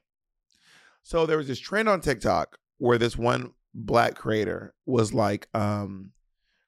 so 1.03 1.27
there 1.27 1.37
was 1.37 1.47
this 1.47 1.61
trend 1.61 1.89
on 1.89 2.01
TikTok 2.01 2.59
where 2.79 2.99
this 2.99 3.17
one 3.17 3.53
black 3.75 4.15
creator 4.15 4.75
was 4.87 5.15
like 5.15 5.49
um 5.55 6.13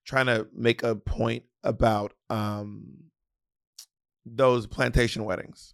trying 0.04 0.26
to 0.26 0.46
make 0.54 0.82
a 0.82 0.94
point 0.94 1.44
about 1.62 2.12
um 2.30 3.10
those 4.26 4.66
plantation 4.66 5.24
weddings. 5.24 5.73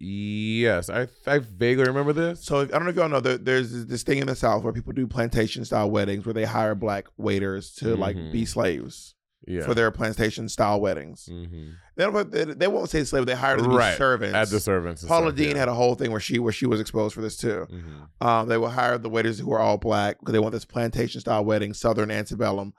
Yes, 0.00 0.90
I 0.90 1.06
I 1.26 1.38
vaguely 1.38 1.84
remember 1.84 2.12
this. 2.12 2.44
So 2.44 2.60
if, 2.60 2.70
I 2.70 2.72
don't 2.78 2.84
know 2.84 2.90
if 2.90 2.96
y'all 2.96 3.08
know, 3.08 3.20
there, 3.20 3.38
there's 3.38 3.86
this 3.86 4.02
thing 4.02 4.18
in 4.18 4.26
the 4.26 4.34
South 4.34 4.62
where 4.64 4.72
people 4.72 4.92
do 4.92 5.06
plantation 5.06 5.64
style 5.64 5.90
weddings 5.90 6.26
where 6.26 6.32
they 6.34 6.44
hire 6.44 6.74
black 6.74 7.06
waiters 7.16 7.72
to 7.76 7.96
like 7.96 8.16
Mhm. 8.16 8.32
be 8.32 8.44
slaves 8.44 9.14
Yeah. 9.46 9.64
for 9.64 9.72
their 9.74 9.90
plantation 9.92 10.48
style 10.48 10.80
weddings. 10.80 11.26
hmm 11.26 11.70
They 11.96 12.04
don't. 12.04 12.30
They, 12.30 12.44
they 12.44 12.66
won't 12.66 12.90
say 12.90 13.04
slave. 13.04 13.24
They 13.26 13.34
hire 13.36 13.56
them 13.56 13.70
to 13.70 13.78
be 13.78 13.96
servants. 13.96 14.34
At 14.34 14.48
the 14.50 14.58
servants. 14.58 15.04
Paula 15.04 15.28
stuff, 15.28 15.36
Deen 15.36 15.50
yeah. 15.52 15.58
had 15.58 15.68
a 15.68 15.74
whole 15.74 15.94
thing 15.94 16.10
where 16.10 16.20
she 16.20 16.38
where 16.40 16.52
she 16.52 16.66
was 16.66 16.80
exposed 16.80 17.14
for 17.14 17.20
this 17.22 17.36
too. 17.36 17.66
Mhm. 17.70 18.26
Um, 18.26 18.48
they 18.48 18.58
will 18.58 18.70
hire 18.70 18.98
the 18.98 19.08
waiters 19.08 19.38
who 19.38 19.52
are 19.52 19.60
all 19.60 19.78
black 19.78 20.18
because 20.18 20.32
they 20.32 20.40
want 20.40 20.52
this 20.52 20.64
plantation 20.64 21.20
style 21.20 21.44
wedding, 21.44 21.72
Southern 21.72 22.10
antebellum 22.10 22.74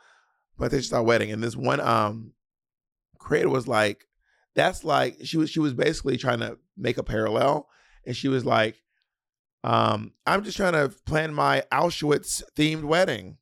plantation 0.57 0.84
style 0.88 1.05
wedding. 1.05 1.32
And 1.32 1.41
this 1.41 1.55
one 1.55 1.80
um 1.80 2.34
creator 3.20 3.49
was 3.49 3.68
like, 3.70 4.05
"That's 4.53 4.84
like 4.84 5.18
she 5.24 5.38
was 5.38 5.49
she 5.49 5.61
was 5.61 5.74
basically 5.74 6.18
trying 6.18 6.39
to 6.41 6.57
make 6.78 6.98
a 6.98 7.04
parallel, 7.04 7.68
and 8.06 8.16
she 8.16 8.28
was 8.28 8.46
like, 8.46 8.82
um, 9.64 10.14
I'm 10.26 10.44
just 10.44 10.58
trying 10.58 10.74
to 10.74 10.90
plan 11.06 11.34
my 11.34 11.64
Auschwitz 11.72 12.44
themed 12.56 12.84
wedding. 12.84 13.38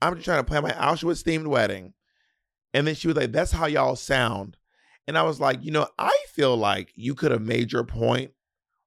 I'm 0.00 0.14
just 0.14 0.24
trying 0.24 0.40
to 0.40 0.44
plan 0.44 0.62
my 0.62 0.72
Auschwitz 0.72 1.22
themed 1.22 1.46
wedding." 1.46 1.94
And 2.74 2.86
then 2.86 2.94
she 2.94 3.08
was 3.08 3.16
like, 3.16 3.32
"That's 3.32 3.52
how 3.52 3.66
y'all 3.66 3.96
sound." 3.96 4.56
And 5.08 5.16
I 5.16 5.22
was 5.22 5.40
like, 5.40 5.64
you 5.64 5.70
know, 5.70 5.88
I 5.98 6.14
feel 6.34 6.54
like 6.54 6.92
you 6.94 7.14
could 7.14 7.32
have 7.32 7.40
made 7.40 7.72
your 7.72 7.82
point 7.82 8.32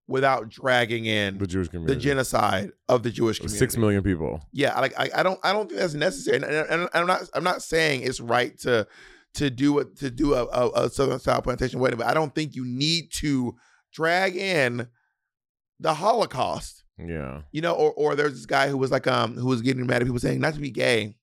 without 0.08 0.50
dragging 0.50 1.06
in 1.06 1.40
The 1.40 1.48
Jewish 1.48 1.70
community, 1.70 1.96
the 1.96 2.00
genocide 2.00 2.72
of 2.88 3.02
the 3.02 3.10
Jewish 3.10 3.40
community. 3.40 3.58
Six 3.58 3.76
million 3.76 4.04
people. 4.04 4.40
Yeah, 4.52 4.80
like 4.80 4.94
I, 5.00 5.10
I 5.16 5.24
don't 5.24 5.40
I 5.44 5.52
don't 5.52 5.68
think 5.68 5.80
that's 5.80 5.96
necessary. 5.96 6.38
And, 6.38 6.46
and, 6.46 6.70
and 6.70 6.90
I'm 6.94 7.08
not 7.08 7.24
I'm 7.34 7.44
not 7.44 7.64
saying 7.64 8.04
it's 8.04 8.20
right 8.20 8.58
to 8.60 8.88
to 9.36 9.50
do 9.50 9.80
a 9.80 9.86
to 9.86 10.10
do 10.10 10.34
a, 10.34 10.46
a, 10.46 10.86
a 10.86 10.90
Southern 10.90 11.20
style 11.20 11.42
plantation 11.42 11.80
wedding, 11.80 11.98
but 11.98 12.08
I 12.08 12.14
don't 12.14 12.34
think 12.34 12.56
you 12.56 12.66
need 12.66 13.12
to 13.18 13.56
drag 13.94 14.36
in 14.36 14.88
the 15.80 15.94
Holocaust. 15.94 16.84
Yeah. 16.98 17.42
You 17.52 17.62
know, 17.62 17.74
or 17.74 17.92
or 17.94 18.16
there's 18.16 18.34
this 18.34 18.46
guy 18.46 18.70
who 18.70 18.78
was 18.78 18.92
like 18.92 19.08
um 19.08 19.36
who 19.36 19.48
was 19.48 19.62
getting 19.62 19.86
mad 19.86 20.02
at 20.02 20.06
people 20.06 20.20
saying 20.20 20.40
not 20.40 20.54
to 20.54 20.60
be 20.60 20.72
gay. 20.72 21.16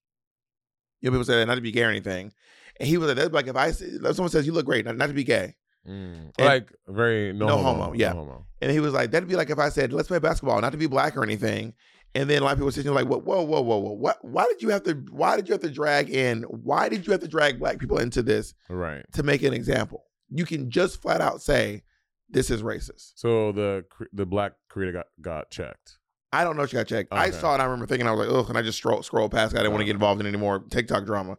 You 1.00 1.10
know, 1.10 1.12
people 1.12 1.24
say 1.24 1.36
that 1.36 1.46
not 1.46 1.54
to 1.54 1.60
be 1.60 1.70
gay 1.70 1.84
or 1.84 1.90
anything. 1.90 2.32
And 2.80 2.88
he 2.88 2.96
was 2.96 3.08
like, 3.08 3.16
that's 3.16 3.32
like 3.32 3.46
if 3.46 3.56
I 3.56 3.68
if 3.68 4.16
someone 4.16 4.30
says 4.30 4.46
you 4.46 4.52
look 4.52 4.66
great, 4.66 4.84
not, 4.84 4.96
not 4.96 5.06
to 5.08 5.12
be 5.12 5.24
gay. 5.24 5.54
Mm. 5.86 6.32
Like 6.38 6.72
very 6.86 7.32
no, 7.32 7.46
no 7.46 7.56
homo, 7.58 7.84
homo, 7.84 7.94
yeah. 7.94 8.12
No 8.12 8.20
homo. 8.20 8.46
And 8.60 8.70
he 8.70 8.80
was 8.80 8.92
like, 8.92 9.10
that'd 9.10 9.28
be 9.28 9.36
like 9.36 9.50
if 9.50 9.58
I 9.58 9.68
said, 9.68 9.92
let's 9.92 10.08
play 10.08 10.18
basketball, 10.18 10.60
not 10.60 10.72
to 10.72 10.78
be 10.78 10.86
black 10.86 11.16
or 11.16 11.22
anything. 11.22 11.74
And 12.14 12.28
then 12.28 12.42
a 12.42 12.44
lot 12.44 12.52
of 12.52 12.58
people 12.58 12.72
sitting 12.72 12.92
there 12.92 13.04
like, 13.04 13.10
whoa, 13.10 13.18
whoa, 13.18 13.42
whoa, 13.42 13.60
whoa, 13.60 13.78
whoa. 13.78 13.92
What 13.92 14.24
why 14.24 14.46
did 14.48 14.62
you 14.62 14.70
have 14.70 14.82
to 14.84 14.94
why 15.10 15.36
did 15.36 15.48
you 15.48 15.52
have 15.52 15.60
to 15.62 15.70
drag 15.70 16.10
in 16.10 16.42
why 16.44 16.88
did 16.88 17.06
you 17.06 17.12
have 17.12 17.20
to 17.20 17.28
drag 17.28 17.58
black 17.58 17.78
people 17.78 17.98
into 17.98 18.22
this 18.22 18.54
Right. 18.68 19.04
to 19.12 19.22
make 19.22 19.42
an 19.42 19.52
example? 19.52 20.04
You 20.30 20.44
can 20.44 20.70
just 20.70 21.00
flat 21.02 21.20
out 21.20 21.42
say 21.42 21.82
this 22.30 22.50
is 22.50 22.62
racist. 22.62 23.12
So 23.16 23.52
the 23.52 23.84
the 24.12 24.26
black 24.26 24.52
creator 24.68 24.92
got 24.92 25.06
got 25.20 25.50
checked. 25.50 25.98
I 26.32 26.44
don't 26.44 26.56
know 26.56 26.62
if 26.64 26.70
she 26.70 26.76
got 26.76 26.86
checked. 26.86 27.08
I 27.12 27.30
saw 27.30 27.54
it, 27.54 27.60
I 27.60 27.64
remember 27.64 27.86
thinking 27.86 28.06
I 28.06 28.12
was 28.12 28.26
like, 28.26 28.36
ugh, 28.36 28.48
and 28.50 28.58
I 28.58 28.62
just 28.62 28.78
scroll 28.78 29.02
scroll 29.02 29.28
past. 29.28 29.54
I 29.54 29.58
didn't 29.58 29.72
want 29.72 29.80
to 29.82 29.86
get 29.86 29.94
involved 29.94 30.20
in 30.20 30.26
any 30.26 30.36
more 30.36 30.58
TikTok 30.70 31.04
drama. 31.06 31.32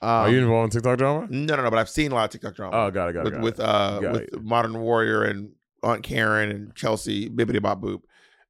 Um, 0.00 0.08
Are 0.10 0.30
you 0.30 0.38
involved 0.38 0.74
in 0.74 0.80
TikTok 0.80 0.98
drama? 0.98 1.26
No, 1.30 1.54
no, 1.56 1.62
no, 1.62 1.70
but 1.70 1.78
I've 1.78 1.88
seen 1.90 2.12
a 2.12 2.14
lot 2.14 2.24
of 2.24 2.30
TikTok 2.30 2.54
drama. 2.56 2.76
Oh, 2.76 2.90
got 2.90 3.08
it, 3.10 3.12
got 3.12 3.20
it, 3.20 3.24
with 3.24 3.32
got 3.34 3.42
with 3.42 3.60
it. 3.60 3.64
uh 3.64 4.00
Got 4.00 4.12
with 4.12 4.22
it. 4.22 4.42
Modern 4.42 4.78
Warrior 4.80 5.22
and 5.24 5.50
Aunt 5.82 6.02
Karen 6.02 6.50
and 6.50 6.74
Chelsea 6.74 7.28
Bibbity 7.28 7.60
Bop 7.60 7.80
Boop. 7.82 8.00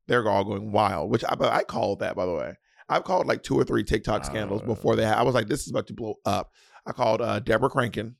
They're 0.09 0.29
all 0.29 0.45
going 0.45 0.73
wild, 0.73 1.11
which 1.11 1.25
I, 1.25 1.35
I 1.41 1.63
called 1.63 2.01
that 2.01 2.17
by 2.17 2.27
the 2.27 2.35
way. 2.35 2.55
I've 2.89 3.05
called 3.05 3.27
like 3.27 3.43
two 3.43 3.59
or 3.59 3.65
three 3.65 3.85
TikTok 3.85 4.25
scandals 4.25 4.63
Uh, 4.63 4.67
before 4.67 4.97
they. 4.97 5.05
I 5.05 5.23
was 5.23 5.35
like, 5.35 5.47
this 5.49 5.63
is 5.63 5.71
about 5.71 5.87
to 5.87 5.95
blow 5.95 6.17
up. 6.25 6.53
I 6.87 6.93
called 6.93 7.23
uh, 7.23 7.39
Deborah 7.39 7.71
Crankin. 7.71 8.15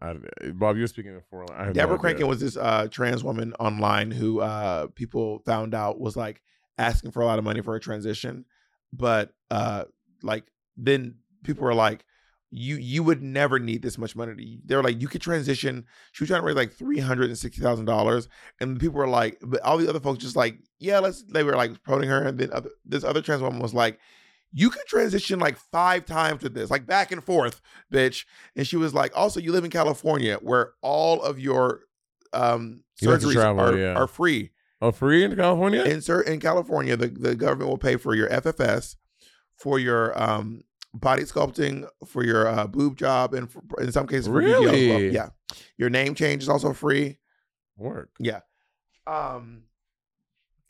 I, 0.00 0.14
Bob, 0.52 0.76
you 0.76 0.82
were 0.82 0.88
speaking 0.88 1.14
before. 1.14 1.46
I 1.52 1.66
no 1.66 1.72
Deborah 1.72 1.98
idea. 1.98 2.26
Crankin 2.26 2.28
was 2.28 2.40
this 2.40 2.56
uh, 2.56 2.88
trans 2.90 3.22
woman 3.22 3.52
online 3.60 4.10
who 4.10 4.40
uh, 4.40 4.88
people 4.88 5.40
found 5.46 5.74
out 5.74 6.00
was 6.00 6.16
like 6.16 6.42
asking 6.78 7.12
for 7.12 7.22
a 7.22 7.26
lot 7.26 7.38
of 7.38 7.44
money 7.44 7.62
for 7.62 7.76
a 7.76 7.80
transition, 7.80 8.44
but 8.92 9.32
uh, 9.50 9.84
like 10.22 10.44
then 10.76 11.16
people 11.44 11.64
were 11.64 11.74
like, 11.74 12.04
you 12.56 12.76
you 12.76 13.02
would 13.02 13.22
never 13.22 13.58
need 13.58 13.82
this 13.82 13.98
much 13.98 14.16
money. 14.16 14.60
They 14.64 14.76
were 14.76 14.82
like, 14.82 15.00
you 15.00 15.08
could 15.08 15.20
transition. 15.20 15.84
She 16.12 16.24
was 16.24 16.28
trying 16.28 16.40
to 16.40 16.46
raise 16.46 16.56
like 16.56 16.72
three 16.72 16.98
hundred 16.98 17.28
and 17.28 17.38
sixty 17.38 17.60
thousand 17.60 17.84
dollars, 17.84 18.28
and 18.60 18.80
people 18.80 18.96
were 18.96 19.08
like, 19.08 19.38
but 19.42 19.60
all 19.60 19.76
the 19.78 19.88
other 19.88 20.00
folks 20.00 20.18
just 20.18 20.36
like, 20.36 20.58
yeah, 20.78 20.98
let's. 20.98 21.22
They 21.22 21.42
were 21.42 21.56
like 21.56 21.82
promoting 21.82 22.08
her, 22.08 22.22
and 22.22 22.38
then 22.38 22.52
other, 22.52 22.70
this 22.84 23.04
other 23.04 23.22
trans 23.22 23.42
woman 23.42 23.60
was 23.60 23.74
like. 23.74 23.98
You 24.52 24.70
could 24.70 24.86
transition 24.86 25.38
like 25.38 25.58
five 25.58 26.06
times 26.06 26.42
with 26.42 26.54
this, 26.54 26.70
like 26.70 26.86
back 26.86 27.12
and 27.12 27.22
forth, 27.22 27.60
bitch. 27.92 28.24
And 28.54 28.66
she 28.66 28.76
was 28.76 28.94
like, 28.94 29.14
also, 29.14 29.38
you 29.38 29.52
live 29.52 29.64
in 29.64 29.70
California 29.70 30.38
where 30.40 30.72
all 30.80 31.20
of 31.20 31.38
your 31.38 31.80
um 32.32 32.82
You 33.00 33.08
surgeries 33.08 33.34
travel, 33.34 33.60
are, 33.64 33.76
yeah. 33.76 33.94
are 33.94 34.06
free. 34.06 34.52
Oh, 34.80 34.92
free 34.92 35.24
in 35.24 35.36
California? 35.36 35.82
In 35.82 36.00
in 36.26 36.40
California, 36.40 36.96
the, 36.96 37.08
the 37.08 37.34
government 37.34 37.68
will 37.68 37.76
pay 37.76 37.96
for 37.96 38.14
your 38.14 38.30
FFS, 38.30 38.96
for 39.56 39.78
your 39.78 40.18
um 40.18 40.62
body 41.00 41.22
sculpting, 41.24 41.88
for 42.06 42.24
your 42.24 42.48
uh, 42.48 42.66
boob 42.66 42.96
job, 42.96 43.34
and 43.34 43.50
for, 43.50 43.62
in 43.80 43.92
some 43.92 44.06
cases 44.06 44.26
as 44.26 44.28
well. 44.30 44.42
Really? 44.42 45.10
Yeah, 45.10 45.28
your 45.76 45.90
name 45.90 46.14
change 46.14 46.42
is 46.42 46.48
also 46.48 46.72
free. 46.72 47.18
Work. 47.76 48.10
Yeah. 48.18 48.40
Um. 49.06 49.62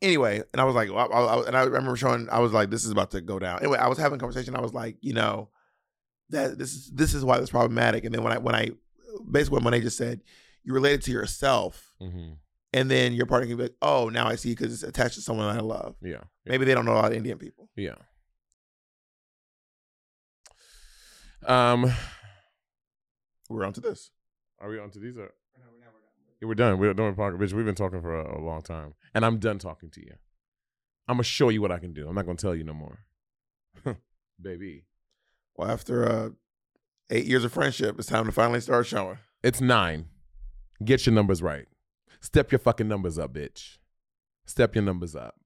Anyway, 0.03 0.43
and 0.53 0.61
I 0.61 0.65
was 0.65 0.75
like, 0.75 0.93
well, 0.93 1.11
I, 1.13 1.17
I- 1.37 1.47
and 1.47 1.57
I 1.57 1.63
remember 1.63 1.97
showing, 1.97 2.29
I 2.31 2.41
was 2.41 2.53
like, 2.53 2.69
this 2.71 2.85
is 2.85 2.91
about 2.91 3.13
to 3.13 3.21
go 3.23 3.39
down. 3.39 3.61
Anyway, 3.61 3.79
I 3.79 3.89
was 3.89 3.97
having 3.99 4.17
a 4.17 4.21
conversation. 4.21 4.55
I 4.55 4.61
was 4.61 4.75
like, 4.75 4.99
you 5.01 5.15
know, 5.15 5.49
that 6.31 6.59
this 6.59 6.75
is 6.75 6.91
this 6.93 7.15
is 7.15 7.25
why 7.25 7.39
it's 7.39 7.51
problematic. 7.51 8.05
And 8.05 8.15
then 8.15 8.23
when 8.23 8.33
I 8.33 8.39
when 8.39 8.55
I 8.55 8.71
basically 9.31 9.61
when 9.63 9.73
they 9.73 9.81
just 9.81 9.97
said 9.97 10.21
you 10.65 10.75
related 10.75 11.03
to 11.03 11.13
yourself, 11.13 11.93
Mm-hmm. 12.03 12.33
and 12.75 12.91
then 12.91 13.15
your 13.15 13.25
partner 13.25 13.47
can 13.49 13.57
be 13.57 13.63
like, 13.65 13.77
oh, 13.81 14.11
now 14.11 14.27
I 14.27 14.35
see 14.35 14.51
because 14.51 14.73
it's 14.75 14.83
attached 14.83 15.15
to 15.15 15.23
someone 15.23 15.47
I 15.57 15.61
love. 15.61 15.97
Yeah. 16.03 16.25
Maybe 16.45 16.67
they 16.67 16.75
don't 16.75 16.85
know 16.85 16.93
a 16.93 17.01
lot 17.01 17.13
of 17.13 17.17
Indian 17.17 17.39
people. 17.39 17.71
Yeah. 17.75 17.95
Um, 21.45 21.93
We're 23.49 23.65
on 23.65 23.73
to 23.75 23.81
this. 23.81 24.11
Are 24.61 24.69
we 24.69 24.79
on 24.79 24.91
to 24.91 24.99
these? 24.99 25.17
Or? 25.17 25.33
Yeah, 26.41 26.49
we're 26.49 26.55
done. 26.55 26.79
We're 26.79 26.93
done 26.95 27.07
with 27.07 27.17
talking, 27.17 27.39
bitch. 27.39 27.53
We've 27.53 27.65
been 27.65 27.75
talking 27.75 28.01
for 28.01 28.19
a, 28.19 28.39
a 28.39 28.41
long 28.41 28.63
time, 28.63 28.95
and 29.15 29.25
I'm 29.25 29.39
done 29.39 29.59
talking 29.59 29.91
to 29.91 30.01
you. 30.01 30.13
I'm 31.09 31.17
gonna 31.17 31.25
show 31.25 31.49
you 31.49 31.63
what 31.63 31.73
I 31.73 31.79
can 31.79 31.93
do. 31.93 32.09
I'm 32.09 32.15
not 32.15 32.27
gonna 32.27 32.37
tell 32.37 32.55
you 32.55 32.65
no 32.65 32.75
more, 32.75 32.99
baby. 34.41 34.85
Well, 35.57 35.71
after 35.71 36.07
uh, 36.07 36.31
eight 37.11 37.25
years 37.27 37.45
of 37.45 37.53
friendship, 37.53 37.99
it's 37.99 38.09
time 38.09 38.27
to 38.27 38.33
finally 38.33 38.61
start 38.61 38.87
showing. 38.87 39.19
It's 39.43 39.61
nine. 39.61 40.07
Get 40.85 41.07
your 41.07 41.15
numbers 41.15 41.43
right. 41.43 41.67
Step 42.21 42.53
your 42.53 42.59
fucking 42.59 42.89
numbers 42.89 43.19
up, 43.19 43.33
bitch. 43.33 43.79
Step 44.45 44.75
your 44.75 44.85
numbers 44.85 45.15
up. 45.17 45.37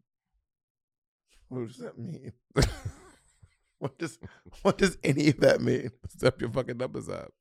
What 1.49 1.69
does 1.69 1.77
that 1.79 1.99
mean? 1.99 2.33
what 3.81 3.99
does 3.99 4.19
what 4.63 4.79
does 4.79 4.97
any 5.03 5.29
of 5.29 5.41
that 5.41 5.61
mean? 5.61 5.91
Step 6.09 6.41
your 6.41 6.51
fucking 6.51 6.79
numbers 6.79 7.09
up. 7.09 7.33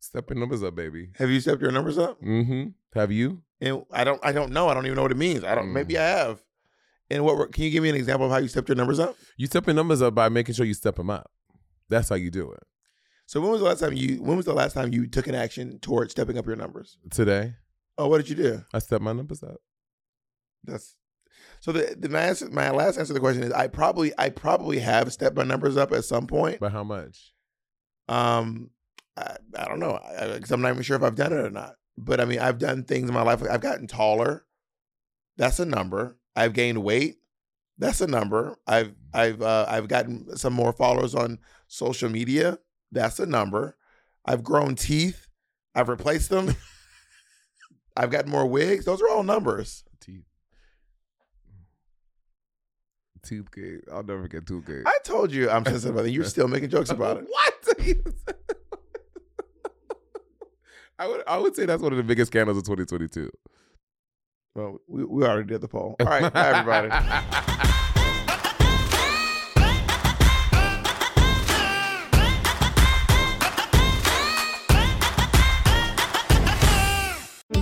Step 0.00 0.28
your 0.30 0.38
numbers 0.38 0.62
up, 0.62 0.74
baby. 0.74 1.10
Have 1.16 1.30
you 1.30 1.40
stepped 1.40 1.62
your 1.62 1.70
numbers 1.70 1.98
up? 1.98 2.20
Mm-hmm. 2.20 2.70
Have 2.98 3.12
you? 3.12 3.42
And 3.60 3.84
I 3.92 4.02
don't 4.04 4.20
I 4.24 4.32
don't 4.32 4.52
know. 4.52 4.68
I 4.68 4.74
don't 4.74 4.86
even 4.86 4.96
know 4.96 5.02
what 5.02 5.12
it 5.12 5.16
means. 5.16 5.44
I 5.44 5.54
don't. 5.54 5.68
Mm. 5.68 5.72
Maybe 5.74 5.96
I 5.96 6.02
have. 6.06 6.42
And 7.10 7.24
what? 7.24 7.52
Can 7.52 7.64
you 7.64 7.70
give 7.70 7.82
me 7.82 7.88
an 7.88 7.94
example 7.96 8.26
of 8.26 8.32
how 8.32 8.38
you 8.38 8.48
stepped 8.48 8.68
your 8.68 8.76
numbers 8.76 8.98
up? 8.98 9.16
You 9.36 9.46
step 9.46 9.66
your 9.66 9.74
numbers 9.74 10.02
up 10.02 10.14
by 10.14 10.28
making 10.28 10.54
sure 10.54 10.66
you 10.66 10.74
step 10.74 10.96
them 10.96 11.10
up. 11.10 11.30
That's 11.88 12.08
how 12.08 12.16
you 12.16 12.30
do 12.30 12.50
it. 12.52 12.62
So 13.26 13.40
when 13.40 13.50
was 13.50 13.60
the 13.60 13.66
last 13.66 13.80
time 13.80 13.92
you? 13.92 14.22
When 14.22 14.36
was 14.36 14.46
the 14.46 14.54
last 14.54 14.74
time 14.74 14.92
you 14.92 15.06
took 15.06 15.26
an 15.26 15.34
action 15.34 15.78
towards 15.80 16.12
stepping 16.12 16.38
up 16.38 16.46
your 16.46 16.56
numbers? 16.56 16.98
Today, 17.10 17.54
Oh, 17.98 18.06
what 18.06 18.18
did 18.18 18.28
you 18.28 18.36
do? 18.36 18.64
I 18.72 18.78
stepped 18.78 19.02
my 19.02 19.12
numbers 19.12 19.42
up. 19.42 19.56
That's 20.64 20.94
so. 21.60 21.72
The, 21.72 21.94
the 21.98 22.08
my, 22.08 22.20
answer, 22.20 22.48
my 22.50 22.70
last 22.70 22.98
answer 22.98 23.08
to 23.08 23.14
the 23.14 23.20
question 23.20 23.42
is 23.42 23.52
I 23.52 23.66
probably 23.66 24.12
I 24.18 24.30
probably 24.30 24.78
have 24.80 25.12
stepped 25.12 25.36
my 25.36 25.44
numbers 25.44 25.76
up 25.76 25.92
at 25.92 26.04
some 26.04 26.26
point. 26.26 26.60
But 26.60 26.72
how 26.72 26.84
much? 26.84 27.32
Um, 28.08 28.70
I, 29.16 29.36
I 29.56 29.64
don't 29.66 29.80
know 29.80 29.98
because 30.34 30.50
I'm 30.50 30.60
not 30.60 30.70
even 30.70 30.82
sure 30.82 30.96
if 30.96 31.02
I've 31.02 31.14
done 31.14 31.32
it 31.32 31.44
or 31.44 31.50
not. 31.50 31.74
But 31.96 32.20
I 32.20 32.24
mean, 32.24 32.38
I've 32.38 32.58
done 32.58 32.84
things 32.84 33.08
in 33.08 33.14
my 33.14 33.22
life. 33.22 33.42
I've 33.48 33.60
gotten 33.60 33.86
taller. 33.86 34.44
That's 35.36 35.58
a 35.58 35.64
number. 35.64 36.16
I've 36.36 36.52
gained 36.52 36.82
weight. 36.82 37.16
That's 37.78 38.00
a 38.00 38.06
number. 38.06 38.56
I've 38.66 38.94
I've 39.12 39.42
uh, 39.42 39.66
I've 39.68 39.88
gotten 39.88 40.36
some 40.36 40.52
more 40.52 40.72
followers 40.72 41.14
on 41.14 41.38
social 41.66 42.08
media. 42.08 42.58
That's 42.92 43.18
a 43.18 43.26
number. 43.26 43.76
I've 44.24 44.44
grown 44.44 44.74
teeth. 44.74 45.28
I've 45.74 45.88
replaced 45.88 46.30
them. 46.30 46.54
I've 47.96 48.10
gotten 48.10 48.30
more 48.30 48.46
wigs. 48.46 48.84
Those 48.84 49.02
are 49.02 49.08
all 49.08 49.22
numbers. 49.22 49.84
Teeth. 50.00 50.27
Tooth 53.22 53.50
game. 53.52 53.80
I'll 53.92 54.02
never 54.02 54.22
forget 54.22 54.46
tooth 54.46 54.66
game. 54.66 54.84
I 54.86 54.96
told 55.04 55.32
you 55.32 55.50
I'm 55.50 55.64
sensitive 55.64 55.94
about 55.94 56.06
it. 56.06 56.12
You're 56.12 56.24
still 56.24 56.48
making 56.48 56.70
jokes 56.70 56.90
about 56.90 57.18
it. 57.18 57.26
What? 57.38 57.54
I 60.98 61.06
would 61.06 61.22
I 61.28 61.38
would 61.38 61.54
say 61.54 61.64
that's 61.64 61.80
one 61.82 61.92
of 61.92 61.96
the 61.96 62.02
biggest 62.02 62.32
scandals 62.32 62.58
of 62.58 62.64
2022. 62.64 63.30
Well, 64.56 64.78
we, 64.88 65.04
we 65.04 65.24
already 65.24 65.46
did 65.46 65.60
the 65.60 65.68
poll. 65.68 65.94
All 66.00 66.06
right, 66.06 66.32
bye 66.32 66.48
everybody. 66.48 66.88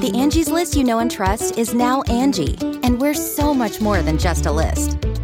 The 0.01 0.13
Angie's 0.17 0.49
list 0.49 0.77
you 0.77 0.85
know 0.85 1.01
and 1.01 1.11
trust 1.11 1.59
is 1.59 1.75
now 1.75 2.03
Angi, 2.03 2.81
and 2.85 3.01
we're 3.01 3.13
so 3.15 3.53
much 3.53 3.81
more 3.81 4.03
than 4.03 4.19
just 4.19 4.47
a 4.47 4.53
list. 4.53 4.99